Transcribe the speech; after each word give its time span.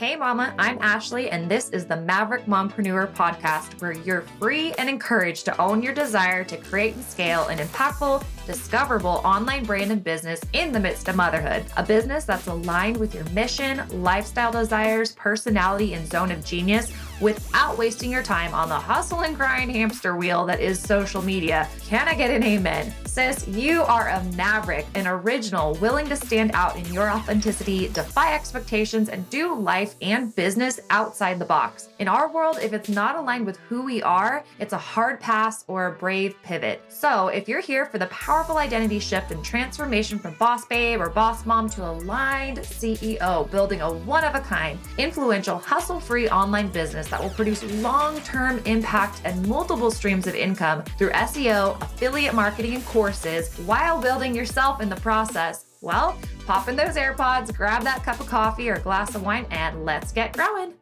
Hey, 0.00 0.16
Mama, 0.16 0.54
I'm 0.58 0.78
Ashley, 0.80 1.28
and 1.28 1.46
this 1.46 1.68
is 1.68 1.84
the 1.84 1.94
Maverick 1.94 2.46
Mompreneur 2.46 3.12
podcast, 3.12 3.78
where 3.82 3.92
you're 3.92 4.22
free 4.40 4.72
and 4.78 4.88
encouraged 4.88 5.44
to 5.44 5.60
own 5.60 5.82
your 5.82 5.92
desire 5.92 6.42
to 6.42 6.56
create 6.56 6.94
and 6.94 7.04
scale 7.04 7.48
an 7.48 7.58
impactful, 7.58 8.24
discoverable 8.46 9.20
online 9.26 9.62
brand 9.66 9.92
and 9.92 10.02
business 10.02 10.40
in 10.54 10.72
the 10.72 10.80
midst 10.80 11.08
of 11.08 11.16
motherhood. 11.16 11.66
A 11.76 11.82
business 11.82 12.24
that's 12.24 12.46
aligned 12.46 12.96
with 12.96 13.14
your 13.14 13.24
mission, 13.24 13.82
lifestyle 14.02 14.52
desires, 14.52 15.12
personality, 15.12 15.92
and 15.92 16.10
zone 16.10 16.30
of 16.30 16.42
genius 16.46 16.90
without 17.20 17.76
wasting 17.76 18.10
your 18.10 18.22
time 18.22 18.54
on 18.54 18.70
the 18.70 18.80
hustle 18.80 19.20
and 19.20 19.36
grind 19.36 19.70
hamster 19.70 20.16
wheel 20.16 20.46
that 20.46 20.60
is 20.60 20.80
social 20.80 21.20
media. 21.20 21.68
Can 21.84 22.08
I 22.08 22.14
get 22.14 22.30
an 22.30 22.42
amen? 22.42 22.94
Sis, 23.10 23.48
you 23.48 23.82
are 23.82 24.08
a 24.08 24.22
maverick, 24.36 24.86
an 24.94 25.08
original, 25.08 25.74
willing 25.74 26.06
to 26.06 26.14
stand 26.14 26.52
out 26.54 26.76
in 26.76 26.94
your 26.94 27.10
authenticity, 27.10 27.88
defy 27.88 28.36
expectations, 28.36 29.08
and 29.08 29.28
do 29.30 29.52
life 29.52 29.96
and 30.00 30.32
business 30.36 30.78
outside 30.90 31.40
the 31.40 31.44
box. 31.44 31.88
In 31.98 32.06
our 32.06 32.32
world, 32.32 32.58
if 32.62 32.72
it's 32.72 32.88
not 32.88 33.16
aligned 33.16 33.46
with 33.46 33.56
who 33.68 33.82
we 33.82 34.00
are, 34.00 34.44
it's 34.60 34.74
a 34.74 34.78
hard 34.78 35.18
pass 35.18 35.64
or 35.66 35.86
a 35.86 35.92
brave 35.92 36.40
pivot. 36.44 36.82
So, 36.88 37.26
if 37.28 37.48
you're 37.48 37.60
here 37.60 37.84
for 37.84 37.98
the 37.98 38.06
powerful 38.06 38.58
identity 38.58 39.00
shift 39.00 39.32
and 39.32 39.44
transformation 39.44 40.20
from 40.20 40.34
boss 40.34 40.64
babe 40.66 41.00
or 41.00 41.08
boss 41.08 41.44
mom 41.44 41.68
to 41.70 41.90
aligned 41.90 42.58
CEO, 42.58 43.50
building 43.50 43.80
a 43.80 43.92
one 43.92 44.22
of 44.22 44.36
a 44.36 44.40
kind, 44.40 44.78
influential, 44.98 45.58
hustle 45.58 45.98
free 45.98 46.28
online 46.28 46.68
business 46.68 47.08
that 47.08 47.20
will 47.20 47.30
produce 47.30 47.64
long 47.82 48.20
term 48.20 48.60
impact 48.66 49.20
and 49.24 49.48
multiple 49.48 49.90
streams 49.90 50.28
of 50.28 50.36
income 50.36 50.84
through 50.96 51.10
SEO, 51.10 51.82
affiliate 51.82 52.34
marketing, 52.34 52.74
and 52.74 52.84
courses 53.00 53.56
while 53.60 53.98
building 53.98 54.34
yourself 54.34 54.82
in 54.82 54.90
the 54.90 54.96
process. 54.96 55.64
Well, 55.80 56.18
pop 56.46 56.68
in 56.68 56.76
those 56.76 56.96
AirPods, 56.96 57.56
grab 57.56 57.82
that 57.82 58.02
cup 58.02 58.20
of 58.20 58.26
coffee 58.26 58.68
or 58.68 58.78
glass 58.78 59.14
of 59.14 59.22
wine, 59.22 59.46
and 59.50 59.86
let's 59.86 60.12
get 60.12 60.34
growing. 60.34 60.74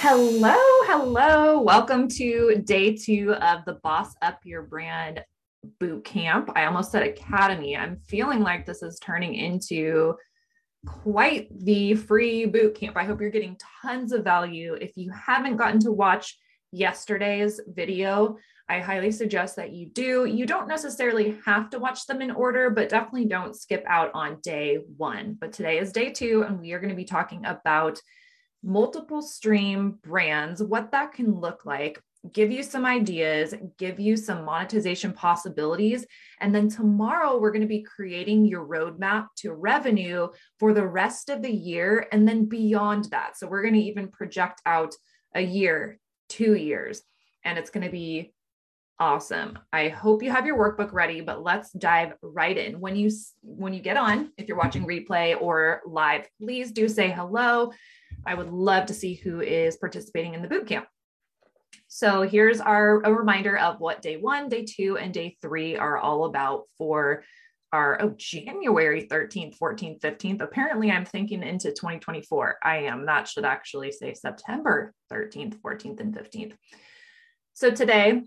Hello, 0.00 0.56
hello. 0.88 1.60
Welcome 1.60 2.08
to 2.08 2.60
day 2.64 2.96
two 2.96 3.34
of 3.34 3.64
the 3.66 3.74
Boss 3.84 4.16
Up 4.20 4.40
Your 4.42 4.62
Brand 4.62 5.22
boot 5.78 6.04
camp. 6.04 6.50
I 6.56 6.64
almost 6.64 6.90
said 6.90 7.04
academy. 7.04 7.76
I'm 7.76 8.00
feeling 8.08 8.40
like 8.40 8.66
this 8.66 8.82
is 8.82 8.98
turning 8.98 9.36
into 9.36 10.16
quite 10.86 11.46
the 11.56 11.94
free 11.94 12.46
boot 12.46 12.74
camp. 12.74 12.96
I 12.96 13.04
hope 13.04 13.20
you're 13.20 13.30
getting 13.30 13.56
tons 13.80 14.10
of 14.10 14.24
value. 14.24 14.74
If 14.74 14.96
you 14.96 15.12
haven't 15.12 15.56
gotten 15.56 15.78
to 15.82 15.92
watch 15.92 16.36
yesterday's 16.72 17.60
video, 17.68 18.36
I 18.68 18.80
highly 18.80 19.10
suggest 19.10 19.56
that 19.56 19.72
you 19.72 19.86
do. 19.86 20.26
You 20.26 20.44
don't 20.44 20.68
necessarily 20.68 21.38
have 21.46 21.70
to 21.70 21.78
watch 21.78 22.06
them 22.06 22.20
in 22.20 22.30
order, 22.30 22.68
but 22.68 22.90
definitely 22.90 23.24
don't 23.24 23.56
skip 23.56 23.82
out 23.86 24.10
on 24.12 24.40
day 24.42 24.78
one. 24.96 25.36
But 25.40 25.54
today 25.54 25.78
is 25.78 25.90
day 25.90 26.10
two, 26.10 26.44
and 26.46 26.60
we 26.60 26.72
are 26.72 26.78
going 26.78 26.90
to 26.90 26.96
be 26.96 27.04
talking 27.04 27.46
about 27.46 27.98
multiple 28.62 29.22
stream 29.22 29.98
brands, 30.02 30.62
what 30.62 30.92
that 30.92 31.12
can 31.12 31.32
look 31.32 31.64
like, 31.64 32.02
give 32.32 32.50
you 32.50 32.62
some 32.62 32.84
ideas, 32.84 33.54
give 33.78 33.98
you 33.98 34.16
some 34.16 34.44
monetization 34.44 35.14
possibilities. 35.14 36.04
And 36.40 36.54
then 36.54 36.68
tomorrow, 36.68 37.38
we're 37.38 37.52
going 37.52 37.62
to 37.62 37.68
be 37.68 37.82
creating 37.82 38.44
your 38.44 38.66
roadmap 38.66 39.28
to 39.38 39.52
revenue 39.52 40.28
for 40.58 40.74
the 40.74 40.86
rest 40.86 41.30
of 41.30 41.40
the 41.40 41.52
year 41.52 42.06
and 42.12 42.28
then 42.28 42.44
beyond 42.44 43.06
that. 43.06 43.38
So, 43.38 43.46
we're 43.46 43.62
going 43.62 43.74
to 43.74 43.80
even 43.80 44.08
project 44.08 44.60
out 44.66 44.94
a 45.34 45.40
year, 45.40 45.98
two 46.28 46.54
years, 46.54 47.02
and 47.44 47.58
it's 47.58 47.70
going 47.70 47.86
to 47.86 47.92
be 47.92 48.34
awesome 49.00 49.58
i 49.72 49.88
hope 49.88 50.22
you 50.22 50.30
have 50.30 50.46
your 50.46 50.58
workbook 50.58 50.92
ready 50.92 51.20
but 51.20 51.42
let's 51.42 51.70
dive 51.72 52.14
right 52.20 52.58
in 52.58 52.80
when 52.80 52.96
you 52.96 53.10
when 53.42 53.72
you 53.72 53.80
get 53.80 53.96
on 53.96 54.32
if 54.36 54.48
you're 54.48 54.56
watching 54.56 54.86
replay 54.86 55.40
or 55.40 55.80
live 55.86 56.26
please 56.40 56.72
do 56.72 56.88
say 56.88 57.10
hello 57.10 57.70
i 58.26 58.34
would 58.34 58.50
love 58.50 58.86
to 58.86 58.94
see 58.94 59.14
who 59.14 59.40
is 59.40 59.76
participating 59.76 60.34
in 60.34 60.42
the 60.42 60.48
boot 60.48 60.66
camp 60.66 60.86
so 61.88 62.22
here's 62.22 62.60
our 62.60 63.00
a 63.02 63.12
reminder 63.12 63.56
of 63.56 63.80
what 63.80 64.02
day 64.02 64.18
one, 64.18 64.50
day 64.50 64.64
two, 64.64 64.98
and 64.98 65.12
day 65.12 65.36
three 65.40 65.76
are 65.76 65.96
all 65.96 66.26
about 66.26 66.64
for 66.76 67.24
our 67.72 68.00
oh 68.02 68.14
January 68.16 69.06
13th, 69.10 69.58
14th, 69.58 70.00
15th. 70.00 70.42
Apparently, 70.42 70.90
I'm 70.90 71.06
thinking 71.06 71.42
into 71.42 71.70
2024. 71.70 72.58
I 72.62 72.78
am. 72.78 73.06
That 73.06 73.26
should 73.26 73.44
actually 73.44 73.92
say 73.92 74.14
September 74.14 74.94
13th, 75.10 75.56
14th, 75.60 76.00
and 76.00 76.14
15th. 76.14 76.54
So 77.54 77.70
today, 77.70 78.22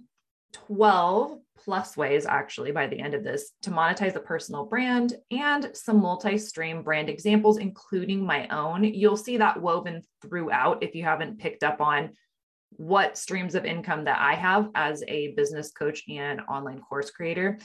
12 0.53 1.37
plus 1.57 1.95
ways 1.95 2.25
actually 2.25 2.71
by 2.71 2.87
the 2.87 2.99
end 2.99 3.13
of 3.13 3.23
this 3.23 3.51
to 3.61 3.69
monetize 3.69 4.15
a 4.15 4.19
personal 4.19 4.65
brand 4.65 5.15
and 5.29 5.69
some 5.73 6.01
multi-stream 6.01 6.81
brand 6.81 7.07
examples 7.07 7.57
including 7.57 8.25
my 8.25 8.47
own 8.47 8.83
you'll 8.83 9.15
see 9.15 9.37
that 9.37 9.61
woven 9.61 10.01
throughout 10.23 10.81
if 10.81 10.95
you 10.95 11.03
haven't 11.03 11.37
picked 11.37 11.63
up 11.63 11.79
on 11.79 12.09
what 12.77 13.17
streams 13.17 13.55
of 13.55 13.65
income 13.65 14.05
that 14.05 14.19
I 14.19 14.35
have 14.35 14.69
as 14.75 15.03
a 15.07 15.33
business 15.33 15.71
coach 15.71 16.03
and 16.09 16.41
online 16.41 16.79
course 16.79 17.11
creator. 17.11 17.59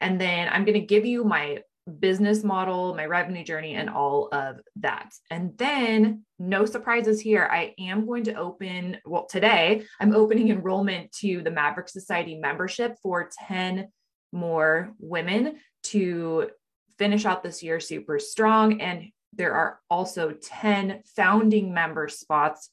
And 0.00 0.20
then 0.20 0.48
I'm 0.50 0.64
going 0.64 0.80
to 0.80 0.86
give 0.86 1.06
you 1.06 1.24
my 1.24 1.58
business 1.98 2.44
model, 2.44 2.94
my 2.94 3.06
revenue 3.06 3.44
journey, 3.44 3.74
and 3.74 3.90
all 3.90 4.28
of 4.32 4.60
that. 4.76 5.12
And 5.30 5.56
then, 5.58 6.24
no 6.38 6.64
surprises 6.64 7.20
here. 7.20 7.48
I 7.50 7.74
am 7.78 8.06
going 8.06 8.24
to 8.24 8.34
open, 8.34 8.98
well, 9.04 9.26
today, 9.26 9.84
I'm 10.00 10.14
opening 10.14 10.50
enrollment 10.50 11.12
to 11.20 11.42
the 11.42 11.50
Maverick 11.50 11.88
Society 11.88 12.38
membership 12.38 12.96
for 13.02 13.30
10 13.48 13.88
more 14.32 14.92
women 14.98 15.56
to 15.84 16.50
finish 16.98 17.24
out 17.24 17.42
this 17.42 17.62
year 17.62 17.80
super 17.80 18.18
strong. 18.18 18.80
And 18.80 19.10
there 19.32 19.54
are 19.54 19.80
also 19.90 20.32
10 20.32 21.02
founding 21.16 21.72
member 21.72 22.08
spots 22.08 22.70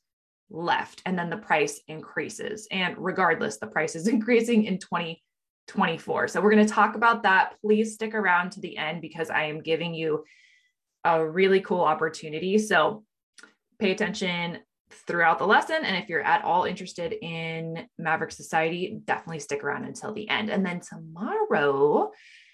left 0.52 1.02
and 1.06 1.18
then 1.18 1.30
the 1.30 1.38
price 1.38 1.80
increases 1.88 2.68
and 2.72 2.96
regardless 2.98 3.58
the 3.58 3.68
price 3.68 3.96
is 3.96 4.08
increasing 4.16 4.64
in 4.66 4.80
2024 5.70 6.28
so 6.28 6.42
we're 6.42 6.52
going 6.52 6.66
to 6.66 6.74
talk 6.74 6.96
about 6.96 7.24
that 7.24 7.54
please 7.62 7.94
stick 7.94 8.14
around 8.14 8.52
to 8.52 8.60
the 8.60 8.76
end 8.78 9.02
because 9.02 9.30
i 9.30 9.44
am 9.44 9.62
giving 9.62 9.94
you 9.94 10.24
a 11.06 11.26
really 11.26 11.62
cool 11.62 11.82
opportunity 11.82 12.58
so 12.58 13.04
pay 13.80 13.92
attention 13.92 14.58
throughout 15.08 15.38
the 15.38 15.46
lesson 15.46 15.84
and 15.84 15.96
if 15.96 16.10
you're 16.10 16.24
at 16.24 16.44
all 16.44 16.64
interested 16.64 17.14
in 17.22 17.88
maverick 17.98 18.32
society 18.32 19.00
definitely 19.06 19.40
stick 19.40 19.64
around 19.64 19.86
until 19.86 20.12
the 20.14 20.28
end 20.30 20.50
and 20.50 20.66
then 20.66 20.80
tomorrow 20.80 22.12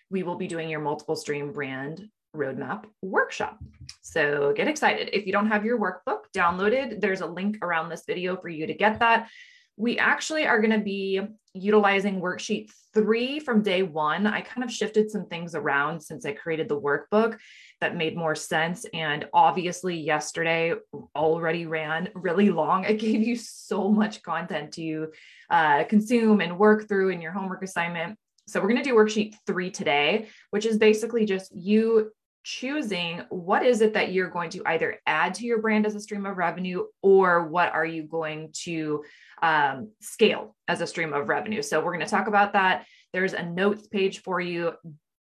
we 0.10 0.24
will 0.24 0.36
be 0.36 0.48
doing 0.48 0.70
your 0.70 0.82
multiple 0.82 1.16
stream 1.16 1.52
brand 1.52 2.08
roadmap 2.36 2.86
workshop. 3.02 3.58
So 4.02 4.54
get 4.56 4.68
excited. 4.68 5.10
If 5.14 5.26
you 5.26 5.32
don't 5.32 5.48
have 5.48 5.66
your 5.66 5.80
workbook 5.80 6.24
downloaded, 6.36 7.02
there's 7.02 7.22
a 7.22 7.26
link 7.26 7.60
around 7.62 7.90
this 7.90 8.04
video 8.06 8.36
for 8.36 8.50
you 8.50 8.68
to 8.68 8.74
get 8.74 9.00
that. 9.00 9.30
We 9.78 9.98
actually 9.98 10.46
are 10.46 10.62
going 10.62 10.78
to 10.78 10.84
be 10.84 11.22
utilizing 11.56 12.22
worksheet 12.22 12.70
three 12.94 13.40
from 13.40 13.62
day 13.62 13.82
one. 13.82 14.28
I 14.28 14.42
kind 14.42 14.64
of 14.64 14.72
shifted 14.72 15.10
some 15.10 15.26
things 15.26 15.56
around 15.56 16.02
since 16.02 16.26
I 16.26 16.34
created 16.34 16.68
the 16.70 16.80
workbook 16.80 17.38
that 17.82 17.96
made 17.96 18.18
more 18.18 18.36
sense. 18.36 18.86
And 18.94 19.28
obviously, 19.34 19.98
yesterday 19.98 20.74
already 21.16 21.66
ran 21.66 22.10
really 22.14 22.50
long. 22.50 22.86
I 22.86 22.94
gave 22.94 23.22
you 23.22 23.36
so 23.36 23.90
much 23.90 24.22
content 24.22 24.74
to 24.74 25.12
uh, 25.50 25.86
consume 25.86 26.42
and 26.42 26.60
work 26.60 26.88
through 26.88 27.10
in 27.10 27.22
your 27.22 27.32
homework 27.32 27.64
assignment. 27.64 28.18
So, 28.48 28.60
we're 28.60 28.70
going 28.70 28.84
to 28.84 28.90
do 28.90 28.96
worksheet 28.96 29.36
three 29.48 29.72
today, 29.72 30.28
which 30.52 30.66
is 30.66 30.78
basically 30.78 31.26
just 31.26 31.56
you 31.56 32.12
choosing 32.46 33.24
what 33.30 33.66
is 33.66 33.82
it 33.82 33.96
that 33.96 34.14
you're 34.14 34.30
going 34.30 34.52
to 34.52 34.62
either 34.68 35.00
add 35.08 35.34
to 35.34 35.46
your 35.46 35.60
brand 35.60 35.84
as 35.84 35.96
a 35.96 36.00
stream 36.00 36.28
of 36.28 36.38
revenue 36.38 36.86
or 37.02 37.48
what 37.48 37.74
are 37.74 37.88
you 37.88 38.04
going 38.04 38.50
to 38.54 39.04
um, 39.42 39.92
scale 40.02 40.56
as 40.68 40.82
a 40.82 40.88
stream 40.88 41.14
of 41.14 41.30
revenue. 41.30 41.62
So, 41.62 41.80
we're 41.80 41.94
going 41.94 42.06
to 42.06 42.12
talk 42.12 42.28
about 42.28 42.54
that. 42.54 42.86
There's 43.14 43.34
a 43.34 43.44
notes 43.44 43.88
page 43.88 44.22
for 44.22 44.40
you. 44.40 44.74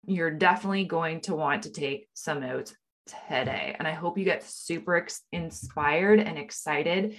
You're 0.06 0.30
definitely 0.30 0.84
going 0.84 1.20
to 1.22 1.34
want 1.34 1.64
to 1.64 1.72
take 1.72 2.08
some 2.14 2.40
notes 2.40 2.74
today. 3.28 3.74
And 3.78 3.86
I 3.86 3.92
hope 3.92 4.18
you 4.18 4.24
get 4.24 4.44
super 4.44 5.06
inspired 5.32 6.20
and 6.20 6.38
excited. 6.38 7.16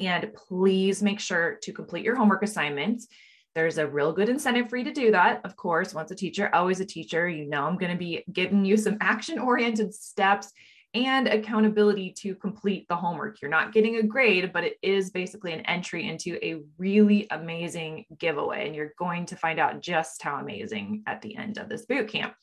And 0.00 0.32
please 0.34 1.02
make 1.02 1.20
sure 1.20 1.58
to 1.62 1.72
complete 1.72 2.04
your 2.04 2.16
homework 2.16 2.42
assignments. 2.42 3.06
There's 3.54 3.78
a 3.78 3.86
real 3.86 4.12
good 4.12 4.28
incentive 4.28 4.68
for 4.68 4.76
you 4.76 4.84
to 4.84 4.92
do 4.92 5.12
that. 5.12 5.40
Of 5.44 5.56
course, 5.56 5.94
once 5.94 6.10
a 6.10 6.16
teacher, 6.16 6.50
always 6.52 6.80
a 6.80 6.84
teacher. 6.84 7.28
You 7.28 7.48
know, 7.48 7.64
I'm 7.64 7.76
going 7.76 7.92
to 7.92 7.98
be 7.98 8.24
giving 8.32 8.64
you 8.64 8.76
some 8.76 8.96
action 9.00 9.38
oriented 9.38 9.94
steps 9.94 10.52
and 10.94 11.26
accountability 11.26 12.12
to 12.12 12.34
complete 12.36 12.86
the 12.88 12.94
homework. 12.96 13.42
You're 13.42 13.50
not 13.50 13.72
getting 13.72 13.96
a 13.96 14.02
grade, 14.02 14.52
but 14.52 14.64
it 14.64 14.78
is 14.80 15.10
basically 15.10 15.52
an 15.52 15.62
entry 15.62 16.08
into 16.08 16.38
a 16.44 16.62
really 16.78 17.26
amazing 17.30 18.06
giveaway. 18.18 18.66
And 18.66 18.76
you're 18.76 18.94
going 18.98 19.26
to 19.26 19.36
find 19.36 19.58
out 19.58 19.80
just 19.80 20.22
how 20.22 20.36
amazing 20.36 21.02
at 21.06 21.20
the 21.20 21.36
end 21.36 21.58
of 21.58 21.68
this 21.68 21.84
boot 21.84 22.08
camp. 22.08 22.34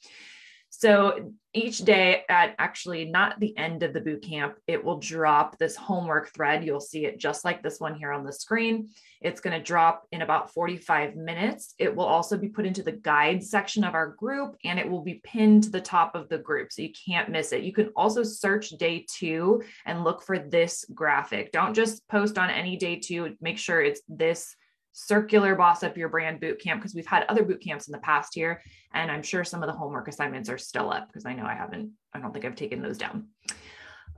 So 0.74 1.34
each 1.54 1.80
day 1.80 2.24
at 2.30 2.56
actually 2.58 3.04
not 3.04 3.38
the 3.42 3.56
end 3.58 3.84
of 3.84 3.94
the 3.94 4.00
boot 4.00 4.24
camp, 4.24 4.56
it 4.68 4.82
will 4.82 5.00
drop 5.00 5.58
this 5.58 5.76
homework 5.76 6.34
thread. 6.34 6.64
You'll 6.64 6.80
see 6.80 7.06
it 7.06 7.20
just 7.20 7.44
like 7.44 7.62
this 7.62 7.82
one 7.82 7.94
here 7.94 8.14
on 8.14 8.24
the 8.24 8.32
screen. 8.32 8.88
It's 9.20 9.42
going 9.42 9.58
to 9.58 9.64
drop 9.64 10.08
in 10.14 10.22
about 10.22 10.54
45 10.54 11.18
minutes. 11.18 11.76
It 11.78 11.94
will 11.94 12.06
also 12.06 12.38
be 12.38 12.48
put 12.48 12.66
into 12.66 12.84
the 12.84 12.94
guide 12.94 13.44
section 13.44 13.84
of 13.84 13.96
our 13.96 14.08
group 14.08 14.56
and 14.64 14.80
it 14.80 14.90
will 14.90 15.04
be 15.04 15.22
pinned 15.26 15.66
to 15.66 15.70
the 15.72 15.82
top 15.82 16.16
of 16.16 16.30
the 16.30 16.38
group. 16.38 16.72
So 16.72 16.84
you 16.84 16.94
can't 17.06 17.30
miss 17.30 17.52
it. 17.52 17.64
You 17.64 17.74
can 17.74 17.90
also 17.98 18.24
search 18.24 18.70
day 18.70 19.06
two 19.14 19.62
and 19.86 20.06
look 20.06 20.24
for 20.24 20.40
this 20.40 20.86
graphic. 20.94 21.52
Don't 21.52 21.74
just 21.74 22.08
post 22.08 22.38
on 22.38 22.50
any 22.50 22.78
day 22.78 22.96
two. 22.96 23.36
Make 23.42 23.58
sure 23.58 23.82
it's 23.82 24.02
this 24.08 24.56
circular 24.94 25.56
boss 25.56 25.84
up 25.84 25.98
your 25.98 26.10
brand 26.10 26.40
boot 26.40 26.60
camp 26.62 26.82
because 26.82 26.94
we've 26.94 27.06
had 27.06 27.24
other 27.30 27.44
boot 27.44 27.62
camps 27.62 27.88
in 27.88 27.92
the 27.92 28.00
past 28.00 28.34
here 28.36 28.62
and 28.94 29.10
i'm 29.10 29.24
sure 29.24 29.44
some 29.44 29.64
of 29.64 29.68
the 29.68 29.76
homework 29.76 30.08
assignments 30.08 30.50
are 30.50 30.58
still 30.58 30.92
up 30.92 31.08
because 31.08 31.26
i 31.26 31.34
know 31.34 31.46
i 31.46 31.54
haven't 31.54 31.92
i 32.14 32.20
don't 32.20 32.34
think 32.34 32.46
i've 32.46 32.56
taken 32.56 32.82
those 32.82 32.98
down 32.98 33.28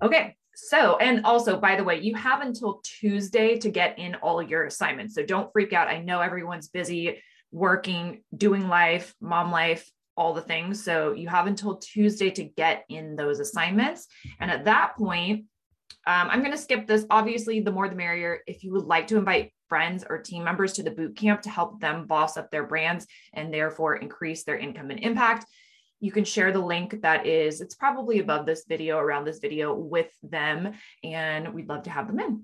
okay 0.02 0.36
so 0.56 0.98
and 0.98 1.26
also 1.26 1.60
by 1.60 1.76
the 1.76 1.84
way 1.84 2.00
you 2.00 2.16
have 2.16 2.42
until 2.42 2.82
tuesday 2.84 3.58
to 3.58 3.70
get 3.70 3.98
in 4.00 4.16
all 4.16 4.42
your 4.42 4.66
assignments 4.66 5.14
so 5.14 5.24
don't 5.24 5.52
freak 5.52 5.74
out 5.74 5.88
i 5.88 6.00
know 6.00 6.20
everyone's 6.22 6.70
busy 6.70 7.22
working 7.52 8.24
doing 8.36 8.68
life 8.68 9.14
mom 9.22 9.52
life 9.52 9.90
all 10.18 10.34
the 10.34 10.42
things 10.42 10.84
so 10.84 11.14
you 11.14 11.28
have 11.28 11.48
until 11.48 11.78
tuesday 11.78 12.30
to 12.32 12.44
get 12.44 12.84
in 12.90 13.16
those 13.16 13.40
assignments 13.40 14.08
and 14.40 14.50
at 14.50 14.66
that 14.66 14.96
point 14.98 15.46
um, 16.06 16.30
I'm 16.30 16.40
going 16.40 16.52
to 16.52 16.58
skip 16.58 16.86
this. 16.86 17.06
Obviously, 17.10 17.62
the 17.62 17.72
more 17.72 17.88
the 17.88 17.96
merrier. 17.96 18.42
If 18.46 18.64
you 18.64 18.74
would 18.74 18.86
like 18.86 19.08
to 19.08 19.18
invite 19.18 19.54
friends 19.74 20.06
or 20.08 20.20
team 20.20 20.44
members 20.44 20.74
to 20.74 20.84
the 20.84 20.92
boot 20.92 21.16
camp 21.16 21.42
to 21.42 21.50
help 21.50 21.80
them 21.80 22.06
boss 22.06 22.38
up 22.38 22.52
their 22.52 22.64
brands 22.64 23.08
and 23.34 23.52
therefore 23.52 23.96
increase 23.96 24.44
their 24.44 24.56
income 24.56 24.92
and 24.92 25.00
impact, 25.00 25.48
you 26.00 26.12
can 26.12 26.24
share 26.24 26.52
the 26.52 26.60
link 26.60 27.02
that 27.02 27.26
is, 27.26 27.60
it's 27.60 27.74
probably 27.74 28.20
above 28.20 28.46
this 28.46 28.66
video, 28.70 29.00
around 29.00 29.26
this 29.26 29.40
video 29.40 29.74
with 29.74 30.12
them, 30.22 30.74
and 31.04 31.52
we'd 31.56 31.68
love 31.68 31.82
to 31.82 31.90
have 31.90 32.06
them 32.06 32.20
in. 32.20 32.44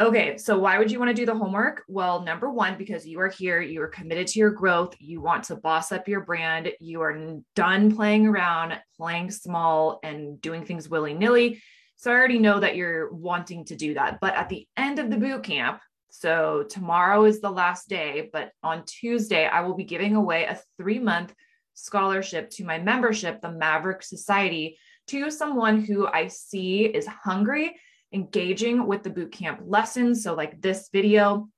Okay, 0.00 0.38
so 0.38 0.58
why 0.58 0.76
would 0.76 0.90
you 0.90 0.98
want 0.98 1.10
to 1.10 1.14
do 1.14 1.24
the 1.24 1.36
homework? 1.36 1.84
Well, 1.86 2.24
number 2.24 2.50
one, 2.50 2.76
because 2.76 3.06
you 3.06 3.20
are 3.20 3.28
here, 3.28 3.60
you 3.60 3.80
are 3.82 3.86
committed 3.86 4.26
to 4.28 4.40
your 4.40 4.50
growth, 4.50 4.96
you 4.98 5.20
want 5.20 5.44
to 5.44 5.54
boss 5.54 5.92
up 5.92 6.08
your 6.08 6.22
brand, 6.22 6.72
you 6.80 7.00
are 7.02 7.36
done 7.54 7.94
playing 7.94 8.26
around, 8.26 8.76
playing 8.96 9.30
small, 9.30 10.00
and 10.02 10.40
doing 10.40 10.64
things 10.64 10.88
willy 10.88 11.14
nilly. 11.14 11.62
So 12.00 12.10
I 12.10 12.14
already 12.14 12.38
know 12.38 12.60
that 12.60 12.76
you're 12.76 13.12
wanting 13.12 13.66
to 13.66 13.76
do 13.76 13.92
that. 13.92 14.20
But 14.22 14.34
at 14.34 14.48
the 14.48 14.66
end 14.74 14.98
of 14.98 15.10
the 15.10 15.18
boot 15.18 15.42
camp, 15.42 15.82
so 16.10 16.64
tomorrow 16.66 17.26
is 17.26 17.42
the 17.42 17.50
last 17.50 17.90
day, 17.90 18.30
but 18.32 18.52
on 18.62 18.86
Tuesday, 18.86 19.46
I 19.46 19.60
will 19.60 19.74
be 19.74 19.84
giving 19.84 20.16
away 20.16 20.44
a 20.44 20.58
three 20.78 20.98
month 20.98 21.34
scholarship 21.74 22.48
to 22.52 22.64
my 22.64 22.78
membership, 22.78 23.42
the 23.42 23.52
Maverick 23.52 24.02
Society, 24.02 24.78
to 25.08 25.30
someone 25.30 25.84
who 25.84 26.06
I 26.06 26.28
see 26.28 26.86
is 26.86 27.06
hungry, 27.06 27.78
engaging 28.14 28.86
with 28.86 29.02
the 29.02 29.10
boot 29.10 29.32
camp 29.32 29.60
lessons. 29.66 30.24
So, 30.24 30.34
like 30.34 30.62
this 30.62 30.88
video, 30.90 31.50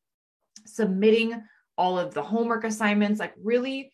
submitting 0.67 1.41
all 1.79 2.00
of 2.00 2.15
the 2.15 2.23
homework 2.23 2.65
assignments, 2.65 3.21
like 3.21 3.35
really 3.41 3.92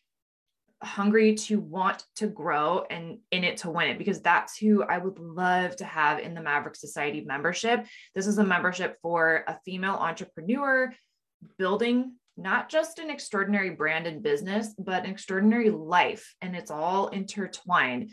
hungry 0.82 1.34
to 1.34 1.58
want 1.58 2.04
to 2.16 2.28
grow 2.28 2.84
and 2.90 3.18
in 3.32 3.44
it 3.44 3.58
to 3.58 3.70
win 3.70 3.88
it 3.88 3.98
because 3.98 4.20
that's 4.20 4.56
who 4.56 4.82
I 4.84 4.98
would 4.98 5.18
love 5.18 5.74
to 5.76 5.84
have 5.84 6.20
in 6.20 6.34
the 6.34 6.40
Maverick 6.40 6.76
Society 6.76 7.24
membership. 7.26 7.86
This 8.14 8.26
is 8.26 8.38
a 8.38 8.44
membership 8.44 8.96
for 9.02 9.44
a 9.48 9.58
female 9.64 9.94
entrepreneur 9.94 10.92
building 11.58 12.12
not 12.38 12.68
just 12.68 13.00
an 13.00 13.10
extraordinary 13.10 13.70
brand 13.70 14.06
and 14.06 14.22
business, 14.22 14.72
but 14.78 15.04
an 15.04 15.10
extraordinary 15.10 15.70
life. 15.70 16.34
And 16.40 16.54
it's 16.54 16.70
all 16.70 17.08
intertwined 17.08 18.12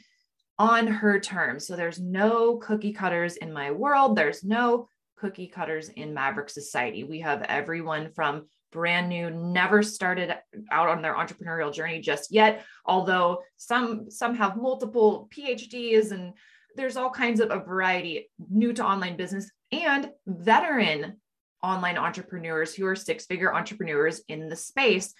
on 0.58 0.88
her 0.88 1.20
terms. 1.20 1.68
So 1.68 1.76
there's 1.76 2.00
no 2.00 2.58
cookie 2.58 2.94
cutters 2.94 3.38
in 3.38 3.54
my 3.54 3.72
world. 3.72 4.16
There's 4.16 4.44
no 4.44 4.90
cookie 5.18 5.48
cutters 5.48 5.90
in 5.90 6.14
Maverick 6.14 6.50
Society. 6.50 7.04
We 7.04 7.20
have 7.20 7.44
everyone 7.44 8.12
from 8.16 8.48
brand 8.76 9.08
new, 9.08 9.30
never 9.32 9.82
started 9.82 10.36
out 10.70 10.90
on 10.90 11.02
their 11.02 11.16
entrepreneurial 11.16 11.74
journey 11.74 12.02
just 12.02 12.32
yet, 12.32 12.64
although 12.86 13.42
some 13.56 14.12
some 14.12 14.36
have 14.36 14.58
multiple 14.58 15.30
PhDs 15.34 16.12
and 16.12 16.34
there's 16.76 16.98
all 16.98 17.10
kinds 17.10 17.40
of 17.40 17.52
a 17.52 17.64
variety 17.72 18.30
new 18.62 18.74
to 18.74 18.84
online 18.84 19.16
business 19.16 19.50
and 19.72 20.12
veteran 20.28 21.22
online 21.64 21.98
entrepreneurs 21.98 22.76
who 22.76 22.86
are 22.86 22.98
six-figure 22.98 23.56
entrepreneurs 23.56 24.22
in 24.28 24.50
the 24.50 24.56
space 24.56 25.14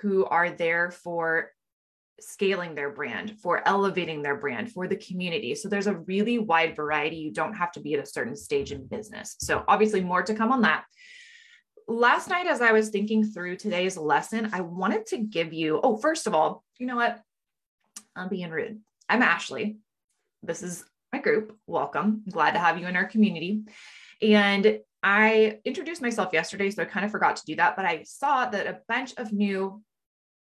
who 0.00 0.24
are 0.24 0.50
there 0.50 0.90
for 0.90 1.50
scaling 2.20 2.74
their 2.74 2.90
brand, 2.90 3.38
for 3.42 3.66
elevating 3.66 4.22
their 4.22 4.36
brand, 4.36 4.70
for 4.70 4.86
the 4.86 5.02
community. 5.08 5.54
So 5.54 5.68
there's 5.68 5.88
a 5.88 6.00
really 6.12 6.38
wide 6.38 6.76
variety. 6.76 7.16
You 7.16 7.32
don't 7.32 7.54
have 7.54 7.72
to 7.72 7.80
be 7.80 7.94
at 7.94 8.02
a 8.02 8.06
certain 8.06 8.36
stage 8.36 8.72
in 8.72 8.86
business. 8.86 9.36
So 9.40 9.64
obviously 9.66 10.02
more 10.02 10.22
to 10.22 10.34
come 10.34 10.52
on 10.52 10.62
that 10.62 10.84
last 11.90 12.28
night, 12.28 12.46
as 12.46 12.60
I 12.60 12.72
was 12.72 12.90
thinking 12.90 13.24
through 13.24 13.56
today's 13.56 13.96
lesson, 13.96 14.50
I 14.52 14.60
wanted 14.60 15.06
to 15.06 15.18
give 15.18 15.52
you, 15.52 15.80
oh, 15.82 15.96
first 15.96 16.26
of 16.26 16.34
all, 16.34 16.64
you 16.78 16.86
know 16.86 16.96
what? 16.96 17.20
I'm 18.14 18.28
being 18.28 18.50
rude. 18.50 18.80
I'm 19.08 19.22
Ashley. 19.22 19.76
This 20.42 20.62
is 20.62 20.84
my 21.12 21.20
group. 21.20 21.56
Welcome. 21.66 22.22
Glad 22.30 22.52
to 22.52 22.58
have 22.58 22.78
you 22.78 22.86
in 22.86 22.96
our 22.96 23.04
community. 23.04 23.62
And 24.22 24.80
I 25.02 25.58
introduced 25.64 26.02
myself 26.02 26.32
yesterday, 26.32 26.70
so 26.70 26.82
I 26.82 26.86
kind 26.86 27.04
of 27.04 27.10
forgot 27.10 27.36
to 27.36 27.46
do 27.46 27.56
that, 27.56 27.74
but 27.76 27.86
I 27.86 28.04
saw 28.04 28.46
that 28.46 28.66
a 28.66 28.80
bunch 28.86 29.14
of 29.16 29.32
new 29.32 29.82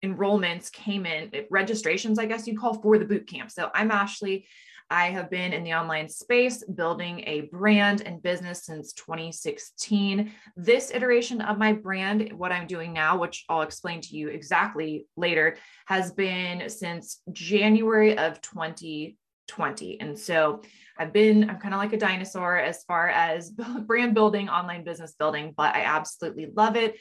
enrollments 0.03 0.71
came 0.71 1.05
in, 1.05 1.31
registrations, 1.49 2.19
I 2.19 2.25
guess 2.25 2.47
you'd 2.47 2.59
call 2.59 2.75
for 2.75 2.97
the 2.97 3.05
boot 3.05 3.27
camp. 3.27 3.51
So 3.51 3.69
I'm 3.73 3.91
Ashley. 3.91 4.47
I 4.89 5.07
have 5.07 5.29
been 5.29 5.51
in 5.51 5.63
the 5.63 5.73
online 5.73 6.07
space 6.07 6.63
building 6.63 7.23
a 7.27 7.41
brand 7.51 8.01
and 8.01 8.21
business 8.21 8.65
since 8.65 8.93
2016. 8.93 10.31
This 10.55 10.91
iteration 10.91 11.41
of 11.41 11.57
my 11.57 11.73
brand, 11.73 12.31
what 12.33 12.53
I'm 12.53 12.67
doing 12.67 12.93
now, 12.93 13.17
which 13.17 13.43
I'll 13.49 13.63
explain 13.63 13.99
to 14.01 14.15
you 14.15 14.29
exactly 14.29 15.07
later, 15.17 15.57
has 15.87 16.11
been 16.11 16.69
since 16.69 17.21
January 17.33 18.17
of 18.17 18.39
2020. 18.41 19.99
And 19.99 20.17
so 20.17 20.61
I've 20.97 21.11
been, 21.11 21.49
I'm 21.49 21.59
kind 21.59 21.73
of 21.73 21.79
like 21.79 21.93
a 21.93 21.97
dinosaur 21.97 22.57
as 22.57 22.83
far 22.83 23.09
as 23.09 23.51
brand 23.85 24.13
building, 24.13 24.47
online 24.47 24.85
business 24.85 25.15
building, 25.19 25.53
but 25.55 25.75
I 25.75 25.81
absolutely 25.83 26.49
love 26.55 26.77
it. 26.77 26.95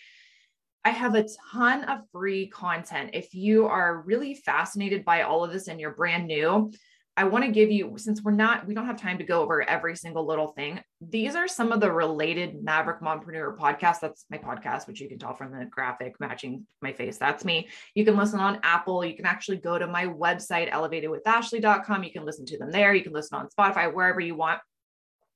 I 0.84 0.90
have 0.90 1.14
a 1.14 1.26
ton 1.52 1.84
of 1.84 2.00
free 2.12 2.48
content. 2.48 3.10
If 3.12 3.34
you 3.34 3.66
are 3.66 4.02
really 4.02 4.34
fascinated 4.34 5.04
by 5.04 5.22
all 5.22 5.44
of 5.44 5.52
this 5.52 5.66
and 5.66 5.80
you're 5.80 5.90
brand 5.90 6.26
new, 6.26 6.72
I 7.18 7.24
want 7.24 7.44
to 7.46 7.50
give 7.50 7.70
you, 7.70 7.94
since 7.96 8.22
we're 8.22 8.32
not, 8.32 8.66
we 8.66 8.74
don't 8.74 8.86
have 8.86 9.00
time 9.00 9.16
to 9.18 9.24
go 9.24 9.40
over 9.40 9.62
every 9.62 9.96
single 9.96 10.26
little 10.26 10.48
thing. 10.48 10.80
These 11.00 11.34
are 11.34 11.48
some 11.48 11.72
of 11.72 11.80
the 11.80 11.90
related 11.90 12.62
Maverick 12.62 13.00
Mompreneur 13.00 13.56
podcasts. 13.56 14.00
That's 14.00 14.26
my 14.30 14.36
podcast, 14.36 14.86
which 14.86 15.00
you 15.00 15.08
can 15.08 15.18
tell 15.18 15.34
from 15.34 15.50
the 15.50 15.64
graphic 15.64 16.20
matching 16.20 16.66
my 16.82 16.92
face. 16.92 17.16
That's 17.16 17.42
me. 17.44 17.68
You 17.94 18.04
can 18.04 18.18
listen 18.18 18.38
on 18.38 18.60
Apple. 18.62 19.02
You 19.02 19.16
can 19.16 19.24
actually 19.24 19.56
go 19.56 19.78
to 19.78 19.86
my 19.86 20.06
website, 20.06 20.70
elevatedwithashley.com. 20.70 22.04
You 22.04 22.12
can 22.12 22.26
listen 22.26 22.44
to 22.46 22.58
them 22.58 22.70
there. 22.70 22.92
You 22.92 23.02
can 23.02 23.14
listen 23.14 23.38
on 23.38 23.48
Spotify, 23.48 23.92
wherever 23.92 24.20
you 24.20 24.34
want. 24.34 24.60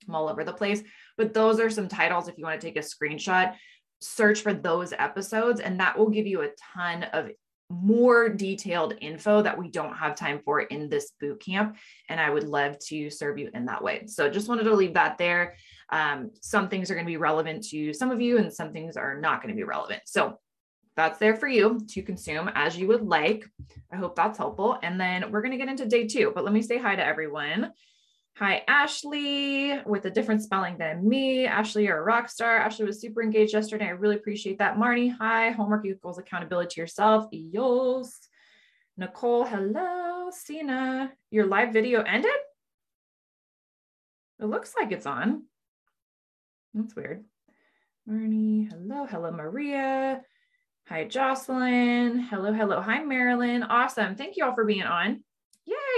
I'm 0.07 0.15
all 0.15 0.29
over 0.29 0.45
the 0.45 0.53
place. 0.53 0.83
But 1.17 1.33
those 1.33 1.61
are 1.61 1.71
some 1.71 1.89
titles 1.89 2.29
if 2.29 2.37
you 2.37 2.45
want 2.45 2.61
to 2.61 2.67
take 2.67 2.77
a 2.77 2.81
screenshot 2.81 3.55
search 4.03 4.41
for 4.41 4.55
those 4.55 4.93
episodes 4.93 5.61
and 5.61 5.79
that 5.81 5.99
will 5.99 6.09
give 6.09 6.27
you 6.27 6.43
a 6.43 6.49
ton 6.75 7.05
of 7.05 7.29
more 7.71 8.29
detailed 8.29 8.95
info 9.01 9.41
that 9.43 9.57
we 9.57 9.71
don't 9.71 9.97
have 9.97 10.17
time 10.17 10.41
for 10.45 10.61
in 10.61 10.89
this 10.89 11.13
boot 11.21 11.41
camp. 11.41 11.77
And 12.09 12.21
I 12.21 12.29
would 12.29 12.45
love 12.45 12.79
to 12.89 13.09
serve 13.09 13.39
you 13.39 13.49
in 13.55 13.65
that 13.67 13.83
way. 13.83 14.07
So 14.07 14.29
just 14.29 14.49
wanted 14.49 14.65
to 14.65 14.75
leave 14.75 14.95
that 14.95 15.17
there. 15.17 15.55
Um, 15.91 16.33
some 16.43 16.69
things 16.69 16.91
are 16.91 16.95
going 16.95 17.07
to 17.07 17.11
be 17.11 17.17
relevant 17.17 17.67
to 17.69 17.93
some 17.95 18.11
of 18.11 18.21
you, 18.21 18.39
and 18.39 18.53
some 18.53 18.73
things 18.73 18.97
are 18.97 19.19
not 19.21 19.41
going 19.43 19.55
to 19.55 19.57
be 19.57 19.65
relevant. 19.65 20.03
So 20.07 20.39
that's 20.97 21.19
there 21.19 21.37
for 21.37 21.49
you 21.49 21.81
to 21.91 22.03
consume 22.03 22.51
as 22.55 22.77
you 22.77 22.89
would 22.89 23.03
like. 23.03 23.49
I 23.93 23.97
hope 23.97 24.17
that's 24.17 24.39
helpful. 24.39 24.79
And 24.83 25.01
then 25.01 25.31
we're 25.31 25.41
going 25.41 25.53
to 25.53 25.59
get 25.59 25.69
into 25.69 25.87
day 25.87 26.07
two, 26.07 26.33
but 26.35 26.45
let 26.45 26.53
me 26.53 26.63
say 26.63 26.79
hi 26.79 26.95
to 26.97 27.05
everyone. 27.05 27.73
Hi, 28.41 28.65
Ashley, 28.69 29.79
with 29.85 30.07
a 30.07 30.11
different 30.11 30.43
spelling 30.43 30.79
than 30.79 31.07
me. 31.07 31.45
Ashley, 31.45 31.85
you're 31.85 31.99
a 31.99 32.03
rock 32.03 32.31
star. 32.31 32.57
Ashley 32.57 32.87
was 32.87 32.99
super 32.99 33.23
engaged 33.23 33.53
yesterday. 33.53 33.85
I 33.85 33.91
really 33.91 34.17
appreciate 34.17 34.61
that. 34.61 34.79
Marnie, 34.79 35.15
hi. 35.15 35.51
Homework 35.51 35.85
equals 35.85 36.17
accountability 36.17 36.77
to 36.77 36.81
yourself. 36.81 37.27
Yos. 37.33 38.19
Nicole, 38.97 39.45
hello. 39.45 40.31
Sina, 40.31 41.13
your 41.31 41.45
live 41.49 41.75
video 41.75 42.01
ended? 42.01 42.31
It 44.39 44.47
looks 44.47 44.73
like 44.75 44.91
it's 44.91 45.05
on. 45.05 45.43
That's 46.73 46.97
weird. 46.97 47.27
Marnie, 48.09 48.73
hello. 48.73 49.05
Hello, 49.05 49.31
Maria. 49.33 50.23
Hi, 50.89 51.05
Jocelyn. 51.05 52.21
Hello, 52.21 52.55
hello. 52.55 52.81
Hi, 52.81 53.05
Marilyn. 53.05 53.65
Awesome. 53.65 54.17
Thank 54.17 54.39
you 54.39 54.47
all 54.47 54.55
for 54.55 54.65
being 54.65 54.85
on. 54.85 55.25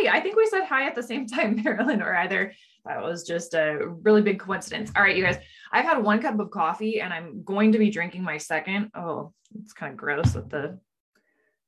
I 0.09 0.21
think 0.21 0.37
we 0.37 0.47
said 0.47 0.64
hi 0.64 0.87
at 0.87 0.94
the 0.94 1.02
same 1.02 1.26
time, 1.28 1.61
Marilyn, 1.62 2.02
or 2.02 2.14
either 2.16 2.52
that 2.85 3.02
was 3.02 3.25
just 3.25 3.54
a 3.54 3.78
really 4.02 4.23
big 4.23 4.40
coincidence. 4.40 4.90
All 4.97 5.02
right, 5.02 5.16
you 5.16 5.23
guys, 5.23 5.38
I've 5.71 5.85
had 5.85 6.02
one 6.02 6.21
cup 6.21 6.38
of 6.40 6.50
coffee 6.50 7.00
and 7.00 7.12
I'm 7.12 7.42
going 7.44 7.73
to 7.73 7.78
be 7.78 7.90
drinking 7.90 8.25
my 8.25 8.38
second. 8.38 8.90
Oh, 8.94 9.32
it's 9.61 9.73
kind 9.73 9.92
of 9.92 9.97
gross 9.97 10.35
with 10.35 10.50
the 10.50 10.78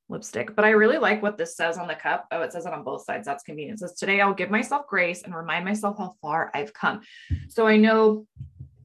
lipstick, 0.08 0.54
but 0.56 0.64
I 0.64 0.70
really 0.70 0.98
like 0.98 1.22
what 1.22 1.38
this 1.38 1.56
says 1.56 1.78
on 1.78 1.86
the 1.86 1.94
cup. 1.94 2.26
Oh, 2.32 2.42
it 2.42 2.52
says 2.52 2.66
it 2.66 2.72
on 2.72 2.82
both 2.82 3.04
sides. 3.04 3.26
That's 3.26 3.44
convenient. 3.44 3.76
It 3.76 3.80
says 3.80 3.94
today 3.94 4.20
I'll 4.20 4.34
give 4.34 4.50
myself 4.50 4.86
grace 4.88 5.22
and 5.22 5.34
remind 5.34 5.64
myself 5.64 5.98
how 5.98 6.14
far 6.20 6.50
I've 6.52 6.72
come. 6.72 7.02
So 7.48 7.66
I 7.66 7.76
know 7.76 8.26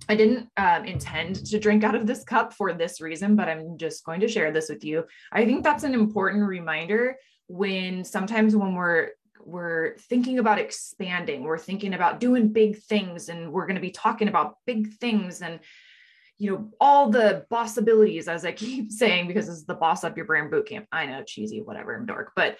I 0.07 0.15
didn't 0.15 0.49
um, 0.57 0.85
intend 0.85 1.45
to 1.47 1.59
drink 1.59 1.83
out 1.83 1.95
of 1.95 2.07
this 2.07 2.23
cup 2.23 2.53
for 2.53 2.73
this 2.73 3.01
reason, 3.01 3.35
but 3.35 3.47
I'm 3.47 3.77
just 3.77 4.03
going 4.05 4.19
to 4.21 4.27
share 4.27 4.51
this 4.51 4.69
with 4.69 4.83
you. 4.83 5.05
I 5.31 5.45
think 5.45 5.63
that's 5.63 5.83
an 5.83 5.93
important 5.93 6.47
reminder 6.47 7.17
when 7.47 8.03
sometimes 8.03 8.55
when 8.55 8.75
we're 8.75 9.09
we're 9.43 9.97
thinking 9.97 10.39
about 10.39 10.59
expanding, 10.59 11.43
we're 11.43 11.57
thinking 11.57 11.93
about 11.93 12.19
doing 12.19 12.49
big 12.49 12.77
things, 12.77 13.29
and 13.29 13.51
we're 13.51 13.65
going 13.65 13.75
to 13.75 13.81
be 13.81 13.91
talking 13.91 14.27
about 14.27 14.55
big 14.65 14.93
things 14.93 15.41
and 15.41 15.59
you 16.37 16.49
know 16.49 16.71
all 16.79 17.09
the 17.09 17.45
possibilities 17.49 18.29
as 18.29 18.45
i 18.45 18.51
keep 18.53 18.93
saying 18.93 19.27
because 19.27 19.47
this 19.47 19.57
is 19.57 19.65
the 19.65 19.73
boss 19.73 20.05
up 20.05 20.15
your 20.15 20.25
brand 20.25 20.49
boot 20.49 20.69
camp 20.69 20.87
i 20.89 21.05
know 21.05 21.21
cheesy 21.21 21.61
whatever 21.61 21.93
i'm 21.93 22.05
dark 22.05 22.31
but 22.33 22.55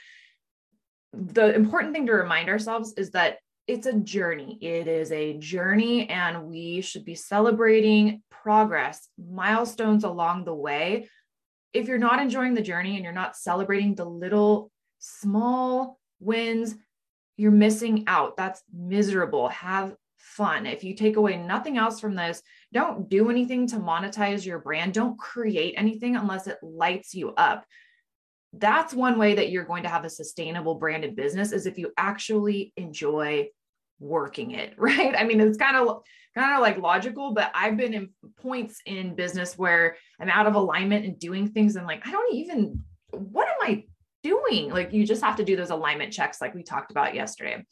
the 1.14 1.56
important 1.56 1.94
thing 1.94 2.06
to 2.06 2.12
remind 2.12 2.50
ourselves 2.50 2.94
is 2.98 3.12
that 3.12 3.38
it's 3.70 3.86
a 3.86 3.94
journey. 3.94 4.58
It 4.62 4.88
is 4.88 5.12
a 5.12 5.38
journey, 5.38 6.10
and 6.10 6.48
we 6.48 6.82
should 6.82 7.06
be 7.06 7.14
celebrating 7.14 8.24
progress, 8.32 9.08
milestones 9.18 10.04
along 10.04 10.46
the 10.46 10.56
way. 10.56 11.08
If 11.72 11.88
you're 11.88 12.00
not 12.00 12.20
enjoying 12.20 12.56
the 12.56 12.64
journey 12.64 12.96
and 12.96 13.04
you're 13.04 13.14
not 13.14 13.38
celebrating 13.38 13.94
the 13.94 14.06
little 14.06 14.72
small 14.98 15.99
wins, 16.20 16.76
you're 17.38 17.52
missing 17.52 18.04
out. 18.08 18.38
That's 18.38 18.62
miserable. 18.74 19.50
Have 19.50 19.96
fun. 20.18 20.66
If 20.66 20.84
you 20.84 20.94
take 20.94 21.16
away 21.16 21.38
nothing 21.38 21.78
else 21.78 22.00
from 22.00 22.16
this, 22.16 22.42
don't 22.74 23.10
do 23.10 23.30
anything 23.30 23.68
to 23.68 23.78
monetize 23.78 24.46
your 24.46 24.60
brand. 24.60 24.94
Don't 24.94 25.18
create 25.18 25.74
anything 25.78 26.16
unless 26.16 26.48
it 26.48 26.58
lights 26.62 27.14
you 27.14 27.30
up 27.32 27.66
that's 28.54 28.94
one 28.94 29.20
way 29.20 29.36
that 29.36 29.50
you're 29.52 29.66
going 29.66 29.84
to 29.84 29.90
have 29.90 30.06
a 30.06 30.10
sustainable 30.10 30.76
branded 30.76 31.16
business 31.16 31.52
is 31.52 31.66
if 31.66 31.78
you 31.78 31.92
actually 31.98 32.74
enjoy 32.78 33.48
working 34.00 34.52
it, 34.52 34.74
right? 34.78 35.16
I 35.16 35.24
mean, 35.24 35.40
it's 35.40 35.58
kind 35.58 35.76
of 35.76 36.02
kind 36.36 36.54
of 36.54 36.62
like 36.62 36.78
logical, 36.78 37.34
but 37.34 37.52
I've 37.54 37.78
been 37.78 37.94
in 37.94 38.10
points 38.38 38.82
in 38.86 39.16
business 39.16 39.58
where 39.58 39.98
I'm 40.20 40.30
out 40.30 40.48
of 40.48 40.56
alignment 40.56 41.06
and 41.06 41.20
doing 41.20 41.50
things 41.50 41.76
and 41.76 41.88
like 41.88 42.06
I 42.08 42.12
don't 42.12 42.34
even 42.34 42.84
what 43.12 43.48
am 43.48 43.56
I 43.62 43.86
doing? 44.24 44.70
Like 44.70 44.94
you 44.94 45.06
just 45.06 45.24
have 45.24 45.38
to 45.38 45.46
do 45.46 45.56
those 45.56 45.70
alignment 45.70 46.14
checks 46.14 46.42
like 46.42 46.54
we 46.54 46.64
talked 46.64 46.92
about 46.92 47.16
yesterday. 47.16 47.66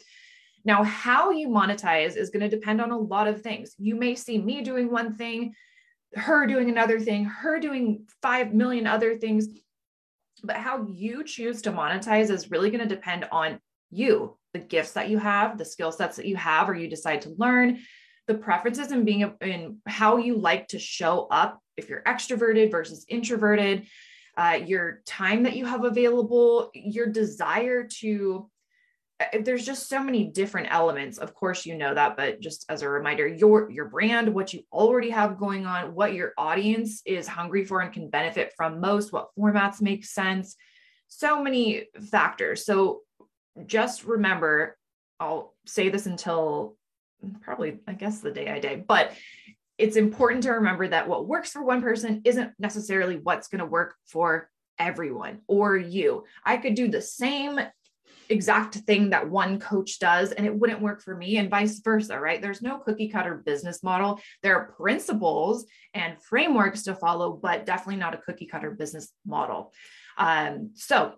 Now, 0.65 0.83
how 0.83 1.31
you 1.31 1.47
monetize 1.47 2.17
is 2.17 2.29
going 2.29 2.47
to 2.47 2.53
depend 2.53 2.81
on 2.81 2.91
a 2.91 2.97
lot 2.97 3.27
of 3.27 3.41
things. 3.41 3.73
You 3.77 3.95
may 3.95 4.15
see 4.15 4.37
me 4.37 4.61
doing 4.61 4.91
one 4.91 5.15
thing, 5.15 5.53
her 6.15 6.45
doing 6.45 6.69
another 6.69 6.99
thing, 6.99 7.25
her 7.25 7.59
doing 7.59 8.05
5 8.21 8.53
million 8.53 8.87
other 8.87 9.17
things. 9.17 9.47
But 10.43 10.57
how 10.57 10.85
you 10.87 11.23
choose 11.23 11.61
to 11.63 11.71
monetize 11.71 12.29
is 12.29 12.51
really 12.51 12.69
going 12.69 12.87
to 12.87 12.95
depend 12.95 13.25
on 13.31 13.59
you 13.89 14.37
the 14.53 14.59
gifts 14.59 14.93
that 14.93 15.09
you 15.09 15.17
have, 15.19 15.57
the 15.57 15.65
skill 15.65 15.91
sets 15.91 16.17
that 16.17 16.25
you 16.25 16.35
have, 16.35 16.69
or 16.69 16.75
you 16.75 16.89
decide 16.89 17.21
to 17.21 17.35
learn, 17.37 17.79
the 18.27 18.33
preferences 18.33 18.91
and 18.91 19.05
being 19.05 19.33
in 19.41 19.77
how 19.85 20.17
you 20.17 20.37
like 20.37 20.67
to 20.69 20.79
show 20.79 21.27
up 21.31 21.61
if 21.77 21.89
you're 21.89 22.03
extroverted 22.03 22.71
versus 22.71 23.05
introverted, 23.07 23.87
uh, 24.37 24.59
your 24.65 25.01
time 25.05 25.43
that 25.43 25.55
you 25.55 25.65
have 25.65 25.83
available, 25.83 26.69
your 26.73 27.07
desire 27.07 27.83
to. 27.99 28.49
Uh, 29.19 29.39
there's 29.41 29.65
just 29.65 29.89
so 29.89 30.01
many 30.03 30.25
different 30.25 30.67
elements. 30.69 31.17
Of 31.17 31.33
course, 31.33 31.65
you 31.65 31.75
know 31.75 31.95
that, 31.95 32.15
but 32.15 32.39
just 32.39 32.65
as 32.69 32.83
a 32.83 32.89
reminder, 32.89 33.27
your 33.27 33.69
your 33.71 33.89
brand, 33.89 34.31
what 34.33 34.53
you 34.53 34.61
already 34.71 35.09
have 35.09 35.39
going 35.39 35.65
on, 35.65 35.95
what 35.95 36.13
your 36.13 36.33
audience 36.37 37.01
is 37.03 37.27
hungry 37.27 37.65
for 37.65 37.81
and 37.81 37.91
can 37.91 38.09
benefit 38.09 38.53
from 38.55 38.79
most, 38.79 39.11
what 39.11 39.29
formats 39.37 39.81
make 39.81 40.05
sense, 40.05 40.55
so 41.07 41.41
many 41.41 41.85
factors. 42.11 42.63
So 42.63 43.01
just 43.65 44.03
remember, 44.03 44.77
I'll 45.19 45.55
say 45.65 45.89
this 45.89 46.05
until 46.05 46.77
probably, 47.41 47.79
I 47.87 47.93
guess, 47.93 48.19
the 48.19 48.31
day 48.31 48.49
I 48.49 48.59
die, 48.59 48.83
but 48.87 49.13
it's 49.77 49.95
important 49.95 50.43
to 50.43 50.51
remember 50.51 50.87
that 50.87 51.07
what 51.07 51.27
works 51.27 51.51
for 51.51 51.63
one 51.63 51.81
person 51.81 52.21
isn't 52.25 52.53
necessarily 52.59 53.17
what's 53.17 53.47
going 53.47 53.59
to 53.59 53.65
work 53.65 53.95
for 54.05 54.49
everyone 54.79 55.39
or 55.47 55.77
you. 55.77 56.23
I 56.43 56.57
could 56.57 56.75
do 56.75 56.87
the 56.87 57.01
same 57.01 57.59
exact 58.29 58.75
thing 58.75 59.11
that 59.11 59.29
one 59.29 59.59
coach 59.59 59.99
does 59.99 60.31
and 60.31 60.45
it 60.45 60.53
wouldn't 60.53 60.81
work 60.81 61.01
for 61.01 61.15
me 61.15 61.37
and 61.37 61.49
vice 61.49 61.79
versa, 61.79 62.19
right? 62.19 62.41
There's 62.41 62.61
no 62.61 62.77
cookie 62.77 63.07
cutter 63.07 63.35
business 63.35 63.83
model. 63.83 64.19
There 64.43 64.57
are 64.57 64.73
principles 64.73 65.65
and 65.93 66.21
frameworks 66.21 66.83
to 66.83 66.95
follow, 66.95 67.33
but 67.33 67.65
definitely 67.65 67.97
not 67.97 68.15
a 68.15 68.17
cookie 68.19 68.47
cutter 68.47 68.71
business 68.71 69.11
model. 69.25 69.73
Um, 70.17 70.71
so 70.73 71.13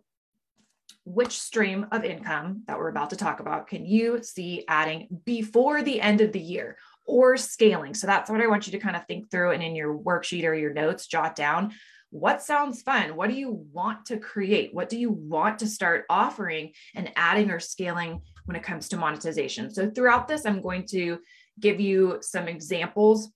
which 1.05 1.39
stream 1.39 1.87
of 1.91 2.03
income 2.03 2.63
that 2.67 2.77
we're 2.77 2.89
about 2.89 3.09
to 3.09 3.15
talk 3.15 3.39
about 3.39 3.67
can 3.67 3.85
you 3.85 4.21
see 4.21 4.63
adding 4.67 5.07
before 5.25 5.81
the 5.81 5.99
end 5.99 6.21
of 6.21 6.31
the 6.31 6.39
year 6.39 6.77
or 7.09 7.37
scaling? 7.37 7.93
So 7.93 8.07
that's 8.07 8.29
what 8.29 8.41
I 8.41 8.47
want 8.47 8.67
you 8.67 8.71
to 8.73 8.79
kind 8.79 8.95
of 8.95 9.05
think 9.07 9.31
through 9.31 9.51
and 9.51 9.63
in 9.63 9.75
your 9.75 9.97
worksheet 9.97 10.45
or 10.45 10.53
your 10.53 10.73
notes, 10.73 11.07
jot 11.07 11.35
down 11.35 11.73
what 12.11 12.41
sounds 12.41 12.81
fun? 12.81 13.15
What 13.15 13.29
do 13.29 13.35
you 13.35 13.65
want 13.71 14.07
to 14.07 14.17
create? 14.17 14.73
What 14.73 14.89
do 14.89 14.97
you 14.97 15.11
want 15.11 15.59
to 15.59 15.67
start 15.67 16.05
offering 16.09 16.73
and 16.95 17.11
adding 17.15 17.51
or 17.51 17.59
scaling 17.59 18.21
when 18.45 18.55
it 18.55 18.63
comes 18.63 18.89
to 18.89 18.97
monetization? 18.97 19.71
So, 19.71 19.89
throughout 19.89 20.27
this, 20.27 20.45
I'm 20.45 20.61
going 20.61 20.85
to 20.87 21.19
give 21.59 21.79
you 21.79 22.17
some 22.21 22.47
examples 22.47 23.31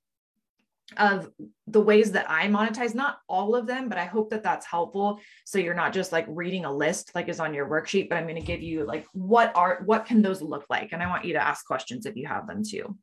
of 0.98 1.30
the 1.68 1.82
ways 1.82 2.12
that 2.12 2.30
I 2.30 2.48
monetize, 2.48 2.94
not 2.94 3.20
all 3.28 3.56
of 3.56 3.68
them, 3.68 3.90
but 3.90 3.98
I 3.98 4.06
hope 4.06 4.30
that 4.32 4.44
that's 4.44 4.66
helpful. 4.66 5.20
So 5.46 5.58
you're 5.58 5.74
not 5.74 5.94
just 5.94 6.12
like 6.12 6.26
reading 6.28 6.66
a 6.66 6.74
list 6.74 7.12
like 7.16 7.30
is 7.30 7.40
on 7.40 7.54
your 7.54 7.68
worksheet, 7.68 8.10
but 8.10 8.18
I'm 8.18 8.26
going 8.26 8.36
to 8.36 8.42
give 8.42 8.62
you 8.62 8.86
like 8.86 9.06
what 9.14 9.56
are 9.56 9.82
what 9.86 10.06
can 10.06 10.22
those 10.22 10.42
look 10.42 10.66
like? 10.70 10.92
And 10.92 11.02
I 11.02 11.08
want 11.08 11.26
you 11.26 11.34
to 11.34 11.44
ask 11.44 11.66
questions 11.66 12.06
if 12.06 12.16
you 12.16 12.28
have 12.28 12.48
them 12.48 12.64
too. 12.64 12.98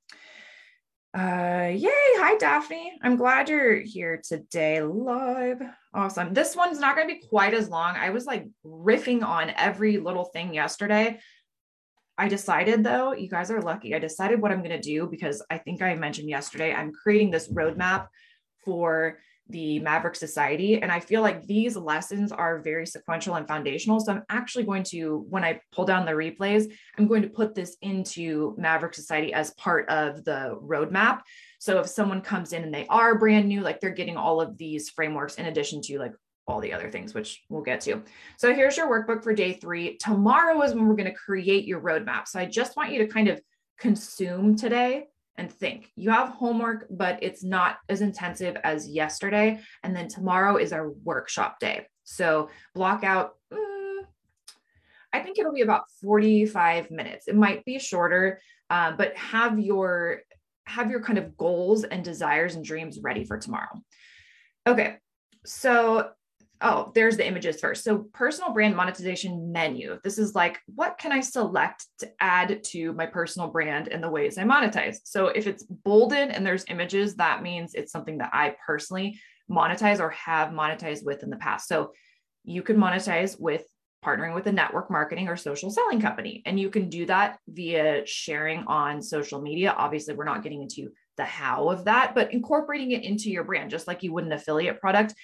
Uh 1.13 1.73
yay, 1.75 1.91
hi 1.91 2.37
Daphne. 2.37 2.97
I'm 3.03 3.17
glad 3.17 3.49
you're 3.49 3.81
here 3.81 4.23
today 4.23 4.81
live. 4.81 5.61
Awesome. 5.93 6.33
This 6.33 6.55
one's 6.55 6.79
not 6.79 6.95
going 6.95 7.09
to 7.09 7.15
be 7.15 7.27
quite 7.27 7.53
as 7.53 7.69
long. 7.69 7.97
I 7.97 8.11
was 8.11 8.27
like 8.27 8.47
riffing 8.65 9.25
on 9.25 9.51
every 9.57 9.99
little 9.99 10.27
thing 10.27 10.55
yesterday. 10.55 11.19
I 12.17 12.29
decided 12.29 12.85
though, 12.85 13.13
you 13.13 13.29
guys 13.29 13.51
are 13.51 13.61
lucky. 13.61 13.93
I 13.93 13.99
decided 13.99 14.41
what 14.41 14.53
I'm 14.53 14.63
going 14.63 14.71
to 14.71 14.81
do 14.81 15.09
because 15.09 15.43
I 15.51 15.59
think 15.59 15.83
I 15.83 15.97
mentioned 15.97 16.29
yesterday, 16.29 16.73
I'm 16.73 16.93
creating 16.93 17.33
this 17.33 17.49
roadmap 17.49 18.07
for 18.65 19.19
the 19.51 19.79
Maverick 19.81 20.17
Society. 20.17 20.81
And 20.81 20.91
I 20.91 21.01
feel 21.01 21.23
like 21.23 21.47
these 21.47 21.77
lessons 21.77 22.33
are 22.33 22.61
very 22.61 22.87
sequential 22.87 23.35
and 23.35 23.47
foundational. 23.47 24.01
So 24.01 24.13
I'm 24.13 24.23
actually 24.29 24.65
going 24.65 24.85
to, 24.85 25.27
when 25.29 25.45
I 25.45 25.61
pull 25.73 25.85
down 25.85 26.07
the 26.07 26.13
replays, 26.13 26.73
I'm 26.99 27.07
going 27.07 27.23
to 27.23 27.29
put 27.29 27.55
this 27.55 27.77
into 27.83 28.55
Maverick 28.59 28.95
Society 28.95 29.33
as 29.33 29.53
part 29.55 29.89
of 29.89 30.25
the 30.25 30.59
roadmap. 30.63 31.21
So 31.59 31.81
if 31.81 31.87
someone 31.89 32.23
comes 32.23 32.53
in 32.53 32.63
and 32.63 32.73
they 32.73 32.87
are 32.89 33.19
brand 33.19 33.49
new, 33.49 33.61
like 33.61 33.81
they're 33.81 33.91
getting 33.91 34.17
all 34.17 34.41
of 34.41 34.57
these 34.57 34.89
frameworks 34.89 35.35
in 35.35 35.47
addition 35.47 35.83
to 35.83 35.99
like 35.99 36.13
all 36.47 36.61
the 36.61 36.73
other 36.73 36.91
things, 36.91 37.15
which 37.15 37.43
we'll 37.49 37.63
get 37.63 37.81
to. 37.83 38.03
So 38.39 38.55
here's 38.55 38.77
your 38.77 38.91
workbook 38.91 39.23
for 39.23 39.33
day 39.33 39.53
three. 39.53 39.97
Tomorrow 39.99 40.61
is 40.63 40.75
when 40.75 40.89
we're 40.89 40.97
going 40.97 41.11
to 41.11 41.15
create 41.15 41.67
your 41.67 41.81
roadmap. 41.81 42.27
So 42.27 42.41
I 42.41 42.47
just 42.47 42.77
want 42.77 42.93
you 42.93 42.99
to 43.01 43.07
kind 43.07 43.29
of 43.29 43.41
consume 43.79 44.57
today 44.57 45.07
and 45.37 45.51
think. 45.51 45.91
You 45.97 46.11
have 46.11 46.29
homework, 46.29 46.87
but 46.91 47.19
it's 47.23 47.43
not 47.43 47.79
as 47.89 48.01
intensive 48.01 48.57
as 48.63 48.89
yesterday. 48.89 49.61
And 49.83 49.95
then 49.95 50.09
tomorrow 50.09 50.57
is 50.57 50.73
our 50.73 50.91
workshop 50.91 51.59
day. 51.61 51.87
So 52.05 52.51
block 52.75 53.05
out, 53.05 53.33
mm, 53.53 54.01
I 55.13 55.21
think 55.21 55.39
it'll 55.39 55.53
be 55.53 55.63
about 55.63 55.85
45 56.03 56.91
minutes. 56.91 57.29
It 57.29 57.37
might 57.37 57.65
be 57.65 57.79
shorter, 57.79 58.41
uh, 58.69 58.93
but 58.93 59.17
have 59.17 59.59
your 59.59 60.23
have 60.67 60.91
your 60.91 61.03
kind 61.03 61.19
of 61.19 61.37
goals 61.37 61.83
and 61.83 62.05
desires 62.05 62.55
and 62.55 62.65
dreams 62.65 63.01
ready 63.03 63.25
for 63.25 63.37
tomorrow. 63.37 63.83
Okay, 64.69 64.97
so 65.45 66.11
oh, 66.63 66.93
there's 66.95 67.17
the 67.17 67.27
images 67.27 67.61
first. 67.61 67.85
So 67.85 68.07
personal 68.13 68.53
brand 68.53 68.77
monetization 68.77 69.51
menu. 69.51 69.99
This 70.05 70.19
is 70.19 70.35
like, 70.35 70.59
what 70.67 70.99
can 70.99 71.13
I 71.13 71.21
select 71.21 71.87
to 72.01 72.11
add 72.21 72.63
to 72.65 72.93
my 72.93 73.07
personal 73.07 73.49
brand 73.49 73.89
and 73.89 74.03
the 74.03 74.11
ways 74.11 74.37
I 74.37 74.45
monetize? 74.45 74.97
So 75.05 75.29
if 75.29 75.47
it's 75.47 75.65
bolded 75.65 76.31
and 76.31 76.45
there's 76.45 76.65
images, 76.69 77.17
that 77.17 77.43
means 77.43 77.75
it's 77.75 77.93
something 77.93 78.19
that 78.19 78.31
I 78.33 78.57
personally 78.67 79.19
monetize 79.51 80.01
or 80.01 80.11
have 80.11 80.51
monetized 80.51 81.05
with 81.05 81.23
in 81.23 81.31
the 81.31 81.37
past. 81.37 81.67
So 81.67 81.93
you 82.45 82.63
can 82.63 82.77
monetize 82.77 83.41
with 83.41 83.65
partnering 84.05 84.35
with 84.35 84.47
a 84.47 84.53
network 84.53 84.91
marketing 84.91 85.29
or 85.29 85.37
social 85.37 85.71
selling 85.71 86.01
company. 86.01 86.43
And 86.47 86.59
you 86.59 86.71
can 86.71 86.89
do 86.89 87.07
that 87.07 87.39
via 87.49 88.07
sharing 88.07 88.65
on 88.67 89.03
social 89.03 89.41
media. 89.41 89.75
Obviously, 89.77 90.15
we're 90.15 90.25
not 90.25 90.43
getting 90.43 90.63
into 90.63 90.91
the 91.17 91.25
how 91.25 91.69
of 91.69 91.85
that, 91.85 92.15
but 92.15 92.33
incorporating 92.33 92.93
it 92.93 93.05
into 93.05 93.31
your 93.31 93.45
brand, 93.45 93.71
just 93.71 93.87
like 93.87 94.03
you 94.03 94.13
would 94.13 94.25
an 94.25 94.33
affiliate 94.33 94.81
product. 94.81 95.15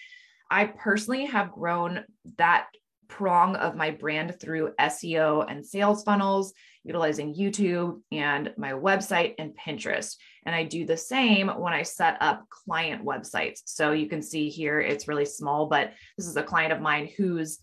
I 0.51 0.67
personally 0.67 1.27
have 1.27 1.53
grown 1.53 2.05
that 2.39 2.67
prong 3.09 3.57
of 3.57 3.77
my 3.77 3.91
brand 3.91 4.41
through 4.41 4.73
SEO 4.81 5.51
and 5.51 5.65
sales 5.65 6.03
funnels, 6.03 6.53
utilizing 6.85 7.35
YouTube 7.35 8.01
and 8.13 8.53
my 8.57 8.73
website 8.73 9.35
and 9.39 9.57
Pinterest. 9.57 10.17
And 10.45 10.55
I 10.55 10.65
do 10.65 10.87
the 10.87 10.97
same 10.97 11.49
when 11.49 11.73
I 11.73 11.83
set 11.83 12.17
up 12.21 12.49
client 12.49 13.05
websites. 13.05 13.63
So 13.65 13.93
you 13.93 14.09
can 14.09 14.23
see 14.23 14.49
here, 14.49 14.81
it's 14.81 15.09
really 15.09 15.25
small, 15.25 15.67
but 15.67 15.93
this 16.17 16.27
is 16.27 16.37
a 16.37 16.43
client 16.43 16.73
of 16.73 16.81
mine 16.81 17.11
whose 17.17 17.59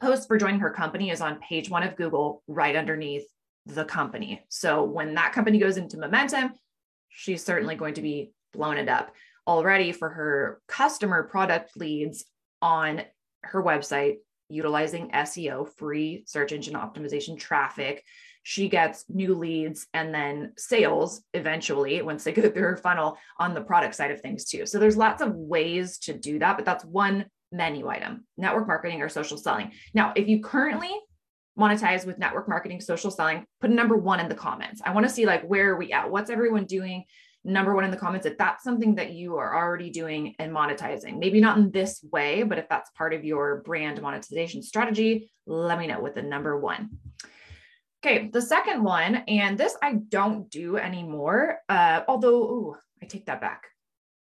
post 0.00 0.28
for 0.28 0.38
joining 0.38 0.60
her 0.60 0.70
company 0.70 1.10
is 1.10 1.20
on 1.20 1.40
page 1.40 1.70
one 1.70 1.82
of 1.82 1.96
Google, 1.96 2.42
right 2.46 2.76
underneath 2.76 3.26
the 3.66 3.84
company. 3.84 4.44
So 4.48 4.84
when 4.84 5.14
that 5.14 5.32
company 5.32 5.58
goes 5.58 5.76
into 5.76 5.98
momentum, 5.98 6.52
she's 7.08 7.44
certainly 7.44 7.76
going 7.76 7.94
to 7.94 8.02
be 8.02 8.32
blown 8.52 8.78
it 8.78 8.88
up 8.88 9.12
already 9.46 9.92
for 9.92 10.08
her 10.08 10.60
customer 10.68 11.24
product 11.24 11.76
leads 11.76 12.24
on 12.62 13.02
her 13.42 13.62
website 13.62 14.16
utilizing 14.50 15.10
SEO, 15.10 15.68
free 15.76 16.24
search 16.26 16.52
engine 16.52 16.74
optimization 16.74 17.38
traffic. 17.38 18.04
She 18.42 18.68
gets 18.68 19.04
new 19.08 19.34
leads 19.34 19.86
and 19.94 20.14
then 20.14 20.52
sales 20.56 21.22
eventually 21.34 22.02
once 22.02 22.24
they 22.24 22.32
go 22.32 22.42
through 22.42 22.62
her 22.62 22.76
funnel 22.76 23.16
on 23.38 23.54
the 23.54 23.60
product 23.60 23.94
side 23.94 24.10
of 24.10 24.20
things 24.20 24.44
too. 24.46 24.66
So 24.66 24.78
there's 24.78 24.96
lots 24.96 25.22
of 25.22 25.34
ways 25.34 25.98
to 26.00 26.12
do 26.12 26.38
that, 26.40 26.56
but 26.56 26.64
that's 26.64 26.84
one 26.84 27.26
menu 27.52 27.88
item 27.88 28.24
network 28.36 28.66
marketing 28.66 29.02
or 29.02 29.08
social 29.08 29.36
selling. 29.36 29.72
Now, 29.94 30.12
if 30.16 30.28
you 30.28 30.40
currently 30.42 30.90
monetize 31.58 32.06
with 32.06 32.18
network 32.18 32.48
marketing, 32.48 32.80
social 32.80 33.10
selling, 33.10 33.44
put 33.60 33.70
a 33.70 33.74
number 33.74 33.96
one 33.96 34.20
in 34.20 34.28
the 34.28 34.34
comments. 34.34 34.80
I 34.84 34.92
want 34.92 35.06
to 35.06 35.12
see 35.12 35.26
like 35.26 35.42
where 35.42 35.70
are 35.70 35.76
we 35.76 35.92
at? 35.92 36.10
What's 36.10 36.30
everyone 36.30 36.64
doing? 36.64 37.04
Number 37.42 37.74
one 37.74 37.84
in 37.84 37.90
the 37.90 37.96
comments 37.96 38.26
if 38.26 38.36
that's 38.36 38.62
something 38.62 38.96
that 38.96 39.12
you 39.12 39.36
are 39.36 39.56
already 39.56 39.88
doing 39.90 40.34
and 40.38 40.52
monetizing. 40.52 41.18
Maybe 41.18 41.40
not 41.40 41.56
in 41.56 41.70
this 41.70 42.04
way, 42.12 42.42
but 42.42 42.58
if 42.58 42.68
that's 42.68 42.90
part 42.90 43.14
of 43.14 43.24
your 43.24 43.62
brand 43.62 44.00
monetization 44.02 44.62
strategy, 44.62 45.32
let 45.46 45.78
me 45.78 45.86
know 45.86 46.00
with 46.00 46.14
the 46.14 46.22
number 46.22 46.58
one. 46.58 46.90
Okay, 48.04 48.28
the 48.28 48.42
second 48.42 48.82
one, 48.82 49.16
and 49.28 49.58
this 49.58 49.76
I 49.82 49.94
don't 49.94 50.50
do 50.50 50.76
anymore. 50.76 51.58
Uh, 51.68 52.02
although, 52.08 52.42
ooh, 52.42 52.76
I 53.02 53.06
take 53.06 53.26
that 53.26 53.40
back. 53.40 53.64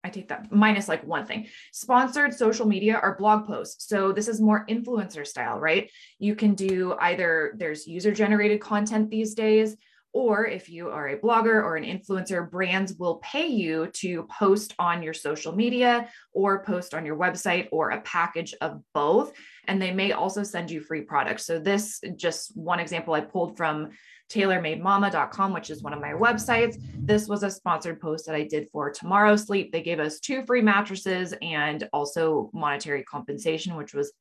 I 0.04 0.10
take 0.10 0.28
that 0.28 0.52
minus 0.52 0.86
like 0.86 1.04
one 1.04 1.24
thing. 1.24 1.48
Sponsored 1.72 2.34
social 2.34 2.66
media 2.66 3.00
or 3.02 3.16
blog 3.16 3.46
posts. 3.46 3.88
So 3.88 4.12
this 4.12 4.28
is 4.28 4.40
more 4.40 4.66
influencer 4.66 5.26
style, 5.26 5.58
right? 5.58 5.90
You 6.18 6.36
can 6.36 6.54
do 6.54 6.94
either 7.00 7.54
there's 7.56 7.86
user 7.86 8.12
generated 8.12 8.60
content 8.60 9.10
these 9.10 9.34
days, 9.34 9.76
or 10.14 10.46
if 10.46 10.70
you 10.70 10.88
are 10.90 11.08
a 11.08 11.18
blogger 11.18 11.62
or 11.62 11.74
an 11.76 11.84
influencer, 11.84 12.48
brands 12.48 12.94
will 12.94 13.16
pay 13.16 13.48
you 13.48 13.88
to 13.94 14.22
post 14.30 14.72
on 14.78 15.02
your 15.02 15.12
social 15.12 15.54
media 15.54 16.08
or 16.32 16.62
post 16.64 16.94
on 16.94 17.04
your 17.04 17.16
website 17.16 17.66
or 17.72 17.90
a 17.90 18.00
package 18.02 18.54
of 18.60 18.80
both. 18.94 19.32
And 19.66 19.82
they 19.82 19.90
may 19.90 20.12
also 20.12 20.44
send 20.44 20.70
you 20.70 20.80
free 20.80 21.02
products. 21.02 21.44
So, 21.44 21.58
this 21.58 22.00
just 22.14 22.56
one 22.56 22.78
example 22.78 23.12
I 23.12 23.22
pulled 23.22 23.56
from 23.56 23.90
tailormademama.com, 24.30 25.52
which 25.52 25.68
is 25.68 25.82
one 25.82 25.92
of 25.92 26.00
my 26.00 26.12
websites. 26.12 26.76
This 26.96 27.26
was 27.26 27.42
a 27.42 27.50
sponsored 27.50 28.00
post 28.00 28.26
that 28.26 28.36
I 28.36 28.44
did 28.44 28.68
for 28.72 28.90
Tomorrow 28.90 29.34
Sleep. 29.36 29.72
They 29.72 29.82
gave 29.82 29.98
us 29.98 30.20
two 30.20 30.46
free 30.46 30.62
mattresses 30.62 31.34
and 31.42 31.88
also 31.92 32.50
monetary 32.54 33.02
compensation, 33.02 33.74
which 33.76 33.94
was 33.94 34.12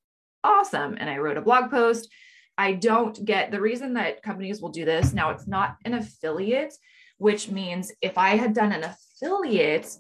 awesome. 0.44 0.98
And 1.00 1.10
I 1.10 1.18
wrote 1.18 1.38
a 1.38 1.42
blog 1.42 1.70
post. 1.70 2.10
I 2.58 2.74
don't 2.74 3.24
get 3.26 3.52
the 3.52 3.62
reason 3.62 3.94
that 3.96 4.22
companies 4.22 4.62
will 4.62 4.70
do 4.70 4.86
this. 4.86 5.14
Now, 5.14 5.32
it's 5.32 5.48
not 5.48 5.78
an 5.86 5.96
affiliate, 5.96 6.74
which 7.18 7.50
means 7.50 7.92
if 8.02 8.18
I 8.18 8.36
had 8.36 8.54
done 8.54 8.72
an 8.72 8.84
affiliate, 8.84 9.96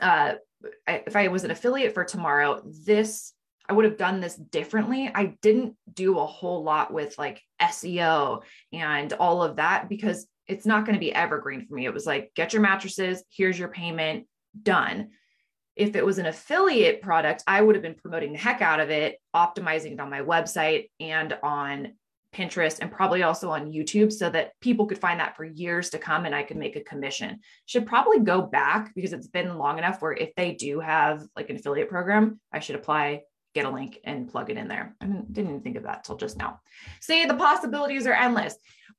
uh, 0.00 0.34
if 0.86 1.14
I 1.14 1.28
was 1.28 1.44
an 1.44 1.50
affiliate 1.50 1.94
for 1.94 2.04
tomorrow, 2.04 2.62
this 2.84 3.32
I 3.68 3.72
would 3.72 3.84
have 3.84 3.96
done 3.96 4.20
this 4.20 4.36
differently. 4.36 5.10
I 5.12 5.36
didn't 5.42 5.76
do 5.92 6.18
a 6.18 6.26
whole 6.26 6.62
lot 6.62 6.92
with 6.92 7.18
like 7.18 7.42
SEO 7.60 8.42
and 8.72 9.12
all 9.14 9.42
of 9.42 9.56
that 9.56 9.88
because 9.88 10.26
it's 10.46 10.66
not 10.66 10.84
going 10.84 10.94
to 10.94 11.00
be 11.00 11.12
evergreen 11.12 11.66
for 11.66 11.74
me. 11.74 11.84
It 11.84 11.94
was 11.94 12.06
like, 12.06 12.30
get 12.34 12.52
your 12.52 12.62
mattresses, 12.62 13.24
here's 13.28 13.58
your 13.58 13.68
payment, 13.68 14.26
done. 14.62 15.10
If 15.76 15.94
it 15.94 16.04
was 16.04 16.18
an 16.18 16.26
affiliate 16.26 17.02
product, 17.02 17.44
I 17.46 17.60
would 17.60 17.74
have 17.74 17.82
been 17.82 17.94
promoting 17.94 18.32
the 18.32 18.38
heck 18.38 18.62
out 18.62 18.80
of 18.80 18.90
it, 18.90 19.20
optimizing 19.34 19.92
it 19.92 20.00
on 20.00 20.10
my 20.10 20.20
website 20.20 20.88
and 20.98 21.36
on 21.42 21.92
Pinterest 22.34 22.78
and 22.80 22.90
probably 22.90 23.22
also 23.22 23.50
on 23.50 23.72
YouTube 23.72 24.12
so 24.12 24.28
that 24.30 24.52
people 24.60 24.86
could 24.86 24.98
find 24.98 25.20
that 25.20 25.36
for 25.36 25.44
years 25.44 25.90
to 25.90 25.98
come 25.98 26.26
and 26.26 26.34
I 26.34 26.42
could 26.42 26.56
make 26.56 26.76
a 26.76 26.84
commission. 26.84 27.40
Should 27.66 27.86
probably 27.86 28.20
go 28.20 28.42
back 28.42 28.94
because 28.94 29.12
it's 29.12 29.28
been 29.28 29.56
long 29.56 29.78
enough 29.78 30.02
where 30.02 30.12
if 30.12 30.34
they 30.34 30.52
do 30.52 30.80
have 30.80 31.26
like 31.36 31.50
an 31.50 31.56
affiliate 31.56 31.88
program, 31.88 32.40
I 32.52 32.58
should 32.58 32.76
apply 32.76 33.22
get 33.56 33.64
a 33.64 33.70
link 33.70 33.98
and 34.04 34.28
plug 34.28 34.50
it 34.50 34.58
in 34.58 34.68
there. 34.68 34.94
I 35.00 35.06
didn't 35.06 35.48
even 35.48 35.62
think 35.62 35.76
of 35.76 35.84
that 35.84 36.04
till 36.04 36.16
just 36.16 36.36
now. 36.36 36.60
See, 37.00 37.24
the 37.24 37.34
possibilities 37.34 38.06
are 38.06 38.12
endless. 38.12 38.54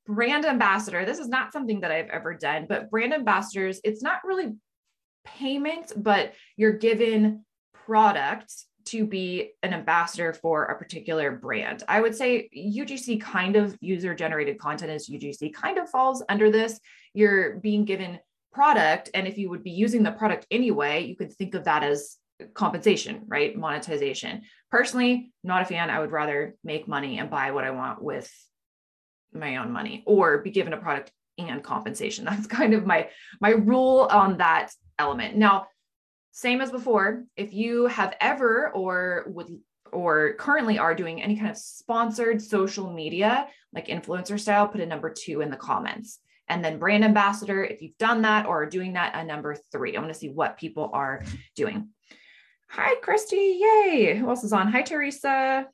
Brand 0.08 0.46
ambassador, 0.46 1.06
this 1.06 1.20
is 1.20 1.28
not 1.28 1.54
something 1.54 1.82
that 1.82 1.92
I've 1.92 2.10
ever 2.10 2.34
done, 2.34 2.66
but 2.68 2.90
brand 2.90 3.14
ambassadors, 3.14 3.80
it's 3.84 4.02
not 4.02 4.22
really 4.26 4.56
payment, 5.38 5.92
but 5.96 6.34
you're 6.56 6.74
given 6.74 7.46
products 7.86 8.68
to 8.86 9.06
be 9.06 9.52
an 9.64 9.74
ambassador 9.74 10.34
for 10.34 10.66
a 10.66 10.78
particular 10.78 11.32
brand. 11.32 11.84
I 11.88 12.00
would 12.00 12.16
say 12.16 12.50
UGC 12.56 13.20
kind 13.20 13.58
of 13.58 13.78
user 13.82 14.16
generated 14.16 14.60
content 14.60 14.92
as 14.92 15.08
UGC 15.10 15.54
kind 15.54 15.78
of 15.78 15.90
falls 15.90 16.24
under 16.30 16.50
this. 16.50 16.80
You're 17.14 17.58
being 17.58 17.84
given 17.84 18.20
product 18.54 19.10
and 19.14 19.28
if 19.28 19.38
you 19.38 19.50
would 19.50 19.64
be 19.64 19.72
using 19.72 20.04
the 20.04 20.12
product 20.12 20.48
anyway, 20.50 21.04
you 21.04 21.16
could 21.18 21.34
think 21.34 21.54
of 21.54 21.66
that 21.66 21.84
as 21.84 22.16
compensation, 22.54 23.24
right? 23.28 23.58
Monetization. 23.58 24.44
Personally, 24.72 25.32
not 25.44 25.64
a 25.64 25.66
fan. 25.66 25.90
I 25.90 26.00
would 26.00 26.12
rather 26.12 26.56
make 26.64 26.88
money 26.88 27.20
and 27.20 27.30
buy 27.30 27.52
what 27.52 27.66
I 27.66 27.72
want 27.72 28.02
with 28.02 28.32
my 29.34 29.58
own 29.58 29.72
money 29.72 30.04
or 30.06 30.40
be 30.40 30.52
given 30.52 30.74
a 30.74 30.78
product 30.78 31.12
and 31.38 31.64
compensation. 31.64 32.26
That's 32.30 32.48
kind 32.48 32.74
of 32.74 32.86
my 32.86 33.10
my 33.42 33.50
rule 33.50 34.08
on 34.10 34.38
that 34.38 34.72
element. 35.00 35.36
Now, 35.36 35.68
same 36.32 36.62
as 36.62 36.72
before, 36.72 37.24
if 37.36 37.54
you 37.54 37.88
have 37.88 38.16
ever 38.22 38.70
or 38.70 39.26
would 39.28 39.58
or 39.92 40.34
currently 40.34 40.78
are 40.78 40.94
doing 40.94 41.22
any 41.22 41.36
kind 41.36 41.50
of 41.50 41.58
sponsored 41.58 42.42
social 42.42 42.92
media 42.92 43.48
like 43.74 43.88
influencer 43.88 44.40
style, 44.40 44.68
put 44.68 44.82
a 44.82 44.86
number 44.86 45.10
2 45.12 45.42
in 45.42 45.50
the 45.50 45.58
comments. 45.58 46.20
And 46.50 46.64
then 46.64 46.80
brand 46.80 47.04
ambassador, 47.04 47.64
if 47.64 47.82
you've 47.82 47.98
done 47.98 48.22
that 48.22 48.46
or 48.46 48.64
are 48.64 48.70
doing 48.70 48.94
that, 48.94 49.16
a 49.16 49.24
number 49.24 49.58
3. 49.72 49.96
I 49.96 50.00
want 50.00 50.14
to 50.14 50.20
see 50.20 50.30
what 50.30 50.58
people 50.58 50.90
are 50.94 51.24
doing. 51.56 51.90
Hi, 52.70 52.96
Christy. 53.02 53.60
Yay. 53.62 54.16
Who 54.18 54.30
else 54.30 54.44
is 54.44 54.54
on? 54.54 54.72
Hi, 54.72 54.82
Teresa. 54.82 55.68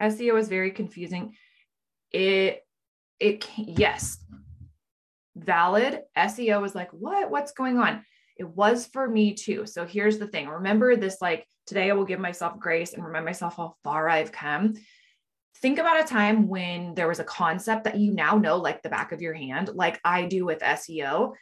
SEO 0.00 0.38
is 0.38 0.48
very 0.48 0.72
confusing. 0.72 1.34
It, 2.10 2.64
it, 3.18 3.48
yes, 3.56 4.18
valid. 5.36 6.00
SEO 6.16 6.64
is 6.64 6.74
like, 6.74 6.90
what? 6.92 7.30
What's 7.30 7.52
going 7.52 7.78
on? 7.78 8.04
It 8.36 8.48
was 8.48 8.86
for 8.86 9.08
me 9.08 9.34
too. 9.34 9.66
So 9.66 9.84
here's 9.84 10.18
the 10.18 10.26
thing 10.26 10.48
remember 10.48 10.96
this 10.96 11.18
like, 11.20 11.46
today 11.66 11.90
I 11.90 11.94
will 11.94 12.04
give 12.04 12.20
myself 12.20 12.58
grace 12.58 12.92
and 12.94 13.04
remind 13.04 13.24
myself 13.24 13.56
how 13.56 13.76
far 13.84 14.08
I've 14.08 14.32
come. 14.32 14.74
Think 15.60 15.78
about 15.78 16.02
a 16.02 16.06
time 16.06 16.48
when 16.48 16.94
there 16.94 17.08
was 17.08 17.20
a 17.20 17.24
concept 17.24 17.84
that 17.84 17.98
you 17.98 18.12
now 18.12 18.36
know 18.36 18.56
like 18.56 18.82
the 18.82 18.88
back 18.88 19.12
of 19.12 19.22
your 19.22 19.34
hand, 19.34 19.70
like 19.74 20.00
I 20.04 20.26
do 20.26 20.44
with 20.44 20.58
SEO 20.60 21.34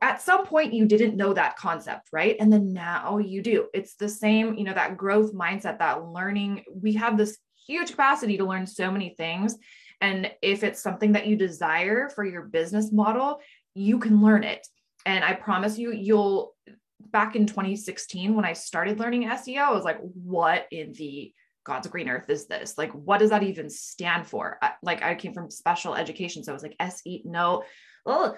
at 0.00 0.22
some 0.22 0.46
point 0.46 0.72
you 0.72 0.86
didn't 0.86 1.16
know 1.16 1.34
that 1.34 1.56
concept, 1.56 2.08
right? 2.12 2.36
And 2.40 2.52
then 2.52 2.72
now 2.72 3.18
you 3.18 3.42
do. 3.42 3.68
It's 3.74 3.96
the 3.96 4.08
same, 4.08 4.54
you 4.54 4.64
know, 4.64 4.72
that 4.72 4.96
growth 4.96 5.34
mindset, 5.34 5.78
that 5.78 6.06
learning. 6.06 6.64
We 6.74 6.94
have 6.94 7.16
this 7.16 7.38
huge 7.66 7.90
capacity 7.90 8.38
to 8.38 8.44
learn 8.44 8.66
so 8.66 8.90
many 8.90 9.14
things. 9.16 9.56
And 10.04 10.30
if 10.42 10.64
it's 10.64 10.82
something 10.82 11.12
that 11.12 11.26
you 11.26 11.34
desire 11.34 12.10
for 12.10 12.24
your 12.26 12.42
business 12.42 12.92
model, 12.92 13.40
you 13.74 13.98
can 13.98 14.20
learn 14.20 14.44
it. 14.44 14.66
And 15.06 15.24
I 15.24 15.32
promise 15.32 15.78
you, 15.78 15.92
you'll 15.92 16.54
back 17.00 17.36
in 17.36 17.46
2016 17.46 18.34
when 18.34 18.44
I 18.44 18.52
started 18.52 19.00
learning 19.00 19.26
SEO, 19.28 19.62
I 19.62 19.72
was 19.72 19.84
like, 19.84 19.98
what 20.00 20.66
in 20.70 20.92
the 20.92 21.32
God's 21.64 21.88
green 21.88 22.10
earth 22.10 22.28
is 22.28 22.46
this? 22.46 22.76
Like, 22.76 22.92
what 22.92 23.18
does 23.18 23.30
that 23.30 23.44
even 23.44 23.70
stand 23.70 24.26
for? 24.26 24.58
Like, 24.82 25.02
I 25.02 25.14
came 25.14 25.32
from 25.32 25.50
special 25.50 25.94
education. 25.94 26.44
So 26.44 26.52
I 26.52 26.54
was 26.54 26.62
like, 26.62 26.76
SE, 26.80 27.22
no. 27.24 27.62
Oh, 28.04 28.36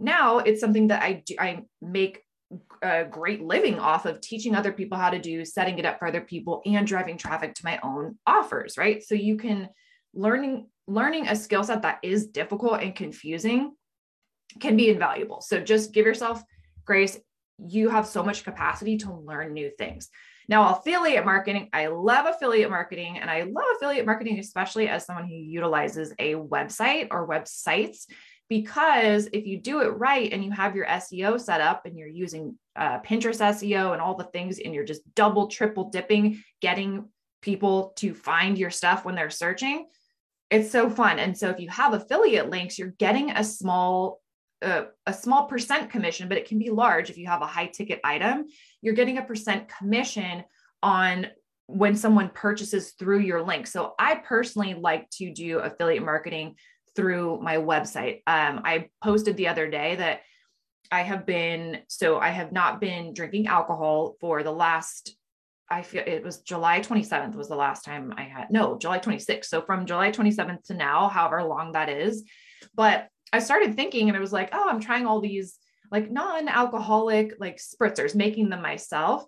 now 0.00 0.38
it's 0.38 0.60
something 0.60 0.88
that 0.88 1.02
I 1.02 1.22
do, 1.24 1.36
I 1.38 1.62
make 1.80 2.22
a 2.82 3.04
great 3.04 3.42
living 3.44 3.78
off 3.78 4.06
of 4.06 4.20
teaching 4.20 4.56
other 4.56 4.72
people 4.72 4.98
how 4.98 5.10
to 5.10 5.20
do, 5.20 5.44
setting 5.44 5.78
it 5.78 5.86
up 5.86 6.00
for 6.00 6.08
other 6.08 6.20
people, 6.20 6.62
and 6.66 6.84
driving 6.84 7.16
traffic 7.16 7.54
to 7.54 7.64
my 7.64 7.78
own 7.84 8.18
offers, 8.26 8.76
right? 8.76 9.04
So 9.04 9.14
you 9.14 9.36
can 9.36 9.68
learning 10.16 10.68
learning 10.88 11.28
a 11.28 11.36
skill 11.36 11.64
set 11.64 11.82
that 11.82 11.98
is 12.02 12.28
difficult 12.28 12.80
and 12.80 12.94
confusing 12.94 13.72
can 14.60 14.76
be 14.76 14.88
invaluable. 14.88 15.40
So 15.40 15.60
just 15.60 15.92
give 15.92 16.06
yourself 16.06 16.42
grace. 16.84 17.18
You 17.58 17.88
have 17.88 18.06
so 18.06 18.22
much 18.22 18.44
capacity 18.44 18.98
to 18.98 19.12
learn 19.12 19.52
new 19.52 19.70
things. 19.76 20.08
Now, 20.48 20.76
affiliate 20.76 21.24
marketing, 21.24 21.70
I 21.72 21.88
love 21.88 22.26
affiliate 22.26 22.70
marketing 22.70 23.18
and 23.18 23.28
I 23.28 23.42
love 23.42 23.64
affiliate 23.76 24.06
marketing, 24.06 24.38
especially 24.38 24.88
as 24.88 25.04
someone 25.04 25.26
who 25.26 25.34
utilizes 25.34 26.12
a 26.20 26.34
website 26.34 27.08
or 27.10 27.28
websites 27.28 28.06
because 28.48 29.28
if 29.32 29.46
you 29.46 29.60
do 29.60 29.80
it 29.80 29.88
right 29.88 30.32
and 30.32 30.44
you 30.44 30.52
have 30.52 30.76
your 30.76 30.86
SEO 30.86 31.40
set 31.40 31.60
up 31.60 31.84
and 31.84 31.98
you're 31.98 32.06
using 32.06 32.56
uh, 32.76 33.00
Pinterest 33.00 33.40
SEO 33.40 33.92
and 33.92 34.00
all 34.00 34.14
the 34.14 34.24
things 34.24 34.58
and 34.58 34.72
you're 34.72 34.84
just 34.84 35.02
double, 35.14 35.48
triple 35.48 35.90
dipping, 35.90 36.42
getting 36.60 37.08
people 37.42 37.92
to 37.96 38.14
find 38.14 38.56
your 38.56 38.70
stuff 38.70 39.04
when 39.04 39.14
they're 39.14 39.30
searching, 39.30 39.86
it's 40.50 40.70
so 40.70 40.88
fun. 40.88 41.18
And 41.18 41.36
so 41.36 41.50
if 41.50 41.58
you 41.58 41.68
have 41.70 41.92
affiliate 41.92 42.50
links, 42.50 42.78
you're 42.78 42.94
getting 42.98 43.30
a 43.30 43.44
small 43.44 44.20
uh, 44.62 44.84
a 45.04 45.12
small 45.12 45.46
percent 45.46 45.90
commission, 45.90 46.28
but 46.28 46.38
it 46.38 46.48
can 46.48 46.58
be 46.58 46.70
large 46.70 47.10
if 47.10 47.18
you 47.18 47.26
have 47.26 47.42
a 47.42 47.46
high 47.46 47.66
ticket 47.66 48.00
item. 48.02 48.46
You're 48.80 48.94
getting 48.94 49.18
a 49.18 49.22
percent 49.22 49.68
commission 49.68 50.44
on 50.82 51.26
when 51.66 51.94
someone 51.96 52.30
purchases 52.30 52.92
through 52.92 53.20
your 53.20 53.42
link. 53.42 53.66
So 53.66 53.94
I 53.98 54.14
personally 54.14 54.74
like 54.74 55.10
to 55.10 55.32
do 55.32 55.58
affiliate 55.58 56.04
marketing 56.04 56.54
through 56.94 57.40
my 57.42 57.56
website. 57.56 58.22
Um, 58.26 58.62
I 58.64 58.88
posted 59.02 59.36
the 59.36 59.48
other 59.48 59.68
day 59.68 59.96
that 59.96 60.20
I 60.90 61.02
have 61.02 61.26
been, 61.26 61.80
so 61.88 62.18
I 62.18 62.28
have 62.28 62.52
not 62.52 62.80
been 62.80 63.12
drinking 63.12 63.48
alcohol 63.48 64.16
for 64.20 64.42
the 64.42 64.52
last, 64.52 65.14
I 65.68 65.82
feel 65.82 66.02
it 66.06 66.22
was 66.22 66.38
July 66.38 66.80
27th 66.80 67.34
was 67.34 67.48
the 67.48 67.56
last 67.56 67.84
time 67.84 68.14
I 68.16 68.22
had, 68.22 68.50
no, 68.50 68.78
July 68.78 68.98
26th. 68.98 69.46
So 69.46 69.62
from 69.62 69.86
July 69.86 70.12
27th 70.12 70.64
to 70.64 70.74
now, 70.74 71.08
however 71.08 71.42
long 71.42 71.72
that 71.72 71.88
is. 71.88 72.24
But 72.74 73.08
I 73.32 73.40
started 73.40 73.74
thinking 73.74 74.08
and 74.08 74.16
it 74.16 74.20
was 74.20 74.32
like, 74.32 74.50
oh, 74.52 74.68
I'm 74.68 74.80
trying 74.80 75.06
all 75.06 75.20
these 75.20 75.58
like 75.90 76.10
non-alcoholic 76.10 77.34
like 77.38 77.58
spritzers, 77.58 78.14
making 78.14 78.48
them 78.48 78.62
myself. 78.62 79.24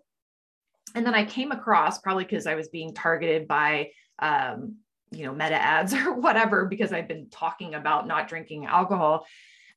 And 0.95 1.05
then 1.05 1.15
I 1.15 1.25
came 1.25 1.53
across 1.53 1.99
probably 1.99 2.25
because 2.25 2.47
I 2.47 2.55
was 2.55 2.69
being 2.69 2.95
targeted 2.95 3.49
by 3.49 3.91
um, 4.21 4.77
you 5.11 5.25
know, 5.25 5.33
meta 5.33 5.55
ads 5.55 5.95
or 6.07 6.15
whatever, 6.15 6.67
because 6.67 6.93
I've 6.93 7.09
been 7.09 7.29
talking 7.31 7.75
about 7.75 8.07
not 8.07 8.29
drinking 8.29 8.67
alcohol. 8.67 9.27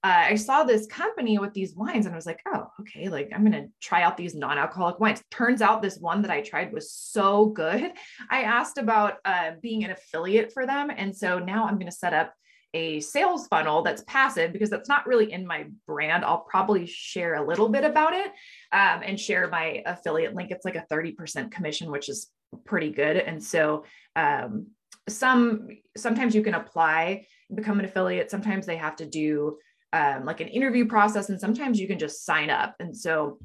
Uh, 0.03 0.29
I 0.29 0.35
saw 0.35 0.63
this 0.63 0.87
company 0.87 1.37
with 1.37 1.53
these 1.53 1.75
wines 1.75 2.07
and 2.07 2.13
I 2.13 2.15
was 2.15 2.25
like, 2.25 2.41
oh, 2.47 2.67
okay, 2.79 3.07
like 3.07 3.29
I'm 3.33 3.45
going 3.45 3.63
to 3.63 3.69
try 3.79 4.01
out 4.01 4.17
these 4.17 4.33
non 4.33 4.57
alcoholic 4.57 4.99
wines. 4.99 5.21
Turns 5.29 5.61
out 5.61 5.81
this 5.81 5.99
one 5.99 6.23
that 6.23 6.31
I 6.31 6.41
tried 6.41 6.73
was 6.73 6.91
so 6.91 7.45
good. 7.45 7.91
I 8.29 8.41
asked 8.41 8.79
about 8.79 9.17
uh, 9.25 9.51
being 9.61 9.83
an 9.83 9.91
affiliate 9.91 10.53
for 10.53 10.65
them. 10.65 10.91
And 10.95 11.15
so 11.15 11.37
now 11.37 11.65
I'm 11.65 11.75
going 11.75 11.91
to 11.91 11.95
set 11.95 12.13
up 12.13 12.33
a 12.73 12.99
sales 13.01 13.47
funnel 13.47 13.83
that's 13.83 14.03
passive 14.07 14.53
because 14.53 14.69
that's 14.69 14.89
not 14.89 15.05
really 15.05 15.31
in 15.31 15.45
my 15.45 15.67
brand. 15.85 16.23
I'll 16.25 16.45
probably 16.49 16.87
share 16.87 17.35
a 17.35 17.45
little 17.45 17.69
bit 17.69 17.83
about 17.83 18.13
it 18.13 18.27
um, 18.71 19.01
and 19.03 19.19
share 19.19 19.49
my 19.49 19.83
affiliate 19.85 20.33
link. 20.33 20.51
It's 20.51 20.65
like 20.65 20.75
a 20.75 20.85
30% 20.91 21.51
commission, 21.51 21.91
which 21.91 22.09
is 22.09 22.27
pretty 22.65 22.89
good. 22.89 23.17
And 23.17 23.43
so 23.43 23.83
um, 24.15 24.67
some 25.09 25.67
sometimes 25.97 26.33
you 26.33 26.43
can 26.43 26.53
apply, 26.53 27.25
become 27.53 27.79
an 27.79 27.85
affiliate. 27.85 28.31
Sometimes 28.31 28.65
they 28.65 28.77
have 28.77 28.95
to 28.97 29.05
do 29.05 29.57
um, 29.93 30.25
like 30.25 30.41
an 30.41 30.47
interview 30.47 30.86
process, 30.86 31.30
and 31.30 31.39
sometimes 31.39 31.80
you 31.80 31.88
can 31.88 31.99
just 31.99 32.25
sign 32.25 32.49
up. 32.49 32.75
And 32.80 32.95
so 32.95 33.39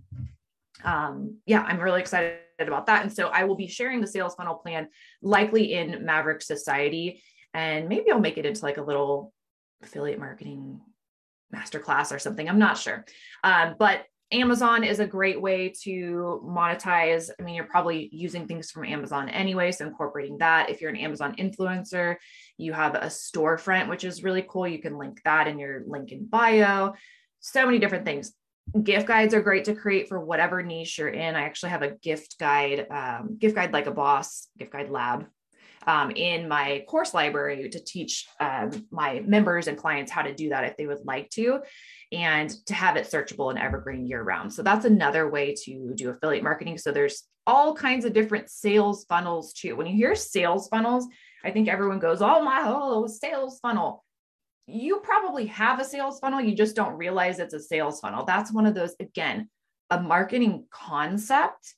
um, 0.85 1.39
yeah, 1.47 1.63
I'm 1.63 1.81
really 1.81 2.01
excited 2.01 2.39
about 2.61 2.87
that. 2.87 3.03
And 3.03 3.13
so 3.13 3.29
I 3.29 3.45
will 3.45 3.57
be 3.57 3.67
sharing 3.67 4.01
the 4.01 4.07
sales 4.07 4.35
funnel 4.35 4.57
plan 4.57 4.89
likely 5.23 5.75
in 5.75 6.05
Maverick 6.05 6.43
Society 6.43 7.23
and 7.55 7.89
maybe 7.89 8.11
I'll 8.11 8.21
make 8.21 8.39
it 8.39 8.47
into 8.47 8.63
like 8.63 8.77
a 8.77 8.83
little 8.83 9.33
affiliate 9.83 10.19
marketing 10.19 10.81
masterclass 11.55 12.15
or 12.15 12.19
something. 12.19 12.49
I'm 12.49 12.59
not 12.59 12.77
sure. 12.77 13.05
Um, 13.43 13.77
but 13.79 14.05
Amazon 14.33 14.83
is 14.83 14.99
a 14.99 15.07
great 15.07 15.41
way 15.41 15.73
to 15.83 16.43
monetize. 16.45 17.31
I 17.39 17.43
mean, 17.43 17.55
you're 17.55 17.65
probably 17.65 18.09
using 18.13 18.49
things 18.49 18.73
from 18.73 18.85
Amazon 18.85 19.29
anyway, 19.29 19.71
so 19.71 19.87
incorporating 19.87 20.39
that. 20.39 20.69
If 20.69 20.81
you're 20.81 20.91
an 20.91 20.97
Amazon 20.97 21.37
influencer, 21.37 22.17
you 22.57 22.73
have 22.73 22.97
a 22.97 23.07
storefront, 23.07 23.89
which 23.89 24.03
is 24.03 24.25
really 24.25 24.45
cool. 24.49 24.67
You 24.67 24.81
can 24.81 24.99
link 24.99 25.21
that 25.25 25.47
in 25.47 25.59
your 25.61 25.85
link 25.87 26.11
in 26.11 26.27
bio. 26.27 26.95
So 27.39 27.65
many 27.65 27.79
different 27.79 28.05
things. 28.05 28.33
Gift 28.83 29.07
guides 29.07 29.33
are 29.33 29.41
great 29.41 29.67
to 29.67 29.77
create 29.77 30.09
for 30.09 30.19
whatever 30.19 30.61
niche 30.61 30.99
you're 30.99 31.09
in. 31.09 31.37
I 31.37 31.43
actually 31.43 31.71
have 31.71 31.83
a 31.83 31.93
gift 31.93 32.37
guide, 32.41 32.87
um, 32.91 33.37
gift 33.39 33.55
guide 33.55 33.73
like 33.73 33.87
a 33.87 33.93
boss, 33.93 34.49
gift 34.59 34.73
guide 34.73 34.91
lab 34.91 35.27
um, 35.87 36.11
in 36.11 36.49
my 36.49 36.85
course 36.89 37.15
library 37.15 37.69
to 37.69 37.83
teach 37.83 38.27
um, 38.41 38.87
my 38.91 39.21
members 39.21 39.69
and 39.69 39.79
clients 39.79 40.11
how 40.11 40.23
to 40.23 40.35
do 40.35 40.49
that 40.49 40.65
if 40.65 40.77
they 40.77 40.87
would 40.87 41.05
like 41.05 41.31
to, 41.31 41.61
and 42.13 42.51
to 42.67 42.75
have 42.75 42.97
it 42.97 43.07
searchable 43.07 43.51
and 43.51 43.59
evergreen 43.59 44.07
year 44.07 44.23
round. 44.23 44.53
So 44.53 44.63
that's 44.63 44.85
another 44.85 45.29
way 45.29 45.55
to 45.65 45.93
do 45.95 46.11
affiliate 46.11 46.45
marketing. 46.45 46.79
So 46.79 46.93
there's 46.93 47.25
all 47.47 47.75
kinds 47.75 48.05
of 48.05 48.13
different 48.13 48.51
sales 48.51 49.05
funnels 49.09 49.53
too. 49.53 49.77
When 49.77 49.87
you 49.87 49.95
hear 49.95 50.15
sales 50.15 50.69
funnels, 50.69 51.07
I 51.45 51.51
think 51.51 51.69
everyone 51.69 51.99
goes, 51.99 52.23
"Oh 52.23 52.43
my, 52.43 52.63
oh, 52.65 53.07
sales 53.07 53.59
funnel." 53.61 54.05
You 54.67 54.99
probably 54.99 55.47
have 55.47 55.79
a 55.79 55.85
sales 55.85 56.19
funnel, 56.19 56.41
you 56.41 56.57
just 56.57 56.75
don't 56.75 56.97
realize 56.97 57.39
it's 57.39 57.55
a 57.55 57.61
sales 57.61 58.01
funnel. 58.01 58.25
That's 58.25 58.53
one 58.53 58.67
of 58.67 58.75
those 58.75 58.97
again, 58.99 59.49
a 59.91 60.01
marketing 60.01 60.67
concept 60.71 61.75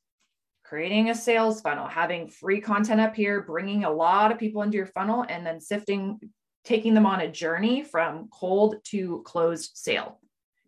creating 0.69 1.09
a 1.09 1.15
sales 1.15 1.63
funnel, 1.63 1.87
having 1.87 2.29
free 2.29 2.61
content 2.61 3.01
up 3.01 3.17
here, 3.17 3.41
bringing 3.41 3.85
a 3.85 3.91
lot 3.91 4.31
of 4.31 4.39
people 4.39 4.61
into 4.61 4.77
your 4.77 4.87
funnel, 4.87 5.25
and 5.27 5.47
then 5.47 5.61
sifting, 5.61 6.21
taking 6.69 6.93
them 6.93 7.07
on 7.07 7.21
a 7.21 7.33
journey 7.33 7.83
from 7.83 8.29
cold 8.31 8.77
to 8.85 9.23
closed 9.25 9.71
sale. 9.75 10.21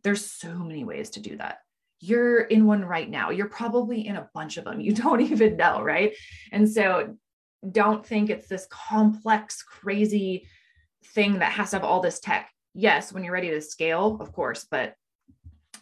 There's 0.03 0.25
so 0.25 0.55
many 0.55 0.83
ways 0.83 1.11
to 1.11 1.21
do 1.21 1.37
that. 1.37 1.59
You're 2.01 2.41
in 2.41 2.67
one 2.67 2.83
right 2.83 3.09
now. 3.09 3.29
You're 3.29 3.51
probably 3.51 4.07
in 4.07 4.17
a 4.17 4.31
bunch 4.33 4.57
of 4.57 4.65
them. 4.65 4.81
You 4.81 4.95
don't 5.05 5.21
even 5.21 5.59
know, 5.59 5.83
right? 5.83 6.15
And 6.53 6.67
so 6.67 7.17
don't 7.71 8.05
think 8.05 8.31
it's 8.31 8.49
this 8.49 8.67
complex, 8.71 9.63
crazy 9.63 10.49
thing 11.09 11.41
that 11.41 11.53
has 11.53 11.71
to 11.71 11.77
have 11.77 11.85
all 11.85 12.01
this 12.01 12.19
tech. 12.19 12.51
Yes, 12.73 13.13
when 13.13 13.23
you're 13.23 13.35
ready 13.35 13.51
to 13.51 13.61
scale, 13.61 14.17
of 14.21 14.33
course, 14.33 14.67
but 14.71 14.95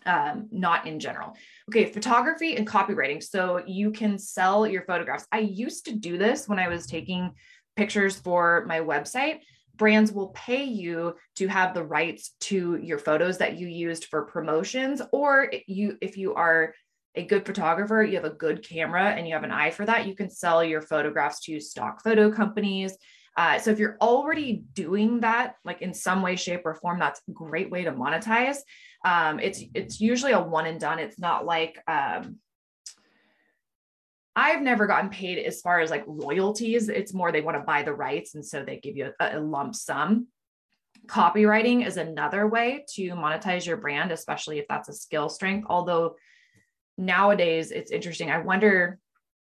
um, 0.05 0.49
not 0.51 0.89
in 0.89 0.99
general. 0.99 1.37
Okay, 1.71 1.85
photography 1.85 2.57
and 2.57 2.67
copywriting. 2.67 3.23
So 3.23 3.63
you 3.67 3.93
can 3.93 4.19
sell 4.19 4.67
your 4.67 4.83
photographs. 4.83 5.29
I 5.31 5.41
used 5.41 5.85
to 5.85 5.95
do 5.95 6.19
this 6.19 6.49
when 6.49 6.59
I 6.59 6.67
was 6.67 6.87
taking 6.87 7.35
pictures 7.77 8.19
for 8.19 8.65
my 8.67 8.81
website. 8.81 9.43
Brands 9.79 10.13
will 10.13 10.29
pay 10.29 10.65
you 10.65 11.17
to 11.37 11.49
have 11.49 11.73
the 11.73 11.85
rights 11.85 12.35
to 12.41 12.77
your 12.77 12.99
photos 12.99 13.39
that 13.39 13.59
you 13.59 13.67
used 13.67 14.07
for 14.07 14.27
promotions, 14.27 15.01
or 15.13 15.51
you, 15.67 15.97
if 16.03 16.17
you 16.17 16.35
are 16.35 16.75
a 17.15 17.25
good 17.25 17.47
photographer, 17.47 18.03
you 18.03 18.17
have 18.17 18.25
a 18.25 18.31
good 18.31 18.63
camera 18.63 19.07
and 19.11 19.27
you 19.27 19.35
have 19.35 19.45
an 19.45 19.51
eye 19.51 19.71
for 19.71 19.87
that, 19.87 20.07
you 20.07 20.15
can 20.15 20.31
sell 20.31 20.63
your 20.63 20.83
photographs 20.83 21.41
to 21.41 21.59
stock 21.59 22.03
photo 22.03 22.31
companies. 22.31 22.97
Uh, 23.37 23.59
so 23.59 23.71
if 23.71 23.79
you're 23.79 23.97
already 24.01 24.65
doing 24.73 25.21
that, 25.21 25.55
like 25.65 25.81
in 25.81 25.95
some 25.95 26.23
way, 26.23 26.35
shape, 26.37 26.63
or 26.65 26.75
form, 26.75 26.99
that's 26.99 27.21
a 27.29 27.33
great 27.33 27.71
way 27.71 27.85
to 27.85 27.93
monetize 27.93 28.59
um, 29.05 29.39
it's 29.39 29.63
it's 29.75 30.01
usually 30.01 30.33
a 30.33 30.41
one 30.41 30.67
and 30.67 30.81
done. 30.81 30.99
It's 30.99 31.19
not 31.19 31.47
like 31.47 31.79
um, 31.87 32.37
I've 34.39 34.63
never 34.63 34.87
gotten 34.87 35.11
paid 35.11 35.45
as 35.45 35.61
far 35.61 35.81
as 35.81 35.91
like 35.91 36.05
royalties. 36.07 36.89
It's 36.89 37.13
more 37.13 37.33
they 37.33 37.41
want 37.41 37.57
to 37.57 37.65
buy 37.65 37.83
the 37.83 37.93
rights, 37.93 38.37
and 38.37 38.47
so 38.47 38.63
they 38.63 38.77
give 38.77 38.97
you 38.97 39.11
a, 39.19 39.37
a 39.37 39.41
lump 39.41 39.75
sum. 39.75 40.29
Copywriting 41.09 41.85
is 41.85 41.97
another 41.97 42.47
way 42.47 42.85
to 42.95 43.11
monetize 43.11 43.67
your 43.67 43.79
brand, 43.79 44.13
especially 44.13 44.61
if 44.61 44.69
that's 44.69 44.89
a 44.89 44.93
skill 44.93 45.29
strength. 45.29 45.67
Although 45.69 46.15
nowadays 46.97 47.73
it's 47.73 47.91
interesting. 47.91 48.31
I 48.31 48.39
wonder. 48.39 49.01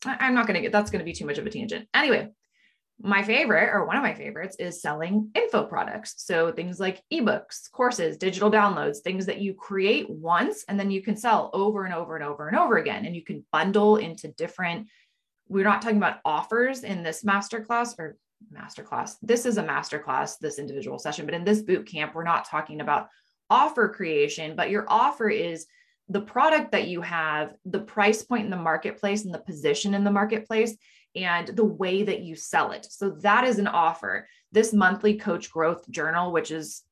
I'm 0.05 0.35
not 0.35 0.48
going 0.48 0.57
to 0.57 0.61
get 0.61 0.72
that's 0.72 0.90
going 0.90 0.98
to 0.98 1.05
be 1.05 1.12
too 1.12 1.26
much 1.26 1.38
of 1.38 1.46
a 1.46 1.50
tangent. 1.50 1.87
Anyway, 1.94 2.31
my 3.02 3.22
favorite 3.22 3.70
or 3.72 3.86
one 3.86 3.96
of 3.96 4.02
my 4.02 4.14
favorites 4.14 4.56
is 4.58 4.82
selling 4.82 5.30
info 5.34 5.64
products. 5.64 6.14
So 6.18 6.52
things 6.52 6.78
like 6.78 7.02
ebooks 7.12 7.70
courses 7.72 8.18
digital 8.18 8.50
downloads 8.50 8.98
things 8.98 9.26
that 9.26 9.40
you 9.40 9.54
create 9.54 10.08
once 10.10 10.64
and 10.68 10.78
then 10.78 10.90
you 10.90 11.02
can 11.02 11.16
sell 11.16 11.50
over 11.54 11.84
and 11.84 11.94
over 11.94 12.16
and 12.16 12.24
over 12.24 12.48
and 12.48 12.58
over 12.58 12.76
again. 12.76 13.06
And 13.06 13.16
you 13.16 13.24
can 13.24 13.44
bundle 13.52 13.96
into 13.96 14.28
different 14.28 14.88
we're 15.48 15.64
not 15.64 15.82
talking 15.82 15.96
about 15.96 16.20
offers 16.24 16.84
in 16.84 17.02
this 17.02 17.24
masterclass 17.24 17.98
or 17.98 18.16
masterclass. 18.54 19.16
This 19.20 19.46
is 19.46 19.58
a 19.58 19.64
masterclass 19.64 20.38
this 20.38 20.58
individual 20.58 20.98
session 20.98 21.24
but 21.24 21.34
in 21.34 21.44
this 21.44 21.62
boot 21.62 21.86
camp 21.86 22.14
we're 22.14 22.24
not 22.24 22.44
talking 22.44 22.80
about 22.80 23.08
offer 23.48 23.88
creation 23.88 24.54
but 24.54 24.70
your 24.70 24.84
offer 24.88 25.28
is 25.28 25.66
the 26.08 26.20
product 26.20 26.72
that 26.72 26.88
you 26.88 27.00
have 27.00 27.54
the 27.64 27.80
price 27.80 28.22
point 28.22 28.44
in 28.44 28.50
the 28.50 28.56
marketplace 28.56 29.24
and 29.24 29.32
the 29.32 29.38
position 29.38 29.94
in 29.94 30.04
the 30.04 30.10
marketplace 30.10 30.76
and 31.14 31.49
the 31.49 31.64
way 31.64 32.03
that 32.03 32.20
you 32.20 32.37
sell 32.37 32.73
it. 32.73 32.87
So 32.90 33.11
that 33.23 33.44
is 33.44 33.59
an 33.59 33.66
offer. 33.66 34.29
This 34.53 34.73
monthly 34.73 35.16
coach 35.16 35.51
growth 35.51 35.88
journal, 35.90 36.33
which 36.33 36.51
is 36.51 36.83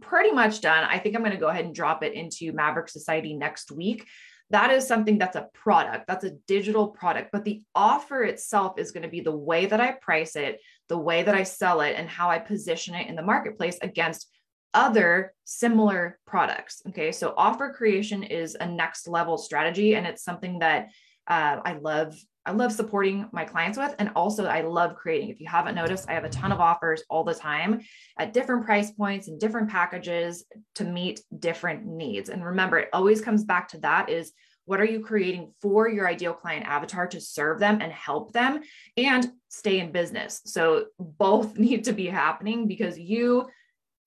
pretty 0.00 0.32
much 0.32 0.60
done. 0.60 0.84
I 0.84 0.98
think 0.98 1.14
I'm 1.14 1.22
going 1.22 1.32
to 1.32 1.40
go 1.40 1.48
ahead 1.48 1.64
and 1.64 1.74
drop 1.74 2.02
it 2.02 2.14
into 2.14 2.52
Maverick 2.52 2.88
Society 2.88 3.34
next 3.34 3.70
week. 3.70 4.06
That 4.50 4.70
is 4.70 4.86
something 4.86 5.18
that's 5.18 5.36
a 5.36 5.48
product, 5.52 6.06
that's 6.06 6.24
a 6.24 6.36
digital 6.46 6.88
product, 6.88 7.30
but 7.32 7.44
the 7.44 7.62
offer 7.74 8.22
itself 8.22 8.78
is 8.78 8.92
going 8.92 9.02
to 9.02 9.08
be 9.08 9.20
the 9.20 9.36
way 9.36 9.66
that 9.66 9.80
I 9.80 9.92
price 9.92 10.36
it, 10.36 10.60
the 10.88 10.96
way 10.96 11.22
that 11.22 11.34
I 11.34 11.42
sell 11.42 11.82
it, 11.82 11.96
and 11.98 12.08
how 12.08 12.30
I 12.30 12.38
position 12.38 12.94
it 12.94 13.08
in 13.08 13.14
the 13.14 13.22
marketplace 13.22 13.78
against 13.82 14.30
other 14.72 15.34
similar 15.44 16.18
products. 16.26 16.82
Okay. 16.88 17.12
So 17.12 17.34
offer 17.36 17.72
creation 17.72 18.22
is 18.22 18.56
a 18.58 18.66
next 18.66 19.06
level 19.06 19.36
strategy, 19.36 19.94
and 19.94 20.06
it's 20.06 20.24
something 20.24 20.60
that 20.60 20.88
uh, 21.26 21.60
I 21.62 21.74
love 21.74 22.16
I 22.48 22.52
love 22.52 22.72
supporting 22.72 23.28
my 23.30 23.44
clients 23.44 23.76
with. 23.76 23.94
And 23.98 24.10
also, 24.16 24.46
I 24.46 24.62
love 24.62 24.94
creating. 24.94 25.28
If 25.28 25.38
you 25.38 25.46
haven't 25.46 25.74
noticed, 25.74 26.08
I 26.08 26.14
have 26.14 26.24
a 26.24 26.30
ton 26.30 26.50
of 26.50 26.60
offers 26.60 27.02
all 27.10 27.22
the 27.22 27.34
time 27.34 27.82
at 28.18 28.32
different 28.32 28.64
price 28.64 28.90
points 28.90 29.28
and 29.28 29.38
different 29.38 29.68
packages 29.68 30.46
to 30.76 30.84
meet 30.84 31.20
different 31.38 31.84
needs. 31.84 32.30
And 32.30 32.42
remember, 32.42 32.78
it 32.78 32.88
always 32.94 33.20
comes 33.20 33.44
back 33.44 33.68
to 33.68 33.78
that 33.80 34.08
is 34.08 34.32
what 34.64 34.80
are 34.80 34.86
you 34.86 35.00
creating 35.00 35.52
for 35.60 35.90
your 35.90 36.08
ideal 36.08 36.32
client 36.32 36.66
avatar 36.66 37.06
to 37.08 37.20
serve 37.20 37.58
them 37.58 37.82
and 37.82 37.92
help 37.92 38.32
them 38.32 38.60
and 38.96 39.30
stay 39.48 39.80
in 39.80 39.92
business? 39.92 40.40
So 40.46 40.86
both 40.98 41.58
need 41.58 41.84
to 41.84 41.92
be 41.92 42.06
happening 42.06 42.66
because 42.66 42.98
you 42.98 43.46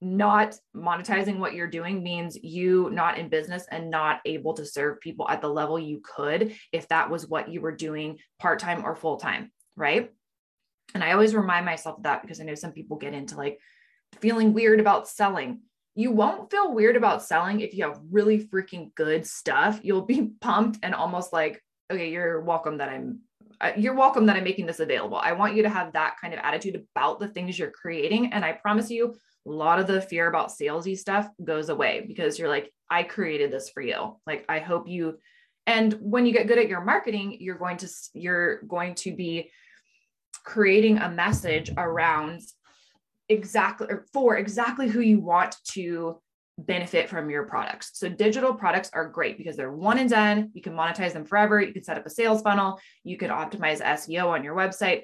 not 0.01 0.55
monetizing 0.75 1.37
what 1.37 1.53
you're 1.53 1.67
doing 1.67 2.01
means 2.01 2.35
you 2.41 2.89
not 2.91 3.19
in 3.19 3.29
business 3.29 3.65
and 3.71 3.89
not 3.89 4.19
able 4.25 4.53
to 4.53 4.65
serve 4.65 4.99
people 4.99 5.29
at 5.29 5.41
the 5.41 5.47
level 5.47 5.77
you 5.77 6.01
could 6.03 6.55
if 6.71 6.87
that 6.87 7.09
was 7.09 7.27
what 7.27 7.49
you 7.49 7.61
were 7.61 7.75
doing 7.75 8.17
part-time 8.39 8.83
or 8.83 8.95
full-time 8.95 9.51
right? 9.75 10.11
And 10.93 11.03
I 11.03 11.13
always 11.13 11.33
remind 11.33 11.65
myself 11.65 11.97
of 11.97 12.03
that 12.03 12.21
because 12.21 12.39
I 12.39 12.43
know 12.43 12.55
some 12.55 12.71
people 12.71 12.97
get 12.97 13.13
into 13.13 13.35
like 13.35 13.59
feeling 14.19 14.53
weird 14.53 14.79
about 14.79 15.07
selling. 15.07 15.61
You 15.95 16.11
won't 16.11 16.51
feel 16.51 16.73
weird 16.73 16.95
about 16.95 17.23
selling 17.23 17.61
if 17.61 17.73
you 17.73 17.83
have 17.85 17.99
really 18.09 18.45
freaking 18.47 18.93
good 18.95 19.25
stuff. 19.25 19.79
You'll 19.83 20.05
be 20.05 20.31
pumped 20.41 20.79
and 20.83 20.93
almost 20.93 21.33
like, 21.33 21.61
okay, 21.91 22.09
you're 22.09 22.41
welcome 22.41 22.77
that 22.77 22.89
I'm 22.89 23.19
uh, 23.59 23.73
you're 23.77 23.93
welcome 23.93 24.25
that 24.25 24.35
I'm 24.35 24.43
making 24.43 24.65
this 24.65 24.79
available. 24.79 25.17
I 25.17 25.33
want 25.33 25.55
you 25.55 25.61
to 25.63 25.69
have 25.69 25.93
that 25.93 26.15
kind 26.19 26.33
of 26.33 26.39
attitude 26.41 26.83
about 26.95 27.19
the 27.19 27.27
things 27.27 27.59
you're 27.59 27.69
creating. 27.69 28.33
And 28.33 28.43
I 28.43 28.53
promise 28.53 28.89
you, 28.89 29.15
a 29.47 29.49
lot 29.49 29.79
of 29.79 29.87
the 29.87 30.01
fear 30.01 30.27
about 30.27 30.49
salesy 30.51 30.97
stuff 30.97 31.27
goes 31.43 31.69
away 31.69 32.03
because 32.07 32.37
you're 32.37 32.49
like, 32.49 32.71
I 32.89 33.03
created 33.03 33.51
this 33.51 33.69
for 33.69 33.81
you. 33.81 34.17
Like, 34.27 34.45
I 34.49 34.59
hope 34.59 34.87
you, 34.87 35.17
and 35.65 35.93
when 35.93 36.25
you 36.25 36.33
get 36.33 36.47
good 36.47 36.57
at 36.57 36.67
your 36.67 36.83
marketing, 36.83 37.37
you're 37.39 37.57
going 37.57 37.77
to, 37.77 37.89
you're 38.13 38.61
going 38.63 38.95
to 38.95 39.15
be 39.15 39.51
creating 40.43 40.97
a 40.97 41.09
message 41.09 41.71
around 41.77 42.41
exactly 43.29 43.87
for 44.11 44.37
exactly 44.37 44.87
who 44.87 44.99
you 44.99 45.19
want 45.19 45.55
to 45.69 46.19
benefit 46.57 47.09
from 47.09 47.29
your 47.29 47.43
products. 47.45 47.91
So 47.93 48.09
digital 48.09 48.53
products 48.53 48.89
are 48.93 49.07
great 49.07 49.37
because 49.37 49.55
they're 49.55 49.71
one 49.71 49.97
and 49.97 50.09
done. 50.09 50.51
You 50.53 50.61
can 50.61 50.73
monetize 50.73 51.13
them 51.13 51.25
forever. 51.25 51.61
You 51.61 51.73
can 51.73 51.83
set 51.83 51.97
up 51.97 52.05
a 52.05 52.09
sales 52.09 52.41
funnel. 52.41 52.79
You 53.03 53.17
can 53.17 53.29
optimize 53.29 53.81
SEO 53.81 54.27
on 54.27 54.43
your 54.43 54.55
website. 54.55 55.03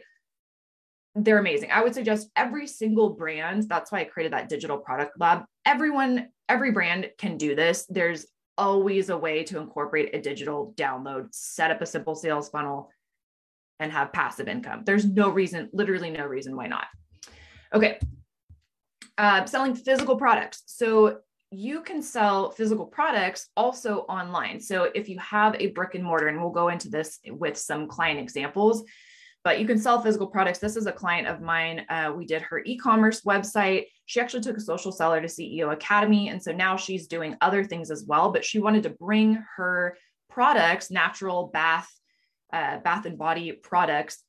They're 1.19 1.39
amazing. 1.39 1.71
I 1.71 1.81
would 1.81 1.95
suggest 1.95 2.29
every 2.35 2.67
single 2.67 3.09
brand. 3.09 3.63
That's 3.63 3.91
why 3.91 4.01
I 4.01 4.03
created 4.03 4.33
that 4.33 4.49
digital 4.49 4.77
product 4.77 5.19
lab. 5.19 5.45
Everyone, 5.65 6.27
every 6.47 6.71
brand 6.71 7.09
can 7.17 7.37
do 7.37 7.55
this. 7.55 7.87
There's 7.89 8.27
always 8.55 9.09
a 9.09 9.17
way 9.17 9.43
to 9.45 9.59
incorporate 9.59 10.13
a 10.13 10.21
digital 10.21 10.73
download, 10.77 11.27
set 11.31 11.71
up 11.71 11.81
a 11.81 11.87
simple 11.87 12.13
sales 12.13 12.49
funnel, 12.49 12.91
and 13.79 13.91
have 13.91 14.13
passive 14.13 14.47
income. 14.47 14.83
There's 14.85 15.05
no 15.05 15.29
reason, 15.29 15.69
literally 15.73 16.11
no 16.11 16.25
reason 16.25 16.55
why 16.55 16.67
not. 16.67 16.85
Okay. 17.73 17.99
Uh, 19.17 19.45
selling 19.45 19.73
physical 19.73 20.17
products. 20.17 20.63
So 20.67 21.19
you 21.49 21.81
can 21.81 22.03
sell 22.03 22.51
physical 22.51 22.85
products 22.85 23.49
also 23.57 23.99
online. 24.01 24.59
So 24.59 24.89
if 24.93 25.09
you 25.09 25.17
have 25.17 25.55
a 25.55 25.67
brick 25.67 25.95
and 25.95 26.03
mortar, 26.03 26.27
and 26.27 26.39
we'll 26.39 26.51
go 26.51 26.69
into 26.69 26.89
this 26.89 27.19
with 27.27 27.57
some 27.57 27.87
client 27.87 28.19
examples, 28.19 28.83
but 29.43 29.59
you 29.59 29.65
can 29.65 29.77
sell 29.77 30.01
physical 30.01 30.27
products. 30.27 30.59
This 30.59 30.75
is 30.75 30.87
a 30.87 30.91
client 30.91 31.27
of 31.27 31.41
mine. 31.41 31.85
Uh, 31.89 32.13
we 32.15 32.25
did 32.25 32.41
her 32.41 32.61
e 32.65 32.77
commerce 32.77 33.21
website. 33.21 33.85
She 34.05 34.19
actually 34.19 34.43
took 34.43 34.57
a 34.57 34.61
social 34.61 34.91
seller 34.91 35.21
to 35.21 35.27
CEO 35.27 35.71
Academy. 35.71 36.29
And 36.29 36.41
so 36.41 36.51
now 36.51 36.75
she's 36.75 37.07
doing 37.07 37.35
other 37.41 37.63
things 37.63 37.91
as 37.91 38.03
well, 38.05 38.31
but 38.31 38.43
she 38.43 38.59
wanted 38.59 38.83
to 38.83 38.89
bring 38.89 39.43
her 39.55 39.97
products, 40.29 40.91
natural 40.91 41.47
bath, 41.53 41.89
uh, 42.53 42.79
bath 42.79 43.05
and 43.05 43.17
body 43.17 43.51
products 43.51 44.23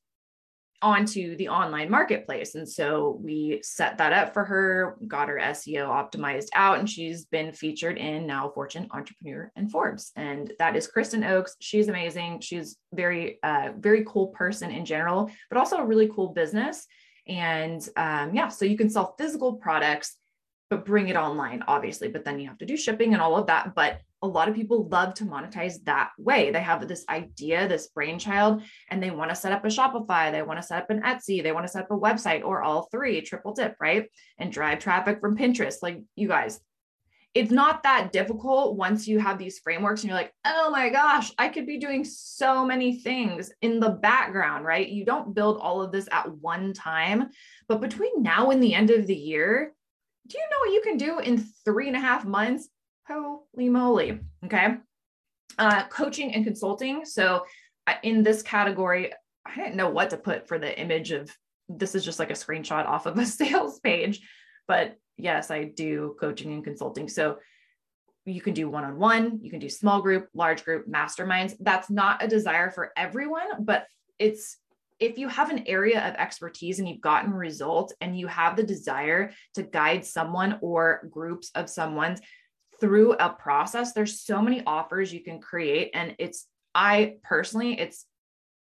onto 0.81 1.35
the 1.35 1.49
online 1.49 1.89
marketplace. 1.89 2.55
And 2.55 2.67
so 2.67 3.19
we 3.21 3.59
set 3.63 3.97
that 3.97 4.13
up 4.13 4.33
for 4.33 4.45
her, 4.45 4.97
got 5.07 5.27
her 5.27 5.39
SEO 5.41 5.87
optimized 5.87 6.47
out, 6.53 6.79
and 6.79 6.89
she's 6.89 7.25
been 7.25 7.51
featured 7.51 7.97
in 7.97 8.25
now 8.25 8.49
Fortune 8.53 8.87
Entrepreneur 8.91 9.51
and 9.55 9.71
Forbes. 9.71 10.11
And 10.15 10.53
that 10.59 10.75
is 10.75 10.87
Kristen 10.87 11.23
Oakes. 11.23 11.55
She's 11.59 11.89
amazing. 11.89 12.39
She's 12.39 12.77
very, 12.93 13.39
uh, 13.43 13.71
very 13.77 14.05
cool 14.07 14.27
person 14.27 14.71
in 14.71 14.85
general, 14.85 15.29
but 15.49 15.57
also 15.57 15.77
a 15.77 15.85
really 15.85 16.09
cool 16.13 16.29
business. 16.29 16.87
And 17.27 17.87
um, 17.97 18.33
yeah, 18.33 18.47
so 18.47 18.65
you 18.65 18.77
can 18.77 18.89
sell 18.89 19.15
physical 19.17 19.53
products, 19.53 20.15
but 20.69 20.85
bring 20.85 21.09
it 21.09 21.15
online, 21.15 21.63
obviously. 21.67 22.07
But 22.07 22.23
then 22.23 22.39
you 22.39 22.47
have 22.47 22.57
to 22.59 22.65
do 22.65 22.77
shipping 22.77 23.13
and 23.13 23.21
all 23.21 23.35
of 23.35 23.47
that. 23.47 23.75
But 23.75 24.01
a 24.21 24.27
lot 24.27 24.49
of 24.49 24.55
people 24.55 24.87
love 24.87 25.13
to 25.15 25.25
monetize 25.25 25.83
that 25.85 26.11
way. 26.17 26.51
They 26.51 26.61
have 26.61 26.87
this 26.87 27.05
idea, 27.09 27.67
this 27.67 27.87
brainchild, 27.87 28.63
and 28.89 29.01
they 29.01 29.11
want 29.11 29.29
to 29.29 29.35
set 29.35 29.51
up 29.51 29.63
a 29.63 29.67
Shopify, 29.67 30.31
they 30.31 30.41
want 30.41 30.59
to 30.59 30.65
set 30.65 30.81
up 30.81 30.89
an 30.89 31.01
Etsy, 31.01 31.41
they 31.41 31.51
want 31.51 31.65
to 31.65 31.71
set 31.71 31.83
up 31.83 31.91
a 31.91 31.97
website 31.97 32.43
or 32.43 32.61
all 32.61 32.87
three, 32.91 33.21
triple 33.21 33.53
dip, 33.53 33.75
right? 33.79 34.09
And 34.37 34.51
drive 34.51 34.79
traffic 34.79 35.19
from 35.19 35.37
Pinterest. 35.37 35.77
Like 35.81 36.01
you 36.15 36.27
guys, 36.27 36.59
it's 37.35 37.51
not 37.51 37.83
that 37.83 38.11
difficult 38.11 38.75
once 38.75 39.07
you 39.07 39.19
have 39.19 39.37
these 39.37 39.59
frameworks 39.59 40.01
and 40.01 40.09
you're 40.09 40.17
like, 40.17 40.33
oh 40.45 40.69
my 40.71 40.89
gosh, 40.89 41.31
I 41.37 41.49
could 41.49 41.67
be 41.67 41.77
doing 41.77 42.03
so 42.03 42.65
many 42.65 42.99
things 42.99 43.51
in 43.61 43.79
the 43.79 43.91
background, 43.91 44.65
right? 44.65 44.87
You 44.87 45.05
don't 45.05 45.35
build 45.35 45.59
all 45.61 45.81
of 45.81 45.91
this 45.91 46.09
at 46.11 46.29
one 46.37 46.73
time, 46.73 47.29
but 47.67 47.81
between 47.81 48.23
now 48.23 48.49
and 48.49 48.61
the 48.61 48.73
end 48.73 48.89
of 48.89 49.05
the 49.05 49.15
year, 49.15 49.73
do 50.27 50.37
you 50.37 50.43
know 50.49 50.57
what 50.59 50.73
you 50.73 50.81
can 50.83 50.97
do 50.97 51.19
in 51.19 51.45
three 51.65 51.87
and 51.87 51.95
a 51.95 51.99
half 51.99 52.25
months? 52.25 52.67
Holy 53.09 53.69
moly. 53.69 54.19
Okay. 54.45 54.75
Uh, 55.57 55.83
coaching 55.87 56.33
and 56.33 56.45
consulting. 56.45 57.05
So, 57.05 57.45
uh, 57.87 57.95
in 58.03 58.23
this 58.23 58.41
category, 58.43 59.11
I 59.45 59.55
didn't 59.55 59.75
know 59.75 59.89
what 59.89 60.11
to 60.11 60.17
put 60.17 60.47
for 60.47 60.59
the 60.59 60.79
image 60.79 61.11
of 61.11 61.35
this 61.67 61.95
is 61.95 62.05
just 62.05 62.19
like 62.19 62.29
a 62.29 62.33
screenshot 62.33 62.85
off 62.85 63.05
of 63.05 63.17
a 63.17 63.25
sales 63.25 63.79
page. 63.79 64.21
But 64.67 64.95
yes, 65.17 65.49
I 65.49 65.65
do 65.65 66.15
coaching 66.19 66.53
and 66.53 66.63
consulting. 66.63 67.09
So, 67.09 67.39
you 68.25 68.41
can 68.41 68.53
do 68.53 68.69
one 68.69 68.83
on 68.83 68.99
one, 68.99 69.39
you 69.41 69.49
can 69.49 69.59
do 69.59 69.69
small 69.69 70.01
group, 70.01 70.27
large 70.35 70.63
group, 70.63 70.87
masterminds. 70.87 71.55
That's 71.59 71.89
not 71.89 72.23
a 72.23 72.27
desire 72.27 72.69
for 72.69 72.91
everyone, 72.95 73.63
but 73.63 73.87
it's 74.19 74.57
if 74.99 75.17
you 75.17 75.29
have 75.29 75.49
an 75.49 75.63
area 75.65 76.05
of 76.07 76.15
expertise 76.15 76.77
and 76.77 76.87
you've 76.87 77.01
gotten 77.01 77.31
results 77.31 77.93
and 78.01 78.19
you 78.19 78.27
have 78.27 78.55
the 78.55 78.63
desire 78.63 79.31
to 79.55 79.63
guide 79.63 80.05
someone 80.05 80.59
or 80.61 81.07
groups 81.09 81.49
of 81.55 81.69
someone's 81.69 82.19
through 82.79 83.13
a 83.13 83.29
process 83.29 83.93
there's 83.93 84.21
so 84.21 84.41
many 84.41 84.63
offers 84.65 85.13
you 85.13 85.23
can 85.23 85.39
create 85.39 85.91
and 85.93 86.15
it's 86.19 86.47
i 86.75 87.15
personally 87.23 87.79
it's 87.79 88.05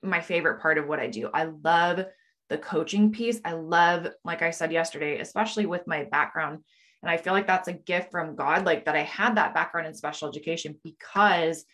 my 0.02 0.20
favorite 0.20 0.60
part 0.60 0.78
of 0.78 0.86
what 0.86 1.00
i 1.00 1.08
do. 1.08 1.28
I 1.32 1.44
love 1.44 2.04
the 2.48 2.58
coaching 2.58 3.12
piece. 3.12 3.40
I 3.44 3.52
love 3.52 4.08
like 4.24 4.42
i 4.42 4.50
said 4.50 4.72
yesterday 4.72 5.20
especially 5.20 5.66
with 5.66 5.86
my 5.86 6.04
background 6.04 6.60
and 7.02 7.10
i 7.10 7.16
feel 7.16 7.32
like 7.32 7.46
that's 7.46 7.68
a 7.68 7.72
gift 7.72 8.10
from 8.10 8.36
god 8.36 8.64
like 8.64 8.84
that 8.84 8.96
i 8.96 9.02
had 9.02 9.36
that 9.36 9.54
background 9.54 9.86
in 9.86 9.94
special 9.94 10.28
education 10.28 10.78
because 10.82 11.64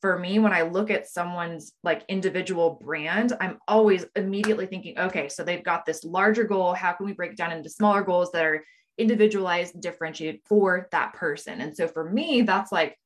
for 0.00 0.18
me 0.18 0.38
when 0.38 0.52
i 0.52 0.62
look 0.62 0.90
at 0.90 1.08
someone's 1.08 1.72
like 1.82 2.04
individual 2.08 2.78
brand 2.82 3.32
i'm 3.40 3.58
always 3.68 4.04
immediately 4.16 4.66
thinking 4.66 4.98
okay 4.98 5.28
so 5.28 5.44
they've 5.44 5.64
got 5.64 5.84
this 5.86 6.04
larger 6.04 6.44
goal. 6.44 6.74
How 6.74 6.92
can 6.92 7.06
we 7.06 7.12
break 7.12 7.36
down 7.36 7.52
into 7.52 7.68
smaller 7.70 8.02
goals 8.02 8.30
that 8.32 8.44
are 8.44 8.64
individualized, 8.96 9.80
differentiated 9.80 10.40
for 10.44 10.88
that 10.92 11.14
person. 11.14 11.60
And 11.60 11.76
so 11.76 11.88
for 11.88 12.08
me, 12.08 12.42
that's 12.42 12.70
like, 12.70 12.98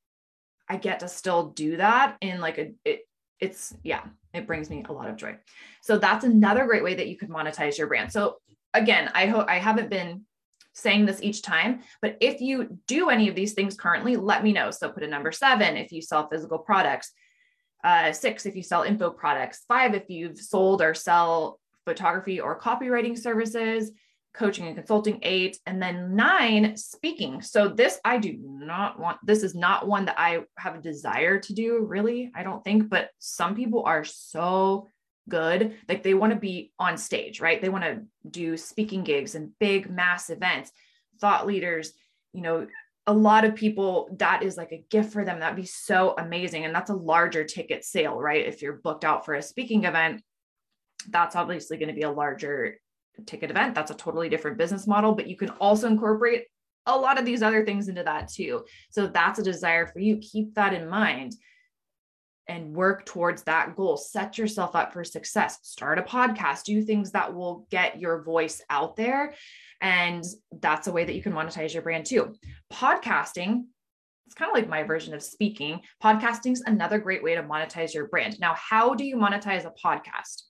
I 0.69 0.77
get 0.77 1.01
to 1.01 1.09
still 1.09 1.49
do 1.51 1.79
that 1.79 2.17
in 2.21 2.41
like 2.41 2.59
a, 2.59 2.73
it, 2.85 3.09
it's, 3.41 3.75
yeah, 3.83 4.03
it 4.35 4.47
brings 4.47 4.69
me 4.69 4.85
a 4.89 4.93
lot 4.93 5.09
of 5.09 5.17
joy. 5.17 5.37
So 5.83 5.97
that's 5.97 6.25
another 6.25 6.67
great 6.67 6.85
way 6.85 6.95
that 6.95 7.09
you 7.09 7.17
could 7.17 7.31
monetize 7.31 7.79
your 7.79 7.87
brand. 7.87 8.13
So 8.13 8.37
again, 8.75 9.11
I 9.15 9.27
hope 9.27 9.49
I 9.49 9.59
haven't 9.59 9.89
been 9.89 10.25
saying 10.75 11.07
this 11.07 11.23
each 11.23 11.43
time, 11.43 11.81
but 12.03 12.17
if 12.21 12.41
you 12.41 12.79
do 12.87 13.09
any 13.09 13.29
of 13.29 13.35
these 13.35 13.55
things 13.55 13.77
currently, 13.77 14.17
let 14.17 14.45
me 14.45 14.53
know. 14.53 14.71
So 14.71 14.91
put 14.91 15.03
a 15.03 15.09
number 15.09 15.33
seven 15.33 15.77
if 15.77 15.91
you 15.91 16.03
sell 16.03 16.29
physical 16.29 16.59
products, 16.59 17.13
uh, 17.83 18.13
six 18.13 18.45
if 18.45 18.55
you 18.55 18.63
sell 18.63 18.83
info 18.83 19.11
products, 19.11 19.65
five 19.67 19.95
if 19.95 20.11
you've 20.11 20.39
sold 20.39 20.83
or 20.83 20.95
sell 20.95 21.59
photography 21.87 22.41
or 22.41 22.61
copywriting 22.61 23.17
services, 23.19 23.91
coaching 24.39 24.67
and 24.67 24.77
consulting, 24.77 25.19
eight, 25.23 25.59
and 25.67 25.83
then 25.83 26.15
nine, 26.15 26.77
speaking. 26.77 27.43
So 27.43 27.69
this 27.69 27.99
I 28.05 28.19
do 28.19 28.37
not 28.41 28.99
want, 28.99 29.19
this 29.25 29.43
is 29.43 29.55
not 29.55 29.89
one 29.89 30.05
that 30.05 30.19
I 30.19 30.45
have 30.57 30.77
a 30.77 30.81
desire 30.81 31.41
to 31.41 31.53
do, 31.53 31.85
really, 31.85 32.31
I 32.35 32.45
don't 32.45 32.63
think, 32.63 32.89
but 32.89 33.11
some 33.19 33.57
people 33.57 33.83
are 33.85 34.05
so 34.05 34.89
good. 35.29 35.75
Like 35.89 36.05
they 36.05 36.15
want 36.15 36.33
to 36.33 36.39
be 36.39 36.73
on 36.79 36.97
stage, 36.97 37.41
right? 37.41 37.61
They 37.61 37.69
want 37.69 37.85
to 37.85 38.03
do 38.31 38.57
speaking 38.57 39.03
gigs 39.03 39.35
and 39.35 39.51
big 39.59 39.91
mass 39.91 40.31
events, 40.31 40.71
thought 41.21 41.47
leaders, 41.47 41.93
you 42.33 42.43
know, 42.43 42.69
a 43.09 43.13
lot 43.13 43.45
of 43.45 43.55
people 43.55 44.15
that 44.19 44.43
is 44.43 44.59
like 44.59 44.71
a 44.71 44.85
gift 44.91 45.15
for 45.15 45.25
them 45.25 45.41
that'd 45.41 45.57
be 45.57 45.65
so 45.65 46.15
amazing 46.19 46.67
and 46.67 46.75
that's 46.75 46.91
a 46.91 46.95
larger 46.95 47.43
ticket 47.43 47.83
sale 47.83 48.21
right 48.21 48.47
if 48.47 48.61
you're 48.61 48.75
booked 48.75 49.03
out 49.03 49.25
for 49.25 49.33
a 49.33 49.41
speaking 49.41 49.85
event 49.85 50.23
that's 51.09 51.35
obviously 51.35 51.79
going 51.79 51.89
to 51.89 51.95
be 51.95 52.03
a 52.03 52.11
larger 52.11 52.77
ticket 53.27 53.51
event. 53.51 53.75
That's 53.75 53.91
a 53.91 53.95
totally 53.95 54.29
different 54.29 54.59
business 54.59 54.87
model, 54.87 55.15
but 55.15 55.29
you 55.29 55.37
can 55.37 55.51
also 55.51 55.87
incorporate 55.87 56.45
a 56.87 56.97
lot 56.97 57.19
of 57.19 57.25
these 57.25 57.43
other 57.43 57.65
things 57.65 57.89
into 57.89 58.03
that 58.03 58.29
too. 58.29 58.65
So 58.91 59.07
that's 59.07 59.39
a 59.39 59.43
desire 59.43 59.87
for 59.87 59.99
you. 59.99 60.19
Keep 60.19 60.55
that 60.55 60.73
in 60.73 60.89
mind 60.89 61.35
and 62.49 62.75
work 62.75 63.05
towards 63.05 63.43
that 63.43 63.77
goal. 63.77 63.97
Set 63.97 64.39
yourself 64.39 64.75
up 64.75 64.93
for 64.93 65.05
success. 65.05 65.59
Start 65.63 65.99
a 65.99 66.03
podcast, 66.03 66.65
do 66.65 66.83
things 66.83 67.13
that 67.13 67.35
will 67.35 67.67
get 67.71 68.01
your 68.01 68.23
voice 68.23 68.63
out 68.71 68.97
there. 68.97 69.35
And 69.83 70.25
that's 70.51 70.87
a 70.87 70.93
way 70.93 71.05
that 71.05 71.15
you 71.15 71.23
can 71.23 71.35
monetize 71.35 71.75
your 71.75 71.83
brand 71.83 72.07
too. 72.07 72.35
Podcasting, 72.73 73.65
it's 74.27 74.35
kind 74.35 74.51
of 74.51 74.55
like 74.55 74.69
my 74.69 74.83
version 74.83 75.15
of 75.15 75.23
speaking. 75.23 75.81
Podcasting 76.03 76.53
is 76.53 76.63
another 76.67 76.99
great 76.99 77.23
way 77.23 77.35
to 77.35 77.43
monetize 77.43 77.95
your 77.95 78.09
brand. 78.09 78.41
Now, 78.41 78.55
how 78.55 78.95
do 78.95 79.05
you 79.05 79.17
monetize 79.17 79.67
a 79.67 79.73
podcast? 79.83 80.43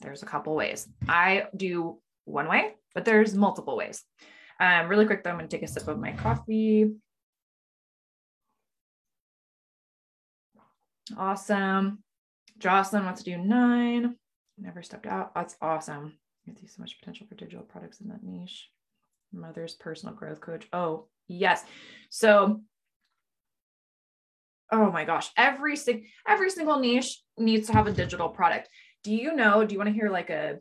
There's 0.00 0.22
a 0.22 0.26
couple 0.26 0.54
ways. 0.54 0.88
I 1.08 1.44
do 1.56 1.98
one 2.24 2.48
way, 2.48 2.74
but 2.94 3.04
there's 3.04 3.34
multiple 3.34 3.76
ways. 3.76 4.02
Um, 4.60 4.88
really 4.88 5.06
quick 5.06 5.22
though, 5.22 5.30
I'm 5.30 5.36
gonna 5.36 5.48
take 5.48 5.62
a 5.62 5.68
sip 5.68 5.88
of 5.88 5.98
my 5.98 6.12
coffee. 6.12 6.92
Awesome. 11.16 12.02
Jocelyn 12.58 13.04
wants 13.04 13.22
to 13.22 13.30
do 13.30 13.38
nine. 13.38 14.16
never 14.58 14.82
stepped 14.82 15.06
out. 15.06 15.34
That's 15.34 15.56
awesome. 15.60 16.18
I 16.48 16.52
see 16.58 16.66
so 16.66 16.80
much 16.80 16.98
potential 16.98 17.26
for 17.28 17.34
digital 17.34 17.64
products 17.64 18.00
in 18.00 18.08
that 18.08 18.22
niche. 18.22 18.70
Mother's 19.32 19.74
personal 19.74 20.14
growth 20.14 20.40
coach. 20.40 20.66
Oh, 20.72 21.08
yes. 21.28 21.64
So, 22.08 22.62
oh 24.72 24.90
my 24.90 25.04
gosh, 25.04 25.30
every 25.36 25.76
every 26.26 26.50
single 26.50 26.78
niche 26.78 27.22
needs 27.36 27.66
to 27.66 27.72
have 27.72 27.86
a 27.86 27.92
digital 27.92 28.28
product. 28.28 28.68
Do 29.06 29.14
you 29.14 29.36
know? 29.36 29.64
Do 29.64 29.72
you 29.72 29.78
want 29.78 29.86
to 29.86 29.94
hear 29.94 30.10
like 30.10 30.30
a 30.30 30.58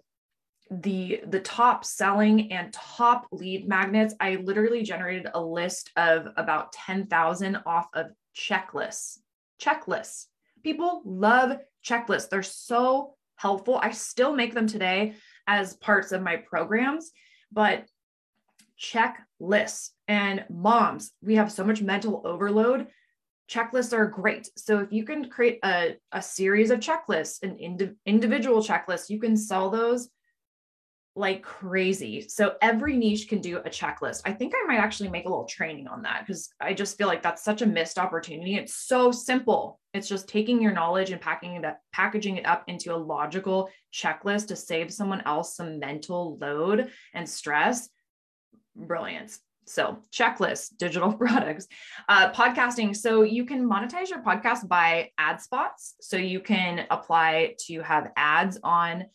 the 0.70 1.22
the 1.26 1.40
top 1.40 1.84
selling 1.84 2.52
and 2.52 2.72
top 2.72 3.26
lead 3.32 3.68
magnets? 3.68 4.14
I 4.20 4.36
literally 4.36 4.84
generated 4.84 5.32
a 5.34 5.42
list 5.42 5.90
of 5.96 6.28
about 6.38 6.72
10,000 6.74 7.58
off 7.66 7.88
of 7.96 8.12
checklists. 8.38 9.18
Checklists. 9.60 10.28
People 10.64 11.02
love 11.06 11.58
checklists. 11.84 12.30
They're 12.30 12.44
so 12.44 13.16
helpful. 13.36 13.80
I 13.82 13.90
still 13.90 14.36
make 14.36 14.54
them 14.54 14.68
today 14.68 15.16
as 15.48 15.78
parts 15.78 16.12
of 16.12 16.22
my 16.22 16.36
programs, 16.36 17.14
but 17.52 17.88
checklists 18.80 19.90
and 20.08 20.46
moms, 20.52 21.14
we 21.24 21.38
have 21.38 21.52
so 21.52 21.64
much 21.64 21.82
mental 21.82 22.22
overload. 22.24 22.90
Checklists 23.50 23.94
are 23.94 24.08
great. 24.08 24.50
So 24.58 24.80
if 24.80 24.92
you 24.92 25.04
can 25.04 25.30
create 25.30 25.60
a, 25.64 25.98
a 26.12 26.22
series 26.22 26.72
of 26.72 26.80
checklists, 26.80 27.44
an 27.44 27.58
indi- 27.58 27.94
individual 28.06 28.62
checklist, 28.62 29.10
you 29.10 29.20
can 29.20 29.38
sell 29.38 29.70
those 29.70 30.10
like 31.16 31.44
crazy. 31.44 32.28
So 32.28 32.56
every 32.62 32.98
niche 32.98 33.30
can 33.30 33.40
do 33.40 33.58
a 33.58 33.70
checklist. 33.70 34.22
I 34.26 34.34
think 34.34 34.54
I 34.54 34.68
might 34.68 34.80
actually 34.80 35.10
make 35.10 35.26
a 35.26 35.30
little 35.30 35.46
training 35.46 35.88
on 35.88 36.02
that 36.02 36.26
because 36.26 36.50
I 36.60 36.74
just 36.74 36.98
feel 36.98 37.08
like 37.08 37.24
that's 37.24 37.44
such 37.44 37.62
a 37.62 37.66
missed 37.66 37.98
opportunity. 37.98 38.56
It's 38.56 38.76
so 38.76 39.12
simple. 39.12 39.80
It's 39.94 40.10
just 40.10 40.28
taking 40.28 40.62
your 40.62 40.74
knowledge 40.74 41.12
and 41.12 41.22
packing 41.22 41.54
it 41.56 41.64
up, 41.64 41.80
packaging 41.94 42.36
it 42.38 42.46
up 42.46 42.66
into 42.68 42.94
a 42.94 42.98
logical 42.98 43.70
checklist 43.94 44.48
to 44.48 44.58
save 44.58 44.92
someone 44.92 45.22
else 45.22 45.56
some 45.56 45.80
mental 45.80 46.38
load 46.42 46.92
and 47.14 47.30
stress. 47.30 47.90
Brilliant. 48.76 49.38
So, 49.65 49.99
checklist, 50.12 50.78
digital 50.78 51.13
products, 51.17 51.67
uh, 52.08 52.32
podcasting. 52.32 52.95
So, 52.95 53.23
you 53.23 53.45
can 53.45 53.67
monetize 53.67 54.10
your 54.10 54.21
podcast 54.21 54.67
by 54.67 55.12
ad 55.17 55.41
spots. 55.41 55.95
So, 56.01 56.17
you 56.17 56.39
can 56.39 56.86
apply 56.89 57.56
to 57.67 57.82
have 57.82 58.12
ads 58.15 58.60
on 58.63 59.06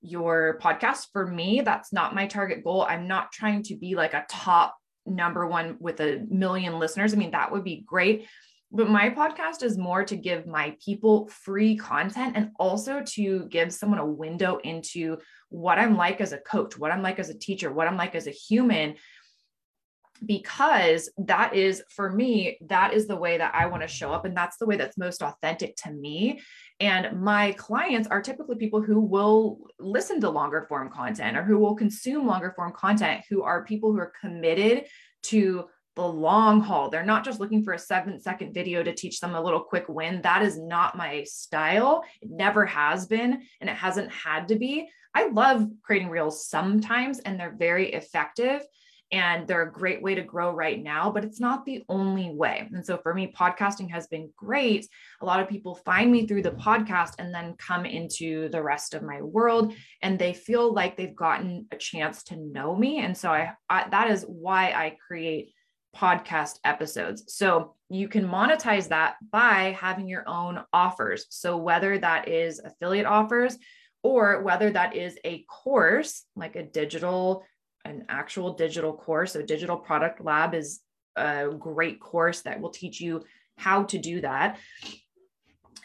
your 0.00 0.58
podcast. 0.62 1.06
For 1.12 1.26
me, 1.26 1.60
that's 1.60 1.92
not 1.92 2.14
my 2.14 2.26
target 2.26 2.64
goal. 2.64 2.82
I'm 2.82 3.08
not 3.08 3.32
trying 3.32 3.62
to 3.64 3.76
be 3.76 3.94
like 3.94 4.14
a 4.14 4.26
top 4.28 4.76
number 5.06 5.46
one 5.46 5.76
with 5.80 6.00
a 6.00 6.24
million 6.28 6.78
listeners. 6.78 7.14
I 7.14 7.16
mean, 7.16 7.32
that 7.32 7.50
would 7.50 7.64
be 7.64 7.84
great. 7.86 8.26
But 8.70 8.90
my 8.90 9.08
podcast 9.08 9.62
is 9.62 9.78
more 9.78 10.04
to 10.04 10.14
give 10.14 10.46
my 10.46 10.76
people 10.84 11.28
free 11.28 11.76
content 11.76 12.34
and 12.36 12.50
also 12.58 13.02
to 13.14 13.46
give 13.46 13.72
someone 13.72 13.98
a 13.98 14.04
window 14.04 14.58
into 14.62 15.16
what 15.48 15.78
I'm 15.78 15.96
like 15.96 16.20
as 16.20 16.32
a 16.32 16.38
coach, 16.38 16.78
what 16.78 16.90
I'm 16.90 17.00
like 17.00 17.18
as 17.18 17.30
a 17.30 17.38
teacher, 17.38 17.72
what 17.72 17.88
I'm 17.88 17.96
like 17.96 18.14
as 18.14 18.26
a 18.26 18.30
human, 18.30 18.96
because 20.24 21.10
that 21.18 21.54
is 21.54 21.82
for 21.88 22.10
me 22.10 22.58
that 22.66 22.92
is 22.92 23.06
the 23.06 23.16
way 23.16 23.38
that 23.38 23.54
i 23.54 23.66
want 23.66 23.82
to 23.82 23.88
show 23.88 24.12
up 24.12 24.24
and 24.24 24.36
that's 24.36 24.56
the 24.56 24.66
way 24.66 24.76
that's 24.76 24.98
most 24.98 25.22
authentic 25.22 25.76
to 25.76 25.90
me. 25.90 26.40
And 26.80 27.20
my 27.20 27.52
clients 27.52 28.08
are 28.08 28.22
typically 28.22 28.56
people 28.56 28.80
who 28.80 29.00
will 29.00 29.58
listen 29.78 30.20
to 30.20 30.30
longer 30.30 30.66
form 30.68 30.90
content 30.90 31.36
or 31.36 31.42
who 31.42 31.58
will 31.58 31.74
consume 31.74 32.26
longer 32.26 32.52
form 32.54 32.72
content 32.72 33.24
who 33.28 33.42
are 33.42 33.64
people 33.64 33.92
who 33.92 33.98
are 33.98 34.12
committed 34.20 34.86
to 35.24 35.66
the 35.96 36.06
long 36.06 36.60
haul. 36.60 36.88
They're 36.88 37.02
not 37.02 37.24
just 37.24 37.40
looking 37.40 37.64
for 37.64 37.72
a 37.72 37.78
seven 37.78 38.20
second 38.20 38.54
video 38.54 38.84
to 38.84 38.94
teach 38.94 39.18
them 39.18 39.34
a 39.34 39.42
little 39.42 39.60
quick 39.60 39.88
win. 39.88 40.22
That 40.22 40.42
is 40.42 40.56
not 40.56 40.96
my 40.96 41.24
style. 41.24 42.04
It 42.22 42.30
never 42.30 42.64
has 42.66 43.06
been 43.06 43.42
and 43.60 43.68
it 43.68 43.76
hasn't 43.76 44.12
had 44.12 44.46
to 44.48 44.56
be. 44.56 44.88
I 45.14 45.28
love 45.30 45.66
creating 45.82 46.10
reels 46.10 46.46
sometimes 46.46 47.18
and 47.18 47.40
they're 47.40 47.56
very 47.58 47.92
effective 47.92 48.62
and 49.10 49.46
they're 49.46 49.62
a 49.62 49.72
great 49.72 50.02
way 50.02 50.14
to 50.14 50.22
grow 50.22 50.52
right 50.52 50.82
now, 50.82 51.10
but 51.10 51.24
it's 51.24 51.40
not 51.40 51.64
the 51.64 51.82
only 51.88 52.30
way. 52.30 52.68
And 52.72 52.84
so 52.84 52.98
for 52.98 53.14
me, 53.14 53.32
podcasting 53.34 53.90
has 53.90 54.06
been 54.06 54.30
great. 54.36 54.86
A 55.22 55.24
lot 55.24 55.40
of 55.40 55.48
people 55.48 55.74
find 55.74 56.12
me 56.12 56.26
through 56.26 56.42
the 56.42 56.50
podcast 56.50 57.14
and 57.18 57.34
then 57.34 57.54
come 57.58 57.86
into 57.86 58.48
the 58.50 58.62
rest 58.62 58.94
of 58.94 59.02
my 59.02 59.22
world 59.22 59.72
and 60.02 60.18
they 60.18 60.34
feel 60.34 60.72
like 60.72 60.96
they've 60.96 61.16
gotten 61.16 61.66
a 61.72 61.76
chance 61.76 62.22
to 62.24 62.36
know 62.36 62.76
me. 62.76 62.98
And 62.98 63.16
so 63.16 63.30
I, 63.30 63.52
I 63.70 63.88
that 63.90 64.10
is 64.10 64.24
why 64.28 64.72
I 64.72 64.96
create 65.06 65.54
podcast 65.96 66.58
episodes. 66.64 67.34
So 67.34 67.74
you 67.88 68.08
can 68.08 68.28
monetize 68.28 68.88
that 68.88 69.16
by 69.30 69.76
having 69.80 70.06
your 70.06 70.28
own 70.28 70.60
offers. 70.72 71.26
So 71.30 71.56
whether 71.56 71.98
that 71.98 72.28
is 72.28 72.60
affiliate 72.60 73.06
offers 73.06 73.56
or 74.02 74.42
whether 74.42 74.70
that 74.70 74.94
is 74.94 75.18
a 75.24 75.44
course 75.44 76.24
like 76.36 76.56
a 76.56 76.62
digital 76.62 77.44
an 77.88 78.04
actual 78.08 78.54
digital 78.54 78.92
course. 78.92 79.32
So, 79.32 79.42
Digital 79.42 79.76
Product 79.76 80.24
Lab 80.24 80.54
is 80.54 80.80
a 81.16 81.48
great 81.58 82.00
course 82.00 82.42
that 82.42 82.60
will 82.60 82.70
teach 82.70 83.00
you 83.00 83.24
how 83.56 83.84
to 83.84 83.98
do 83.98 84.20
that. 84.20 84.58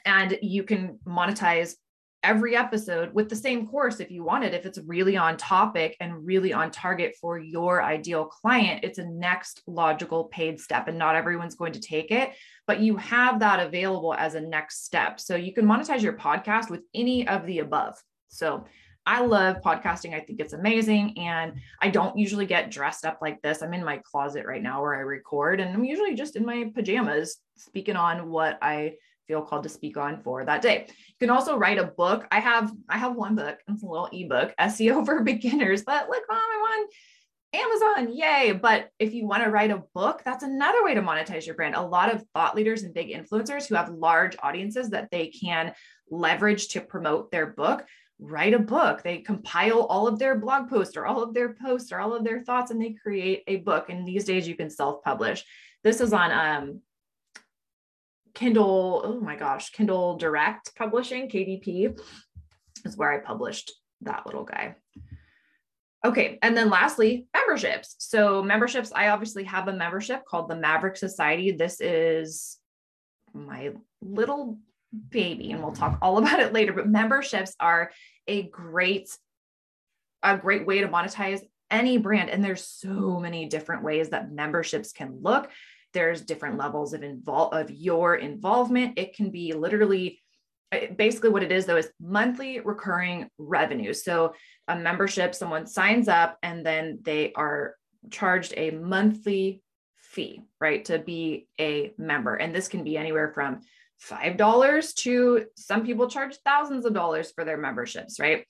And 0.05 0.37
you 0.41 0.63
can 0.63 0.99
monetize 1.07 1.75
every 2.23 2.55
episode 2.55 3.13
with 3.13 3.29
the 3.29 3.35
same 3.35 3.67
course 3.67 3.99
if 3.99 4.09
you 4.09 4.23
wanted. 4.23 4.53
If 4.53 4.65
it's 4.65 4.79
really 4.85 5.17
on 5.17 5.35
topic 5.35 5.97
and 5.99 6.25
really 6.25 6.53
on 6.53 6.71
target 6.71 7.15
for 7.19 7.37
your 7.37 7.83
ideal 7.83 8.25
client, 8.25 8.83
it's 8.83 8.97
a 8.97 9.05
next 9.05 9.61
logical 9.67 10.25
paid 10.25 10.59
step. 10.59 10.87
And 10.87 10.97
not 10.97 11.15
everyone's 11.15 11.55
going 11.55 11.73
to 11.73 11.81
take 11.81 12.11
it, 12.11 12.31
but 12.65 12.79
you 12.79 12.95
have 12.97 13.39
that 13.39 13.59
available 13.59 14.13
as 14.13 14.35
a 14.35 14.41
next 14.41 14.85
step. 14.85 15.19
So 15.19 15.35
you 15.35 15.53
can 15.53 15.65
monetize 15.65 16.01
your 16.01 16.13
podcast 16.13 16.69
with 16.69 16.81
any 16.93 17.27
of 17.27 17.45
the 17.45 17.59
above. 17.59 17.95
So 18.29 18.65
I 19.05 19.25
love 19.25 19.61
podcasting. 19.61 20.13
I 20.13 20.21
think 20.21 20.39
it's 20.39 20.53
amazing. 20.53 21.17
And 21.17 21.53
I 21.81 21.89
don't 21.89 22.17
usually 22.17 22.45
get 22.45 22.71
dressed 22.71 23.05
up 23.05 23.19
like 23.21 23.41
this. 23.41 23.61
I'm 23.61 23.73
in 23.73 23.83
my 23.83 23.97
closet 23.97 24.45
right 24.45 24.63
now 24.63 24.81
where 24.81 24.95
I 24.95 24.99
record, 24.99 25.59
and 25.59 25.73
I'm 25.73 25.83
usually 25.83 26.15
just 26.15 26.35
in 26.35 26.45
my 26.45 26.71
pajamas 26.73 27.37
speaking 27.57 27.95
on 27.95 28.29
what 28.29 28.57
I 28.61 28.95
feel 29.27 29.41
called 29.41 29.63
to 29.63 29.69
speak 29.69 29.97
on 29.97 30.21
for 30.21 30.43
that 30.45 30.61
day. 30.61 30.85
You 30.87 31.15
can 31.19 31.29
also 31.29 31.57
write 31.57 31.79
a 31.79 31.85
book. 31.85 32.27
I 32.31 32.39
have 32.39 32.71
I 32.89 32.97
have 32.97 33.15
one 33.15 33.35
book. 33.35 33.57
It's 33.67 33.83
a 33.83 33.87
little 33.87 34.09
ebook, 34.11 34.53
SEO 34.59 35.05
for 35.05 35.21
beginners. 35.21 35.83
But 35.83 36.09
look, 36.09 36.23
mom, 36.29 36.39
I 36.39 36.57
want 36.61 36.93
Amazon, 37.53 38.15
yay. 38.15 38.51
But 38.53 38.89
if 38.99 39.13
you 39.13 39.27
want 39.27 39.43
to 39.43 39.49
write 39.49 39.71
a 39.71 39.83
book, 39.93 40.23
that's 40.25 40.43
another 40.43 40.83
way 40.83 40.95
to 40.95 41.01
monetize 41.01 41.45
your 41.45 41.55
brand. 41.55 41.75
A 41.75 41.81
lot 41.81 42.13
of 42.13 42.25
thought 42.33 42.55
leaders 42.55 42.83
and 42.83 42.93
big 42.93 43.09
influencers 43.09 43.67
who 43.67 43.75
have 43.75 43.89
large 43.89 44.35
audiences 44.41 44.89
that 44.89 45.11
they 45.11 45.27
can 45.27 45.73
leverage 46.09 46.69
to 46.69 46.81
promote 46.81 47.31
their 47.31 47.47
book 47.47 47.85
write 48.19 48.53
a 48.53 48.59
book. 48.59 49.03
They 49.03 49.19
compile 49.19 49.81
all 49.83 50.07
of 50.07 50.19
their 50.19 50.37
blog 50.37 50.69
posts 50.69 50.95
or 50.95 51.05
all 51.05 51.23
of 51.23 51.33
their 51.33 51.53
posts 51.53 51.91
or 51.91 51.99
all 51.99 52.13
of 52.13 52.23
their 52.23 52.43
thoughts 52.43 52.71
and 52.71 52.81
they 52.81 52.91
create 52.93 53.43
a 53.47 53.57
book. 53.57 53.89
And 53.89 54.07
these 54.07 54.25
days 54.25 54.47
you 54.47 54.55
can 54.55 54.69
self 54.69 55.03
publish. 55.03 55.43
This 55.83 55.99
is 55.99 56.13
on 56.13 56.31
um, 56.31 56.81
Kindle. 58.33 59.01
Oh 59.03 59.19
my 59.19 59.35
gosh, 59.35 59.71
Kindle 59.71 60.17
Direct 60.17 60.75
Publishing, 60.75 61.29
KDP 61.29 61.99
is 62.85 62.97
where 62.97 63.11
I 63.11 63.19
published 63.19 63.71
that 64.01 64.25
little 64.25 64.43
guy. 64.43 64.75
Okay. 66.05 66.37
And 66.41 66.55
then 66.55 66.69
lastly, 66.69 67.27
memberships. 67.33 67.95
So, 67.99 68.43
memberships, 68.43 68.91
I 68.93 69.09
obviously 69.09 69.45
have 69.45 69.67
a 69.67 69.73
membership 69.73 70.25
called 70.25 70.49
the 70.49 70.55
Maverick 70.55 70.97
Society. 70.97 71.51
This 71.51 71.79
is 71.79 72.57
my 73.33 73.71
little 74.01 74.57
baby 75.09 75.51
and 75.51 75.61
we'll 75.61 75.73
talk 75.73 75.97
all 76.01 76.17
about 76.19 76.39
it 76.39 76.53
later 76.53 76.73
but 76.73 76.87
memberships 76.87 77.55
are 77.59 77.91
a 78.27 78.43
great 78.43 79.09
a 80.23 80.37
great 80.37 80.65
way 80.65 80.79
to 80.79 80.87
monetize 80.87 81.41
any 81.73 81.97
brand. 81.97 82.29
And 82.29 82.43
there's 82.43 82.65
so 82.65 83.19
many 83.19 83.47
different 83.47 83.83
ways 83.83 84.09
that 84.09 84.31
memberships 84.31 84.93
can 84.93 85.17
look. 85.21 85.49
There's 85.93 86.21
different 86.21 86.57
levels 86.57 86.93
of 86.93 87.03
involve 87.03 87.53
of 87.53 87.71
your 87.71 88.15
involvement. 88.15 88.97
It 88.97 89.15
can 89.15 89.31
be 89.31 89.53
literally 89.53 90.21
uh, 90.71 90.93
basically 90.95 91.31
what 91.31 91.43
it 91.43 91.51
is 91.51 91.65
though 91.65 91.77
is 91.77 91.89
monthly 91.99 92.59
recurring 92.59 93.27
revenue. 93.37 93.93
So 93.93 94.33
a 94.67 94.75
membership 94.75 95.35
someone 95.35 95.65
signs 95.65 96.07
up 96.07 96.37
and 96.43 96.65
then 96.65 96.99
they 97.01 97.33
are 97.33 97.75
charged 98.11 98.53
a 98.55 98.71
monthly 98.71 99.61
fee 99.97 100.41
right 100.61 100.85
to 100.85 100.99
be 100.99 101.47
a 101.59 101.91
member. 101.97 102.35
And 102.35 102.53
this 102.53 102.67
can 102.67 102.83
be 102.83 102.97
anywhere 102.97 103.31
from 103.33 103.61
$5 104.09 104.95
to 104.95 105.45
some 105.55 105.85
people 105.85 106.09
charge 106.09 106.35
thousands 106.45 106.85
of 106.85 106.93
dollars 106.93 107.31
for 107.31 107.45
their 107.45 107.57
memberships, 107.57 108.19
right? 108.19 108.45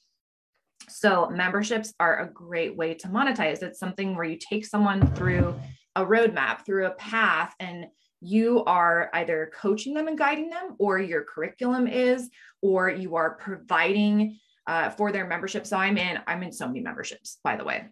So, 0.89 1.30
memberships 1.30 1.93
are 1.99 2.20
a 2.20 2.30
great 2.30 2.76
way 2.76 2.93
to 2.95 3.08
monetize. 3.08 3.64
It's 3.64 3.80
something 3.80 4.16
where 4.16 4.26
you 4.26 4.38
take 4.38 4.66
someone 4.66 5.14
through 5.16 5.56
a 5.95 6.06
roadmap, 6.06 6.66
through 6.66 6.88
a 6.88 6.91
path, 6.91 7.54
and 7.60 7.86
you 8.20 8.64
are 8.66 9.10
either 9.14 9.51
coaching 9.56 9.93
them 9.93 10.08
and 10.08 10.18
guiding 10.18 10.49
them, 10.49 10.76
or 10.80 10.99
your 10.99 11.24
curriculum 11.24 11.88
is, 11.88 12.30
or 12.62 12.89
you 12.89 13.16
are 13.16 13.36
providing 13.36 14.39
uh, 14.68 14.89
for 14.89 15.12
their 15.12 15.26
membership. 15.26 15.66
So, 15.66 15.78
I'm 15.78 15.97
in, 15.97 16.20
I'm 16.28 16.43
in 16.43 16.51
so 16.51 16.68
many 16.68 16.82
memberships, 16.82 17.39
by 17.43 17.56
the 17.56 17.64
way. 17.64 17.86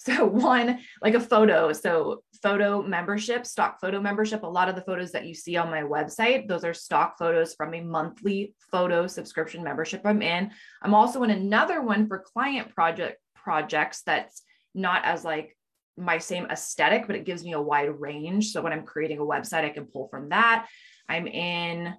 So 0.00 0.24
one, 0.26 0.80
like 1.02 1.14
a 1.14 1.20
photo. 1.20 1.72
So 1.72 2.22
photo 2.42 2.82
membership, 2.82 3.46
stock 3.46 3.80
photo 3.80 4.00
membership. 4.00 4.42
A 4.42 4.46
lot 4.46 4.68
of 4.68 4.74
the 4.74 4.82
photos 4.82 5.12
that 5.12 5.26
you 5.26 5.34
see 5.34 5.56
on 5.56 5.70
my 5.70 5.82
website, 5.82 6.48
those 6.48 6.64
are 6.64 6.74
stock 6.74 7.18
photos 7.18 7.54
from 7.54 7.74
a 7.74 7.80
monthly 7.80 8.54
photo 8.70 9.06
subscription 9.06 9.62
membership 9.62 10.02
I'm 10.04 10.22
in. 10.22 10.50
I'm 10.82 10.94
also 10.94 11.22
in 11.22 11.30
another 11.30 11.82
one 11.82 12.08
for 12.08 12.18
client 12.18 12.74
project 12.74 13.18
projects 13.34 14.02
that's 14.04 14.42
not 14.74 15.04
as 15.04 15.24
like 15.24 15.56
my 15.96 16.18
same 16.18 16.46
aesthetic, 16.46 17.06
but 17.06 17.16
it 17.16 17.26
gives 17.26 17.44
me 17.44 17.52
a 17.52 17.60
wide 17.60 18.00
range. 18.00 18.52
So 18.52 18.62
when 18.62 18.72
I'm 18.72 18.84
creating 18.84 19.18
a 19.18 19.22
website, 19.22 19.64
I 19.64 19.70
can 19.70 19.86
pull 19.86 20.08
from 20.08 20.30
that. 20.30 20.66
I'm 21.08 21.26
in 21.26 21.94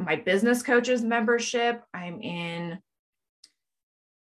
my 0.00 0.16
business 0.16 0.62
coaches 0.62 1.02
membership. 1.02 1.82
I'm 1.92 2.20
in 2.20 2.78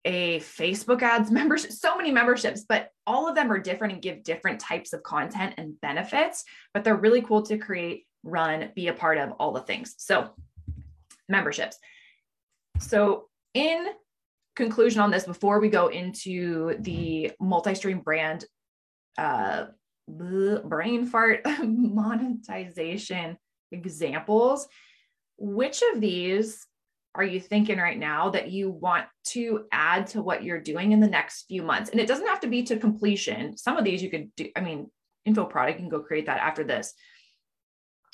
a 0.04 0.40
Facebook 0.40 1.02
ads 1.02 1.30
membership, 1.30 1.70
so 1.72 1.96
many 1.96 2.10
memberships, 2.10 2.64
but 2.68 2.90
all 3.06 3.28
of 3.28 3.34
them 3.34 3.52
are 3.52 3.58
different 3.58 3.92
and 3.92 4.02
give 4.02 4.24
different 4.24 4.60
types 4.60 4.92
of 4.92 5.02
content 5.02 5.54
and 5.58 5.80
benefits, 5.80 6.44
but 6.74 6.84
they're 6.84 6.96
really 6.96 7.22
cool 7.22 7.42
to 7.42 7.58
create, 7.58 8.06
run, 8.24 8.70
be 8.74 8.88
a 8.88 8.92
part 8.92 9.18
of 9.18 9.32
all 9.32 9.52
the 9.52 9.60
things. 9.60 9.94
So, 9.98 10.30
memberships. 11.28 11.78
So, 12.80 13.28
in 13.54 13.88
conclusion 14.56 15.00
on 15.00 15.10
this, 15.10 15.24
before 15.24 15.60
we 15.60 15.68
go 15.68 15.88
into 15.88 16.76
the 16.80 17.32
multi 17.40 17.74
stream 17.74 18.00
brand 18.00 18.44
uh, 19.18 19.66
brain 20.08 21.06
fart 21.06 21.40
monetization 21.62 23.36
examples, 23.70 24.66
which 25.38 25.82
of 25.94 26.00
these 26.00 26.66
are 27.14 27.24
you 27.24 27.40
thinking 27.40 27.78
right 27.78 27.98
now 27.98 28.30
that 28.30 28.50
you 28.50 28.70
want 28.70 29.06
to 29.24 29.66
add 29.70 30.06
to 30.08 30.22
what 30.22 30.42
you're 30.42 30.60
doing 30.60 30.92
in 30.92 31.00
the 31.00 31.08
next 31.08 31.44
few 31.46 31.62
months? 31.62 31.90
And 31.90 32.00
it 32.00 32.08
doesn't 32.08 32.26
have 32.26 32.40
to 32.40 32.46
be 32.46 32.62
to 32.64 32.78
completion. 32.78 33.56
Some 33.56 33.76
of 33.76 33.84
these 33.84 34.02
you 34.02 34.10
could 34.10 34.34
do, 34.34 34.48
I 34.56 34.60
mean, 34.60 34.90
info 35.26 35.44
product, 35.44 35.78
you 35.78 35.82
can 35.82 35.90
go 35.90 36.00
create 36.00 36.26
that 36.26 36.40
after 36.40 36.64
this. 36.64 36.94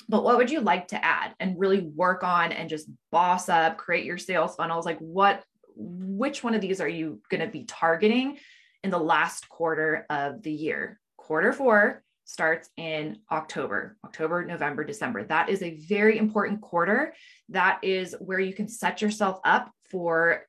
But 0.09 0.23
what 0.23 0.37
would 0.37 0.51
you 0.51 0.59
like 0.59 0.89
to 0.89 1.03
add 1.03 1.33
and 1.39 1.59
really 1.59 1.81
work 1.81 2.23
on 2.23 2.51
and 2.51 2.69
just 2.69 2.89
boss 3.11 3.47
up, 3.47 3.77
create 3.77 4.05
your 4.05 4.17
sales 4.17 4.55
funnels? 4.55 4.85
Like 4.85 4.99
what, 4.99 5.43
which 5.75 6.43
one 6.43 6.55
of 6.55 6.61
these 6.61 6.81
are 6.81 6.89
you 6.89 7.21
going 7.29 7.41
to 7.41 7.47
be 7.47 7.63
targeting 7.63 8.37
in 8.83 8.89
the 8.89 8.99
last 8.99 9.47
quarter 9.47 10.05
of 10.09 10.41
the 10.41 10.51
year? 10.51 10.99
Quarter 11.17 11.53
four, 11.53 12.03
starts 12.29 12.69
in 12.77 13.17
October, 13.31 13.97
October, 14.05 14.45
November, 14.45 14.83
December. 14.83 15.23
That 15.23 15.49
is 15.49 15.63
a 15.63 15.77
very 15.77 16.19
important 16.19 16.61
quarter. 16.61 17.15
That 17.49 17.79
is 17.81 18.15
where 18.19 18.39
you 18.39 18.53
can 18.53 18.67
set 18.67 19.01
yourself 19.01 19.39
up 19.43 19.71
for 19.89 20.45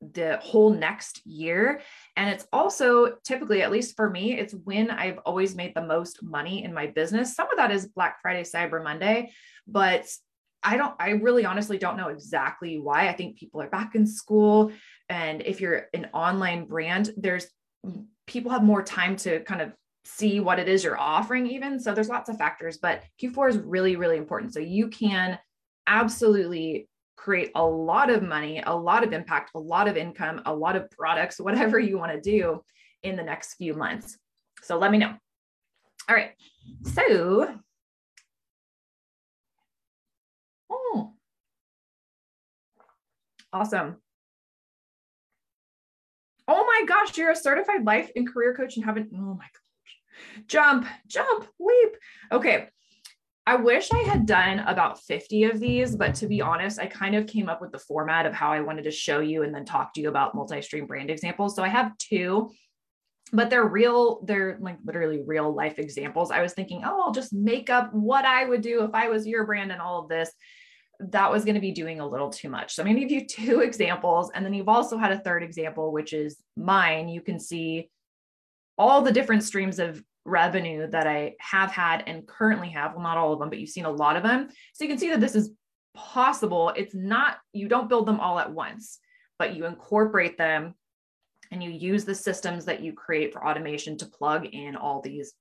the 0.00 0.38
whole 0.38 0.70
next 0.70 1.24
year. 1.24 1.82
And 2.16 2.28
it's 2.28 2.48
also 2.52 3.16
typically, 3.22 3.62
at 3.62 3.70
least 3.70 3.94
for 3.94 4.10
me, 4.10 4.40
it's 4.40 4.54
when 4.64 4.90
I've 4.90 5.18
always 5.18 5.54
made 5.54 5.72
the 5.76 5.86
most 5.86 6.20
money 6.20 6.64
in 6.64 6.74
my 6.74 6.88
business. 6.88 7.36
Some 7.36 7.48
of 7.48 7.58
that 7.58 7.70
is 7.70 7.86
Black 7.86 8.20
Friday, 8.20 8.42
Cyber 8.42 8.82
Monday, 8.82 9.30
but 9.68 10.12
I 10.64 10.76
don't, 10.76 10.96
I 10.98 11.10
really 11.10 11.44
honestly 11.44 11.78
don't 11.78 11.96
know 11.96 12.08
exactly 12.08 12.80
why. 12.80 13.08
I 13.08 13.12
think 13.12 13.38
people 13.38 13.62
are 13.62 13.70
back 13.70 13.94
in 13.94 14.04
school. 14.04 14.72
And 15.08 15.42
if 15.42 15.60
you're 15.60 15.86
an 15.94 16.08
online 16.12 16.64
brand, 16.64 17.10
there's 17.16 17.46
people 18.26 18.50
have 18.50 18.64
more 18.64 18.82
time 18.82 19.14
to 19.16 19.40
kind 19.44 19.60
of 19.60 19.72
see 20.04 20.40
what 20.40 20.58
it 20.58 20.68
is 20.68 20.82
you're 20.82 20.98
offering 20.98 21.46
even. 21.46 21.78
So 21.78 21.94
there's 21.94 22.08
lots 22.08 22.28
of 22.28 22.38
factors 22.38 22.78
but 22.78 23.02
q4 23.20 23.50
is 23.50 23.58
really 23.58 23.96
really 23.96 24.16
important. 24.16 24.52
So 24.54 24.60
you 24.60 24.88
can 24.88 25.38
absolutely 25.86 26.88
create 27.16 27.50
a 27.54 27.64
lot 27.64 28.08
of 28.08 28.22
money 28.22 28.62
a 28.64 28.74
lot 28.74 29.04
of 29.04 29.12
impact 29.12 29.50
a 29.54 29.58
lot 29.58 29.86
of 29.86 29.96
income 29.96 30.40
a 30.46 30.54
lot 30.54 30.74
of 30.74 30.90
products 30.90 31.38
whatever 31.48 31.78
you 31.78 31.98
want 31.98 32.12
to 32.12 32.20
do 32.20 32.62
in 33.02 33.16
the 33.16 33.22
next 33.22 33.54
few 33.54 33.74
months. 33.74 34.18
So 34.62 34.78
let 34.78 34.90
me 34.90 34.98
know. 34.98 35.14
All 36.08 36.16
right 36.16 36.32
so 36.84 37.56
oh 40.70 41.12
awesome. 43.52 43.96
Oh 46.48 46.64
my 46.66 46.84
gosh, 46.86 47.16
you're 47.16 47.30
a 47.30 47.36
certified 47.36 47.84
life 47.84 48.10
and 48.16 48.30
career 48.30 48.54
coach 48.54 48.76
and 48.76 48.84
haven't, 48.84 49.10
oh 49.14 49.34
my 49.34 49.46
jump, 50.46 50.86
jump, 51.06 51.46
leap. 51.58 51.96
Okay. 52.32 52.68
I 53.46 53.56
wish 53.56 53.90
I 53.90 53.98
had 53.98 54.26
done 54.26 54.60
about 54.60 55.00
50 55.00 55.44
of 55.44 55.58
these, 55.58 55.96
but 55.96 56.14
to 56.16 56.28
be 56.28 56.40
honest, 56.40 56.78
I 56.78 56.86
kind 56.86 57.14
of 57.14 57.26
came 57.26 57.48
up 57.48 57.60
with 57.60 57.72
the 57.72 57.78
format 57.78 58.26
of 58.26 58.34
how 58.34 58.52
I 58.52 58.60
wanted 58.60 58.84
to 58.84 58.90
show 58.90 59.20
you 59.20 59.42
and 59.42 59.54
then 59.54 59.64
talk 59.64 59.94
to 59.94 60.00
you 60.00 60.08
about 60.08 60.34
multi 60.34 60.60
stream 60.62 60.86
brand 60.86 61.10
examples. 61.10 61.56
So 61.56 61.64
I 61.64 61.68
have 61.68 61.96
two, 61.98 62.50
but 63.32 63.50
they're 63.50 63.66
real, 63.66 64.22
they're 64.24 64.58
like 64.60 64.78
literally 64.84 65.22
real 65.24 65.52
life 65.52 65.78
examples. 65.78 66.30
I 66.30 66.42
was 66.42 66.52
thinking, 66.52 66.82
oh, 66.84 67.02
I'll 67.02 67.12
just 67.12 67.32
make 67.32 67.70
up 67.70 67.92
what 67.94 68.24
I 68.24 68.44
would 68.44 68.60
do 68.60 68.84
if 68.84 68.94
I 68.94 69.08
was 69.08 69.26
your 69.26 69.44
brand 69.46 69.72
and 69.72 69.80
all 69.80 70.00
of 70.00 70.08
this. 70.08 70.30
That 71.00 71.32
was 71.32 71.44
going 71.44 71.54
to 71.54 71.60
be 71.62 71.72
doing 71.72 71.98
a 71.98 72.06
little 72.06 72.30
too 72.30 72.50
much. 72.50 72.74
So 72.74 72.82
I'm 72.82 72.88
going 72.88 73.00
to 73.00 73.06
give 73.06 73.22
you 73.22 73.26
two 73.26 73.60
examples. 73.62 74.30
And 74.34 74.44
then 74.44 74.52
you've 74.52 74.68
also 74.68 74.98
had 74.98 75.12
a 75.12 75.18
third 75.18 75.42
example, 75.42 75.92
which 75.92 76.12
is 76.12 76.36
mine. 76.56 77.08
You 77.08 77.22
can 77.22 77.40
see 77.40 77.90
all 78.76 79.02
the 79.02 79.12
different 79.12 79.44
streams 79.44 79.78
of 79.78 80.04
revenue 80.30 80.86
that 80.90 81.06
I 81.06 81.34
have 81.40 81.70
had 81.70 82.04
and 82.06 82.26
currently 82.26 82.70
have. 82.70 82.94
Well, 82.94 83.02
not 83.02 83.18
all 83.18 83.32
of 83.32 83.38
them, 83.38 83.50
but 83.50 83.58
you've 83.58 83.70
seen 83.70 83.84
a 83.84 83.90
lot 83.90 84.16
of 84.16 84.22
them. 84.22 84.48
So 84.72 84.84
you 84.84 84.88
can 84.88 84.98
see 84.98 85.10
that 85.10 85.20
this 85.20 85.34
is 85.34 85.50
possible. 85.94 86.72
It's 86.76 86.94
not, 86.94 87.38
you 87.52 87.68
don't 87.68 87.88
build 87.88 88.06
them 88.06 88.20
all 88.20 88.38
at 88.38 88.52
once, 88.52 88.98
but 89.38 89.54
you 89.54 89.66
incorporate 89.66 90.38
them 90.38 90.74
and 91.50 91.62
you 91.62 91.70
use 91.70 92.04
the 92.04 92.14
systems 92.14 92.64
that 92.66 92.80
you 92.80 92.92
create 92.92 93.32
for 93.32 93.46
automation 93.46 93.98
to 93.98 94.06
plug 94.06 94.46
in 94.46 94.76
all 94.76 95.00
these 95.00 95.34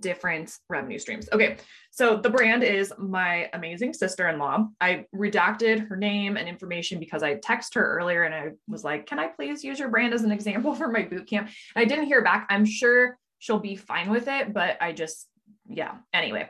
different 0.00 0.54
revenue 0.68 0.98
streams. 0.98 1.28
Okay, 1.32 1.56
so 1.90 2.16
the 2.16 2.30
brand 2.30 2.62
is 2.62 2.92
my 2.98 3.48
amazing 3.52 3.94
sister 3.94 4.28
in 4.28 4.38
law. 4.38 4.68
I 4.80 5.06
redacted 5.14 5.88
her 5.88 5.96
name 5.96 6.36
and 6.36 6.48
information 6.48 7.00
because 7.00 7.22
I 7.22 7.36
texted 7.36 7.76
her 7.76 7.98
earlier 7.98 8.24
and 8.24 8.34
I 8.34 8.50
was 8.66 8.84
like, 8.84 9.06
Can 9.06 9.18
I 9.18 9.28
please 9.28 9.64
use 9.64 9.78
your 9.78 9.88
brand 9.88 10.14
as 10.14 10.24
an 10.24 10.32
example 10.32 10.74
for 10.74 10.88
my 10.88 11.02
boot 11.02 11.28
camp? 11.28 11.48
And 11.74 11.82
I 11.82 11.86
didn't 11.86 12.06
hear 12.06 12.22
back. 12.22 12.46
I'm 12.50 12.64
sure 12.64 13.18
she'll 13.38 13.58
be 13.58 13.76
fine 13.76 14.10
with 14.10 14.28
it, 14.28 14.52
but 14.52 14.76
I 14.80 14.92
just, 14.92 15.28
yeah. 15.68 15.94
Anyway, 16.12 16.48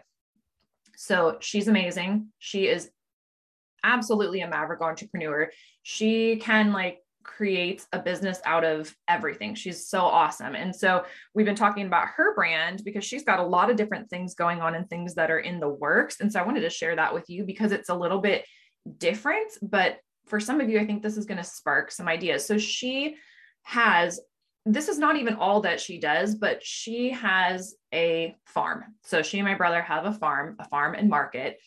so 0.97 1.37
she's 1.41 1.69
amazing. 1.69 2.29
She 2.39 2.67
is 2.67 2.91
absolutely 3.85 4.41
a 4.41 4.49
maverick 4.49 4.81
entrepreneur. 4.81 5.51
She 5.83 6.37
can 6.37 6.73
like 6.73 6.99
create 7.23 7.87
a 7.93 7.99
business 7.99 8.41
out 8.45 8.65
of 8.65 8.95
everything. 9.07 9.55
She's 9.55 9.87
so 9.87 10.01
awesome. 10.01 10.55
And 10.55 10.75
so 10.75 11.05
we've 11.35 11.47
been 11.47 11.55
talking 11.55 11.87
about 11.87 12.09
her 12.17 12.35
brand 12.35 12.83
because 12.85 13.05
she's 13.05 13.23
got 13.23 13.39
a 13.39 13.45
lot 13.45 13.71
of 13.71 13.77
different 13.77 14.09
things 14.09 14.35
going 14.35 14.61
on 14.61 14.75
and 14.75 14.89
things 14.89 15.15
that 15.15 15.31
are 15.31 15.41
in 15.41 15.61
the 15.61 15.69
works. 15.69 16.21
And 16.21 16.33
so 16.33 16.41
I 16.41 16.47
wanted 16.47 16.61
to 16.61 16.71
share 16.71 16.97
that 16.97 17.13
with 17.13 17.29
you 17.29 17.45
because 17.45 17.73
it's 17.73 17.91
a 17.91 17.95
little 17.95 18.21
bit 18.21 18.45
different, 18.97 19.53
but 19.61 19.99
for 20.27 20.41
some 20.41 20.61
of 20.61 20.69
you, 20.69 20.79
I 20.79 20.87
think 20.87 21.03
this 21.03 21.17
is 21.17 21.27
going 21.27 21.39
to 21.39 21.45
spark 21.45 21.91
some 21.91 22.09
ideas. 22.09 22.47
So 22.47 22.59
she 22.59 23.17
has 23.63 24.21
this 24.69 24.89
is 24.89 24.99
not 24.99 25.17
even 25.17 25.35
all 25.35 25.63
that 25.63 25.81
she 25.81 25.99
does, 25.99 26.35
but 26.35 26.63
she 26.63 27.11
has 27.11 27.75
a 27.93 28.37
farm. 28.47 28.85
So 29.03 29.23
she 29.23 29.39
and 29.39 29.49
my 29.49 29.55
brother 29.55 29.81
have 29.81 30.05
a 30.05 30.13
farm, 30.13 30.57
a 30.59 30.69
farm 30.69 30.95
and 30.95 31.09
market. 31.09 31.59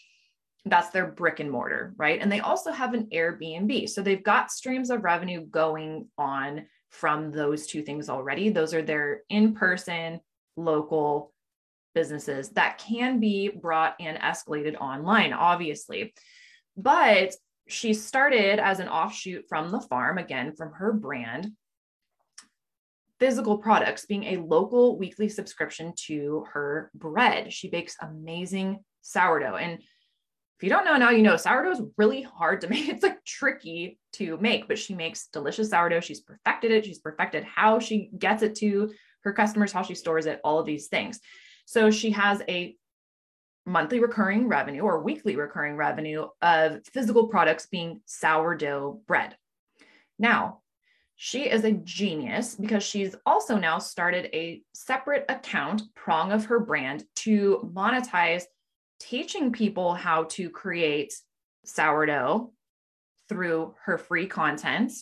That's 0.65 0.89
their 0.89 1.07
brick 1.07 1.39
and 1.39 1.49
mortar, 1.49 1.93
right? 1.97 2.21
And 2.21 2.31
they 2.31 2.39
also 2.39 2.71
have 2.71 2.93
an 2.93 3.07
Airbnb. 3.11 3.89
So 3.89 4.01
they've 4.01 4.23
got 4.23 4.51
streams 4.51 4.91
of 4.91 5.03
revenue 5.03 5.43
going 5.45 6.09
on 6.17 6.67
from 6.89 7.31
those 7.31 7.65
two 7.65 7.81
things 7.81 8.09
already. 8.09 8.49
Those 8.49 8.73
are 8.73 8.83
their 8.83 9.21
in 9.29 9.55
person, 9.55 10.19
local 10.55 11.33
businesses 11.95 12.49
that 12.49 12.77
can 12.77 13.19
be 13.19 13.49
brought 13.49 13.95
and 13.99 14.17
escalated 14.19 14.75
online, 14.79 15.33
obviously. 15.33 16.13
But 16.77 17.33
she 17.67 17.93
started 17.93 18.59
as 18.59 18.79
an 18.79 18.89
offshoot 18.89 19.45
from 19.49 19.71
the 19.71 19.81
farm, 19.81 20.17
again, 20.17 20.53
from 20.55 20.73
her 20.73 20.93
brand 20.93 21.51
physical 23.21 23.59
products, 23.59 24.07
being 24.07 24.23
a 24.23 24.37
local 24.37 24.97
weekly 24.97 25.29
subscription 25.29 25.93
to 25.95 26.43
her 26.51 26.89
bread. 26.95 27.53
She 27.53 27.69
bakes 27.69 27.95
amazing 28.01 28.79
sourdough. 29.01 29.57
And 29.57 29.73
if 29.73 30.63
you 30.63 30.69
don't 30.69 30.85
know 30.85 30.97
now, 30.97 31.11
you 31.11 31.21
know 31.21 31.37
sourdough 31.37 31.69
is 31.69 31.83
really 31.97 32.23
hard 32.23 32.61
to 32.61 32.67
make. 32.69 32.89
It's 32.89 33.03
like 33.03 33.23
tricky 33.23 33.99
to 34.13 34.37
make, 34.37 34.67
but 34.67 34.79
she 34.79 34.95
makes 34.95 35.27
delicious 35.27 35.69
sourdough. 35.69 35.99
She's 35.99 36.21
perfected 36.21 36.71
it. 36.71 36.83
She's 36.83 36.97
perfected 36.97 37.43
how 37.43 37.77
she 37.77 38.09
gets 38.17 38.41
it 38.41 38.55
to 38.55 38.91
her 39.23 39.33
customers, 39.33 39.71
how 39.71 39.83
she 39.83 39.93
stores 39.93 40.25
it, 40.25 40.41
all 40.43 40.57
of 40.57 40.65
these 40.65 40.87
things. 40.87 41.19
So 41.65 41.91
she 41.91 42.09
has 42.11 42.41
a 42.49 42.75
monthly 43.67 43.99
recurring 43.99 44.47
revenue 44.47 44.81
or 44.81 45.03
weekly 45.03 45.35
recurring 45.35 45.75
revenue 45.75 46.25
of 46.41 46.79
physical 46.87 47.27
products 47.27 47.67
being 47.67 48.01
sourdough 48.07 48.99
bread. 49.05 49.35
Now, 50.17 50.61
she 51.23 51.47
is 51.47 51.65
a 51.65 51.71
genius 51.71 52.55
because 52.55 52.81
she's 52.81 53.15
also 53.27 53.55
now 53.55 53.77
started 53.77 54.27
a 54.33 54.63
separate 54.73 55.23
account, 55.29 55.83
prong 55.93 56.31
of 56.31 56.45
her 56.45 56.59
brand, 56.59 57.03
to 57.15 57.69
monetize 57.75 58.45
teaching 58.99 59.51
people 59.51 59.93
how 59.93 60.23
to 60.23 60.49
create 60.49 61.13
sourdough 61.63 62.51
through 63.29 63.75
her 63.85 63.99
free 63.99 64.25
content, 64.25 64.93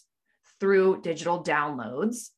through 0.60 1.00
digital 1.04 1.42
downloads, 1.42 2.32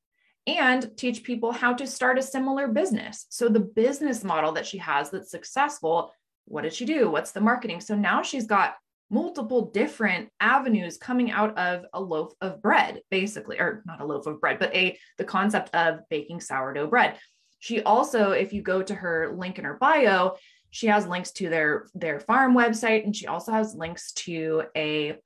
and 0.46 0.96
teach 0.96 1.24
people 1.24 1.52
how 1.52 1.74
to 1.74 1.88
start 1.88 2.20
a 2.20 2.22
similar 2.22 2.68
business. 2.68 3.26
So 3.30 3.50
the 3.50 3.62
business 3.62 4.24
model 4.24 4.52
that 4.52 4.68
she 4.68 4.78
has 4.78 5.10
that's 5.10 5.32
successful, 5.32 6.14
what 6.46 6.62
did 6.62 6.74
she 6.76 6.86
do? 6.86 7.10
What's 7.10 7.32
the 7.32 7.42
marketing? 7.42 7.82
So 7.82 7.96
now 7.96 8.22
she's 8.22 8.46
got 8.46 8.76
multiple 9.12 9.70
different 9.72 10.30
avenues 10.40 10.98
coming 10.98 11.30
out 11.30 11.56
of 11.58 11.86
a 11.94 12.02
loaf 12.02 12.34
of 12.42 12.62
bread 12.62 13.02
basically 13.12 13.60
or 13.60 13.84
not 13.86 14.02
a 14.02 14.06
loaf 14.06 14.26
of 14.26 14.40
bread 14.40 14.58
but 14.58 14.74
a 14.74 14.98
the 15.18 15.24
concept 15.24 15.70
of 15.76 16.00
baking 16.10 16.40
sourdough 16.40 16.88
bread. 16.88 17.18
She 17.60 17.84
also 17.84 18.32
if 18.32 18.54
you 18.54 18.62
go 18.62 18.82
to 18.82 18.96
her 18.96 19.36
link 19.38 19.60
in 19.60 19.66
her 19.66 19.78
bio 19.78 20.38
she 20.72 20.88
has 20.88 21.06
links 21.06 21.32
to 21.34 21.50
their 21.50 21.88
their 21.94 22.20
farm 22.20 22.56
website 22.56 23.04
and 23.04 23.16
she 23.16 23.28
also 23.28 23.52
has 23.52 23.76
links 23.76 24.14
to 24.14 24.64
a 24.76 25.18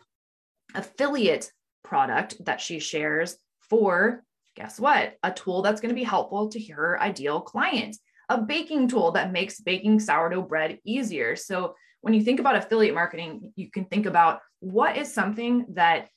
affiliate 0.73 1.51
product 1.83 2.43
that 2.43 2.59
she 2.59 2.79
shares 2.79 3.37
for 3.61 4.23
guess 4.55 4.79
what? 4.79 5.15
A 5.21 5.31
tool 5.31 5.61
that's 5.61 5.81
going 5.81 5.93
to 5.93 5.99
be 5.99 6.03
helpful 6.03 6.49
to 6.49 6.63
her 6.71 6.99
ideal 7.01 7.41
client. 7.41 7.97
A 8.29 8.41
baking 8.41 8.87
tool 8.87 9.11
that 9.11 9.31
makes 9.31 9.59
baking 9.59 9.99
sourdough 9.99 10.43
bread 10.43 10.79
easier. 10.83 11.35
So 11.35 11.75
when 12.05 12.13
you 12.13 12.21
think 12.21 12.39
about 12.39 12.55
affiliate 12.55 12.93
marketing, 12.93 13.51
you 13.55 13.71
can 13.71 13.83
think 13.85 14.05
about 14.05 14.41
what 14.59 14.95
is 14.95 15.11
something 15.11 15.65
that 15.69 16.07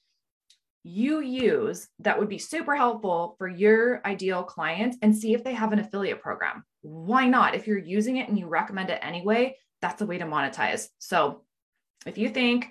you 0.84 1.20
use 1.20 1.88
that 2.00 2.18
would 2.18 2.28
be 2.28 2.36
super 2.36 2.76
helpful 2.76 3.36
for 3.38 3.48
your 3.48 4.06
ideal 4.06 4.42
client 4.42 4.96
and 5.00 5.16
see 5.16 5.32
if 5.32 5.42
they 5.42 5.54
have 5.54 5.72
an 5.72 5.78
affiliate 5.78 6.20
program. 6.20 6.62
Why 6.82 7.26
not? 7.26 7.54
If 7.54 7.66
you're 7.66 7.78
using 7.78 8.18
it 8.18 8.28
and 8.28 8.38
you 8.38 8.48
recommend 8.48 8.90
it 8.90 8.98
anyway, 9.00 9.56
that's 9.80 10.02
a 10.02 10.06
way 10.06 10.18
to 10.18 10.26
monetize. 10.26 10.88
So 10.98 11.44
if 12.04 12.18
you 12.18 12.28
think 12.28 12.66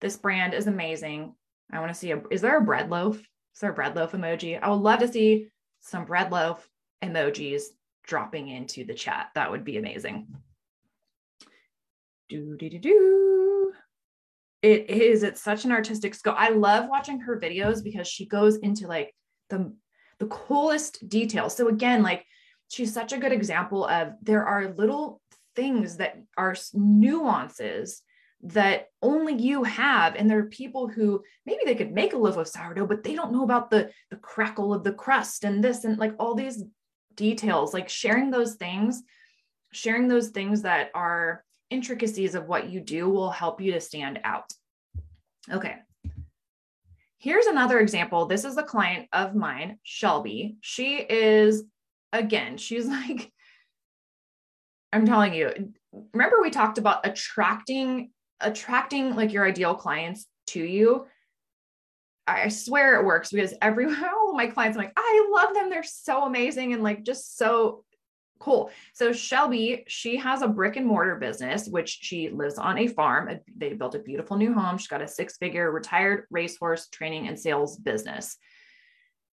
this 0.00 0.16
brand 0.16 0.52
is 0.52 0.66
amazing, 0.66 1.36
I 1.70 1.78
want 1.78 1.92
to 1.92 1.98
see 1.98 2.10
a 2.10 2.20
is 2.32 2.40
there 2.40 2.58
a 2.58 2.64
bread 2.64 2.90
loaf? 2.90 3.18
Is 3.18 3.60
there 3.60 3.70
a 3.70 3.74
bread 3.74 3.94
loaf 3.94 4.10
emoji? 4.10 4.58
I 4.60 4.68
would 4.68 4.80
love 4.80 4.98
to 4.98 5.06
see 5.06 5.46
some 5.80 6.06
bread 6.06 6.32
loaf 6.32 6.68
emojis 7.04 7.62
dropping 8.02 8.48
into 8.48 8.82
the 8.84 8.94
chat. 8.94 9.28
That 9.36 9.48
would 9.48 9.62
be 9.62 9.76
amazing 9.76 10.26
do 12.28 12.56
do 12.56 12.70
do 12.70 12.78
do 12.78 13.72
it 14.62 14.90
is 14.90 15.22
it's 15.22 15.42
such 15.42 15.64
an 15.64 15.72
artistic 15.72 16.14
skill. 16.14 16.34
I 16.36 16.50
love 16.50 16.88
watching 16.88 17.20
her 17.20 17.38
videos 17.38 17.82
because 17.82 18.08
she 18.08 18.26
goes 18.26 18.56
into 18.56 18.86
like 18.86 19.14
the 19.50 19.72
the 20.18 20.26
coolest 20.26 21.08
details. 21.08 21.56
So 21.56 21.68
again 21.68 22.02
like 22.02 22.24
she's 22.68 22.92
such 22.92 23.12
a 23.12 23.18
good 23.18 23.32
example 23.32 23.86
of 23.86 24.14
there 24.20 24.44
are 24.44 24.74
little 24.74 25.20
things 25.54 25.96
that 25.98 26.16
are 26.36 26.56
nuances 26.74 28.02
that 28.42 28.86
only 29.02 29.34
you 29.34 29.64
have. 29.64 30.14
And 30.14 30.28
there 30.28 30.38
are 30.38 30.46
people 30.46 30.88
who 30.88 31.22
maybe 31.46 31.60
they 31.64 31.74
could 31.74 31.92
make 31.92 32.12
a 32.12 32.18
loaf 32.18 32.36
of 32.36 32.48
sourdough 32.48 32.86
but 32.86 33.04
they 33.04 33.14
don't 33.14 33.32
know 33.32 33.44
about 33.44 33.70
the 33.70 33.90
the 34.10 34.16
crackle 34.16 34.74
of 34.74 34.82
the 34.82 34.92
crust 34.92 35.44
and 35.44 35.62
this 35.62 35.84
and 35.84 35.98
like 35.98 36.14
all 36.18 36.34
these 36.34 36.64
details. 37.14 37.72
Like 37.72 37.88
sharing 37.88 38.30
those 38.30 38.54
things 38.56 39.02
sharing 39.72 40.08
those 40.08 40.28
things 40.28 40.62
that 40.62 40.90
are 40.94 41.44
intricacies 41.70 42.34
of 42.34 42.46
what 42.46 42.68
you 42.68 42.80
do 42.80 43.08
will 43.08 43.30
help 43.30 43.60
you 43.60 43.72
to 43.72 43.80
stand 43.80 44.20
out. 44.24 44.52
Okay. 45.50 45.76
Here's 47.18 47.46
another 47.46 47.80
example. 47.80 48.26
This 48.26 48.44
is 48.44 48.56
a 48.56 48.62
client 48.62 49.08
of 49.12 49.34
mine, 49.34 49.78
Shelby. 49.82 50.56
She 50.60 50.96
is, 50.96 51.64
again, 52.12 52.56
she's 52.56 52.86
like, 52.88 53.32
I'm 54.92 55.04
telling 55.04 55.34
you, 55.34 55.72
remember 56.12 56.40
we 56.40 56.50
talked 56.50 56.78
about 56.78 57.06
attracting, 57.06 58.10
attracting 58.40 59.16
like 59.16 59.32
your 59.32 59.46
ideal 59.46 59.74
clients 59.74 60.26
to 60.48 60.62
you. 60.62 61.06
I 62.26 62.48
swear 62.48 63.00
it 63.00 63.06
works 63.06 63.30
because 63.30 63.54
every 63.60 63.86
all 63.86 64.30
of 64.30 64.36
my 64.36 64.46
clients, 64.46 64.76
I'm 64.76 64.84
like, 64.84 64.92
I 64.96 65.28
love 65.32 65.54
them. 65.54 65.70
They're 65.70 65.82
so 65.82 66.24
amazing 66.24 66.72
and 66.72 66.82
like 66.82 67.02
just 67.02 67.36
so 67.36 67.84
Cool. 68.38 68.70
So 68.94 69.12
Shelby, 69.12 69.84
she 69.88 70.16
has 70.16 70.42
a 70.42 70.48
brick 70.48 70.76
and 70.76 70.86
mortar 70.86 71.16
business, 71.16 71.66
which 71.66 71.98
she 72.02 72.28
lives 72.30 72.56
on 72.56 72.78
a 72.78 72.86
farm. 72.86 73.28
Uh, 73.28 73.34
they 73.56 73.72
built 73.72 73.94
a 73.94 74.00
beautiful 74.00 74.36
new 74.36 74.54
home. 74.54 74.78
She's 74.78 74.88
got 74.88 75.02
a 75.02 75.08
six 75.08 75.36
figure 75.38 75.70
retired 75.70 76.26
racehorse 76.30 76.88
training 76.88 77.26
and 77.28 77.38
sales 77.38 77.76
business. 77.76 78.36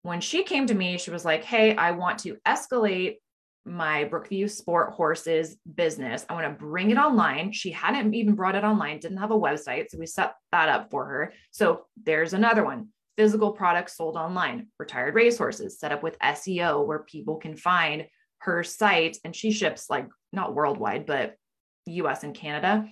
When 0.04 0.22
she 0.22 0.44
came 0.44 0.68
to 0.68 0.74
me, 0.74 0.98
she 0.98 1.12
was 1.12 1.26
like, 1.26 1.44
Hey, 1.44 1.76
I 1.76 1.92
want 1.92 2.20
to 2.20 2.38
escalate 2.48 3.18
my 3.66 4.06
Brookview 4.06 4.50
Sport 4.50 4.92
Horses 4.92 5.56
business. 5.76 6.26
I 6.30 6.34
want 6.34 6.46
to 6.46 6.66
bring 6.66 6.92
it 6.92 6.98
online. 6.98 7.52
She 7.54 7.72
hadn't 7.72 8.14
even 8.14 8.36
brought 8.36 8.56
it 8.56 8.64
online, 8.64 9.00
didn't 9.00 9.18
have 9.18 9.32
a 9.32 9.40
website. 9.40 9.90
So 9.90 9.98
we 9.98 10.06
set 10.06 10.36
that 10.52 10.70
up 10.70 10.92
for 10.92 11.06
her. 11.06 11.34
So 11.52 11.86
there's 12.04 12.34
another 12.34 12.66
one 12.66 12.90
physical 13.16 13.52
products 13.52 13.96
sold 13.96 14.18
online, 14.18 14.68
retired 14.80 15.14
racehorses 15.16 15.80
set 15.80 15.92
up 15.92 16.04
with 16.04 16.18
SEO 16.20 16.86
where 16.86 17.00
people 17.00 17.38
can 17.38 17.56
find 17.56 18.08
her 18.44 18.64
site 18.64 19.18
and 19.24 19.36
she 19.36 19.52
ships 19.52 19.90
like 19.90 20.08
not 20.32 20.54
worldwide, 20.54 21.06
but 21.06 21.36
US 21.86 22.24
and 22.24 22.36
Canada. 22.36 22.88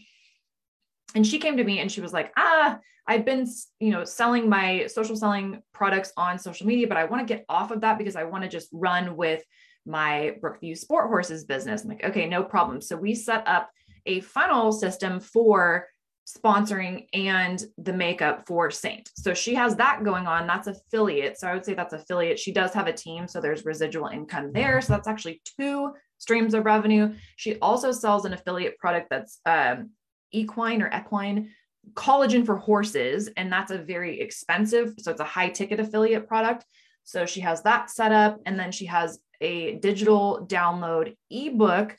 And 1.13 1.27
she 1.27 1.39
came 1.39 1.57
to 1.57 1.63
me 1.63 1.79
and 1.79 1.91
she 1.91 2.01
was 2.01 2.13
like, 2.13 2.31
ah, 2.37 2.79
I've 3.07 3.25
been, 3.25 3.45
you 3.79 3.91
know, 3.91 4.05
selling 4.05 4.47
my 4.47 4.87
social 4.87 5.15
selling 5.15 5.61
products 5.73 6.13
on 6.15 6.39
social 6.39 6.67
media, 6.67 6.87
but 6.87 6.97
I 6.97 7.05
want 7.05 7.27
to 7.27 7.33
get 7.33 7.45
off 7.49 7.71
of 7.71 7.81
that 7.81 7.97
because 7.97 8.15
I 8.15 8.23
want 8.23 8.43
to 8.43 8.49
just 8.49 8.69
run 8.71 9.17
with 9.17 9.43
my 9.85 10.35
Brookview 10.41 10.77
Sport 10.77 11.07
Horses 11.07 11.43
business. 11.43 11.83
I'm 11.83 11.89
like, 11.89 12.05
okay, 12.05 12.27
no 12.27 12.43
problem. 12.43 12.79
So 12.81 12.95
we 12.95 13.15
set 13.15 13.47
up 13.47 13.69
a 14.05 14.21
funnel 14.21 14.71
system 14.71 15.19
for 15.19 15.87
sponsoring 16.27 17.07
and 17.13 17.63
the 17.77 17.93
makeup 17.93 18.45
for 18.47 18.69
Seint. 18.69 19.09
So 19.15 19.33
she 19.33 19.53
has 19.55 19.75
that 19.77 20.03
going 20.03 20.27
on. 20.27 20.47
That's 20.47 20.67
affiliate. 20.67 21.39
So 21.39 21.47
I 21.47 21.53
would 21.53 21.65
say 21.65 21.73
that's 21.73 21.93
affiliate. 21.93 22.39
She 22.39 22.51
does 22.51 22.73
have 22.73 22.87
a 22.87 22.93
team. 22.93 23.27
So 23.27 23.41
there's 23.41 23.65
residual 23.65 24.07
income 24.07 24.51
there. 24.53 24.81
So 24.81 24.93
that's 24.93 25.07
actually 25.07 25.41
two 25.59 25.93
streams 26.17 26.53
of 26.53 26.65
revenue. 26.65 27.13
She 27.35 27.57
also 27.59 27.91
sells 27.91 28.25
an 28.25 28.33
affiliate 28.33 28.77
product 28.77 29.07
that's 29.09 29.39
um, 29.45 29.91
equine 30.31 30.81
or 30.81 30.91
equine 30.95 31.49
collagen 31.93 32.45
for 32.45 32.57
horses. 32.57 33.29
And 33.35 33.51
that's 33.51 33.71
a 33.71 33.77
very 33.79 34.21
expensive. 34.21 34.93
So 34.99 35.11
it's 35.11 35.21
a 35.21 35.25
high 35.25 35.49
ticket 35.49 35.79
affiliate 35.79 36.27
product. 36.27 36.65
So 37.03 37.25
she 37.25 37.41
has 37.41 37.63
that 37.63 37.89
set 37.89 38.11
up. 38.11 38.39
And 38.45 38.59
then 38.59 38.71
she 38.71 38.85
has 38.85 39.19
a 39.41 39.75
digital 39.75 40.45
download 40.47 41.15
ebook 41.31 41.97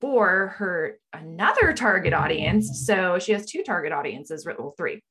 for 0.00 0.54
her 0.58 0.98
another 1.12 1.72
target 1.72 2.12
audience. 2.12 2.86
So 2.86 3.18
she 3.18 3.32
has 3.32 3.46
two 3.46 3.62
target 3.62 3.92
audiences, 3.92 4.46
well, 4.46 4.74
three. 4.76 5.02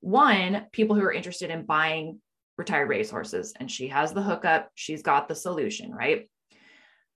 One, 0.00 0.66
people 0.72 0.96
who 0.96 1.02
are 1.02 1.12
interested 1.12 1.50
in 1.50 1.64
buying 1.64 2.20
retired 2.58 2.88
racehorses, 2.88 3.54
and 3.58 3.70
she 3.70 3.88
has 3.88 4.12
the 4.12 4.22
hookup, 4.22 4.70
she's 4.74 5.02
got 5.02 5.28
the 5.28 5.34
solution, 5.34 5.92
right? 5.92 6.28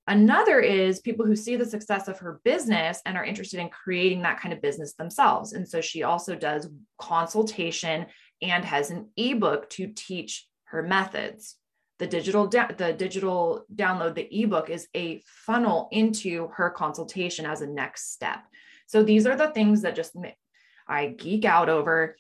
Another 0.09 0.61
is 0.61 1.01
people 1.01 1.27
who 1.27 1.35
see 1.35 1.57
the 1.57 1.65
success 1.65 2.07
of 2.07 2.21
her 2.21 2.41
business 2.45 3.03
and 3.05 3.17
are 3.17 3.25
interested 3.25 3.59
in 3.59 3.69
creating 3.71 4.23
that 4.23 4.41
kind 4.41 4.53
of 4.53 4.63
business 4.63 4.95
themselves. 4.95 5.53
And 5.53 5.69
so 5.69 5.81
she 5.81 6.05
also 6.05 6.37
does 6.37 6.69
consultation 7.01 8.07
and 8.41 8.65
has 8.65 8.91
an 8.91 9.11
ebook 9.17 9.69
to 9.71 9.89
teach 9.89 10.47
her 10.67 10.83
methods 10.83 11.57
the 11.99 12.07
digital 12.07 12.47
da- 12.47 12.73
the 12.77 12.93
digital 12.93 13.65
download 13.75 14.15
the 14.15 14.29
ebook 14.43 14.71
is 14.71 14.89
a 14.95 15.23
funnel 15.27 15.89
into 15.93 16.49
her 16.49 16.71
consultation 16.71 17.47
as 17.47 17.63
a 17.63 17.67
next 17.67 18.13
step. 18.13 18.41
So 18.87 19.03
these 19.03 19.27
are 19.27 19.37
the 19.37 19.51
things 19.51 19.83
that 19.83 19.97
just 19.97 20.17
i 20.89 21.07
geek 21.09 21.45
out 21.45 21.69
over. 21.69 22.17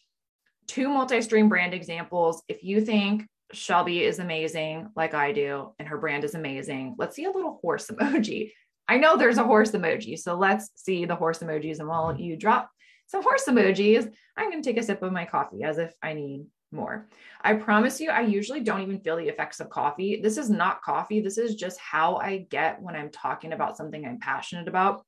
Two 0.66 0.88
multi-stream 0.88 1.48
brand 1.48 1.74
examples. 1.74 2.42
If 2.48 2.64
you 2.64 2.80
think 2.80 3.26
shelby 3.52 4.02
is 4.02 4.18
amazing 4.18 4.88
like 4.96 5.14
i 5.14 5.30
do 5.30 5.72
and 5.78 5.86
her 5.86 5.98
brand 5.98 6.24
is 6.24 6.34
amazing 6.34 6.96
let's 6.98 7.14
see 7.14 7.24
a 7.24 7.30
little 7.30 7.58
horse 7.62 7.86
emoji. 7.90 8.50
I 8.88 8.98
know 8.98 9.16
there's 9.16 9.38
a 9.38 9.44
horse 9.44 9.70
emoji 9.70 10.18
so 10.18 10.34
let's 10.34 10.70
see 10.74 11.04
the 11.04 11.14
horse 11.14 11.38
emojis 11.38 11.78
and 11.78 11.88
while 11.88 12.18
you 12.18 12.36
drop 12.36 12.70
some 13.06 13.22
horse 13.22 13.44
emojis 13.46 14.10
i'm 14.36 14.50
going 14.50 14.62
to 14.62 14.68
take 14.68 14.80
a 14.80 14.82
sip 14.82 15.02
of 15.02 15.12
my 15.12 15.24
coffee 15.26 15.62
as 15.62 15.78
if 15.78 15.94
i 16.02 16.12
need 16.12 16.46
more. 16.72 17.06
I 17.42 17.54
promise 17.54 18.00
you, 18.00 18.10
I 18.10 18.20
usually 18.22 18.60
don't 18.60 18.82
even 18.82 19.00
feel 19.00 19.16
the 19.16 19.28
effects 19.28 19.60
of 19.60 19.70
coffee. 19.70 20.20
This 20.20 20.36
is 20.36 20.50
not 20.50 20.82
coffee. 20.82 21.20
This 21.20 21.38
is 21.38 21.54
just 21.54 21.78
how 21.78 22.16
I 22.16 22.46
get 22.50 22.82
when 22.82 22.96
I'm 22.96 23.10
talking 23.10 23.52
about 23.52 23.76
something 23.76 24.04
I'm 24.04 24.18
passionate 24.18 24.68
about. 24.68 25.04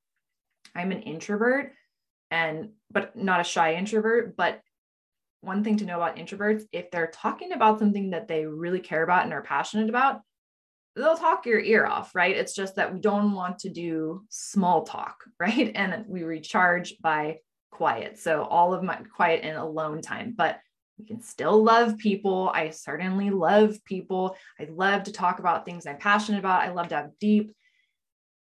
I'm 0.74 0.92
an 0.92 1.02
introvert 1.02 1.72
and, 2.30 2.70
but 2.90 3.16
not 3.16 3.40
a 3.40 3.44
shy 3.44 3.74
introvert. 3.74 4.36
But 4.36 4.60
one 5.40 5.62
thing 5.64 5.76
to 5.78 5.84
know 5.84 5.96
about 5.96 6.16
introverts, 6.16 6.64
if 6.72 6.90
they're 6.90 7.12
talking 7.12 7.52
about 7.52 7.78
something 7.78 8.10
that 8.10 8.28
they 8.28 8.46
really 8.46 8.80
care 8.80 9.02
about 9.02 9.24
and 9.24 9.32
are 9.32 9.42
passionate 9.42 9.88
about, 9.88 10.20
they'll 10.96 11.16
talk 11.16 11.46
your 11.46 11.60
ear 11.60 11.86
off, 11.86 12.14
right? 12.14 12.36
It's 12.36 12.54
just 12.54 12.76
that 12.76 12.92
we 12.92 13.00
don't 13.00 13.32
want 13.32 13.60
to 13.60 13.68
do 13.68 14.24
small 14.28 14.82
talk, 14.84 15.24
right? 15.40 15.72
And 15.74 16.04
we 16.08 16.22
recharge 16.22 16.98
by 17.00 17.38
quiet. 17.70 18.18
So 18.18 18.42
all 18.42 18.74
of 18.74 18.82
my 18.82 18.96
quiet 19.14 19.40
and 19.44 19.56
alone 19.56 20.02
time. 20.02 20.34
But 20.36 20.58
we 20.98 21.04
can 21.06 21.22
still 21.22 21.62
love 21.62 21.96
people. 21.98 22.50
I 22.52 22.70
certainly 22.70 23.30
love 23.30 23.82
people. 23.84 24.36
I 24.60 24.66
love 24.70 25.04
to 25.04 25.12
talk 25.12 25.38
about 25.38 25.64
things 25.64 25.86
I'm 25.86 25.98
passionate 25.98 26.38
about. 26.38 26.62
I 26.62 26.72
love 26.72 26.88
to 26.88 26.96
have 26.96 27.10
deep, 27.20 27.54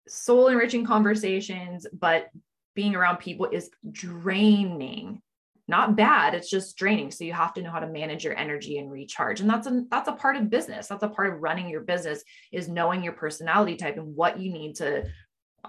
soul 0.06 0.48
enriching 0.48 0.86
conversations, 0.86 1.86
but 1.92 2.28
being 2.74 2.94
around 2.94 3.18
people 3.18 3.46
is 3.50 3.70
draining. 3.90 5.20
not 5.66 5.96
bad 5.96 6.32
it's 6.32 6.48
just 6.48 6.76
draining 6.78 7.10
so 7.10 7.24
you 7.24 7.32
have 7.32 7.52
to 7.52 7.60
know 7.60 7.70
how 7.70 7.80
to 7.80 7.86
manage 7.86 8.24
your 8.24 8.36
energy 8.38 8.78
and 8.78 8.90
recharge 8.90 9.40
and 9.40 9.50
that's 9.50 9.66
a 9.66 9.82
that's 9.90 10.08
a 10.08 10.12
part 10.12 10.36
of 10.36 10.48
business 10.48 10.86
that's 10.86 11.02
a 11.02 11.08
part 11.08 11.28
of 11.28 11.42
running 11.42 11.68
your 11.68 11.82
business 11.82 12.22
is 12.52 12.68
knowing 12.68 13.02
your 13.02 13.12
personality 13.12 13.76
type 13.76 13.96
and 13.96 14.16
what 14.16 14.38
you 14.38 14.50
need 14.52 14.74
to 14.76 15.04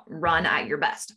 run 0.08 0.46
at 0.46 0.68
your 0.68 0.78
best 0.78 1.16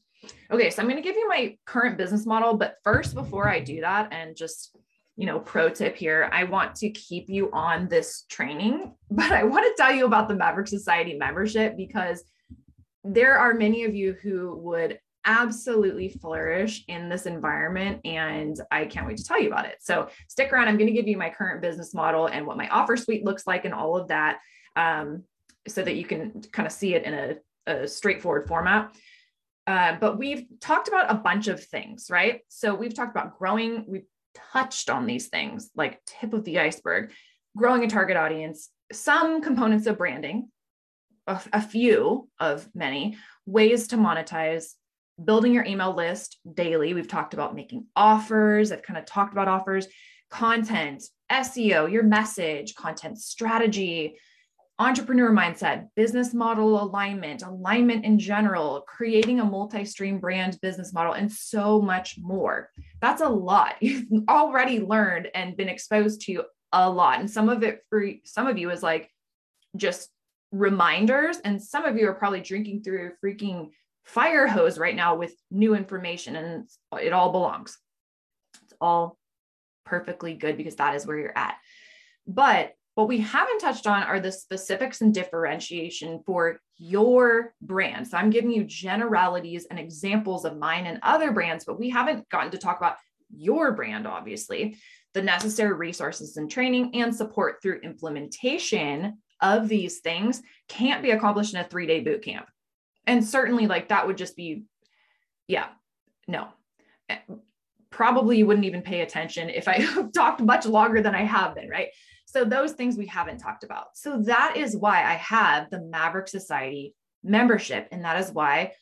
okay 0.50 0.70
so 0.70 0.80
i'm 0.82 0.88
going 0.88 1.00
to 1.00 1.08
give 1.08 1.14
you 1.16 1.28
my 1.28 1.56
current 1.66 1.96
business 1.96 2.26
model 2.26 2.56
but 2.56 2.76
first 2.82 3.14
before 3.14 3.48
i 3.48 3.60
do 3.60 3.82
that 3.82 4.12
and 4.12 4.34
just 4.34 4.74
you 5.22 5.26
know 5.26 5.38
pro 5.38 5.68
tip 5.68 5.94
here 5.94 6.28
i 6.32 6.42
want 6.42 6.74
to 6.74 6.90
keep 6.90 7.28
you 7.28 7.48
on 7.52 7.86
this 7.86 8.24
training 8.28 8.92
but 9.12 9.30
i 9.30 9.44
want 9.44 9.64
to 9.64 9.80
tell 9.80 9.92
you 9.94 10.04
about 10.04 10.28
the 10.28 10.34
maverick 10.34 10.66
society 10.66 11.14
membership 11.14 11.76
because 11.76 12.24
there 13.04 13.38
are 13.38 13.54
many 13.54 13.84
of 13.84 13.94
you 13.94 14.16
who 14.20 14.56
would 14.56 14.98
absolutely 15.24 16.08
flourish 16.08 16.84
in 16.88 17.08
this 17.08 17.26
environment. 17.26 18.00
And 18.04 18.60
I 18.70 18.86
can't 18.86 19.06
wait 19.06 19.18
to 19.18 19.24
tell 19.24 19.40
you 19.40 19.48
about 19.48 19.66
it. 19.66 19.76
So 19.80 20.08
stick 20.28 20.52
around. 20.52 20.68
I'm 20.68 20.76
going 20.76 20.88
to 20.88 20.92
give 20.92 21.06
you 21.06 21.16
my 21.16 21.30
current 21.30 21.62
business 21.62 21.94
model 21.94 22.26
and 22.26 22.46
what 22.46 22.56
my 22.56 22.68
offer 22.68 22.96
suite 22.96 23.24
looks 23.24 23.46
like 23.46 23.64
and 23.64 23.74
all 23.74 23.96
of 23.96 24.08
that 24.08 24.38
um, 24.74 25.22
so 25.68 25.82
that 25.82 25.94
you 25.94 26.04
can 26.04 26.42
kind 26.52 26.66
of 26.66 26.72
see 26.72 26.94
it 26.94 27.04
in 27.04 27.14
a, 27.14 27.36
a 27.72 27.88
straightforward 27.88 28.48
format. 28.48 28.92
Uh, 29.66 29.96
but 30.00 30.18
we've 30.18 30.44
talked 30.60 30.88
about 30.88 31.10
a 31.10 31.14
bunch 31.14 31.46
of 31.46 31.62
things, 31.62 32.08
right? 32.10 32.40
So 32.48 32.74
we've 32.74 32.94
talked 32.94 33.16
about 33.16 33.38
growing, 33.38 33.84
we've 33.86 34.06
touched 34.52 34.90
on 34.90 35.06
these 35.06 35.28
things 35.28 35.70
like 35.74 36.04
tip 36.04 36.32
of 36.32 36.44
the 36.44 36.58
iceberg, 36.58 37.12
growing 37.56 37.84
a 37.84 37.88
target 37.88 38.16
audience, 38.16 38.70
some 38.92 39.42
components 39.42 39.86
of 39.86 39.98
branding, 39.98 40.48
a, 41.26 41.62
few 41.62 42.28
of 42.40 42.68
many 42.74 43.16
ways 43.46 43.88
to 43.88 43.96
monetize, 43.96 44.72
building 45.22 45.52
your 45.54 45.64
email 45.64 45.94
list 45.94 46.38
daily. 46.52 46.94
We've 46.94 47.08
talked 47.08 47.34
about 47.34 47.54
making 47.54 47.86
offers. 47.94 48.72
I've 48.72 48.82
kind 48.82 48.98
of 48.98 49.04
talked 49.04 49.32
about 49.32 49.48
offers, 49.48 49.86
content, 50.30 51.04
SEO, 51.30 51.90
your 51.90 52.02
message, 52.02 52.74
content 52.74 53.18
strategy, 53.18 54.18
entrepreneur 54.82 55.30
mindset, 55.30 55.86
business 55.94 56.34
model 56.34 56.82
alignment, 56.82 57.42
alignment 57.42 58.04
in 58.04 58.18
general, 58.18 58.84
creating 58.86 59.38
a 59.38 59.44
multi 59.44 59.84
stream 59.84 60.18
brand 60.18 60.58
business 60.60 60.92
model, 60.92 61.12
and 61.12 61.30
so 61.30 61.80
much 61.80 62.16
more. 62.20 62.68
That's 63.00 63.22
a 63.22 63.28
lot. 63.28 63.76
You've 63.80 64.06
already 64.28 64.80
learned 64.80 65.28
and 65.34 65.56
been 65.56 65.68
exposed 65.68 66.22
to 66.22 66.44
a 66.72 66.90
lot. 66.90 67.20
And 67.20 67.30
some 67.30 67.48
of 67.48 67.62
it 67.62 67.82
for 67.88 68.04
some 68.24 68.48
of 68.48 68.58
you 68.58 68.70
is 68.70 68.82
like 68.82 69.08
just 69.76 70.10
reminders, 70.50 71.38
and 71.38 71.62
some 71.62 71.84
of 71.84 71.96
you 71.96 72.08
are 72.08 72.14
probably 72.14 72.40
drinking 72.40 72.82
through 72.82 73.12
a 73.12 73.26
freaking 73.26 73.70
fire 74.04 74.48
hose 74.48 74.78
right 74.78 74.96
now 74.96 75.14
with 75.14 75.32
new 75.50 75.76
information 75.76 76.34
and 76.34 76.68
it 77.00 77.12
all 77.12 77.30
belongs. 77.30 77.78
It's 78.64 78.74
all 78.80 79.16
perfectly 79.86 80.34
good 80.34 80.56
because 80.56 80.76
that 80.76 80.96
is 80.96 81.06
where 81.06 81.18
you're 81.18 81.38
at. 81.38 81.54
But 82.26 82.74
what 82.94 83.08
we 83.08 83.18
haven't 83.18 83.58
touched 83.58 83.86
on 83.86 84.02
are 84.02 84.20
the 84.20 84.32
specifics 84.32 85.00
and 85.00 85.14
differentiation 85.14 86.22
for 86.26 86.60
your 86.76 87.54
brand. 87.62 88.06
So 88.06 88.18
I'm 88.18 88.30
giving 88.30 88.50
you 88.50 88.64
generalities 88.64 89.66
and 89.70 89.78
examples 89.78 90.44
of 90.44 90.58
mine 90.58 90.86
and 90.86 90.98
other 91.02 91.32
brands, 91.32 91.64
but 91.64 91.78
we 91.78 91.88
haven't 91.88 92.28
gotten 92.28 92.50
to 92.50 92.58
talk 92.58 92.76
about 92.76 92.96
your 93.34 93.72
brand, 93.72 94.06
obviously, 94.06 94.76
the 95.14 95.22
necessary 95.22 95.72
resources 95.72 96.36
and 96.36 96.50
training 96.50 96.94
and 96.94 97.14
support 97.14 97.62
through 97.62 97.80
implementation 97.80 99.18
of 99.40 99.68
these 99.68 100.00
things 100.00 100.42
can't 100.68 101.02
be 101.02 101.10
accomplished 101.10 101.54
in 101.54 101.60
a 101.60 101.64
three 101.64 101.86
day 101.86 102.00
boot 102.00 102.22
camp. 102.22 102.46
And 103.06 103.26
certainly 103.26 103.66
like 103.66 103.88
that 103.88 104.06
would 104.06 104.18
just 104.18 104.36
be 104.36 104.64
yeah 105.48 105.68
no. 106.28 106.48
Eh, 107.08 107.18
probably 107.90 108.38
you 108.38 108.46
wouldn't 108.46 108.66
even 108.66 108.80
pay 108.80 109.02
attention 109.02 109.50
if 109.50 109.68
i 109.68 109.84
talked 110.14 110.40
much 110.40 110.64
longer 110.64 111.02
than 111.02 111.14
i 111.14 111.22
have 111.22 111.54
been 111.54 111.68
right 111.68 111.88
so 112.32 112.44
those 112.44 112.72
things 112.72 112.96
we 112.96 113.06
haven't 113.06 113.38
talked 113.38 113.64
about 113.64 113.88
so 113.94 114.22
that 114.22 114.56
is 114.56 114.76
why 114.76 115.04
i 115.04 115.14
have 115.14 115.68
the 115.70 115.80
maverick 115.80 116.28
society 116.28 116.94
membership 117.22 117.88
and 117.92 118.04
that 118.04 118.18
is 118.18 118.30
why 118.32 118.72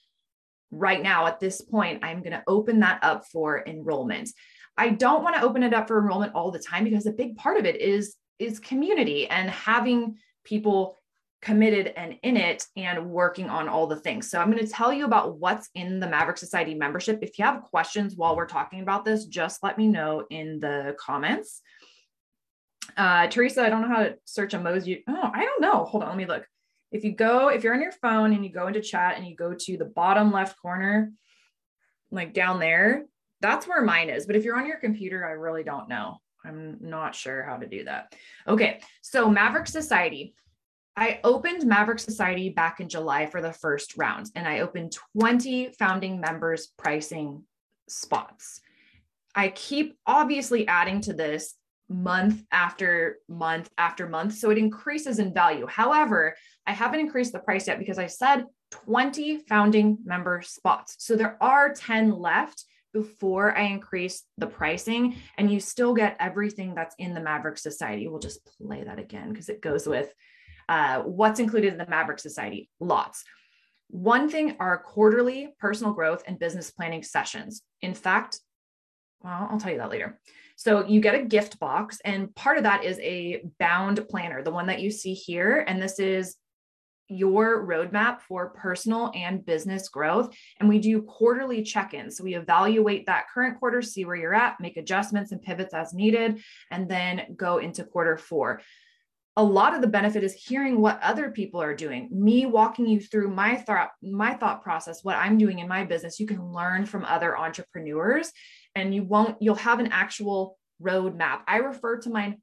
right 0.70 1.02
now 1.02 1.26
at 1.26 1.40
this 1.40 1.60
point 1.60 2.04
i'm 2.04 2.20
going 2.20 2.32
to 2.32 2.44
open 2.46 2.80
that 2.80 3.00
up 3.02 3.24
for 3.26 3.62
enrollment 3.66 4.30
i 4.76 4.88
don't 4.88 5.22
want 5.22 5.34
to 5.34 5.42
open 5.42 5.62
it 5.62 5.74
up 5.74 5.88
for 5.88 5.98
enrollment 5.98 6.34
all 6.34 6.50
the 6.50 6.58
time 6.58 6.84
because 6.84 7.06
a 7.06 7.12
big 7.12 7.36
part 7.36 7.58
of 7.58 7.64
it 7.64 7.80
is 7.80 8.16
is 8.38 8.58
community 8.58 9.26
and 9.28 9.50
having 9.50 10.16
people 10.44 10.96
committed 11.42 11.92
and 11.96 12.18
in 12.22 12.36
it 12.36 12.66
and 12.76 13.10
working 13.10 13.48
on 13.48 13.68
all 13.68 13.86
the 13.86 13.96
things. 13.96 14.30
So 14.30 14.38
I'm 14.38 14.50
going 14.50 14.64
to 14.64 14.70
tell 14.70 14.92
you 14.92 15.04
about 15.04 15.38
what's 15.38 15.70
in 15.74 16.00
the 16.00 16.08
Maverick 16.08 16.36
Society 16.36 16.74
membership. 16.74 17.20
If 17.22 17.38
you 17.38 17.44
have 17.44 17.62
questions 17.62 18.14
while 18.14 18.36
we're 18.36 18.46
talking 18.46 18.82
about 18.82 19.04
this, 19.04 19.24
just 19.24 19.62
let 19.62 19.78
me 19.78 19.88
know 19.88 20.26
in 20.30 20.60
the 20.60 20.94
comments. 20.98 21.62
Uh, 22.96 23.26
Teresa, 23.28 23.62
I 23.62 23.68
don't 23.68 23.82
know 23.82 23.94
how 23.94 24.02
to 24.04 24.16
search 24.24 24.52
emoji. 24.52 25.02
Oh, 25.08 25.30
I 25.32 25.44
don't 25.44 25.60
know. 25.60 25.84
Hold 25.84 26.02
on, 26.02 26.10
let 26.10 26.18
me 26.18 26.26
look. 26.26 26.46
If 26.92 27.04
you 27.04 27.12
go, 27.12 27.48
if 27.48 27.62
you're 27.62 27.74
on 27.74 27.82
your 27.82 27.92
phone 27.92 28.32
and 28.32 28.44
you 28.44 28.50
go 28.50 28.66
into 28.66 28.80
chat 28.80 29.16
and 29.16 29.26
you 29.26 29.36
go 29.36 29.54
to 29.54 29.76
the 29.76 29.84
bottom 29.84 30.32
left 30.32 30.60
corner, 30.60 31.12
like 32.10 32.34
down 32.34 32.58
there, 32.58 33.06
that's 33.40 33.66
where 33.66 33.82
mine 33.82 34.10
is. 34.10 34.26
But 34.26 34.36
if 34.36 34.44
you're 34.44 34.58
on 34.58 34.66
your 34.66 34.78
computer, 34.78 35.24
I 35.24 35.32
really 35.32 35.62
don't 35.62 35.88
know. 35.88 36.18
I'm 36.44 36.78
not 36.80 37.14
sure 37.14 37.42
how 37.42 37.56
to 37.56 37.66
do 37.66 37.84
that. 37.84 38.14
Okay, 38.48 38.80
so 39.02 39.30
Maverick 39.30 39.66
Society. 39.66 40.34
I 40.96 41.20
opened 41.22 41.64
Maverick 41.64 42.00
Society 42.00 42.50
back 42.50 42.80
in 42.80 42.88
July 42.88 43.26
for 43.26 43.40
the 43.40 43.52
first 43.52 43.96
round, 43.96 44.28
and 44.34 44.46
I 44.46 44.60
opened 44.60 44.96
20 45.18 45.72
founding 45.78 46.20
members 46.20 46.68
pricing 46.76 47.44
spots. 47.88 48.60
I 49.34 49.48
keep 49.48 49.96
obviously 50.06 50.66
adding 50.66 51.00
to 51.02 51.12
this 51.12 51.54
month 51.90 52.42
after 52.52 53.18
month 53.28 53.68
after 53.76 54.08
month. 54.08 54.34
So 54.34 54.50
it 54.50 54.58
increases 54.58 55.18
in 55.18 55.34
value. 55.34 55.66
However, 55.66 56.36
I 56.66 56.72
haven't 56.72 57.00
increased 57.00 57.32
the 57.32 57.40
price 57.40 57.66
yet 57.66 57.78
because 57.78 57.98
I 57.98 58.06
said 58.06 58.46
20 58.70 59.38
founding 59.48 59.98
member 60.04 60.40
spots. 60.42 60.96
So 61.00 61.16
there 61.16 61.36
are 61.42 61.74
10 61.74 62.12
left 62.12 62.64
before 62.92 63.56
I 63.56 63.62
increase 63.62 64.24
the 64.38 64.46
pricing, 64.46 65.16
and 65.38 65.50
you 65.50 65.60
still 65.60 65.94
get 65.94 66.16
everything 66.18 66.74
that's 66.74 66.94
in 66.98 67.14
the 67.14 67.20
Maverick 67.20 67.58
Society. 67.58 68.08
We'll 68.08 68.18
just 68.18 68.44
play 68.58 68.82
that 68.82 68.98
again 68.98 69.32
because 69.32 69.48
it 69.48 69.60
goes 69.60 69.86
with 69.86 70.12
uh, 70.68 71.00
what's 71.02 71.40
included 71.40 71.72
in 71.72 71.78
the 71.78 71.86
Maverick 71.86 72.20
Society? 72.20 72.70
Lots. 72.78 73.24
One 73.88 74.28
thing 74.28 74.56
are 74.60 74.78
quarterly 74.78 75.48
personal 75.58 75.92
growth 75.92 76.22
and 76.26 76.38
business 76.38 76.70
planning 76.70 77.02
sessions. 77.02 77.62
In 77.82 77.94
fact, 77.94 78.38
well, 79.22 79.48
I'll 79.50 79.58
tell 79.58 79.72
you 79.72 79.78
that 79.78 79.90
later. 79.90 80.18
So 80.60 80.86
you 80.86 81.00
get 81.00 81.14
a 81.14 81.24
gift 81.24 81.58
box, 81.58 82.02
and 82.04 82.34
part 82.34 82.58
of 82.58 82.64
that 82.64 82.84
is 82.84 82.98
a 82.98 83.42
bound 83.58 84.06
planner, 84.10 84.42
the 84.42 84.50
one 84.50 84.66
that 84.66 84.82
you 84.82 84.90
see 84.90 85.14
here. 85.14 85.64
And 85.66 85.80
this 85.80 85.98
is 85.98 86.36
your 87.08 87.66
roadmap 87.66 88.20
for 88.20 88.50
personal 88.50 89.10
and 89.14 89.42
business 89.42 89.88
growth. 89.88 90.36
And 90.58 90.68
we 90.68 90.78
do 90.78 91.00
quarterly 91.00 91.62
check 91.62 91.94
ins. 91.94 92.18
So 92.18 92.24
we 92.24 92.34
evaluate 92.34 93.06
that 93.06 93.28
current 93.32 93.58
quarter, 93.58 93.80
see 93.80 94.04
where 94.04 94.16
you're 94.16 94.34
at, 94.34 94.60
make 94.60 94.76
adjustments 94.76 95.32
and 95.32 95.40
pivots 95.40 95.72
as 95.72 95.94
needed, 95.94 96.42
and 96.70 96.90
then 96.90 97.36
go 97.38 97.56
into 97.56 97.82
quarter 97.82 98.18
four 98.18 98.60
a 99.36 99.44
lot 99.44 99.74
of 99.74 99.80
the 99.80 99.86
benefit 99.86 100.24
is 100.24 100.34
hearing 100.34 100.80
what 100.80 101.00
other 101.02 101.30
people 101.30 101.62
are 101.62 101.74
doing 101.74 102.08
me 102.12 102.46
walking 102.46 102.86
you 102.86 103.00
through 103.00 103.28
my 103.32 103.56
thought 103.56 103.90
my 104.02 104.34
thought 104.34 104.62
process 104.62 105.04
what 105.04 105.16
i'm 105.16 105.38
doing 105.38 105.60
in 105.60 105.68
my 105.68 105.84
business 105.84 106.18
you 106.18 106.26
can 106.26 106.52
learn 106.52 106.84
from 106.84 107.04
other 107.04 107.38
entrepreneurs 107.38 108.32
and 108.74 108.94
you 108.94 109.02
won't 109.02 109.36
you'll 109.40 109.54
have 109.54 109.80
an 109.80 109.88
actual 109.92 110.58
roadmap 110.82 111.40
i 111.46 111.56
refer 111.56 111.98
to 111.98 112.10
mine 112.10 112.36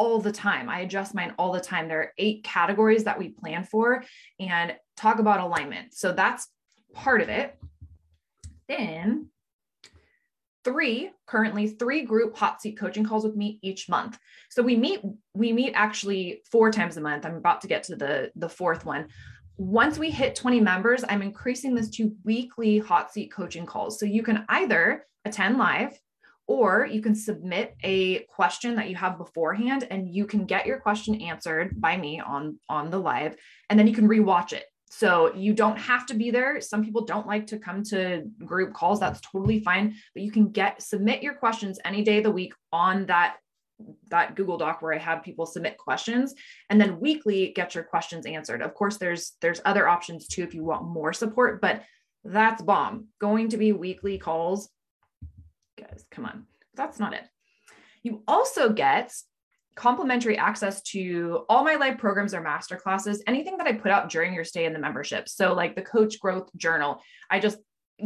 all 0.00 0.18
the 0.18 0.32
time. 0.32 0.70
I 0.70 0.80
adjust 0.80 1.14
mine 1.14 1.34
all 1.38 1.52
the 1.52 1.60
time. 1.60 1.86
There 1.86 2.00
are 2.00 2.12
eight 2.16 2.42
categories 2.42 3.04
that 3.04 3.18
we 3.18 3.28
plan 3.28 3.64
for 3.64 4.02
and 4.38 4.74
talk 4.96 5.18
about 5.18 5.40
alignment. 5.40 5.92
So 5.92 6.12
that's 6.12 6.48
part 6.94 7.20
of 7.20 7.28
it. 7.28 7.54
Then 8.66 9.28
three 10.64 11.10
currently 11.26 11.66
three 11.68 12.02
group 12.02 12.34
hot 12.34 12.62
seat 12.62 12.78
coaching 12.78 13.04
calls 13.04 13.24
with 13.24 13.36
me 13.36 13.58
each 13.60 13.90
month. 13.90 14.18
So 14.48 14.62
we 14.62 14.74
meet 14.74 15.02
we 15.34 15.52
meet 15.52 15.74
actually 15.74 16.40
four 16.50 16.72
times 16.72 16.96
a 16.96 17.02
month. 17.02 17.26
I'm 17.26 17.36
about 17.36 17.60
to 17.60 17.68
get 17.68 17.82
to 17.84 17.96
the 17.96 18.32
the 18.36 18.48
fourth 18.48 18.86
one 18.86 19.08
once 19.60 19.98
we 19.98 20.10
hit 20.10 20.34
20 20.34 20.58
members 20.58 21.04
i'm 21.10 21.20
increasing 21.20 21.74
this 21.74 21.90
to 21.90 22.16
weekly 22.24 22.78
hot 22.78 23.12
seat 23.12 23.30
coaching 23.30 23.66
calls 23.66 24.00
so 24.00 24.06
you 24.06 24.22
can 24.22 24.42
either 24.48 25.04
attend 25.26 25.58
live 25.58 25.92
or 26.46 26.86
you 26.86 27.02
can 27.02 27.14
submit 27.14 27.76
a 27.82 28.20
question 28.20 28.74
that 28.74 28.88
you 28.88 28.96
have 28.96 29.18
beforehand 29.18 29.86
and 29.90 30.08
you 30.08 30.24
can 30.24 30.46
get 30.46 30.64
your 30.64 30.80
question 30.80 31.20
answered 31.20 31.78
by 31.78 31.94
me 31.94 32.18
on 32.18 32.58
on 32.70 32.88
the 32.88 32.96
live 32.96 33.36
and 33.68 33.78
then 33.78 33.86
you 33.86 33.92
can 33.92 34.08
rewatch 34.08 34.54
it 34.54 34.64
so 34.90 35.34
you 35.34 35.52
don't 35.52 35.78
have 35.78 36.04
to 36.06 36.14
be 36.14 36.32
there. 36.32 36.60
Some 36.60 36.84
people 36.84 37.04
don't 37.04 37.26
like 37.26 37.46
to 37.48 37.60
come 37.60 37.84
to 37.84 38.24
group 38.44 38.74
calls. 38.74 38.98
That's 38.98 39.20
totally 39.20 39.60
fine. 39.60 39.94
But 40.14 40.24
you 40.24 40.32
can 40.32 40.50
get 40.50 40.82
submit 40.82 41.22
your 41.22 41.34
questions 41.34 41.78
any 41.84 42.02
day 42.02 42.18
of 42.18 42.24
the 42.24 42.32
week 42.32 42.54
on 42.72 43.06
that 43.06 43.36
that 44.08 44.34
Google 44.34 44.58
Doc 44.58 44.82
where 44.82 44.94
I 44.94 44.98
have 44.98 45.22
people 45.22 45.46
submit 45.46 45.78
questions 45.78 46.34
and 46.68 46.80
then 46.80 47.00
weekly 47.00 47.52
get 47.54 47.74
your 47.74 47.84
questions 47.84 48.26
answered. 48.26 48.62
Of 48.62 48.74
course, 48.74 48.96
there's 48.96 49.32
there's 49.40 49.60
other 49.64 49.88
options 49.88 50.26
too 50.26 50.42
if 50.42 50.54
you 50.54 50.64
want 50.64 50.84
more 50.84 51.12
support, 51.12 51.60
but 51.60 51.82
that's 52.24 52.62
bomb. 52.62 53.06
Going 53.20 53.48
to 53.50 53.56
be 53.56 53.72
weekly 53.72 54.18
calls. 54.18 54.68
Guys, 55.78 56.04
come 56.10 56.26
on. 56.26 56.46
That's 56.74 56.98
not 56.98 57.14
it. 57.14 57.24
You 58.02 58.22
also 58.26 58.70
get 58.70 59.12
complimentary 59.74 60.36
access 60.36 60.82
to 60.82 61.44
all 61.48 61.64
my 61.64 61.76
live 61.76 61.98
programs 61.98 62.34
or 62.34 62.40
master 62.40 62.76
classes, 62.76 63.22
anything 63.26 63.56
that 63.56 63.66
I 63.66 63.72
put 63.72 63.90
out 63.90 64.10
during 64.10 64.34
your 64.34 64.44
stay 64.44 64.66
in 64.66 64.72
the 64.72 64.78
membership. 64.78 65.28
So, 65.28 65.54
like 65.54 65.74
the 65.74 65.82
Coach 65.82 66.20
Growth 66.20 66.50
Journal, 66.56 67.00
I 67.30 67.40
just 67.40 67.58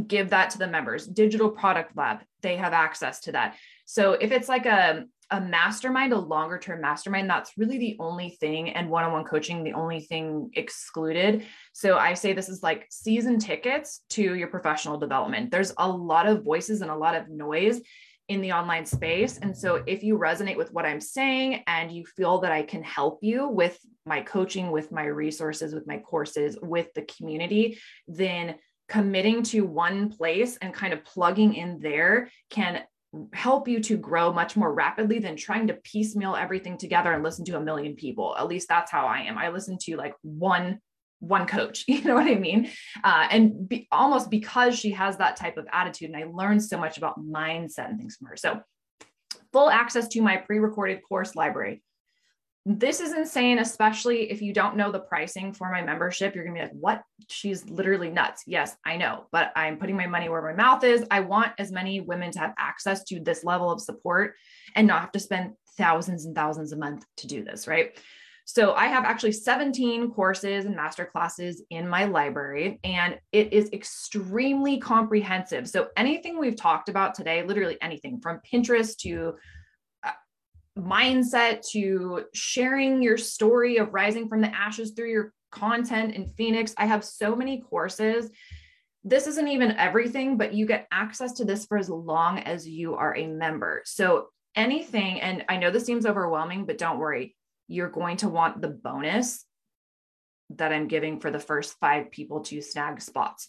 give 0.07 0.31
that 0.31 0.51
to 0.51 0.59
the 0.59 0.66
members. 0.66 1.07
Digital 1.07 1.51
Product 1.51 1.97
Lab, 1.97 2.20
they 2.43 2.57
have 2.57 2.72
access 2.72 3.20
to 3.20 3.33
that. 3.33 3.57
So, 3.87 4.12
if 4.12 4.31
it's 4.31 4.49
like 4.49 4.66
a 4.66 5.05
a 5.35 5.41
mastermind, 5.41 6.12
a 6.12 6.18
longer 6.18 6.59
term 6.59 6.80
mastermind, 6.80 7.28
that's 7.28 7.59
really 7.59 7.76
the 7.76 7.97
only 7.99 8.30
thing, 8.30 8.70
and 8.70 8.89
one 8.89 9.03
on 9.03 9.12
one 9.12 9.24
coaching, 9.24 9.64
the 9.64 9.72
only 9.72 9.99
thing 9.99 10.49
excluded. 10.55 11.45
So 11.72 11.99
I 11.99 12.14
say 12.14 12.32
this 12.32 12.49
is 12.49 12.62
like 12.62 12.87
season 12.89 13.41
tickets 13.41 14.03
to 14.11 14.37
your 14.37 14.47
professional 14.47 14.97
development. 14.97 15.51
There's 15.51 15.72
a 15.76 15.89
lot 15.89 16.28
of 16.28 16.45
voices 16.45 16.82
and 16.82 16.91
a 16.91 16.97
lot 16.97 17.16
of 17.16 17.28
noise 17.28 17.80
in 18.28 18.43
the 18.43 18.53
online 18.53 18.87
space. 18.87 19.39
And 19.39 19.57
so 19.57 19.82
if 19.87 20.05
you 20.05 20.16
resonate 20.16 20.57
with 20.57 20.72
what 20.72 20.87
I'm 20.87 21.01
saying 21.01 21.64
and 21.66 21.91
you 21.91 22.07
feel 22.07 22.39
that 22.43 22.53
I 22.53 22.62
can 22.62 22.85
help 22.85 23.18
you 23.20 23.49
with 23.49 23.76
my 24.07 24.20
coaching, 24.20 24.70
with 24.70 24.93
my 24.93 25.05
resources, 25.05 25.74
with 25.74 25.89
my 25.89 25.99
courses, 25.99 26.57
with 26.62 26.95
the 26.95 27.03
community, 27.03 27.80
then 28.07 28.55
committing 28.89 29.43
to 29.43 29.62
one 29.62 30.11
place 30.11 30.57
and 30.59 30.72
kind 30.72 30.93
of 30.93 31.05
plugging 31.05 31.55
in 31.55 31.80
there 31.80 32.30
can 32.51 32.82
help 33.33 33.69
you 33.69 33.81
to 33.81 33.97
grow 33.97 34.33
much 34.33 34.57
more 34.57 34.73
rapidly 34.73 35.19
than 35.19 35.37
trying 35.37 35.67
to 35.69 35.75
piecemeal 35.75 36.37
everything 36.37 36.77
together 36.79 37.12
and 37.12 37.23
listen 37.23 37.45
to 37.47 37.57
a 37.57 37.61
million 37.61 37.95
people. 37.95 38.35
At 38.39 38.49
least 38.49 38.69
that's 38.69 38.91
how 38.91 39.07
I 39.07 39.21
am. 39.21 39.39
I 39.39 39.49
listen 39.49 39.79
to 39.83 39.97
like 39.97 40.15
one 40.23 40.81
one 41.21 41.47
coach 41.47 41.85
you 41.89 42.03
know 42.05 42.15
what 42.15 42.27
i 42.27 42.35
mean 42.35 42.69
uh, 43.03 43.27
and 43.31 43.69
be, 43.69 43.89
almost 43.91 44.31
because 44.31 44.79
she 44.79 44.91
has 44.91 45.17
that 45.17 45.37
type 45.37 45.57
of 45.57 45.67
attitude 45.73 46.11
and 46.11 46.17
i 46.17 46.27
learned 46.31 46.62
so 46.62 46.77
much 46.77 46.99
about 46.99 47.19
mindset 47.19 47.89
and 47.89 47.99
things 47.99 48.17
from 48.17 48.29
her 48.29 48.37
so 48.37 48.61
full 49.53 49.71
access 49.71 50.09
to 50.09 50.21
my 50.21 50.37
pre-recorded 50.37 51.01
course 51.09 51.35
library 51.35 51.83
this 52.67 53.01
is 53.01 53.12
insane 53.12 53.59
especially 53.59 54.31
if 54.31 54.41
you 54.41 54.53
don't 54.53 54.77
know 54.77 54.91
the 54.91 55.01
pricing 55.01 55.53
for 55.53 55.71
my 55.71 55.83
membership 55.83 56.35
you're 56.35 56.45
going 56.45 56.57
to 56.57 56.62
be 56.62 56.67
like 56.67 56.77
what? 56.81 57.03
She's 57.29 57.69
literally 57.69 58.11
nuts. 58.11 58.45
Yes 58.47 58.77
i 58.85 58.97
know 58.97 59.27
but 59.33 59.53
i'm 59.57 59.79
putting 59.79 59.97
my 59.97 60.07
money 60.07 60.29
where 60.29 60.43
my 60.43 60.55
mouth 60.55 60.85
is. 60.85 61.05
I 61.11 61.21
want 61.21 61.53
as 61.59 61.71
many 61.71 62.01
women 62.01 62.31
to 62.33 62.39
have 62.39 62.55
access 62.59 63.05
to 63.05 63.21
this 63.21 63.45
level 63.45 63.71
of 63.71 63.81
support 63.81 64.35
and 64.75 64.87
not 64.87 65.01
have 65.03 65.12
to 65.12 65.21
spend 65.21 65.53
thousands 65.77 66.25
and 66.25 66.35
thousands 66.35 66.73
a 66.73 66.77
month 66.77 67.05
to 67.19 67.27
do 67.27 67.45
this 67.45 67.67
right? 67.67 67.99
So 68.47 68.75
I 68.75 68.87
have 68.87 69.05
actually 69.05 69.33
17 69.33 70.11
courses 70.11 70.67
and 70.67 70.77
master 70.77 71.07
classes 71.07 71.62
in 71.71 71.89
my 71.89 72.05
library, 72.05 72.79
and 72.85 73.19
it 73.33 73.55
is 73.55 73.71
extremely 73.73 74.79
comprehensive. 74.79 75.67
So 75.67 75.89
anything 75.97 76.39
we've 76.39 76.57
talked 76.57 76.91
about 76.91 77.15
today, 77.15 77.43
literally 77.43 77.79
anything 77.81 78.21
from 78.21 78.41
Pinterest 78.41 78.97
to 78.99 79.37
mindset 80.79 81.62
to 81.70 82.25
sharing 82.35 83.03
your 83.03 83.16
story 83.16 83.77
of 83.77 83.95
rising 83.95 84.29
from 84.29 84.41
the 84.41 84.55
ashes 84.55 84.91
through 84.91 85.11
your 85.11 85.33
content 85.51 86.14
in 86.14 86.27
Phoenix. 86.37 86.75
I 86.77 86.87
have 86.87 87.05
so 87.05 87.37
many 87.37 87.61
courses. 87.61 88.31
This 89.05 89.27
isn't 89.27 89.49
even 89.49 89.72
everything, 89.72 90.37
but 90.37 90.55
you 90.55 90.66
get 90.66 90.89
access 90.91 91.35
to 91.35 91.45
this 91.45 91.66
for 91.66 91.79
as 91.79 91.89
long 91.89 92.41
as 92.41 92.66
you 92.66 92.95
are 92.97 93.16
a 93.16 93.27
member. 93.27 93.83
So 93.85 94.29
anything, 94.57 95.20
and 95.20 95.45
I 95.49 95.59
know 95.59 95.70
this 95.70 95.85
seems 95.85 96.07
overwhelming, 96.07 96.66
but 96.66 96.79
don't 96.79 96.99
worry 96.99 97.37
you're 97.68 97.89
going 97.89 98.18
to 98.18 98.29
want 98.29 98.61
the 98.61 98.68
bonus 98.68 99.45
that 100.51 100.72
I'm 100.72 100.89
giving 100.89 101.20
for 101.20 101.31
the 101.31 101.39
first 101.39 101.77
five 101.81 102.11
people 102.11 102.41
to 102.45 102.61
snag 102.61 103.01
spots. 103.01 103.49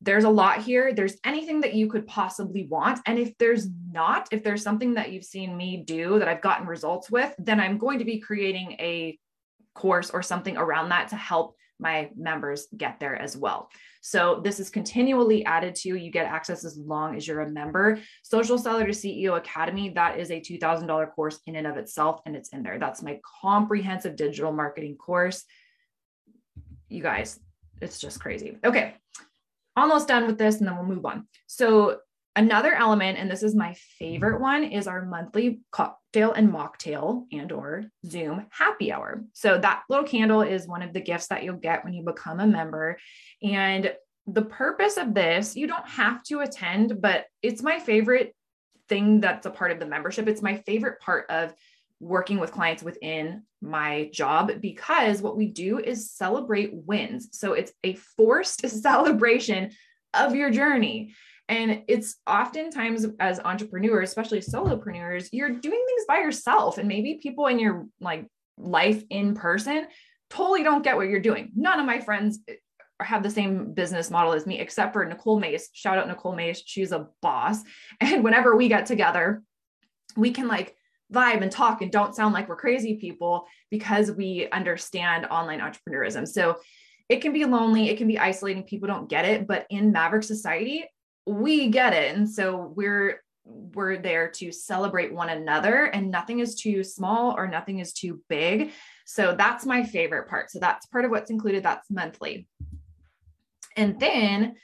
There's 0.00 0.24
a 0.24 0.30
lot 0.30 0.62
here. 0.62 0.92
There's 0.92 1.16
anything 1.24 1.60
that 1.62 1.74
you 1.74 1.88
could 1.88 2.06
possibly 2.06 2.66
want. 2.66 3.00
And 3.06 3.18
if 3.18 3.36
there's 3.38 3.68
not, 3.90 4.28
if 4.32 4.42
there's 4.42 4.62
something 4.62 4.94
that 4.94 5.12
you've 5.12 5.24
seen 5.24 5.56
me 5.56 5.78
do 5.78 6.18
that 6.18 6.28
I've 6.28 6.42
gotten 6.42 6.66
results 6.66 7.10
with, 7.10 7.34
then 7.38 7.60
I'm 7.60 7.78
going 7.78 8.00
to 8.00 8.04
be 8.04 8.18
creating 8.18 8.72
a 8.72 9.18
course 9.74 10.10
or 10.10 10.22
something 10.22 10.56
around 10.56 10.90
that 10.90 11.08
to 11.08 11.16
help 11.16 11.56
my 11.78 12.10
members 12.16 12.66
get 12.76 13.00
there 13.00 13.16
as 13.16 13.36
well. 13.36 13.68
So 14.00 14.40
this 14.44 14.60
is 14.60 14.70
continually 14.70 15.44
added 15.44 15.74
to. 15.76 15.96
You 15.96 16.10
get 16.10 16.26
access 16.26 16.64
as 16.64 16.76
long 16.76 17.16
as 17.16 17.26
you're 17.26 17.40
a 17.40 17.50
member. 17.50 17.98
Social 18.22 18.58
Seller 18.58 18.84
to 18.84 18.92
CEO 18.92 19.36
Academy, 19.36 19.90
that 19.90 20.18
is 20.20 20.30
a 20.30 20.40
$2,000 20.40 21.10
course 21.14 21.40
in 21.46 21.56
and 21.56 21.66
of 21.66 21.76
itself, 21.76 22.20
and 22.26 22.36
it's 22.36 22.50
in 22.50 22.62
there. 22.62 22.78
That's 22.78 23.02
my 23.02 23.20
comprehensive 23.40 24.14
digital 24.16 24.52
marketing 24.52 24.96
course. 24.96 25.44
You 26.88 27.02
guys, 27.02 27.40
it's 27.80 27.98
just 27.98 28.20
crazy. 28.20 28.58
Okay, 28.62 28.94
almost 29.76 30.08
done 30.08 30.26
with 30.26 30.38
this, 30.38 30.58
and 30.58 30.66
then 30.66 30.76
we'll 30.76 30.86
move 30.86 31.06
on. 31.06 31.26
So 31.46 31.98
Another 32.36 32.74
element, 32.74 33.16
and 33.16 33.30
this 33.30 33.44
is 33.44 33.54
my 33.54 33.76
favorite 33.98 34.40
one, 34.40 34.64
is 34.64 34.88
our 34.88 35.04
monthly 35.04 35.60
cocktail 35.70 36.32
and 36.32 36.52
mocktail 36.52 37.26
and 37.30 37.52
or 37.52 37.84
Zoom 38.04 38.46
happy 38.50 38.90
hour. 38.90 39.22
So 39.34 39.56
that 39.58 39.84
little 39.88 40.04
candle 40.04 40.42
is 40.42 40.66
one 40.66 40.82
of 40.82 40.92
the 40.92 41.00
gifts 41.00 41.28
that 41.28 41.44
you'll 41.44 41.56
get 41.56 41.84
when 41.84 41.94
you 41.94 42.02
become 42.02 42.40
a 42.40 42.46
member. 42.46 42.98
And 43.40 43.94
the 44.26 44.42
purpose 44.42 44.96
of 44.96 45.14
this, 45.14 45.54
you 45.54 45.68
don't 45.68 45.86
have 45.86 46.24
to 46.24 46.40
attend, 46.40 47.00
but 47.00 47.26
it's 47.40 47.62
my 47.62 47.78
favorite 47.78 48.34
thing 48.88 49.20
that's 49.20 49.46
a 49.46 49.50
part 49.50 49.70
of 49.70 49.78
the 49.78 49.86
membership. 49.86 50.26
It's 50.26 50.42
my 50.42 50.56
favorite 50.66 51.00
part 51.00 51.30
of 51.30 51.54
working 52.00 52.38
with 52.38 52.52
clients 52.52 52.82
within 52.82 53.42
my 53.60 54.10
job 54.12 54.50
because 54.60 55.22
what 55.22 55.36
we 55.36 55.46
do 55.46 55.78
is 55.78 56.10
celebrate 56.10 56.70
wins. 56.72 57.28
So 57.32 57.54
it's 57.54 57.72
a 57.82 57.94
forced 58.16 58.68
celebration 58.68 59.70
of 60.12 60.34
your 60.34 60.50
journey. 60.50 61.14
And 61.48 61.82
it's 61.88 62.16
oftentimes 62.26 63.06
as 63.20 63.40
entrepreneurs, 63.40 64.08
especially 64.08 64.40
solopreneurs, 64.40 65.28
you're 65.32 65.50
doing 65.50 65.84
things 65.86 66.04
by 66.08 66.18
yourself. 66.18 66.78
And 66.78 66.88
maybe 66.88 67.20
people 67.22 67.46
in 67.46 67.58
your 67.58 67.86
like 68.00 68.26
life 68.56 69.02
in 69.10 69.34
person 69.34 69.86
totally 70.30 70.62
don't 70.62 70.82
get 70.82 70.96
what 70.96 71.08
you're 71.08 71.20
doing. 71.20 71.52
None 71.54 71.80
of 71.80 71.86
my 71.86 72.00
friends 72.00 72.38
eh, 72.48 72.54
have 73.00 73.22
the 73.22 73.30
same 73.30 73.74
business 73.74 74.10
model 74.10 74.32
as 74.32 74.46
me, 74.46 74.58
except 74.58 74.92
for 74.94 75.04
Nicole 75.04 75.38
Mace. 75.38 75.68
Shout 75.72 75.98
out 75.98 76.08
Nicole 76.08 76.34
Mace. 76.34 76.62
She's 76.64 76.92
a 76.92 77.08
boss. 77.20 77.62
And 78.00 78.24
whenever 78.24 78.56
we 78.56 78.68
get 78.68 78.86
together, 78.86 79.42
we 80.16 80.30
can 80.30 80.48
like 80.48 80.74
vibe 81.12 81.42
and 81.42 81.52
talk 81.52 81.82
and 81.82 81.92
don't 81.92 82.14
sound 82.14 82.34
like 82.34 82.48
we're 82.48 82.56
crazy 82.56 82.96
people 82.96 83.46
because 83.70 84.10
we 84.10 84.48
understand 84.50 85.26
online 85.26 85.60
entrepreneurism. 85.60 86.26
So 86.26 86.56
it 87.08 87.20
can 87.20 87.32
be 87.32 87.44
lonely, 87.44 87.90
it 87.90 87.98
can 87.98 88.06
be 88.08 88.18
isolating, 88.18 88.62
people 88.62 88.88
don't 88.88 89.08
get 89.08 89.24
it. 89.24 89.46
But 89.46 89.66
in 89.70 89.92
Maverick 89.92 90.24
Society, 90.24 90.86
we 91.26 91.68
get 91.68 91.94
it 91.94 92.14
and 92.14 92.28
so 92.28 92.72
we're 92.76 93.22
we're 93.44 93.98
there 93.98 94.28
to 94.30 94.50
celebrate 94.50 95.12
one 95.12 95.28
another 95.28 95.84
and 95.84 96.10
nothing 96.10 96.38
is 96.38 96.54
too 96.54 96.82
small 96.82 97.34
or 97.36 97.46
nothing 97.46 97.78
is 97.78 97.92
too 97.92 98.20
big 98.28 98.72
so 99.06 99.34
that's 99.36 99.66
my 99.66 99.82
favorite 99.82 100.28
part 100.28 100.50
so 100.50 100.58
that's 100.58 100.86
part 100.86 101.04
of 101.04 101.10
what's 101.10 101.30
included 101.30 101.62
that's 101.62 101.90
monthly 101.90 102.46
and 103.76 103.98
then 104.00 104.54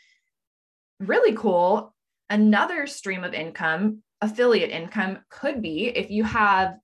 really 0.99 1.34
cool 1.34 1.95
another 2.28 2.86
stream 2.86 3.24
of 3.24 3.34
income 3.34 4.03
affiliate 4.20 4.70
income 4.70 5.18
could 5.30 5.62
be 5.62 5.86
if 5.88 6.10
you 6.10 6.24
have 6.24 6.76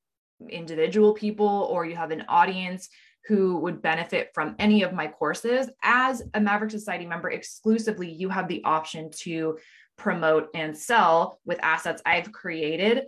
individual 0.49 1.15
people 1.15 1.69
or 1.71 1.85
you 1.85 1.97
have 1.97 2.11
an 2.11 2.25
audience 2.29 2.89
who 3.27 3.59
would 3.59 3.83
benefit 3.83 4.31
from 4.35 4.55
any 4.59 4.83
of 4.83 4.93
my 4.93 5.09
courses. 5.09 5.69
As 5.83 6.23
a 6.35 6.41
Maverick 6.41 6.71
Society 6.71 7.07
member 7.07 7.31
exclusively, 7.31 8.11
you 8.11 8.29
have 8.29 8.49
the 8.49 8.63
option 8.65 9.11
to 9.23 9.59
promote 9.97 10.49
and 10.55 10.77
sell 10.77 11.41
with 11.45 11.59
assets 11.63 12.03
I've 12.07 12.31
created 12.33 13.05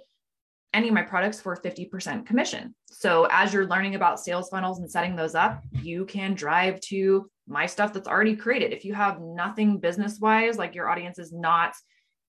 any 0.75 0.89
of 0.89 0.95
my 0.95 1.03
products 1.03 1.41
for 1.41 1.57
50% 1.57 2.27
commission. 2.27 2.75
So 2.87 3.27
as 3.31 3.53
you're 3.53 3.67
learning 3.67 3.95
about 3.95 4.21
sales 4.21 4.51
funnels 4.51 4.81
and 4.81 4.91
setting 4.91 5.17
those 5.17 5.35
up, 5.35 5.63
you 5.73 6.05
can 6.05 6.35
drive 6.35 6.81
to 6.83 7.31
my 7.47 7.67
stuff 7.67 7.93
that's 7.93 8.09
already 8.09 8.37
created. 8.37 8.73
If 8.73 8.85
you 8.85 8.93
have 8.95 9.21
nothing 9.21 9.79
business 9.79 10.19
wise, 10.21 10.59
like 10.59 10.75
your 10.75 10.89
audience 10.89 11.19
is 11.19 11.33
not 11.33 11.75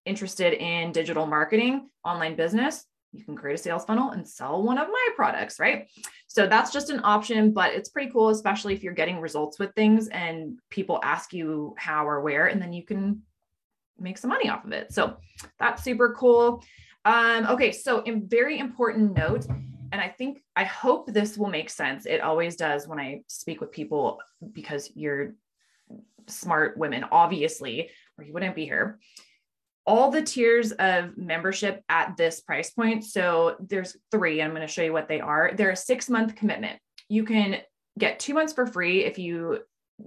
interested 0.05 0.53
in 0.53 0.91
digital 0.91 1.25
marketing, 1.25 1.89
online 2.03 2.35
business, 2.35 2.85
you 3.11 3.23
can 3.23 3.35
create 3.35 3.55
a 3.55 3.57
sales 3.57 3.85
funnel 3.85 4.11
and 4.11 4.27
sell 4.27 4.61
one 4.61 4.77
of 4.77 4.87
my 4.87 5.07
products, 5.15 5.59
right? 5.59 5.89
So 6.27 6.45
that's 6.45 6.71
just 6.71 6.89
an 6.89 7.01
option, 7.03 7.51
but 7.51 7.73
it's 7.73 7.89
pretty 7.89 8.11
cool, 8.11 8.29
especially 8.29 8.75
if 8.75 8.83
you're 8.83 8.93
getting 8.93 9.19
results 9.19 9.57
with 9.57 9.73
things 9.73 10.07
and 10.09 10.59
people 10.69 10.99
ask 11.03 11.33
you 11.33 11.73
how 11.77 12.07
or 12.07 12.21
where, 12.21 12.47
and 12.47 12.61
then 12.61 12.71
you 12.71 12.83
can 12.83 13.23
make 13.97 14.17
some 14.17 14.29
money 14.29 14.49
off 14.49 14.63
of 14.63 14.71
it. 14.71 14.93
So 14.93 15.17
that's 15.57 15.83
super 15.83 16.13
cool. 16.13 16.63
Um, 17.03 17.47
okay, 17.47 17.71
so 17.71 18.03
a 18.05 18.11
very 18.11 18.59
important 18.59 19.17
note, 19.17 19.47
and 19.91 19.99
I 19.99 20.07
think 20.07 20.43
I 20.55 20.65
hope 20.65 21.07
this 21.07 21.37
will 21.37 21.49
make 21.49 21.71
sense. 21.71 22.05
It 22.05 22.21
always 22.21 22.55
does 22.55 22.87
when 22.87 22.99
I 22.99 23.23
speak 23.27 23.59
with 23.59 23.71
people 23.71 24.19
because 24.53 24.91
you're 24.93 25.33
smart 26.27 26.77
women, 26.77 27.05
obviously, 27.11 27.89
or 28.17 28.23
you 28.23 28.33
wouldn't 28.33 28.55
be 28.55 28.65
here 28.65 28.99
all 29.89 30.11
the 30.11 30.21
tiers 30.21 30.71
of 30.73 31.17
membership 31.17 31.83
at 31.89 32.15
this 32.15 32.41
price 32.41 32.69
point. 32.69 33.03
So 33.03 33.55
there's 33.59 33.97
three. 34.11 34.39
I'm 34.39 34.51
going 34.51 34.61
to 34.61 34.67
show 34.67 34.83
you 34.83 34.93
what 34.93 35.07
they 35.07 35.19
are. 35.19 35.51
They're 35.55 35.71
a 35.71 35.75
six 35.75 36.07
month 36.11 36.35
commitment. 36.35 36.79
You 37.09 37.23
can 37.23 37.57
get 37.97 38.19
two 38.19 38.35
months 38.35 38.53
for 38.53 38.67
free 38.67 39.03
if 39.03 39.17
you 39.17 39.61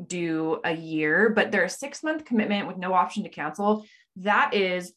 do 0.07 0.61
a 0.64 0.72
year, 0.72 1.30
but 1.30 1.51
they're 1.51 1.64
a 1.64 1.68
six 1.68 2.05
month 2.05 2.24
commitment 2.24 2.68
with 2.68 2.76
no 2.76 2.95
option 2.95 3.24
to 3.24 3.28
cancel. 3.28 3.85
That 4.18 4.55
is 4.55 4.93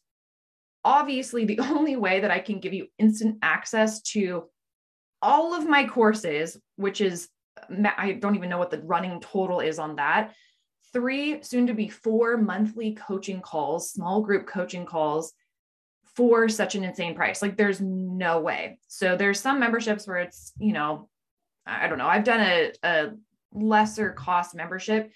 obviously 0.84 1.46
the 1.46 1.58
only 1.62 1.96
way 1.96 2.20
that 2.20 2.30
I 2.30 2.38
can 2.38 2.60
give 2.60 2.72
you 2.72 2.86
instant 2.96 3.38
access 3.42 4.00
to 4.12 4.44
all 5.20 5.52
of 5.52 5.68
my 5.68 5.88
courses, 5.88 6.56
which 6.76 7.00
is, 7.00 7.28
I 7.68 8.12
don't 8.12 8.36
even 8.36 8.50
know 8.50 8.58
what 8.58 8.70
the 8.70 8.78
running 8.78 9.20
total 9.20 9.58
is 9.58 9.80
on 9.80 9.96
that. 9.96 10.32
Three, 10.96 11.42
soon 11.42 11.66
to 11.66 11.74
be 11.74 11.90
four 11.90 12.38
monthly 12.38 12.94
coaching 12.94 13.42
calls, 13.42 13.90
small 13.90 14.22
group 14.22 14.46
coaching 14.46 14.86
calls 14.86 15.34
for 16.14 16.48
such 16.48 16.74
an 16.74 16.84
insane 16.84 17.14
price. 17.14 17.42
Like 17.42 17.58
there's 17.58 17.82
no 17.82 18.40
way. 18.40 18.78
So 18.88 19.14
there's 19.14 19.38
some 19.38 19.60
memberships 19.60 20.06
where 20.06 20.16
it's, 20.16 20.54
you 20.58 20.72
know, 20.72 21.10
I 21.66 21.86
don't 21.88 21.98
know. 21.98 22.06
I've 22.06 22.24
done 22.24 22.40
a, 22.40 22.72
a 22.82 23.10
lesser 23.52 24.12
cost 24.12 24.54
membership, 24.54 25.12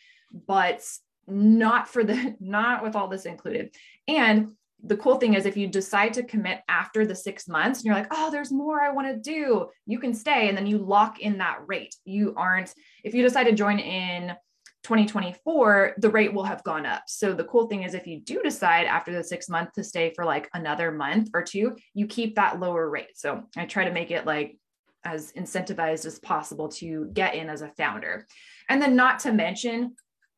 but 0.46 0.86
not 1.26 1.88
for 1.88 2.04
the, 2.04 2.36
not 2.40 2.82
with 2.82 2.94
all 2.94 3.08
this 3.08 3.24
included. 3.24 3.74
And 4.06 4.50
the 4.82 4.98
cool 4.98 5.16
thing 5.16 5.32
is 5.32 5.46
if 5.46 5.56
you 5.56 5.66
decide 5.66 6.12
to 6.12 6.22
commit 6.22 6.60
after 6.68 7.06
the 7.06 7.14
six 7.14 7.48
months 7.48 7.78
and 7.78 7.86
you're 7.86 7.94
like 7.94 8.06
oh 8.12 8.30
there's 8.30 8.50
more 8.50 8.80
i 8.80 8.90
want 8.90 9.06
to 9.06 9.14
do 9.14 9.68
you 9.84 9.98
can 9.98 10.14
stay 10.14 10.48
and 10.48 10.56
then 10.56 10.66
you 10.66 10.78
lock 10.78 11.20
in 11.20 11.36
that 11.36 11.58
rate 11.66 11.94
you 12.06 12.32
aren't 12.34 12.72
if 13.04 13.12
you 13.12 13.22
decide 13.22 13.44
to 13.44 13.52
join 13.52 13.78
in 13.78 14.34
2024 14.82 15.94
the 15.98 16.10
rate 16.10 16.32
will 16.32 16.44
have 16.44 16.64
gone 16.64 16.86
up. 16.86 17.02
So 17.06 17.32
the 17.32 17.44
cool 17.44 17.66
thing 17.66 17.82
is 17.82 17.94
if 17.94 18.06
you 18.06 18.20
do 18.20 18.42
decide 18.42 18.86
after 18.86 19.12
the 19.12 19.22
six 19.22 19.48
month 19.48 19.72
to 19.74 19.84
stay 19.84 20.12
for 20.14 20.24
like 20.24 20.48
another 20.54 20.90
month 20.90 21.30
or 21.34 21.42
two 21.42 21.76
you 21.94 22.06
keep 22.06 22.36
that 22.36 22.60
lower 22.60 22.88
rate. 22.88 23.16
So 23.16 23.42
i 23.56 23.66
try 23.66 23.84
to 23.84 23.92
make 23.92 24.10
it 24.10 24.26
like 24.26 24.56
as 25.04 25.32
incentivized 25.32 26.06
as 26.06 26.18
possible 26.18 26.68
to 26.68 27.10
get 27.12 27.34
in 27.34 27.48
as 27.48 27.62
a 27.62 27.68
founder. 27.68 28.26
And 28.68 28.80
then 28.80 28.96
not 28.96 29.20
to 29.20 29.32
mention 29.32 29.94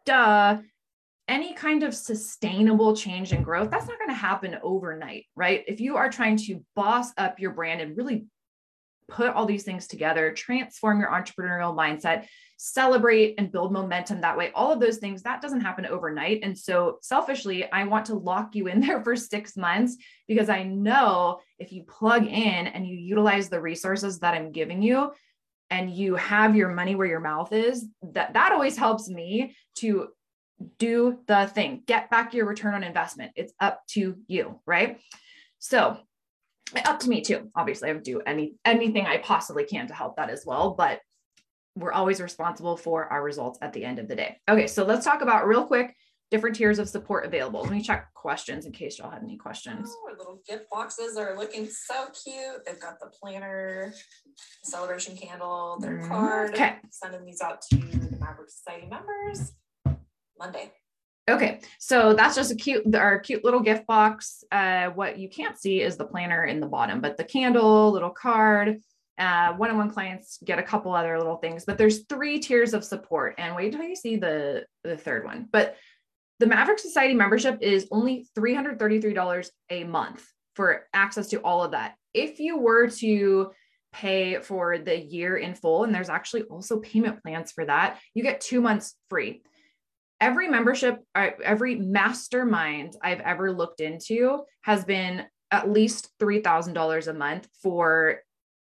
duh 0.07 0.59
any 1.29 1.55
kind 1.55 1.83
of 1.83 1.95
sustainable 1.95 2.97
change 2.97 3.33
and 3.33 3.45
growth, 3.45 3.71
that's 3.71 3.87
not 3.87 3.99
going 3.99 4.11
to 4.11 4.15
happen 4.15 4.59
overnight, 4.63 5.27
right? 5.37 5.65
If 5.67 5.81
you 5.81 5.97
are 5.97 6.11
trying 6.11 6.37
to 6.39 6.65
boss 6.75 7.13
up 7.17 7.39
your 7.39 7.53
brand 7.53 7.81
and 7.81 7.97
really 7.97 8.27
put 9.09 9.35
all 9.35 9.47
these 9.47 9.65
things 9.65 9.87
together, 9.87 10.33
transform 10.33 11.01
your 11.01 11.11
entrepreneurial 11.11 11.77
mindset, 11.77 12.27
celebrate 12.57 13.35
and 13.39 13.51
build 13.51 13.73
momentum 13.73 14.21
that 14.21 14.37
way, 14.37 14.53
all 14.55 14.73
of 14.73 14.81
those 14.81 14.99
things, 14.99 15.23
that 15.23 15.43
doesn't 15.43 15.61
happen 15.61 15.85
overnight. 15.87 16.41
And 16.43 16.57
so, 16.57 16.99
selfishly, 17.03 17.71
I 17.71 17.85
want 17.85 18.07
to 18.07 18.15
lock 18.15 18.55
you 18.55 18.69
in 18.69 18.81
there 18.87 19.03
for 19.03 19.17
six 19.17 19.57
months 19.57 19.97
because 20.29 20.49
I 20.49 20.63
know 20.63 21.41
if 21.59 21.73
you 21.73 21.85
plug 21.85 22.25
in 22.25 22.67
and 22.67 22.87
you 22.87 22.97
utilize 22.97 23.49
the 23.49 23.61
resources 23.61 24.21
that 24.21 24.35
I'm 24.35 24.53
giving 24.53 24.83
you, 24.83 25.13
and 25.71 25.91
you 25.91 26.17
have 26.17 26.55
your 26.55 26.69
money 26.69 26.95
where 26.95 27.07
your 27.07 27.19
mouth 27.19 27.51
is 27.51 27.87
that 28.03 28.35
that 28.35 28.53
always 28.53 28.77
helps 28.77 29.09
me 29.09 29.57
to 29.77 30.09
do 30.79 31.19
the 31.27 31.47
thing, 31.47 31.83
get 31.87 32.11
back 32.11 32.35
your 32.35 32.47
return 32.47 32.75
on 32.75 32.85
investment. 32.85 33.33
It's 33.37 33.55
up 33.59 33.81
to 33.93 34.17
you, 34.27 34.61
right? 34.67 35.01
So, 35.59 35.97
up 36.85 37.01
to 37.01 37.09
me 37.09 37.21
too. 37.21 37.51
Obviously, 37.55 37.91
I 37.91 37.93
would 37.93 38.03
do 38.03 38.21
any 38.27 38.55
anything 38.65 39.07
I 39.07 39.19
possibly 39.19 39.65
can 39.65 39.87
to 39.89 39.95
help 39.95 40.17
that 40.17 40.31
as 40.31 40.45
well, 40.47 40.75
but 40.75 41.01
we're 41.75 41.93
always 41.93 42.21
responsible 42.21 42.77
for 42.77 43.07
our 43.07 43.23
results 43.23 43.59
at 43.63 43.73
the 43.73 43.85
end 43.85 43.99
of 43.99 44.09
the 44.09 44.17
day. 44.17 44.37
Okay, 44.49 44.67
so 44.67 44.85
let's 44.85 45.05
talk 45.05 45.23
about 45.23 45.47
real 45.47 45.65
quick 45.65 45.95
different 46.33 46.57
tiers 46.57 46.79
of 46.79 46.89
support 46.89 47.27
available. 47.27 47.61
Let 47.61 47.73
me 47.73 47.83
check 47.83 48.13
questions 48.15 48.65
in 48.65 48.73
case 48.73 48.99
y'all 48.99 49.11
had 49.11 49.23
any 49.23 49.37
questions. 49.37 49.95
Oh, 49.95 50.11
our 50.11 50.17
little 50.17 50.41
gift 50.49 50.65
boxes 50.71 51.19
are 51.19 51.37
looking 51.37 51.69
so 51.69 52.07
cute. 52.25 52.65
They've 52.65 52.81
got 52.81 52.99
the 53.01 53.11
planner, 53.21 53.93
the 54.65 54.71
celebration 54.71 55.15
candle, 55.15 55.77
their 55.79 55.99
mm, 55.99 56.09
card. 56.09 56.55
Okay. 56.55 56.77
Sending 56.91 57.27
these 57.27 57.43
out 57.43 57.61
to 57.71 57.77
the 57.77 58.17
Maverick 58.19 58.49
Society 58.49 58.87
members. 58.87 59.53
Monday. 60.39 60.73
Okay, 61.31 61.61
so 61.79 62.15
that's 62.15 62.35
just 62.35 62.51
a 62.51 62.57
cute, 62.57 62.95
our 62.97 63.21
cute 63.21 63.45
little 63.45 63.61
gift 63.61 63.87
box. 63.87 64.43
Uh, 64.51 64.89
what 64.89 65.19
you 65.19 65.29
can't 65.29 65.57
see 65.57 65.81
is 65.81 65.97
the 65.97 66.05
planner 66.05 66.45
in 66.45 66.59
the 66.59 66.67
bottom, 66.67 67.01
but 67.01 67.17
the 67.17 67.23
candle, 67.23 67.93
little 67.93 68.11
card, 68.11 68.81
uh, 69.19 69.53
one-on-one 69.53 69.91
clients 69.91 70.39
get 70.45 70.59
a 70.59 70.63
couple 70.65 70.93
other 70.93 71.17
little 71.19 71.37
things, 71.37 71.65
but 71.65 71.79
there's 71.79 72.05
three 72.07 72.41
tiers 72.41 72.75
of 72.75 72.83
support. 72.83 73.37
And 73.39 73.55
wait 73.55 73.73
until 73.73 73.87
you 73.89 73.95
see 73.95 74.17
the 74.17 74.65
the 74.83 74.97
third 74.97 75.25
one. 75.25 75.49
But 75.53 75.77
the 76.41 76.47
Maverick 76.47 76.81
Society 76.81 77.15
membership 77.15 77.59
is 77.61 77.87
only 77.93 78.27
$333 78.37 79.49
a 79.71 79.85
month 79.85 80.27
for 80.57 80.87
access 80.93 81.29
to 81.29 81.37
all 81.39 81.63
of 81.63 81.71
that. 81.71 81.95
If 82.13 82.41
you 82.41 82.59
were 82.59 82.89
to 82.89 83.53
pay 83.93 84.41
for 84.41 84.79
the 84.79 84.99
year 84.99 85.37
in 85.37 85.55
full, 85.55 85.85
and 85.85 85.95
there's 85.95 86.09
actually 86.09 86.43
also 86.45 86.81
payment 86.81 87.23
plans 87.23 87.53
for 87.53 87.65
that, 87.67 88.01
you 88.13 88.25
get 88.25 88.41
two 88.41 88.61
months 88.61 88.97
free 89.09 89.43
every 90.23 90.47
membership, 90.47 91.01
uh, 91.17 91.31
every 91.45 91.75
mastermind 91.75 92.95
I've 93.03 93.21
ever 93.21 93.53
looked 93.53 93.81
into 93.81 94.45
has 94.63 94.85
been 94.85 95.25
at 95.51 95.69
least 95.69 96.11
$3,000 96.21 97.09
a 97.09 97.13
month 97.13 97.49
for 97.61 98.21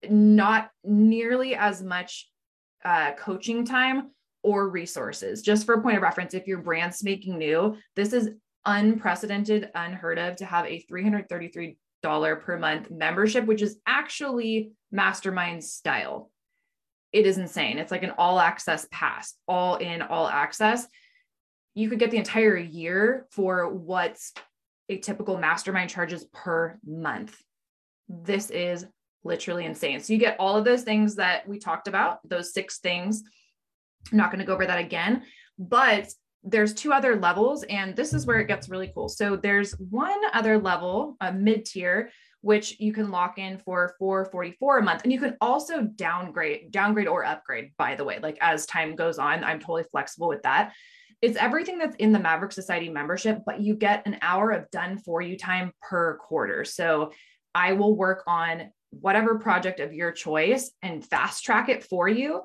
not 0.10 0.72
nearly 0.84 1.54
as 1.56 1.84
much 1.84 2.28
uh, 2.84 3.12
coaching 3.14 3.64
time 3.64 4.10
or 4.42 4.70
resources. 4.70 5.44
Just 5.44 5.68
for 5.68 5.76
a 5.76 5.82
point 5.84 5.98
of 5.98 6.02
reference, 6.02 6.34
if 6.34 6.48
your 6.48 6.58
brand's 6.58 7.04
making 7.04 7.38
new, 7.38 7.78
this 7.96 8.12
is 8.12 8.32
unprecedented, 8.66 9.70
unheard 9.76 10.18
of 10.18 10.38
to 10.38 10.46
have 10.46 10.66
a 10.66 10.84
$333 10.92 12.42
per 12.42 12.58
month 12.58 12.90
membership, 12.90 13.46
which 13.46 13.62
is 13.62 13.78
actually 13.86 14.72
mastermind 14.92 15.64
style. 15.64 16.32
It 17.14 17.28
is 17.28 17.38
insane. 17.38 17.78
It's 17.78 17.92
like 17.92 18.04
an 18.04 18.14
all 18.18 18.40
access 18.40 18.88
pass, 18.92 19.36
all 19.48 19.76
in, 19.76 20.02
all 20.02 20.28
access 20.28 20.88
you 21.74 21.90
could 21.90 22.00
get 22.00 22.12
the 22.12 22.18
entire 22.18 22.58
year 22.58 23.28
for 23.32 23.70
what 23.70 24.18
a 24.90 24.98
typical 24.98 25.38
mastermind 25.38 25.90
charges 25.90 26.26
per 26.34 26.78
month. 26.86 27.42
This 28.10 28.50
is 28.50 28.86
literally 29.24 29.66
insane. 29.66 30.02
So 30.02 30.14
you 30.14 30.20
get 30.20 30.36
all 30.40 30.58
of 30.58 30.66
those 30.66 30.84
things 30.84 31.16
that 31.16 31.48
we 31.48 31.60
talked 31.60 31.88
about, 31.88 32.20
those 32.28 32.54
six 32.54 32.80
things. 32.80 33.24
I'm 34.12 34.18
not 34.18 34.32
going 34.32 34.40
to 34.40 34.46
go 34.46 34.54
over 34.54 34.66
that 34.66 34.80
again, 34.80 35.24
but 35.58 36.12
there's 36.44 36.74
two 36.74 36.92
other 36.92 37.16
levels 37.16 37.64
and 37.64 37.96
this 37.96 38.14
is 38.14 38.26
where 38.26 38.40
it 38.40 38.48
gets 38.48 38.68
really 38.68 38.92
cool. 38.94 39.08
So 39.08 39.36
there's 39.36 39.74
one 39.74 40.20
other 40.34 40.58
level, 40.58 41.16
a 41.22 41.32
mid 41.32 41.66
tier, 41.66 42.10
which 42.42 42.80
you 42.80 42.92
can 42.92 43.12
lock 43.12 43.38
in 43.38 43.60
for 43.60 43.96
444 44.00 44.80
a 44.80 44.84
month 44.84 45.04
and 45.04 45.14
you 45.14 45.20
can 45.20 45.38
also 45.40 45.84
downgrade 45.84 46.72
downgrade 46.72 47.08
or 47.08 47.24
upgrade 47.24 47.72
by 47.78 47.96
the 47.96 48.04
way 48.04 48.20
like 48.20 48.38
as 48.42 48.66
time 48.66 48.96
goes 48.96 49.20
on 49.20 49.44
i'm 49.44 49.60
totally 49.60 49.84
flexible 49.92 50.28
with 50.28 50.42
that 50.44 50.74
it's 51.22 51.38
everything 51.38 51.78
that's 51.78 51.96
in 51.98 52.12
the 52.12 52.20
Maverick 52.20 52.52
Society 52.52 52.90
membership, 52.90 53.42
but 53.46 53.62
you 53.62 53.76
get 53.76 54.08
an 54.08 54.18
hour 54.22 54.52
of 54.52 54.70
done 54.72 54.98
for 54.98 55.22
you 55.22 55.38
time 55.38 55.72
per 55.82 56.18
quarter. 56.18 56.66
So 56.66 57.12
I 57.54 57.74
will 57.74 57.96
work 57.96 58.24
on 58.28 58.72
whatever 58.90 59.40
project 59.40 59.80
of 59.80 59.94
your 59.94 60.12
choice 60.12 60.72
and 60.82 61.06
fast 61.06 61.44
track 61.44 61.70
it 61.70 61.84
for 61.84 62.08
you, 62.08 62.42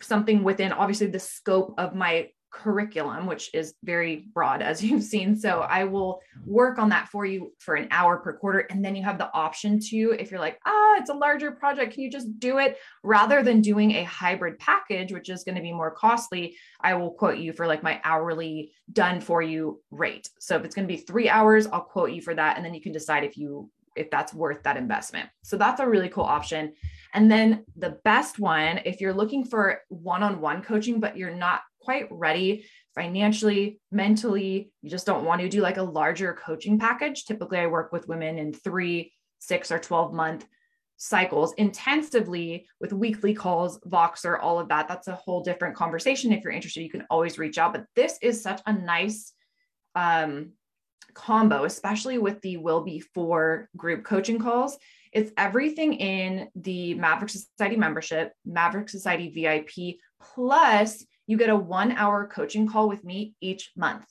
something 0.00 0.42
within 0.42 0.72
obviously 0.72 1.06
the 1.06 1.18
scope 1.18 1.74
of 1.78 1.94
my 1.94 2.28
curriculum, 2.50 3.26
which 3.26 3.50
is 3.54 3.74
very 3.82 4.28
broad, 4.34 4.62
as 4.62 4.82
you've 4.84 5.02
seen. 5.02 5.36
So 5.36 5.60
I 5.60 5.84
will 5.84 6.20
work 6.44 6.78
on 6.78 6.88
that 6.90 7.08
for 7.08 7.24
you 7.24 7.52
for 7.58 7.74
an 7.74 7.88
hour 7.90 8.18
per 8.18 8.32
quarter. 8.32 8.60
And 8.70 8.84
then 8.84 8.96
you 8.96 9.02
have 9.02 9.18
the 9.18 9.32
option 9.32 9.78
to, 9.80 10.16
if 10.18 10.30
you're 10.30 10.40
like, 10.40 10.58
ah, 10.66 10.96
it's 10.98 11.10
a 11.10 11.14
larger 11.14 11.52
project, 11.52 11.94
can 11.94 12.02
you 12.02 12.10
just 12.10 12.38
do 12.38 12.58
it 12.58 12.78
rather 13.02 13.42
than 13.42 13.60
doing 13.60 13.92
a 13.92 14.04
hybrid 14.04 14.58
package, 14.58 15.12
which 15.12 15.28
is 15.28 15.44
going 15.44 15.56
to 15.56 15.62
be 15.62 15.72
more 15.72 15.90
costly? 15.90 16.56
I 16.80 16.94
will 16.94 17.12
quote 17.12 17.38
you 17.38 17.52
for 17.52 17.66
like 17.66 17.82
my 17.82 18.00
hourly 18.04 18.72
done 18.92 19.20
for 19.20 19.42
you 19.42 19.80
rate. 19.90 20.28
So 20.38 20.56
if 20.56 20.64
it's 20.64 20.74
going 20.74 20.86
to 20.86 20.94
be 20.94 21.00
three 21.00 21.28
hours, 21.28 21.66
I'll 21.66 21.80
quote 21.80 22.12
you 22.12 22.22
for 22.22 22.34
that. 22.34 22.56
And 22.56 22.64
then 22.64 22.74
you 22.74 22.80
can 22.80 22.92
decide 22.92 23.24
if 23.24 23.36
you 23.36 23.70
if 23.96 24.10
that's 24.10 24.32
worth 24.32 24.62
that 24.62 24.76
investment. 24.76 25.28
So 25.42 25.56
that's 25.56 25.80
a 25.80 25.88
really 25.88 26.08
cool 26.08 26.24
option. 26.24 26.72
And 27.12 27.30
then 27.30 27.64
the 27.76 27.98
best 28.04 28.38
one, 28.38 28.80
if 28.84 29.00
you're 29.00 29.12
looking 29.12 29.44
for 29.44 29.80
one 29.88 30.22
on 30.22 30.40
one 30.40 30.62
coaching, 30.62 31.00
but 31.00 31.16
you're 31.16 31.34
not 31.34 31.62
quite 31.80 32.06
ready 32.10 32.66
financially, 32.94 33.80
mentally. 33.90 34.72
You 34.82 34.90
just 34.90 35.06
don't 35.06 35.24
want 35.24 35.40
to 35.40 35.48
do 35.48 35.60
like 35.60 35.76
a 35.76 35.82
larger 35.82 36.34
coaching 36.34 36.78
package. 36.78 37.24
Typically, 37.24 37.58
I 37.58 37.66
work 37.66 37.92
with 37.92 38.08
women 38.08 38.38
in 38.38 38.52
three, 38.52 39.12
six, 39.38 39.70
or 39.70 39.78
12 39.78 40.12
month 40.12 40.46
cycles 40.96 41.54
intensively 41.54 42.66
with 42.78 42.92
weekly 42.92 43.32
calls, 43.32 43.80
Voxer, 43.80 44.38
all 44.40 44.58
of 44.58 44.68
that. 44.68 44.86
That's 44.86 45.08
a 45.08 45.14
whole 45.14 45.42
different 45.42 45.74
conversation. 45.74 46.32
If 46.32 46.44
you're 46.44 46.52
interested, 46.52 46.82
you 46.82 46.90
can 46.90 47.06
always 47.10 47.38
reach 47.38 47.56
out. 47.56 47.72
But 47.72 47.86
this 47.96 48.18
is 48.20 48.42
such 48.42 48.60
a 48.66 48.72
nice 48.72 49.32
um, 49.94 50.52
combo, 51.14 51.64
especially 51.64 52.18
with 52.18 52.40
the 52.42 52.58
Will 52.58 52.82
Be 52.82 53.00
Four 53.00 53.68
group 53.76 54.04
coaching 54.04 54.38
calls. 54.38 54.76
It's 55.12 55.32
everything 55.36 55.94
in 55.94 56.48
the 56.54 56.94
Maverick 56.94 57.30
Society 57.30 57.76
membership, 57.76 58.32
Maverick 58.44 58.88
Society 58.88 59.30
VIP, 59.30 59.96
plus 60.20 61.04
you 61.30 61.36
get 61.36 61.48
a 61.48 61.54
one 61.54 61.92
hour 61.92 62.26
coaching 62.26 62.66
call 62.66 62.88
with 62.88 63.04
me 63.04 63.34
each 63.40 63.70
month. 63.76 64.04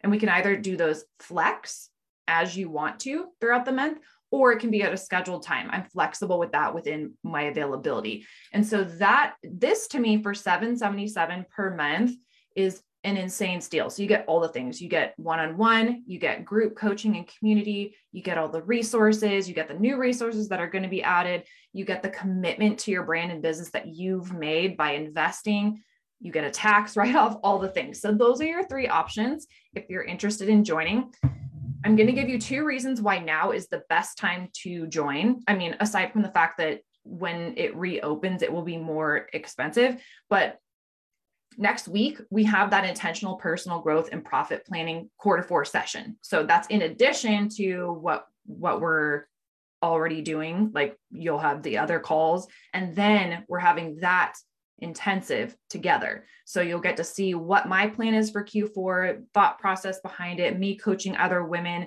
And 0.00 0.12
we 0.12 0.18
can 0.20 0.28
either 0.28 0.56
do 0.56 0.76
those 0.76 1.04
flex 1.18 1.90
as 2.28 2.56
you 2.56 2.70
want 2.70 3.00
to 3.00 3.26
throughout 3.40 3.64
the 3.64 3.72
month, 3.72 3.98
or 4.30 4.52
it 4.52 4.60
can 4.60 4.70
be 4.70 4.84
at 4.84 4.92
a 4.92 4.96
scheduled 4.96 5.42
time. 5.42 5.68
I'm 5.72 5.82
flexible 5.82 6.38
with 6.38 6.52
that 6.52 6.72
within 6.72 7.14
my 7.24 7.42
availability. 7.42 8.26
And 8.52 8.64
so 8.64 8.84
that 8.84 9.34
this 9.42 9.88
to 9.88 9.98
me 9.98 10.22
for 10.22 10.34
777 10.34 11.46
per 11.50 11.74
month 11.74 12.12
is 12.54 12.80
an 13.02 13.16
insane 13.16 13.60
steal. 13.60 13.90
So 13.90 14.00
you 14.00 14.06
get 14.06 14.24
all 14.28 14.38
the 14.38 14.46
things. 14.46 14.80
You 14.80 14.88
get 14.88 15.14
one-on-one, 15.16 16.04
you 16.06 16.20
get 16.20 16.44
group 16.44 16.76
coaching 16.76 17.16
and 17.16 17.26
community, 17.26 17.96
you 18.12 18.22
get 18.22 18.38
all 18.38 18.48
the 18.48 18.62
resources, 18.62 19.48
you 19.48 19.54
get 19.56 19.66
the 19.66 19.74
new 19.74 19.96
resources 19.96 20.48
that 20.50 20.60
are 20.60 20.70
going 20.70 20.84
to 20.84 20.88
be 20.88 21.02
added, 21.02 21.42
you 21.72 21.84
get 21.84 22.04
the 22.04 22.10
commitment 22.10 22.78
to 22.80 22.92
your 22.92 23.02
brand 23.02 23.32
and 23.32 23.42
business 23.42 23.72
that 23.72 23.88
you've 23.88 24.32
made 24.32 24.76
by 24.76 24.92
investing, 24.92 25.82
you 26.22 26.32
get 26.32 26.44
a 26.44 26.50
tax 26.50 26.96
write-off, 26.96 27.38
all 27.42 27.58
the 27.58 27.68
things. 27.68 28.00
So 28.00 28.12
those 28.12 28.40
are 28.40 28.46
your 28.46 28.64
three 28.64 28.88
options 28.88 29.46
if 29.74 29.90
you're 29.90 30.04
interested 30.04 30.48
in 30.48 30.64
joining. 30.64 31.12
I'm 31.84 31.96
going 31.96 32.06
to 32.06 32.12
give 32.12 32.28
you 32.28 32.38
two 32.38 32.64
reasons 32.64 33.02
why 33.02 33.18
now 33.18 33.50
is 33.50 33.66
the 33.66 33.82
best 33.88 34.16
time 34.16 34.48
to 34.62 34.86
join. 34.86 35.42
I 35.48 35.54
mean, 35.54 35.76
aside 35.80 36.12
from 36.12 36.22
the 36.22 36.30
fact 36.30 36.58
that 36.58 36.80
when 37.04 37.54
it 37.56 37.74
reopens, 37.76 38.42
it 38.42 38.52
will 38.52 38.62
be 38.62 38.76
more 38.76 39.26
expensive, 39.32 40.00
but 40.30 40.58
next 41.58 41.88
week 41.88 42.18
we 42.30 42.44
have 42.44 42.70
that 42.70 42.84
intentional 42.84 43.36
personal 43.36 43.80
growth 43.80 44.08
and 44.12 44.24
profit 44.24 44.64
planning 44.64 45.10
quarter 45.18 45.42
four 45.42 45.64
session 45.64 46.16
so 46.22 46.44
that's 46.44 46.66
in 46.68 46.82
addition 46.82 47.48
to 47.48 47.92
what 48.00 48.26
what 48.46 48.80
we're 48.80 49.24
already 49.82 50.22
doing 50.22 50.70
like 50.72 50.96
you'll 51.10 51.38
have 51.38 51.62
the 51.62 51.78
other 51.78 51.98
calls 51.98 52.46
and 52.72 52.94
then 52.94 53.44
we're 53.48 53.58
having 53.58 53.96
that 53.96 54.34
intensive 54.78 55.56
together 55.70 56.26
so 56.44 56.60
you'll 56.60 56.80
get 56.80 56.96
to 56.96 57.04
see 57.04 57.34
what 57.34 57.68
my 57.68 57.86
plan 57.86 58.14
is 58.14 58.30
for 58.30 58.44
q4 58.44 59.22
thought 59.32 59.58
process 59.58 60.00
behind 60.00 60.40
it 60.40 60.58
me 60.58 60.76
coaching 60.76 61.16
other 61.16 61.44
women 61.44 61.86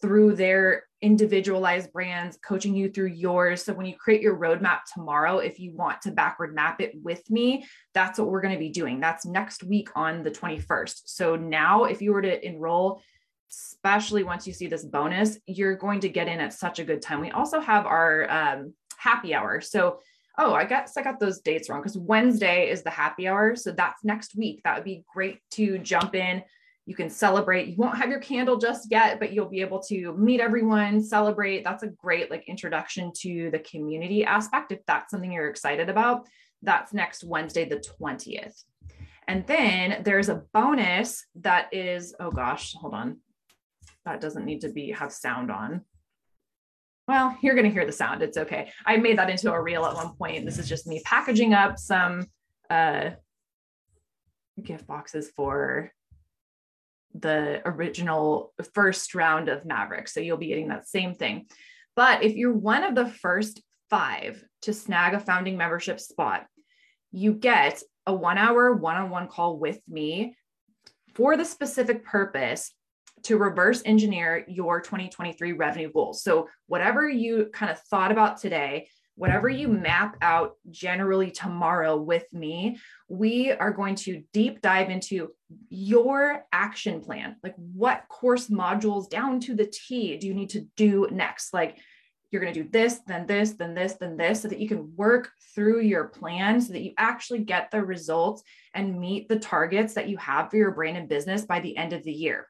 through 0.00 0.34
their 0.34 0.84
individualized 1.02 1.92
brands, 1.92 2.38
coaching 2.44 2.74
you 2.74 2.90
through 2.90 3.08
yours. 3.08 3.62
So 3.62 3.72
when 3.72 3.86
you 3.86 3.94
create 3.96 4.22
your 4.22 4.36
roadmap 4.36 4.80
tomorrow, 4.92 5.38
if 5.38 5.58
you 5.58 5.74
want 5.74 6.02
to 6.02 6.10
backward 6.10 6.54
map 6.54 6.80
it 6.80 6.92
with 7.02 7.28
me, 7.30 7.66
that's 7.94 8.18
what 8.18 8.28
we're 8.28 8.40
going 8.40 8.54
to 8.54 8.60
be 8.60 8.70
doing. 8.70 9.00
That's 9.00 9.26
next 9.26 9.62
week 9.62 9.88
on 9.94 10.22
the 10.22 10.30
21st. 10.30 11.02
So 11.06 11.36
now, 11.36 11.84
if 11.84 12.00
you 12.00 12.12
were 12.12 12.22
to 12.22 12.46
enroll, 12.46 13.02
especially 13.50 14.24
once 14.24 14.46
you 14.46 14.52
see 14.52 14.68
this 14.68 14.84
bonus, 14.84 15.38
you're 15.46 15.76
going 15.76 16.00
to 16.00 16.08
get 16.08 16.28
in 16.28 16.40
at 16.40 16.52
such 16.52 16.78
a 16.78 16.84
good 16.84 17.02
time. 17.02 17.20
We 17.20 17.30
also 17.30 17.60
have 17.60 17.86
our 17.86 18.30
um, 18.30 18.74
happy 18.96 19.34
hour. 19.34 19.60
So 19.60 20.00
oh, 20.38 20.54
I 20.54 20.64
guess 20.64 20.96
I 20.96 21.02
got 21.02 21.20
those 21.20 21.40
dates 21.40 21.68
wrong 21.68 21.80
because 21.80 21.98
Wednesday 21.98 22.70
is 22.70 22.82
the 22.82 22.90
happy 22.90 23.28
hour. 23.28 23.56
So 23.56 23.72
that's 23.72 24.04
next 24.04 24.36
week. 24.36 24.62
That 24.64 24.76
would 24.76 24.84
be 24.84 25.04
great 25.12 25.40
to 25.52 25.78
jump 25.78 26.14
in, 26.14 26.42
you 26.90 26.96
can 26.96 27.08
celebrate. 27.08 27.68
You 27.68 27.76
won't 27.76 27.98
have 27.98 28.08
your 28.08 28.18
candle 28.18 28.56
just 28.56 28.90
yet, 28.90 29.20
but 29.20 29.32
you'll 29.32 29.48
be 29.48 29.60
able 29.60 29.80
to 29.84 30.12
meet 30.16 30.40
everyone, 30.40 31.00
celebrate. 31.00 31.62
That's 31.62 31.84
a 31.84 31.88
great 31.88 32.32
like 32.32 32.48
introduction 32.48 33.12
to 33.20 33.48
the 33.52 33.60
community 33.60 34.24
aspect. 34.24 34.72
If 34.72 34.80
that's 34.86 35.12
something 35.12 35.30
you're 35.30 35.48
excited 35.48 35.88
about, 35.88 36.26
that's 36.62 36.92
next 36.92 37.22
Wednesday, 37.22 37.64
the 37.64 37.82
20th. 38.00 38.64
And 39.28 39.46
then 39.46 40.02
there's 40.02 40.28
a 40.28 40.42
bonus 40.52 41.24
that 41.36 41.72
is, 41.72 42.12
oh 42.18 42.32
gosh, 42.32 42.74
hold 42.74 42.94
on. 42.94 43.18
That 44.04 44.20
doesn't 44.20 44.44
need 44.44 44.62
to 44.62 44.70
be 44.70 44.90
have 44.90 45.12
sound 45.12 45.52
on. 45.52 45.82
Well, 47.10 47.36
you're 47.40 47.56
going 47.56 47.66
to 47.66 47.72
hear 47.72 47.84
the 47.84 47.90
sound. 47.90 48.22
It's 48.22 48.36
okay. 48.38 48.70
I 48.86 48.96
made 48.96 49.18
that 49.18 49.28
into 49.28 49.50
a 49.50 49.60
reel 49.60 49.84
at 49.84 49.96
one 49.96 50.14
point. 50.14 50.44
This 50.44 50.58
is 50.58 50.68
just 50.68 50.86
me 50.86 51.02
packaging 51.04 51.52
up 51.52 51.76
some 51.76 52.24
uh, 52.70 53.10
gift 54.62 54.86
boxes 54.86 55.28
for 55.34 55.90
the 57.12 57.62
original 57.64 58.54
first 58.74 59.16
round 59.16 59.48
of 59.48 59.64
Maverick. 59.64 60.06
So 60.06 60.20
you'll 60.20 60.36
be 60.36 60.46
getting 60.46 60.68
that 60.68 60.86
same 60.86 61.16
thing. 61.16 61.46
But 61.96 62.22
if 62.22 62.36
you're 62.36 62.52
one 62.52 62.84
of 62.84 62.94
the 62.94 63.08
first 63.08 63.60
five 63.90 64.44
to 64.62 64.72
snag 64.72 65.14
a 65.14 65.18
founding 65.18 65.56
membership 65.56 65.98
spot, 65.98 66.46
you 67.10 67.32
get 67.32 67.82
a 68.06 68.14
one 68.14 68.38
hour 68.38 68.72
one 68.72 68.94
on 68.94 69.10
one 69.10 69.26
call 69.26 69.58
with 69.58 69.80
me 69.88 70.36
for 71.16 71.36
the 71.36 71.44
specific 71.44 72.04
purpose 72.04 72.72
to 73.24 73.36
reverse 73.36 73.82
engineer 73.84 74.44
your 74.48 74.80
2023 74.80 75.52
revenue 75.52 75.90
goals. 75.92 76.22
So, 76.22 76.48
whatever 76.66 77.08
you 77.08 77.50
kind 77.52 77.70
of 77.70 77.78
thought 77.82 78.12
about 78.12 78.38
today, 78.38 78.88
whatever 79.14 79.48
you 79.48 79.68
map 79.68 80.16
out 80.22 80.54
generally 80.70 81.30
tomorrow 81.30 81.96
with 81.96 82.24
me, 82.32 82.78
we 83.08 83.52
are 83.52 83.72
going 83.72 83.94
to 83.94 84.22
deep 84.32 84.62
dive 84.62 84.88
into 84.88 85.28
your 85.68 86.44
action 86.52 87.00
plan. 87.00 87.36
Like, 87.42 87.54
what 87.56 88.08
course 88.08 88.48
modules 88.48 89.10
down 89.10 89.40
to 89.40 89.54
the 89.54 89.66
T 89.66 90.16
do 90.16 90.26
you 90.26 90.34
need 90.34 90.50
to 90.50 90.66
do 90.76 91.06
next? 91.10 91.52
Like, 91.52 91.78
you're 92.30 92.40
going 92.40 92.54
to 92.54 92.62
do 92.62 92.68
this, 92.70 93.00
then 93.06 93.26
this, 93.26 93.52
then 93.52 93.74
this, 93.74 93.94
then 93.94 94.16
this, 94.16 94.42
so 94.42 94.48
that 94.48 94.60
you 94.60 94.68
can 94.68 94.94
work 94.96 95.30
through 95.54 95.80
your 95.80 96.04
plan 96.04 96.60
so 96.60 96.72
that 96.72 96.82
you 96.82 96.92
actually 96.96 97.40
get 97.40 97.70
the 97.70 97.84
results 97.84 98.42
and 98.72 99.00
meet 99.00 99.28
the 99.28 99.38
targets 99.38 99.94
that 99.94 100.08
you 100.08 100.16
have 100.16 100.48
for 100.48 100.56
your 100.56 100.70
brain 100.70 100.96
and 100.96 101.08
business 101.08 101.44
by 101.44 101.60
the 101.60 101.76
end 101.76 101.92
of 101.92 102.04
the 102.04 102.12
year. 102.12 102.46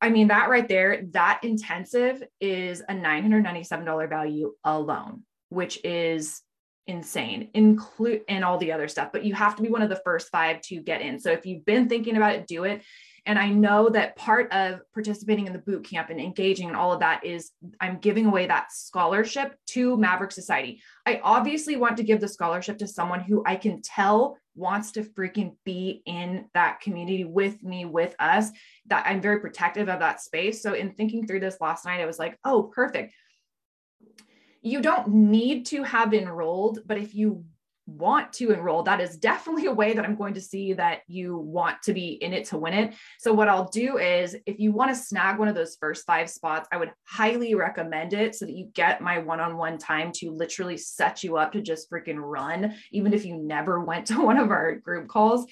I 0.00 0.10
mean, 0.10 0.28
that 0.28 0.48
right 0.48 0.66
there, 0.66 1.04
that 1.12 1.40
intensive 1.42 2.22
is 2.40 2.80
a 2.80 2.94
$997 2.94 4.08
value 4.08 4.54
alone, 4.64 5.24
which 5.50 5.78
is 5.84 6.40
insane, 6.86 7.50
include 7.54 8.22
and 8.28 8.44
all 8.44 8.58
the 8.58 8.72
other 8.72 8.88
stuff. 8.88 9.10
But 9.12 9.24
you 9.24 9.34
have 9.34 9.56
to 9.56 9.62
be 9.62 9.68
one 9.68 9.82
of 9.82 9.90
the 9.90 10.00
first 10.04 10.30
five 10.30 10.60
to 10.62 10.80
get 10.80 11.02
in. 11.02 11.18
So 11.18 11.30
if 11.30 11.44
you've 11.44 11.64
been 11.64 11.88
thinking 11.88 12.16
about 12.16 12.34
it, 12.34 12.46
do 12.46 12.64
it. 12.64 12.82
And 13.26 13.38
I 13.38 13.50
know 13.50 13.90
that 13.90 14.16
part 14.16 14.50
of 14.52 14.80
participating 14.94 15.46
in 15.46 15.52
the 15.52 15.58
boot 15.58 15.84
camp 15.84 16.08
and 16.08 16.18
engaging 16.18 16.68
and 16.68 16.76
all 16.76 16.92
of 16.92 17.00
that 17.00 17.24
is 17.24 17.50
I'm 17.78 17.98
giving 17.98 18.26
away 18.26 18.46
that 18.46 18.72
scholarship 18.72 19.54
to 19.68 19.96
Maverick 19.98 20.32
Society. 20.32 20.80
I 21.06 21.20
obviously 21.22 21.76
want 21.76 21.96
to 21.96 22.02
give 22.02 22.20
the 22.20 22.28
scholarship 22.28 22.78
to 22.78 22.86
someone 22.86 23.20
who 23.20 23.42
I 23.46 23.56
can 23.56 23.82
tell 23.82 24.36
wants 24.54 24.92
to 24.92 25.02
freaking 25.02 25.56
be 25.64 26.02
in 26.06 26.46
that 26.54 26.80
community 26.80 27.24
with 27.24 27.62
me, 27.62 27.84
with 27.84 28.14
us, 28.18 28.50
that 28.86 29.06
I'm 29.06 29.20
very 29.20 29.40
protective 29.40 29.88
of 29.88 30.00
that 30.00 30.20
space. 30.20 30.62
So, 30.62 30.74
in 30.74 30.92
thinking 30.92 31.26
through 31.26 31.40
this 31.40 31.60
last 31.60 31.84
night, 31.84 32.00
I 32.00 32.06
was 32.06 32.18
like, 32.18 32.38
oh, 32.44 32.64
perfect. 32.74 33.14
You 34.62 34.82
don't 34.82 35.08
need 35.08 35.66
to 35.66 35.82
have 35.84 36.12
enrolled, 36.12 36.80
but 36.84 36.98
if 36.98 37.14
you 37.14 37.44
want 37.90 38.32
to 38.34 38.52
enroll, 38.52 38.82
that 38.84 39.00
is 39.00 39.16
definitely 39.16 39.66
a 39.66 39.72
way 39.72 39.92
that 39.92 40.04
I'm 40.04 40.16
going 40.16 40.34
to 40.34 40.40
see 40.40 40.72
that 40.74 41.00
you 41.06 41.36
want 41.36 41.82
to 41.82 41.92
be 41.92 42.10
in 42.22 42.32
it 42.32 42.46
to 42.46 42.58
win 42.58 42.74
it. 42.74 42.94
So, 43.18 43.32
what 43.32 43.48
I'll 43.48 43.68
do 43.68 43.98
is 43.98 44.36
if 44.46 44.58
you 44.58 44.72
want 44.72 44.94
to 44.94 45.00
snag 45.00 45.38
one 45.38 45.48
of 45.48 45.54
those 45.54 45.76
first 45.80 46.06
five 46.06 46.30
spots, 46.30 46.68
I 46.72 46.76
would 46.76 46.92
highly 47.04 47.54
recommend 47.54 48.12
it 48.12 48.34
so 48.34 48.46
that 48.46 48.56
you 48.56 48.70
get 48.74 49.00
my 49.00 49.18
one 49.18 49.40
on 49.40 49.56
one 49.56 49.78
time 49.78 50.12
to 50.16 50.30
literally 50.30 50.76
set 50.76 51.22
you 51.22 51.36
up 51.36 51.52
to 51.52 51.60
just 51.60 51.90
freaking 51.90 52.18
run, 52.18 52.74
even 52.92 53.12
if 53.12 53.24
you 53.24 53.36
never 53.36 53.80
went 53.80 54.06
to 54.06 54.20
one 54.24 54.38
of 54.38 54.50
our 54.50 54.76
group 54.76 55.08
calls. 55.08 55.46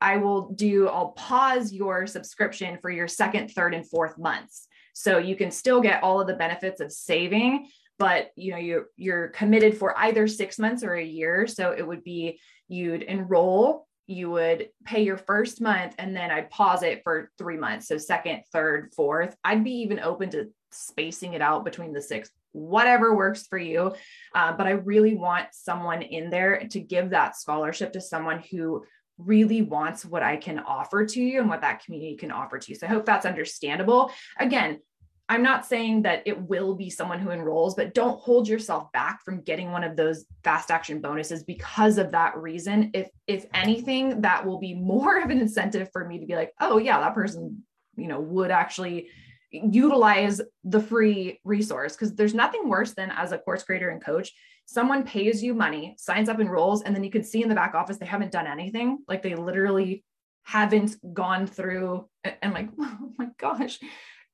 I 0.00 0.18
will 0.18 0.50
do, 0.50 0.88
I'll 0.88 1.12
pause 1.12 1.72
your 1.72 2.06
subscription 2.06 2.78
for 2.82 2.90
your 2.90 3.08
second, 3.08 3.50
third, 3.50 3.74
and 3.74 3.88
fourth 3.88 4.18
months. 4.18 4.68
So 4.92 5.18
you 5.18 5.34
can 5.34 5.50
still 5.50 5.80
get 5.80 6.02
all 6.02 6.20
of 6.20 6.26
the 6.26 6.34
benefits 6.34 6.80
of 6.80 6.92
saving 6.92 7.68
but 7.98 8.30
you 8.36 8.52
know 8.52 8.58
you're 8.58 8.86
you're 8.96 9.28
committed 9.28 9.76
for 9.76 9.96
either 9.98 10.26
six 10.26 10.58
months 10.58 10.82
or 10.82 10.94
a 10.94 11.04
year 11.04 11.46
so 11.46 11.72
it 11.72 11.86
would 11.86 12.02
be 12.04 12.40
you'd 12.68 13.02
enroll 13.02 13.86
you 14.06 14.30
would 14.30 14.68
pay 14.84 15.02
your 15.02 15.16
first 15.16 15.60
month 15.60 15.94
and 15.98 16.14
then 16.14 16.30
i'd 16.30 16.50
pause 16.50 16.82
it 16.82 17.02
for 17.04 17.30
three 17.38 17.56
months 17.56 17.88
so 17.88 17.98
second 17.98 18.42
third 18.52 18.92
fourth 18.94 19.36
i'd 19.44 19.64
be 19.64 19.82
even 19.82 20.00
open 20.00 20.30
to 20.30 20.50
spacing 20.72 21.34
it 21.34 21.42
out 21.42 21.64
between 21.64 21.92
the 21.92 22.02
six 22.02 22.30
whatever 22.52 23.14
works 23.16 23.46
for 23.46 23.58
you 23.58 23.94
uh, 24.34 24.52
but 24.52 24.66
i 24.66 24.70
really 24.70 25.14
want 25.14 25.46
someone 25.52 26.02
in 26.02 26.30
there 26.30 26.66
to 26.68 26.80
give 26.80 27.10
that 27.10 27.36
scholarship 27.36 27.92
to 27.92 28.00
someone 28.00 28.42
who 28.50 28.84
really 29.18 29.62
wants 29.62 30.04
what 30.04 30.22
I 30.22 30.36
can 30.36 30.58
offer 30.58 31.06
to 31.06 31.22
you 31.22 31.40
and 31.40 31.48
what 31.48 31.60
that 31.60 31.84
community 31.84 32.16
can 32.16 32.30
offer 32.30 32.58
to 32.58 32.70
you. 32.70 32.74
So 32.74 32.86
I 32.86 32.90
hope 32.90 33.04
that's 33.04 33.26
understandable. 33.26 34.10
Again, 34.38 34.80
I'm 35.28 35.42
not 35.42 35.64
saying 35.64 36.02
that 36.02 36.22
it 36.26 36.38
will 36.38 36.74
be 36.74 36.90
someone 36.90 37.18
who 37.18 37.30
enrolls, 37.30 37.74
but 37.74 37.94
don't 37.94 38.20
hold 38.20 38.46
yourself 38.46 38.92
back 38.92 39.24
from 39.24 39.40
getting 39.40 39.70
one 39.70 39.82
of 39.82 39.96
those 39.96 40.26
fast 40.42 40.70
action 40.70 41.00
bonuses 41.00 41.42
because 41.42 41.96
of 41.96 42.12
that 42.12 42.36
reason. 42.36 42.90
If 42.92 43.08
if 43.26 43.46
anything, 43.54 44.20
that 44.20 44.44
will 44.44 44.58
be 44.58 44.74
more 44.74 45.18
of 45.18 45.30
an 45.30 45.40
incentive 45.40 45.88
for 45.92 46.06
me 46.06 46.18
to 46.18 46.26
be 46.26 46.36
like, 46.36 46.52
oh 46.60 46.78
yeah, 46.78 47.00
that 47.00 47.14
person, 47.14 47.64
you 47.96 48.06
know, 48.06 48.20
would 48.20 48.50
actually 48.50 49.08
utilize 49.50 50.42
the 50.64 50.80
free 50.80 51.40
resource. 51.44 51.94
Because 51.94 52.14
there's 52.14 52.34
nothing 52.34 52.68
worse 52.68 52.92
than 52.92 53.10
as 53.10 53.32
a 53.32 53.38
course 53.38 53.62
creator 53.62 53.88
and 53.88 54.04
coach 54.04 54.32
someone 54.66 55.02
pays 55.02 55.42
you 55.42 55.52
money 55.52 55.94
signs 55.98 56.28
up 56.28 56.40
enrolls 56.40 56.82
and 56.82 56.96
then 56.96 57.04
you 57.04 57.10
can 57.10 57.22
see 57.22 57.42
in 57.42 57.50
the 57.50 57.54
back 57.54 57.74
office 57.74 57.98
they 57.98 58.06
haven't 58.06 58.32
done 58.32 58.46
anything. 58.46 58.98
Like 59.08 59.22
they 59.22 59.34
literally 59.34 60.04
haven't 60.42 60.96
gone 61.14 61.46
through 61.46 62.08
and 62.42 62.52
like 62.52 62.68
oh 62.80 63.12
my 63.18 63.28
gosh 63.38 63.78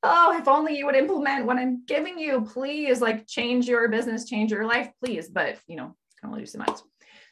oh, 0.03 0.37
if 0.39 0.49
only 0.49 0.77
you 0.77 0.87
would 0.87 0.97
implement 0.97 1.47
what 1.47 1.59
I'm 1.59 1.85
giving 1.87 2.19
you, 2.19 2.43
please, 2.43 3.01
like 3.01 3.27
change 3.27 3.69
your 3.69 3.89
business, 3.89 4.25
change 4.25 4.51
your 4.51 4.67
life, 4.67 4.91
please. 5.03 5.29
But, 5.29 5.59
you 5.67 5.77
know, 5.77 5.95
can 6.21 6.31
only 6.31 6.41
do 6.41 6.47
so 6.47 6.59
much. 6.59 6.81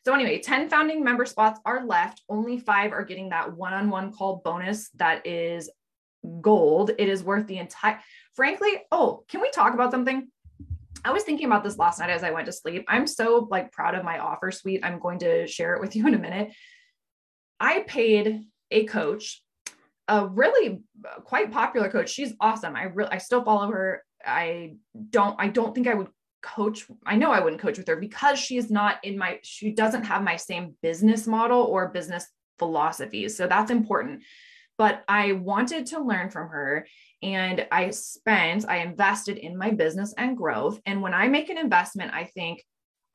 So 0.04 0.14
anyway, 0.14 0.38
10 0.38 0.68
founding 0.68 1.04
member 1.04 1.26
spots 1.26 1.60
are 1.64 1.84
left. 1.84 2.22
Only 2.28 2.58
five 2.58 2.92
are 2.92 3.04
getting 3.04 3.30
that 3.30 3.54
one-on-one 3.54 4.12
call 4.12 4.40
bonus 4.44 4.90
that 4.96 5.26
is 5.26 5.70
gold. 6.40 6.90
It 6.98 7.08
is 7.08 7.22
worth 7.22 7.46
the 7.46 7.58
entire, 7.58 8.00
frankly, 8.34 8.70
oh, 8.90 9.24
can 9.28 9.40
we 9.40 9.50
talk 9.50 9.74
about 9.74 9.90
something? 9.90 10.28
I 11.04 11.12
was 11.12 11.22
thinking 11.22 11.46
about 11.46 11.62
this 11.62 11.78
last 11.78 12.00
night 12.00 12.10
as 12.10 12.24
I 12.24 12.30
went 12.30 12.46
to 12.46 12.52
sleep. 12.52 12.84
I'm 12.88 13.06
so 13.06 13.46
like 13.50 13.72
proud 13.72 13.94
of 13.94 14.04
my 14.04 14.18
offer 14.18 14.50
suite. 14.50 14.80
I'm 14.82 14.98
going 14.98 15.20
to 15.20 15.46
share 15.46 15.74
it 15.74 15.80
with 15.80 15.94
you 15.94 16.06
in 16.06 16.14
a 16.14 16.18
minute. 16.18 16.52
I 17.60 17.80
paid 17.80 18.42
a 18.70 18.84
coach, 18.84 19.42
a 20.08 20.26
really 20.26 20.82
quite 21.24 21.52
popular 21.52 21.90
coach. 21.90 22.08
She's 22.08 22.32
awesome. 22.40 22.74
I 22.74 22.84
really 22.84 23.10
I 23.10 23.18
still 23.18 23.44
follow 23.44 23.70
her. 23.70 24.02
I 24.24 24.74
don't 25.10 25.36
I 25.38 25.48
don't 25.48 25.74
think 25.74 25.86
I 25.86 25.94
would 25.94 26.08
coach 26.42 26.86
I 27.04 27.16
know 27.16 27.30
I 27.30 27.40
wouldn't 27.40 27.60
coach 27.60 27.78
with 27.78 27.88
her 27.88 27.96
because 27.96 28.38
she's 28.38 28.70
not 28.70 29.04
in 29.04 29.18
my 29.18 29.40
she 29.42 29.72
doesn't 29.72 30.04
have 30.04 30.22
my 30.22 30.36
same 30.36 30.74
business 30.82 31.26
model 31.26 31.62
or 31.62 31.88
business 31.88 32.26
philosophies. 32.58 33.36
So 33.36 33.46
that's 33.46 33.70
important. 33.70 34.22
But 34.78 35.02
I 35.08 35.32
wanted 35.32 35.86
to 35.86 36.00
learn 36.00 36.30
from 36.30 36.48
her 36.48 36.86
and 37.22 37.66
I 37.70 37.90
spent 37.90 38.64
I 38.68 38.78
invested 38.78 39.36
in 39.36 39.58
my 39.58 39.70
business 39.70 40.14
and 40.16 40.36
growth 40.36 40.80
and 40.86 41.02
when 41.02 41.14
I 41.14 41.28
make 41.28 41.50
an 41.50 41.58
investment 41.58 42.14
I 42.14 42.24
think 42.24 42.62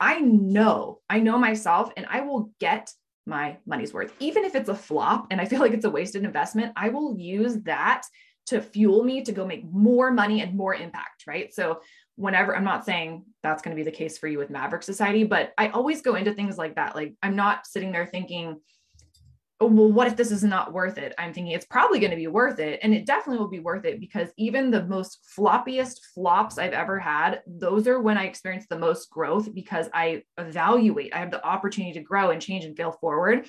I 0.00 0.20
know, 0.20 1.00
I 1.08 1.20
know 1.20 1.38
myself 1.38 1.90
and 1.96 2.06
I 2.08 2.20
will 2.20 2.50
get 2.60 2.92
my 3.26 3.56
money's 3.66 3.92
worth. 3.92 4.12
Even 4.20 4.44
if 4.44 4.54
it's 4.54 4.68
a 4.68 4.74
flop 4.74 5.28
and 5.30 5.40
I 5.40 5.44
feel 5.44 5.60
like 5.60 5.72
it's 5.72 5.84
a 5.84 5.90
wasted 5.90 6.24
investment, 6.24 6.72
I 6.76 6.90
will 6.90 7.18
use 7.18 7.56
that 7.62 8.02
to 8.46 8.60
fuel 8.60 9.02
me 9.02 9.22
to 9.22 9.32
go 9.32 9.46
make 9.46 9.64
more 9.72 10.10
money 10.10 10.42
and 10.42 10.54
more 10.54 10.74
impact, 10.74 11.24
right? 11.26 11.52
So 11.54 11.80
whenever 12.16 12.54
I'm 12.54 12.64
not 12.64 12.84
saying 12.84 13.24
that's 13.42 13.62
going 13.62 13.74
to 13.74 13.82
be 13.82 13.88
the 13.88 13.96
case 13.96 14.18
for 14.18 14.28
you 14.28 14.38
with 14.38 14.50
Maverick 14.50 14.82
Society, 14.82 15.24
but 15.24 15.52
I 15.56 15.68
always 15.68 16.02
go 16.02 16.14
into 16.14 16.34
things 16.34 16.58
like 16.58 16.74
that. 16.76 16.94
Like 16.94 17.14
I'm 17.22 17.36
not 17.36 17.66
sitting 17.66 17.92
there 17.92 18.06
thinking, 18.06 18.60
well, 19.66 19.92
what 19.92 20.06
if 20.06 20.16
this 20.16 20.30
is 20.30 20.44
not 20.44 20.72
worth 20.72 20.98
it? 20.98 21.14
I'm 21.18 21.32
thinking 21.32 21.52
it's 21.52 21.66
probably 21.66 21.98
going 21.98 22.10
to 22.10 22.16
be 22.16 22.26
worth 22.26 22.58
it. 22.58 22.80
And 22.82 22.94
it 22.94 23.06
definitely 23.06 23.38
will 23.38 23.50
be 23.50 23.60
worth 23.60 23.84
it 23.84 24.00
because 24.00 24.28
even 24.36 24.70
the 24.70 24.84
most 24.84 25.20
floppiest 25.36 26.00
flops 26.14 26.58
I've 26.58 26.72
ever 26.72 26.98
had, 26.98 27.42
those 27.46 27.86
are 27.86 28.00
when 28.00 28.18
I 28.18 28.24
experience 28.24 28.66
the 28.68 28.78
most 28.78 29.10
growth 29.10 29.54
because 29.54 29.88
I 29.92 30.22
evaluate, 30.38 31.14
I 31.14 31.18
have 31.18 31.30
the 31.30 31.44
opportunity 31.44 31.92
to 31.94 32.04
grow 32.04 32.30
and 32.30 32.40
change 32.40 32.64
and 32.64 32.76
fail 32.76 32.92
forward. 32.92 33.46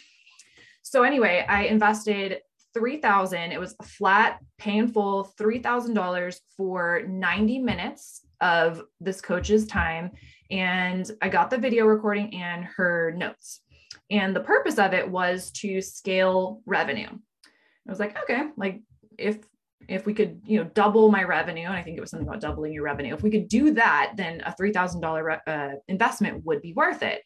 So 0.81 1.03
anyway, 1.03 1.45
I 1.47 1.63
invested 1.63 2.39
3000 2.75 3.53
it 3.53 3.59
was 3.59 3.73
a 3.79 3.85
flat 3.85 4.39
painful 4.57 5.33
$3000 5.39 6.39
for 6.57 7.03
90 7.07 7.59
minutes 7.59 8.25
of 8.41 8.83
this 8.99 9.21
coach's 9.21 9.65
time 9.65 10.11
and 10.51 11.09
i 11.21 11.29
got 11.29 11.49
the 11.49 11.57
video 11.57 11.85
recording 11.85 12.35
and 12.35 12.65
her 12.65 13.13
notes 13.15 13.61
and 14.09 14.35
the 14.35 14.41
purpose 14.41 14.77
of 14.77 14.93
it 14.93 15.09
was 15.09 15.51
to 15.51 15.81
scale 15.81 16.61
revenue. 16.65 17.09
I 17.09 17.89
was 17.91 17.99
like, 17.99 18.17
okay, 18.23 18.43
like 18.57 18.81
if 19.17 19.39
if 19.87 20.05
we 20.05 20.13
could, 20.15 20.41
you 20.45 20.57
know, 20.57 20.69
double 20.73 21.11
my 21.11 21.23
revenue, 21.23 21.65
and 21.65 21.75
I 21.75 21.83
think 21.83 21.97
it 21.97 22.01
was 22.01 22.09
something 22.09 22.27
about 22.27 22.41
doubling 22.41 22.73
your 22.73 22.83
revenue. 22.83 23.13
If 23.13 23.21
we 23.21 23.29
could 23.29 23.47
do 23.47 23.71
that, 23.73 24.13
then 24.17 24.41
a 24.45 24.55
three 24.55 24.73
thousand 24.73 25.01
dollar 25.01 25.41
uh, 25.47 25.73
investment 25.87 26.43
would 26.45 26.61
be 26.61 26.73
worth 26.73 27.03
it. 27.03 27.21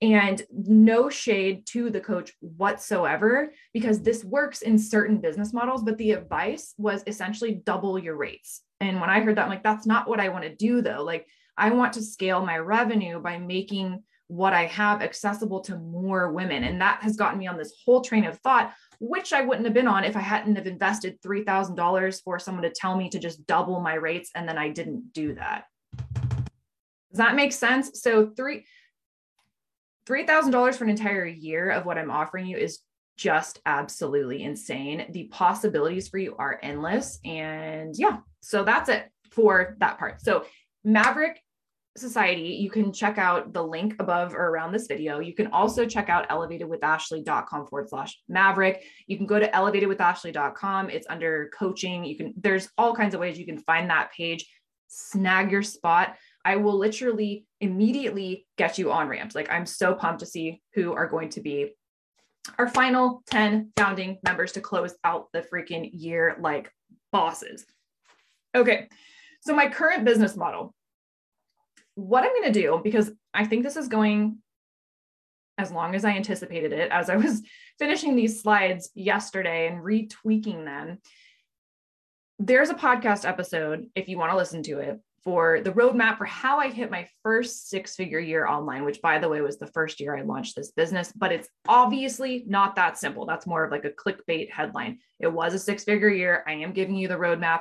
And 0.00 0.42
no 0.50 1.08
shade 1.08 1.64
to 1.66 1.88
the 1.90 2.00
coach 2.00 2.32
whatsoever, 2.40 3.52
because 3.72 4.00
this 4.00 4.24
works 4.24 4.62
in 4.62 4.76
certain 4.76 5.18
business 5.20 5.52
models. 5.52 5.84
But 5.84 5.96
the 5.98 6.12
advice 6.12 6.74
was 6.76 7.04
essentially 7.06 7.62
double 7.64 7.98
your 7.98 8.16
rates. 8.16 8.62
And 8.80 9.00
when 9.00 9.10
I 9.10 9.20
heard 9.20 9.36
that, 9.36 9.44
I'm 9.44 9.50
like, 9.50 9.62
that's 9.62 9.86
not 9.86 10.08
what 10.08 10.18
I 10.18 10.30
want 10.30 10.42
to 10.44 10.56
do, 10.56 10.82
though. 10.82 11.04
Like, 11.04 11.28
I 11.56 11.70
want 11.70 11.92
to 11.92 12.02
scale 12.02 12.44
my 12.44 12.58
revenue 12.58 13.20
by 13.20 13.38
making 13.38 14.02
what 14.32 14.54
I 14.54 14.64
have 14.64 15.02
accessible 15.02 15.60
to 15.60 15.76
more 15.76 16.32
women. 16.32 16.64
And 16.64 16.80
that 16.80 17.02
has 17.02 17.16
gotten 17.16 17.38
me 17.38 17.46
on 17.46 17.58
this 17.58 17.74
whole 17.84 18.00
train 18.00 18.24
of 18.24 18.38
thought, 18.38 18.72
which 18.98 19.34
I 19.34 19.42
wouldn't 19.42 19.66
have 19.66 19.74
been 19.74 19.86
on 19.86 20.04
if 20.04 20.16
I 20.16 20.20
hadn't 20.20 20.56
have 20.56 20.66
invested 20.66 21.20
$3,000 21.20 22.22
for 22.24 22.38
someone 22.38 22.62
to 22.62 22.70
tell 22.70 22.96
me 22.96 23.10
to 23.10 23.18
just 23.18 23.46
double 23.46 23.80
my 23.80 23.92
rates. 23.92 24.30
And 24.34 24.48
then 24.48 24.56
I 24.56 24.70
didn't 24.70 25.12
do 25.12 25.34
that. 25.34 25.64
Does 27.10 27.18
that 27.18 27.36
make 27.36 27.52
sense? 27.52 28.00
So 28.00 28.32
three, 28.34 28.64
$3,000 30.06 30.74
for 30.76 30.84
an 30.84 30.90
entire 30.90 31.26
year 31.26 31.70
of 31.70 31.84
what 31.84 31.98
I'm 31.98 32.10
offering 32.10 32.46
you 32.46 32.56
is 32.56 32.78
just 33.18 33.60
absolutely 33.66 34.44
insane. 34.44 35.08
The 35.10 35.24
possibilities 35.24 36.08
for 36.08 36.16
you 36.16 36.36
are 36.38 36.58
endless. 36.62 37.18
And 37.22 37.94
yeah, 37.98 38.20
so 38.40 38.64
that's 38.64 38.88
it 38.88 39.10
for 39.30 39.76
that 39.80 39.98
part. 39.98 40.22
So 40.22 40.46
Maverick 40.84 41.42
Society, 41.96 42.56
you 42.60 42.70
can 42.70 42.90
check 42.92 43.18
out 43.18 43.52
the 43.52 43.62
link 43.62 43.96
above 43.98 44.34
or 44.34 44.48
around 44.48 44.72
this 44.72 44.86
video. 44.86 45.18
You 45.18 45.34
can 45.34 45.48
also 45.48 45.84
check 45.84 46.08
out 46.08 46.28
elevatedwithashley.com 46.30 47.66
forward 47.66 47.90
slash 47.90 48.18
maverick. 48.28 48.82
You 49.06 49.18
can 49.18 49.26
go 49.26 49.38
to 49.38 49.48
elevatedwithashley.com. 49.48 50.88
It's 50.88 51.06
under 51.10 51.50
coaching. 51.56 52.04
You 52.04 52.16
can, 52.16 52.34
there's 52.36 52.70
all 52.78 52.94
kinds 52.94 53.14
of 53.14 53.20
ways 53.20 53.38
you 53.38 53.44
can 53.44 53.58
find 53.58 53.90
that 53.90 54.10
page, 54.12 54.46
snag 54.88 55.52
your 55.52 55.62
spot. 55.62 56.16
I 56.44 56.56
will 56.56 56.78
literally 56.78 57.44
immediately 57.60 58.46
get 58.56 58.78
you 58.78 58.90
on 58.90 59.08
ramps. 59.08 59.34
Like 59.34 59.50
I'm 59.50 59.66
so 59.66 59.94
pumped 59.94 60.20
to 60.20 60.26
see 60.26 60.62
who 60.74 60.94
are 60.94 61.06
going 61.06 61.28
to 61.30 61.40
be 61.40 61.74
our 62.58 62.68
final 62.68 63.22
10 63.26 63.72
founding 63.76 64.18
members 64.24 64.52
to 64.52 64.60
close 64.60 64.94
out 65.04 65.28
the 65.32 65.42
freaking 65.42 65.90
year 65.92 66.36
like 66.40 66.72
bosses. 67.12 67.64
Okay. 68.54 68.88
So 69.42 69.54
my 69.54 69.68
current 69.68 70.04
business 70.04 70.36
model, 70.36 70.74
what 71.94 72.24
I'm 72.24 72.30
going 72.30 72.52
to 72.52 72.60
do, 72.60 72.80
because 72.82 73.10
I 73.34 73.44
think 73.44 73.64
this 73.64 73.76
is 73.76 73.88
going 73.88 74.38
as 75.58 75.70
long 75.70 75.94
as 75.94 76.04
I 76.04 76.10
anticipated 76.10 76.72
it, 76.72 76.90
as 76.90 77.10
I 77.10 77.16
was 77.16 77.42
finishing 77.78 78.16
these 78.16 78.42
slides 78.42 78.90
yesterday 78.94 79.68
and 79.68 79.82
retweaking 79.82 80.64
them, 80.64 80.98
there's 82.38 82.70
a 82.70 82.74
podcast 82.74 83.28
episode, 83.28 83.86
if 83.94 84.08
you 84.08 84.18
want 84.18 84.32
to 84.32 84.36
listen 84.36 84.62
to 84.64 84.78
it, 84.78 84.98
for 85.22 85.60
the 85.60 85.70
roadmap 85.70 86.18
for 86.18 86.24
how 86.24 86.58
I 86.58 86.68
hit 86.68 86.90
my 86.90 87.06
first 87.22 87.68
six 87.68 87.94
figure 87.94 88.18
year 88.18 88.46
online, 88.46 88.84
which 88.84 89.00
by 89.00 89.18
the 89.18 89.28
way 89.28 89.40
was 89.40 89.56
the 89.56 89.68
first 89.68 90.00
year 90.00 90.16
I 90.16 90.22
launched 90.22 90.56
this 90.56 90.72
business, 90.72 91.12
but 91.12 91.30
it's 91.30 91.48
obviously 91.68 92.44
not 92.48 92.74
that 92.74 92.98
simple. 92.98 93.24
That's 93.24 93.46
more 93.46 93.64
of 93.64 93.70
like 93.70 93.84
a 93.84 93.90
clickbait 93.90 94.50
headline. 94.50 94.98
It 95.20 95.28
was 95.32 95.54
a 95.54 95.60
six 95.60 95.84
figure 95.84 96.08
year. 96.08 96.42
I 96.48 96.54
am 96.54 96.72
giving 96.72 96.96
you 96.96 97.06
the 97.06 97.14
roadmap. 97.14 97.60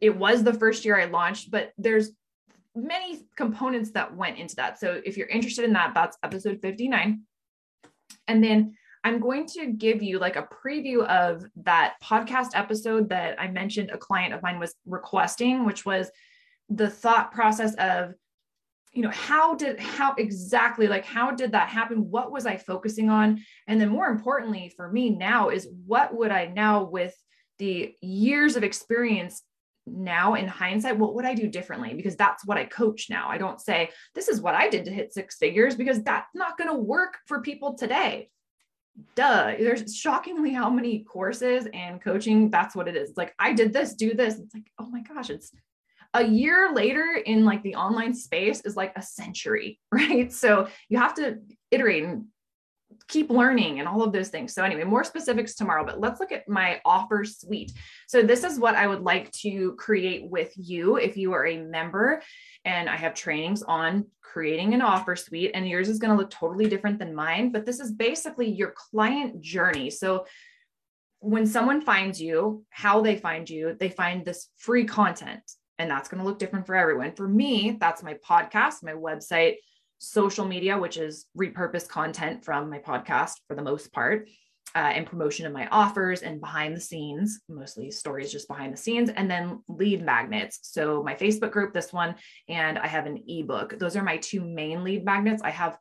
It 0.00 0.16
was 0.16 0.42
the 0.42 0.54
first 0.54 0.84
year 0.84 0.98
I 0.98 1.04
launched, 1.04 1.52
but 1.52 1.70
there's 1.78 2.10
many 2.74 3.26
components 3.36 3.90
that 3.92 4.14
went 4.16 4.38
into 4.38 4.56
that. 4.56 4.78
So 4.78 5.00
if 5.04 5.16
you're 5.16 5.28
interested 5.28 5.64
in 5.64 5.72
that, 5.74 5.92
that's 5.94 6.18
episode 6.22 6.60
59. 6.60 7.22
And 8.26 8.42
then 8.42 8.74
I'm 9.04 9.20
going 9.20 9.46
to 9.48 9.66
give 9.66 10.02
you 10.02 10.18
like 10.18 10.36
a 10.36 10.48
preview 10.64 11.06
of 11.06 11.44
that 11.56 11.94
podcast 12.02 12.48
episode 12.54 13.10
that 13.10 13.40
I 13.40 13.48
mentioned 13.48 13.90
a 13.90 13.98
client 13.98 14.32
of 14.32 14.42
mine 14.42 14.58
was 14.58 14.74
requesting, 14.86 15.64
which 15.64 15.84
was 15.84 16.10
the 16.70 16.88
thought 16.88 17.30
process 17.30 17.74
of, 17.74 18.14
you 18.92 19.02
know, 19.02 19.10
how 19.10 19.54
did, 19.54 19.78
how 19.78 20.14
exactly, 20.16 20.86
like, 20.86 21.04
how 21.04 21.32
did 21.32 21.52
that 21.52 21.68
happen? 21.68 22.10
What 22.10 22.32
was 22.32 22.46
I 22.46 22.56
focusing 22.56 23.10
on? 23.10 23.42
And 23.66 23.80
then 23.80 23.90
more 23.90 24.06
importantly 24.06 24.72
for 24.74 24.90
me 24.90 25.10
now 25.10 25.50
is 25.50 25.68
what 25.84 26.14
would 26.16 26.30
I 26.30 26.46
now 26.46 26.84
with 26.84 27.14
the 27.58 27.94
years 28.00 28.56
of 28.56 28.64
experience 28.64 29.42
now 29.86 30.34
in 30.34 30.48
hindsight, 30.48 30.98
what 30.98 31.14
would 31.14 31.24
I 31.24 31.34
do 31.34 31.48
differently? 31.48 31.94
Because 31.94 32.16
that's 32.16 32.44
what 32.44 32.58
I 32.58 32.64
coach 32.64 33.08
now. 33.10 33.28
I 33.28 33.38
don't 33.38 33.60
say, 33.60 33.90
this 34.14 34.28
is 34.28 34.40
what 34.40 34.54
I 34.54 34.68
did 34.68 34.84
to 34.86 34.90
hit 34.90 35.12
six 35.12 35.36
figures 35.36 35.74
because 35.74 36.02
that's 36.02 36.34
not 36.34 36.56
going 36.56 36.70
to 36.70 36.76
work 36.76 37.18
for 37.26 37.40
people 37.40 37.74
today. 37.74 38.28
Duh. 39.16 39.54
There's 39.58 39.94
shockingly 39.94 40.52
how 40.52 40.70
many 40.70 41.00
courses 41.00 41.66
and 41.74 42.00
coaching, 42.00 42.50
that's 42.50 42.74
what 42.74 42.88
it 42.88 42.96
is. 42.96 43.10
It's 43.10 43.18
like, 43.18 43.34
I 43.38 43.52
did 43.52 43.72
this, 43.72 43.94
do 43.94 44.14
this. 44.14 44.38
It's 44.38 44.54
like, 44.54 44.70
oh 44.78 44.86
my 44.86 45.02
gosh, 45.02 45.30
it's 45.30 45.50
a 46.14 46.24
year 46.24 46.72
later 46.72 47.20
in 47.26 47.44
like 47.44 47.62
the 47.62 47.74
online 47.74 48.14
space 48.14 48.60
is 48.60 48.76
like 48.76 48.92
a 48.96 49.02
century, 49.02 49.80
right? 49.92 50.32
So 50.32 50.68
you 50.88 50.98
have 50.98 51.14
to 51.14 51.38
iterate 51.70 52.04
and 52.04 52.26
keep 53.08 53.30
learning 53.30 53.78
and 53.78 53.88
all 53.88 54.02
of 54.02 54.12
those 54.12 54.28
things. 54.28 54.54
So, 54.54 54.64
anyway, 54.64 54.84
more 54.84 55.04
specifics 55.04 55.54
tomorrow, 55.54 55.84
but 55.84 56.00
let's 56.00 56.20
look 56.20 56.32
at 56.32 56.48
my 56.48 56.80
offer 56.84 57.24
suite. 57.24 57.72
So, 58.06 58.22
this 58.22 58.44
is 58.44 58.58
what 58.58 58.74
I 58.74 58.86
would 58.86 59.02
like 59.02 59.30
to 59.42 59.72
create 59.72 60.28
with 60.30 60.52
you 60.56 60.96
if 60.96 61.16
you 61.16 61.32
are 61.32 61.46
a 61.46 61.58
member. 61.58 62.22
And 62.64 62.88
I 62.88 62.96
have 62.96 63.14
trainings 63.14 63.62
on 63.62 64.06
creating 64.22 64.74
an 64.74 64.82
offer 64.82 65.16
suite, 65.16 65.52
and 65.54 65.68
yours 65.68 65.88
is 65.88 65.98
going 65.98 66.12
to 66.12 66.16
look 66.16 66.30
totally 66.30 66.68
different 66.68 66.98
than 66.98 67.14
mine, 67.14 67.52
but 67.52 67.66
this 67.66 67.78
is 67.78 67.92
basically 67.92 68.50
your 68.50 68.70
client 68.70 69.40
journey. 69.40 69.90
So, 69.90 70.26
when 71.20 71.46
someone 71.46 71.80
finds 71.80 72.20
you, 72.20 72.64
how 72.70 73.00
they 73.00 73.16
find 73.16 73.48
you, 73.48 73.76
they 73.78 73.88
find 73.88 74.24
this 74.24 74.48
free 74.56 74.84
content, 74.84 75.42
and 75.78 75.90
that's 75.90 76.08
going 76.08 76.22
to 76.22 76.28
look 76.28 76.38
different 76.38 76.66
for 76.66 76.74
everyone. 76.74 77.12
For 77.12 77.28
me, 77.28 77.76
that's 77.80 78.02
my 78.02 78.14
podcast, 78.14 78.82
my 78.82 78.92
website 78.92 79.56
social 80.08 80.44
media, 80.44 80.78
which 80.78 80.96
is 80.96 81.26
repurposed 81.36 81.88
content 81.88 82.44
from 82.44 82.70
my 82.70 82.78
podcast 82.78 83.34
for 83.48 83.54
the 83.54 83.62
most 83.62 83.92
part, 83.92 84.28
uh, 84.74 84.78
and 84.78 85.06
promotion 85.06 85.46
of 85.46 85.52
my 85.52 85.68
offers 85.68 86.22
and 86.22 86.40
behind 86.40 86.76
the 86.76 86.80
scenes, 86.80 87.40
mostly 87.48 87.90
stories 87.90 88.32
just 88.32 88.48
behind 88.48 88.72
the 88.72 88.76
scenes, 88.76 89.10
and 89.10 89.30
then 89.30 89.62
lead 89.68 90.04
magnets. 90.04 90.58
So 90.62 91.02
my 91.02 91.14
Facebook 91.14 91.52
group, 91.52 91.72
this 91.72 91.92
one, 91.92 92.16
and 92.48 92.78
I 92.78 92.86
have 92.86 93.06
an 93.06 93.22
ebook. 93.28 93.78
Those 93.78 93.96
are 93.96 94.02
my 94.02 94.16
two 94.16 94.40
main 94.40 94.82
lead 94.82 95.04
magnets. 95.04 95.42
I 95.42 95.50
have 95.50 95.78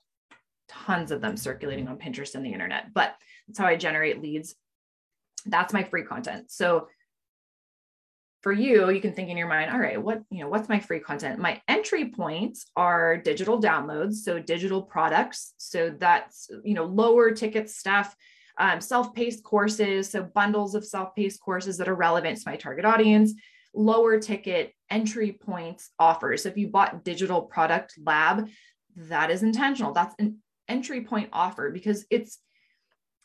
tons 0.68 1.12
of 1.12 1.22
them 1.22 1.38
circulating 1.38 1.88
on 1.88 1.98
Pinterest 1.98 2.36
and 2.36 2.46
the 2.46 2.54
internet, 2.54 2.94
but 2.94 3.16
that's 3.48 3.60
how 3.60 3.66
I 3.66 3.76
generate 3.76 4.22
leads. 4.22 4.56
That's 5.46 5.74
my 5.74 5.84
free 5.84 6.04
content. 6.04 6.52
So 6.52 6.88
for 8.44 8.52
you, 8.52 8.92
you 8.92 9.02
can 9.02 9.14
think 9.14 9.30
in 9.30 9.38
your 9.38 9.48
mind, 9.48 9.72
all 9.72 9.80
right, 9.80 10.00
what, 10.02 10.22
you 10.30 10.42
know, 10.42 10.50
what's 10.50 10.70
my 10.70 10.80
free 10.80 11.00
content? 11.00 11.40
My 11.40 11.62
entry 11.68 12.10
points 12.10 12.66
are 12.76 13.18
digital 13.18 13.60
downloads, 13.60 14.16
so 14.16 14.38
digital 14.38 14.82
products. 14.82 15.54
So 15.58 15.96
that's, 15.98 16.50
you 16.64 16.76
know, 16.76 16.84
lower 16.84 17.32
ticket 17.32 17.70
stuff. 17.70 18.16
um, 18.58 18.82
self-paced 18.82 19.44
courses, 19.44 20.10
so 20.10 20.24
bundles 20.24 20.76
of 20.76 20.86
self-paced 20.86 21.42
courses 21.42 21.78
that 21.78 21.88
are 21.88 21.96
relevant 21.96 22.38
to 22.38 22.44
my 22.46 22.56
target 22.56 22.86
audience, 22.86 23.34
lower 23.74 24.20
ticket 24.20 24.74
entry 24.90 25.32
points 25.32 25.90
offers. 25.98 26.44
So 26.44 26.50
if 26.50 26.58
you 26.58 26.68
bought 26.68 27.04
digital 27.04 27.42
product 27.42 27.96
lab, 28.04 28.50
that 28.96 29.32
is 29.32 29.42
intentional. 29.42 29.94
That's 29.94 30.16
an 30.20 30.38
entry 30.68 31.02
point 31.02 31.30
offer 31.34 31.72
because 31.72 32.06
it's 32.10 32.40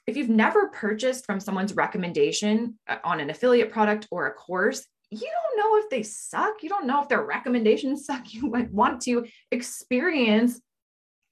if 0.07 0.17
you've 0.17 0.31
never 0.31 0.69
purchased 0.69 1.27
from 1.27 1.39
someone's 1.39 1.77
recommendation 1.77 2.79
uh, 2.89 2.97
on 3.05 3.21
an 3.21 3.29
affiliate 3.29 3.71
product 3.71 4.09
or 4.11 4.27
a 4.27 4.33
course, 4.33 4.87
you 5.11 5.29
don't 5.29 5.59
know 5.59 5.77
if 5.79 5.91
they 5.91 6.03
suck. 6.03 6.63
You 6.63 6.69
don't 6.69 6.87
know 6.87 7.03
if 7.03 7.09
their 7.09 7.25
recommendations 7.25 8.05
suck. 8.07 8.33
You 8.33 8.49
might 8.51 8.73
want 8.73 9.03
to 9.03 9.27
experience 9.51 10.61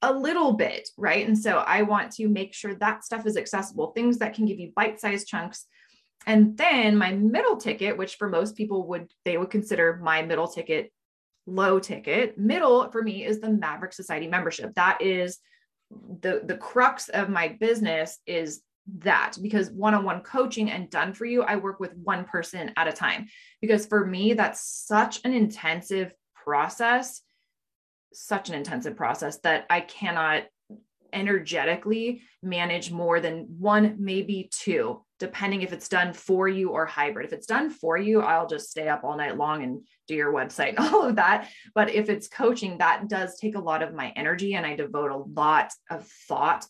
a 0.01 0.13
little 0.13 0.53
bit, 0.53 0.89
right? 0.97 1.27
And 1.27 1.37
so 1.37 1.57
I 1.57 1.81
want 1.81 2.11
to 2.13 2.27
make 2.27 2.53
sure 2.53 2.75
that 2.75 3.03
stuff 3.03 3.25
is 3.25 3.37
accessible, 3.37 3.91
things 3.91 4.19
that 4.19 4.35
can 4.35 4.45
give 4.45 4.59
you 4.59 4.71
bite 4.75 4.99
sized 4.99 5.27
chunks. 5.27 5.65
And 6.25 6.57
then 6.57 6.97
my 6.97 7.13
middle 7.13 7.57
ticket, 7.57 7.97
which 7.97 8.15
for 8.15 8.29
most 8.29 8.55
people 8.55 8.87
would, 8.87 9.11
they 9.25 9.37
would 9.37 9.49
consider 9.49 9.99
my 10.01 10.21
middle 10.21 10.47
ticket 10.47 10.91
low 11.47 11.79
ticket. 11.79 12.37
Middle 12.37 12.91
for 12.91 13.01
me 13.01 13.25
is 13.25 13.39
the 13.39 13.49
Maverick 13.49 13.93
Society 13.93 14.27
membership. 14.27 14.75
That 14.75 15.01
is 15.01 15.39
the 15.89 16.41
the 16.43 16.57
crux 16.57 17.07
of 17.07 17.29
my 17.29 17.47
business 17.47 18.19
is 18.27 18.61
that 18.99 19.33
because 19.41 19.69
one-on-one 19.69 20.21
coaching 20.21 20.71
and 20.71 20.89
done 20.89 21.13
for 21.13 21.25
you 21.25 21.43
i 21.43 21.55
work 21.55 21.79
with 21.79 21.95
one 21.95 22.23
person 22.25 22.71
at 22.77 22.87
a 22.87 22.91
time. 22.91 23.27
Because 23.61 23.85
for 23.85 24.05
me 24.05 24.33
that's 24.33 24.61
such 24.87 25.19
an 25.25 25.33
intensive 25.33 26.13
process 26.35 27.21
such 28.13 28.49
an 28.49 28.55
intensive 28.55 28.95
process 28.95 29.39
that 29.39 29.65
i 29.69 29.81
cannot 29.81 30.43
energetically 31.13 32.21
manage 32.43 32.91
more 32.91 33.19
than 33.19 33.45
one 33.59 33.95
maybe 33.99 34.49
two 34.51 35.01
depending 35.19 35.61
if 35.63 35.73
it's 35.73 35.89
done 35.89 36.13
for 36.13 36.47
you 36.47 36.69
or 36.69 36.85
hybrid. 36.85 37.25
If 37.25 37.33
it's 37.33 37.47
done 37.47 37.69
for 37.69 37.97
you 37.97 38.21
i'll 38.21 38.47
just 38.47 38.69
stay 38.69 38.87
up 38.87 39.03
all 39.03 39.17
night 39.17 39.37
long 39.37 39.63
and 39.63 39.81
do 40.07 40.15
your 40.15 40.33
website 40.33 40.69
and 40.69 40.79
all 40.93 41.03
of 41.03 41.15
that. 41.17 41.49
But 41.75 41.89
if 41.89 42.09
it's 42.09 42.27
coaching 42.27 42.77
that 42.77 43.07
does 43.09 43.37
take 43.37 43.55
a 43.55 43.59
lot 43.59 43.83
of 43.83 43.93
my 43.93 44.13
energy 44.15 44.55
and 44.55 44.65
i 44.65 44.75
devote 44.75 45.11
a 45.11 45.17
lot 45.17 45.71
of 45.89 46.07
thought 46.27 46.65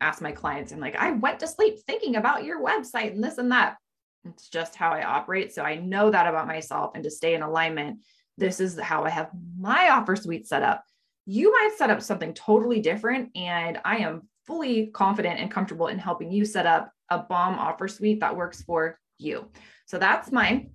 ask 0.00 0.22
my 0.22 0.32
clients, 0.32 0.72
I'm 0.72 0.80
like, 0.80 0.96
I 0.96 1.12
went 1.12 1.40
to 1.40 1.46
sleep 1.46 1.78
thinking 1.86 2.16
about 2.16 2.44
your 2.44 2.64
website 2.64 3.12
and 3.12 3.22
this 3.22 3.38
and 3.38 3.52
that. 3.52 3.76
It's 4.24 4.48
just 4.48 4.74
how 4.74 4.90
I 4.90 5.04
operate. 5.04 5.54
So 5.54 5.62
I 5.62 5.76
know 5.76 6.10
that 6.10 6.26
about 6.26 6.46
myself. 6.46 6.92
And 6.94 7.04
to 7.04 7.10
stay 7.10 7.34
in 7.34 7.42
alignment, 7.42 8.00
this 8.38 8.60
is 8.60 8.78
how 8.78 9.04
I 9.04 9.10
have 9.10 9.30
my 9.58 9.90
offer 9.90 10.16
suite 10.16 10.46
set 10.46 10.62
up. 10.62 10.84
You 11.26 11.52
might 11.52 11.76
set 11.76 11.90
up 11.90 12.02
something 12.02 12.34
totally 12.34 12.80
different. 12.80 13.30
And 13.36 13.78
I 13.84 13.98
am 13.98 14.28
fully 14.46 14.86
confident 14.88 15.40
and 15.40 15.50
comfortable 15.50 15.88
in 15.88 15.98
helping 15.98 16.30
you 16.32 16.44
set 16.44 16.66
up 16.66 16.90
a 17.10 17.18
bomb 17.18 17.58
offer 17.58 17.88
suite 17.88 18.20
that 18.20 18.36
works 18.36 18.62
for 18.62 18.98
you. 19.18 19.50
So 19.86 19.98
that's 19.98 20.32
mine. 20.32 20.70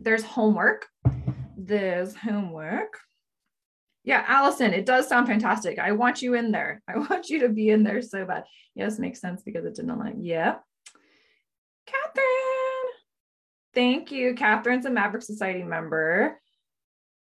There's 0.00 0.24
homework. 0.24 0.86
There's 1.56 2.14
homework. 2.14 2.98
Yeah, 4.08 4.24
Allison, 4.26 4.72
it 4.72 4.86
does 4.86 5.06
sound 5.06 5.26
fantastic. 5.26 5.78
I 5.78 5.92
want 5.92 6.22
you 6.22 6.32
in 6.32 6.50
there. 6.50 6.80
I 6.88 6.96
want 6.96 7.28
you 7.28 7.40
to 7.40 7.50
be 7.50 7.68
in 7.68 7.82
there 7.82 8.00
so 8.00 8.24
bad. 8.24 8.44
Yes, 8.74 8.98
makes 8.98 9.20
sense 9.20 9.42
because 9.42 9.66
it 9.66 9.74
didn't 9.74 9.90
align. 9.90 10.24
Yeah. 10.24 10.56
Catherine. 11.84 12.24
Thank 13.74 14.10
you. 14.10 14.32
Catherine's 14.34 14.86
a 14.86 14.90
Maverick 14.90 15.22
Society 15.22 15.62
member. 15.62 16.40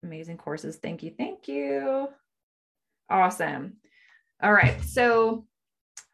Amazing 0.04 0.38
courses. 0.38 0.78
Thank 0.82 1.04
you. 1.04 1.12
Thank 1.18 1.50
you. 1.50 2.08
Awesome. 3.10 3.74
All 4.42 4.54
right. 4.54 4.82
So 4.86 5.48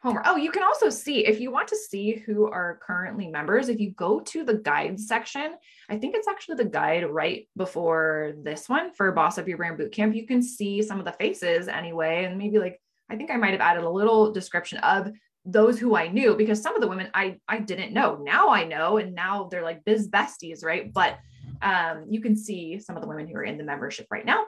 Homer. 0.06 0.22
Oh, 0.24 0.36
you 0.36 0.52
can 0.52 0.62
also 0.62 0.92
see 0.92 1.26
if 1.26 1.40
you 1.40 1.50
want 1.50 1.68
to 1.70 1.76
see 1.76 2.14
who 2.14 2.46
are 2.46 2.80
currently 2.80 3.28
members, 3.28 3.70
if 3.70 3.80
you 3.80 3.90
go 3.90 4.20
to 4.20 4.44
the 4.44 4.54
guide 4.54 5.00
section, 5.00 5.56
I 5.90 5.98
think 5.98 6.14
it's 6.14 6.28
actually 6.28 6.58
the 6.58 6.66
guide 6.66 7.10
right 7.10 7.48
before 7.58 8.34
this 8.44 8.70
one 8.70 8.94
for 8.94 9.12
Boss 9.12 9.40
Up 9.40 9.48
Your 9.48 9.58
Brand 9.58 9.80
Bootcamp. 9.80 10.16
You 10.16 10.28
can 10.28 10.44
see 10.44 10.84
some 10.84 11.00
of 11.00 11.06
the 11.06 11.12
faces 11.14 11.68
anyway, 11.68 12.26
and 12.26 12.38
maybe 12.38 12.60
like 12.60 12.80
I 13.10 13.16
think 13.16 13.32
I 13.32 13.38
might 13.38 13.54
have 13.54 13.62
added 13.62 13.84
a 13.84 13.90
little 13.90 14.32
description 14.32 14.78
of 14.80 15.12
those 15.44 15.80
who 15.80 15.96
I 15.96 16.08
knew 16.08 16.36
because 16.36 16.62
some 16.62 16.76
of 16.76 16.82
the 16.82 16.88
women 16.88 17.10
I 17.16 17.38
I 17.48 17.58
didn't 17.58 17.92
know. 17.92 18.20
Now 18.22 18.50
I 18.50 18.64
know, 18.64 18.98
and 18.98 19.16
now 19.16 19.48
they're 19.50 19.64
like 19.64 19.86
biz 19.86 20.08
besties, 20.08 20.64
right? 20.64 20.94
But 20.94 21.18
um, 21.64 22.06
you 22.08 22.22
can 22.22 22.36
see 22.36 22.80
some 22.80 22.96
of 22.96 23.02
the 23.02 23.08
women 23.08 23.28
who 23.28 23.38
are 23.38 23.44
in 23.44 23.58
the 23.58 23.64
membership 23.64 24.06
right 24.12 24.26
now, 24.26 24.46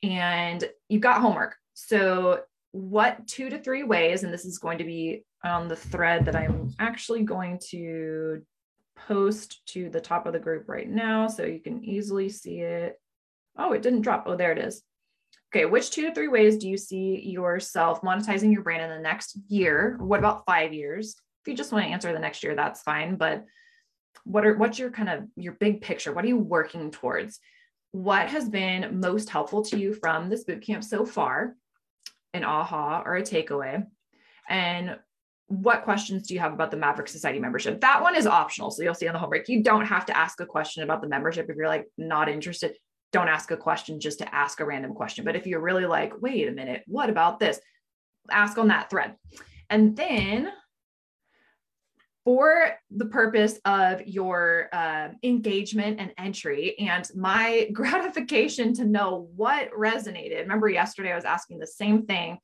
and 0.00 0.62
you've 0.88 1.02
got 1.02 1.20
homework. 1.20 1.56
So 1.74 2.42
what 2.72 3.26
two 3.26 3.48
to 3.50 3.58
three 3.58 3.84
ways, 3.84 4.24
and 4.24 4.32
this 4.32 4.44
is 4.44 4.58
going 4.58 4.78
to 4.78 4.84
be 4.84 5.24
on 5.44 5.68
the 5.68 5.76
thread 5.76 6.24
that 6.24 6.36
I'm 6.36 6.72
actually 6.78 7.22
going 7.22 7.60
to 7.70 8.42
post 8.96 9.64
to 9.66 9.88
the 9.90 10.00
top 10.00 10.26
of 10.26 10.32
the 10.32 10.38
group 10.38 10.68
right 10.68 10.88
now 10.88 11.28
so 11.28 11.44
you 11.44 11.60
can 11.60 11.84
easily 11.84 12.28
see 12.28 12.60
it. 12.60 12.98
Oh, 13.56 13.72
it 13.72 13.82
didn't 13.82 14.02
drop. 14.02 14.24
Oh, 14.26 14.36
there 14.36 14.52
it 14.52 14.58
is. 14.58 14.82
Okay, 15.54 15.66
which 15.66 15.90
two 15.90 16.08
to 16.08 16.14
three 16.14 16.28
ways 16.28 16.56
do 16.56 16.68
you 16.68 16.78
see 16.78 17.20
yourself 17.20 18.00
monetizing 18.00 18.52
your 18.52 18.62
brand 18.62 18.82
in 18.82 18.90
the 18.90 19.02
next 19.02 19.38
year? 19.48 19.98
What 20.00 20.18
about 20.18 20.46
five 20.46 20.72
years? 20.72 21.14
If 21.42 21.50
you 21.50 21.56
just 21.56 21.72
want 21.72 21.84
to 21.84 21.90
answer 21.90 22.12
the 22.12 22.18
next 22.18 22.42
year, 22.42 22.54
that's 22.54 22.82
fine. 22.82 23.16
But 23.16 23.44
what 24.24 24.46
are 24.46 24.56
what's 24.56 24.78
your 24.78 24.90
kind 24.90 25.10
of 25.10 25.24
your 25.36 25.54
big 25.54 25.82
picture? 25.82 26.12
What 26.12 26.24
are 26.24 26.28
you 26.28 26.38
working 26.38 26.90
towards? 26.90 27.38
What 27.90 28.28
has 28.28 28.48
been 28.48 29.00
most 29.00 29.28
helpful 29.28 29.62
to 29.64 29.78
you 29.78 29.92
from 29.92 30.30
this 30.30 30.44
bootcamp 30.44 30.84
so 30.84 31.04
far? 31.04 31.54
An 32.34 32.44
aha 32.44 33.02
or 33.04 33.16
a 33.16 33.22
takeaway. 33.22 33.86
And 34.48 34.98
what 35.48 35.84
questions 35.84 36.26
do 36.26 36.34
you 36.34 36.40
have 36.40 36.52
about 36.52 36.70
the 36.70 36.76
Maverick 36.76 37.08
Society 37.08 37.38
membership? 37.38 37.80
That 37.80 38.02
one 38.02 38.16
is 38.16 38.26
optional. 38.26 38.70
So 38.70 38.82
you'll 38.82 38.94
see 38.94 39.06
on 39.06 39.12
the 39.12 39.18
homework, 39.18 39.48
you 39.48 39.62
don't 39.62 39.86
have 39.86 40.06
to 40.06 40.16
ask 40.16 40.40
a 40.40 40.46
question 40.46 40.82
about 40.82 41.02
the 41.02 41.08
membership 41.08 41.48
if 41.48 41.56
you're 41.56 41.68
like 41.68 41.86
not 41.98 42.28
interested. 42.28 42.74
Don't 43.12 43.28
ask 43.28 43.50
a 43.50 43.56
question 43.56 44.00
just 44.00 44.20
to 44.20 44.34
ask 44.34 44.60
a 44.60 44.64
random 44.64 44.94
question. 44.94 45.24
But 45.24 45.36
if 45.36 45.46
you're 45.46 45.60
really 45.60 45.84
like, 45.84 46.14
wait 46.22 46.48
a 46.48 46.52
minute, 46.52 46.82
what 46.86 47.10
about 47.10 47.38
this? 47.38 47.60
Ask 48.30 48.56
on 48.56 48.68
that 48.68 48.88
thread. 48.88 49.16
And 49.68 49.94
then 49.94 50.50
for 52.24 52.72
the 52.90 53.06
purpose 53.06 53.58
of 53.64 54.06
your 54.06 54.68
uh, 54.72 55.08
engagement 55.22 55.98
and 55.98 56.12
entry 56.18 56.78
and 56.78 57.08
my 57.16 57.68
gratification 57.72 58.72
to 58.74 58.84
know 58.84 59.28
what 59.34 59.70
resonated. 59.72 60.40
Remember, 60.40 60.68
yesterday 60.68 61.12
I 61.12 61.16
was 61.16 61.24
asking 61.24 61.58
the 61.58 61.66
same 61.66 62.06
thing. 62.06 62.38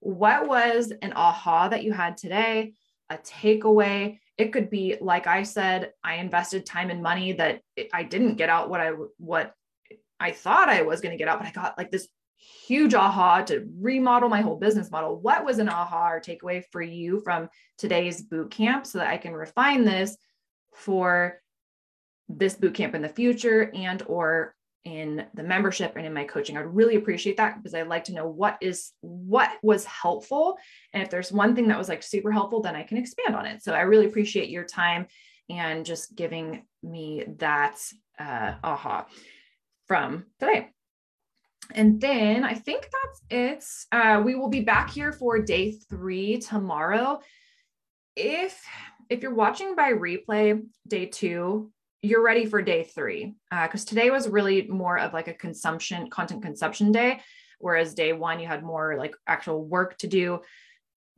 What 0.00 0.46
was 0.46 0.92
an 1.02 1.12
aha 1.14 1.68
that 1.68 1.82
you 1.82 1.92
had 1.92 2.16
today? 2.16 2.74
A 3.10 3.16
takeaway? 3.16 4.18
It 4.38 4.52
could 4.52 4.70
be, 4.70 4.96
like 5.00 5.26
I 5.26 5.42
said, 5.42 5.92
I 6.02 6.16
invested 6.16 6.66
time 6.66 6.90
and 6.90 7.02
money 7.02 7.32
that 7.32 7.60
I 7.92 8.02
didn't 8.02 8.34
get 8.34 8.48
out 8.48 8.68
what 8.68 8.80
I 8.80 8.90
what 9.18 9.54
I 10.20 10.32
thought 10.32 10.68
I 10.68 10.82
was 10.82 11.00
going 11.00 11.12
to 11.12 11.18
get 11.18 11.28
out, 11.28 11.38
but 11.38 11.48
I 11.48 11.50
got 11.50 11.76
like 11.76 11.90
this 11.90 12.08
huge 12.66 12.94
aha 12.94 13.42
to 13.42 13.66
remodel 13.80 14.28
my 14.28 14.40
whole 14.40 14.56
business 14.56 14.90
model. 14.90 15.18
What 15.20 15.44
was 15.44 15.58
an 15.58 15.68
aha 15.68 16.10
or 16.10 16.20
takeaway 16.20 16.64
for 16.70 16.82
you 16.82 17.20
from 17.22 17.48
today's 17.78 18.22
boot 18.22 18.50
camp 18.50 18.86
so 18.86 18.98
that 18.98 19.08
I 19.08 19.16
can 19.16 19.32
refine 19.32 19.84
this 19.84 20.16
for 20.74 21.40
this 22.28 22.54
boot 22.54 22.74
camp 22.74 22.94
in 22.94 23.02
the 23.02 23.08
future 23.08 23.70
and 23.74 24.02
or 24.06 24.54
in 24.84 25.24
the 25.32 25.42
membership 25.42 25.94
and 25.96 26.04
in 26.04 26.12
my 26.12 26.24
coaching. 26.24 26.56
I'd 26.56 26.66
really 26.66 26.96
appreciate 26.96 27.38
that 27.38 27.56
because 27.56 27.74
I'd 27.74 27.88
like 27.88 28.04
to 28.04 28.12
know 28.12 28.28
what 28.28 28.58
is 28.60 28.92
what 29.00 29.50
was 29.62 29.84
helpful. 29.86 30.58
And 30.92 31.02
if 31.02 31.08
there's 31.08 31.32
one 31.32 31.54
thing 31.54 31.68
that 31.68 31.78
was 31.78 31.88
like 31.88 32.02
super 32.02 32.30
helpful, 32.30 32.60
then 32.60 32.76
I 32.76 32.82
can 32.82 32.98
expand 32.98 33.34
on 33.34 33.46
it. 33.46 33.62
So 33.62 33.72
I 33.72 33.80
really 33.80 34.06
appreciate 34.06 34.50
your 34.50 34.64
time 34.64 35.06
and 35.48 35.86
just 35.86 36.14
giving 36.14 36.66
me 36.82 37.24
that 37.38 37.78
uh, 38.18 38.54
aha 38.62 39.06
from 39.86 40.26
today. 40.38 40.73
And 41.72 42.00
then 42.00 42.44
I 42.44 42.54
think 42.54 42.88
that's 42.90 43.22
it. 43.30 43.64
Uh, 43.92 44.22
we 44.24 44.34
will 44.34 44.48
be 44.48 44.60
back 44.60 44.90
here 44.90 45.12
for 45.12 45.38
day 45.38 45.72
three 45.72 46.38
tomorrow. 46.38 47.20
If 48.16 48.62
if 49.10 49.22
you're 49.22 49.34
watching 49.34 49.74
by 49.74 49.92
replay, 49.92 50.62
day 50.88 51.06
two, 51.06 51.70
you're 52.02 52.22
ready 52.22 52.46
for 52.46 52.62
day 52.62 52.84
three 52.84 53.34
because 53.50 53.84
uh, 53.84 53.88
today 53.88 54.10
was 54.10 54.28
really 54.28 54.66
more 54.66 54.98
of 54.98 55.12
like 55.12 55.28
a 55.28 55.34
consumption 55.34 56.10
content 56.10 56.42
consumption 56.42 56.92
day, 56.92 57.20
whereas 57.58 57.94
day 57.94 58.12
one 58.12 58.40
you 58.40 58.46
had 58.46 58.62
more 58.62 58.96
like 58.98 59.16
actual 59.26 59.64
work 59.64 59.96
to 59.98 60.06
do. 60.06 60.40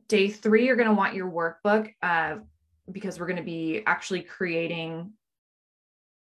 Day 0.07 0.29
three, 0.29 0.65
you're 0.65 0.77
going 0.77 0.87
to 0.87 0.93
want 0.93 1.13
your 1.13 1.29
workbook 1.29 1.91
uh, 2.01 2.37
because 2.89 3.19
we're 3.19 3.27
going 3.27 3.37
to 3.37 3.43
be 3.43 3.83
actually 3.85 4.21
creating 4.21 5.11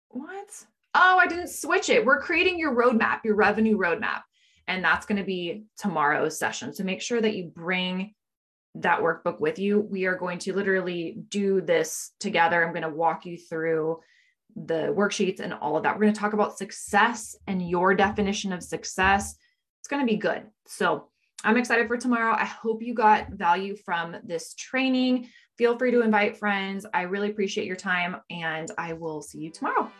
what 0.08 0.66
oh, 0.94 1.18
I 1.18 1.26
didn't 1.26 1.48
switch 1.48 1.88
it. 1.88 2.04
We're 2.04 2.20
creating 2.20 2.58
your 2.58 2.74
roadmap, 2.74 3.24
your 3.24 3.34
revenue 3.34 3.78
roadmap. 3.78 4.22
And 4.68 4.84
that's 4.84 5.06
going 5.06 5.18
to 5.18 5.24
be 5.24 5.64
tomorrow's 5.76 6.38
session. 6.38 6.72
So 6.72 6.84
make 6.84 7.02
sure 7.02 7.20
that 7.20 7.34
you 7.34 7.50
bring 7.54 8.14
that 8.76 9.00
workbook 9.00 9.40
with 9.40 9.58
you. 9.58 9.80
We 9.80 10.06
are 10.06 10.16
going 10.16 10.38
to 10.40 10.54
literally 10.54 11.18
do 11.28 11.60
this 11.60 12.12
together. 12.20 12.64
I'm 12.64 12.72
going 12.72 12.82
to 12.82 12.88
walk 12.88 13.26
you 13.26 13.36
through 13.36 14.00
the 14.54 14.94
worksheets 14.96 15.40
and 15.40 15.52
all 15.54 15.76
of 15.76 15.82
that. 15.82 15.94
We're 15.94 16.02
going 16.02 16.14
to 16.14 16.20
talk 16.20 16.32
about 16.32 16.58
success 16.58 17.36
and 17.46 17.68
your 17.68 17.94
definition 17.94 18.52
of 18.52 18.62
success. 18.62 19.34
It's 19.80 19.88
going 19.88 20.06
to 20.06 20.10
be 20.10 20.18
good. 20.18 20.44
So 20.66 21.08
I'm 21.44 21.56
excited 21.56 21.88
for 21.88 21.96
tomorrow. 21.96 22.34
I 22.34 22.44
hope 22.44 22.82
you 22.82 22.94
got 22.94 23.30
value 23.30 23.76
from 23.76 24.16
this 24.24 24.54
training. 24.54 25.28
Feel 25.58 25.76
free 25.76 25.90
to 25.90 26.02
invite 26.02 26.36
friends. 26.36 26.86
I 26.94 27.02
really 27.02 27.30
appreciate 27.30 27.66
your 27.66 27.76
time, 27.76 28.16
and 28.30 28.70
I 28.78 28.92
will 28.92 29.22
see 29.22 29.38
you 29.38 29.50
tomorrow. 29.50 29.90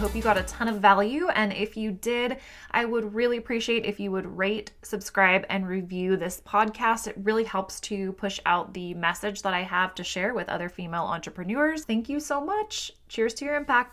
Hope 0.00 0.16
you 0.16 0.22
got 0.22 0.38
a 0.38 0.42
ton 0.44 0.66
of 0.66 0.80
value. 0.80 1.28
And 1.28 1.52
if 1.52 1.76
you 1.76 1.92
did, 1.92 2.38
I 2.70 2.86
would 2.86 3.14
really 3.14 3.36
appreciate 3.36 3.84
if 3.84 4.00
you 4.00 4.10
would 4.12 4.24
rate, 4.24 4.72
subscribe, 4.80 5.44
and 5.50 5.68
review 5.68 6.16
this 6.16 6.40
podcast. 6.40 7.06
It 7.06 7.16
really 7.22 7.44
helps 7.44 7.80
to 7.80 8.12
push 8.12 8.40
out 8.46 8.72
the 8.72 8.94
message 8.94 9.42
that 9.42 9.52
I 9.52 9.62
have 9.62 9.94
to 9.96 10.02
share 10.02 10.32
with 10.32 10.48
other 10.48 10.70
female 10.70 11.04
entrepreneurs. 11.04 11.84
Thank 11.84 12.08
you 12.08 12.18
so 12.18 12.42
much. 12.42 12.92
Cheers 13.08 13.34
to 13.34 13.44
your 13.44 13.56
impact. 13.56 13.88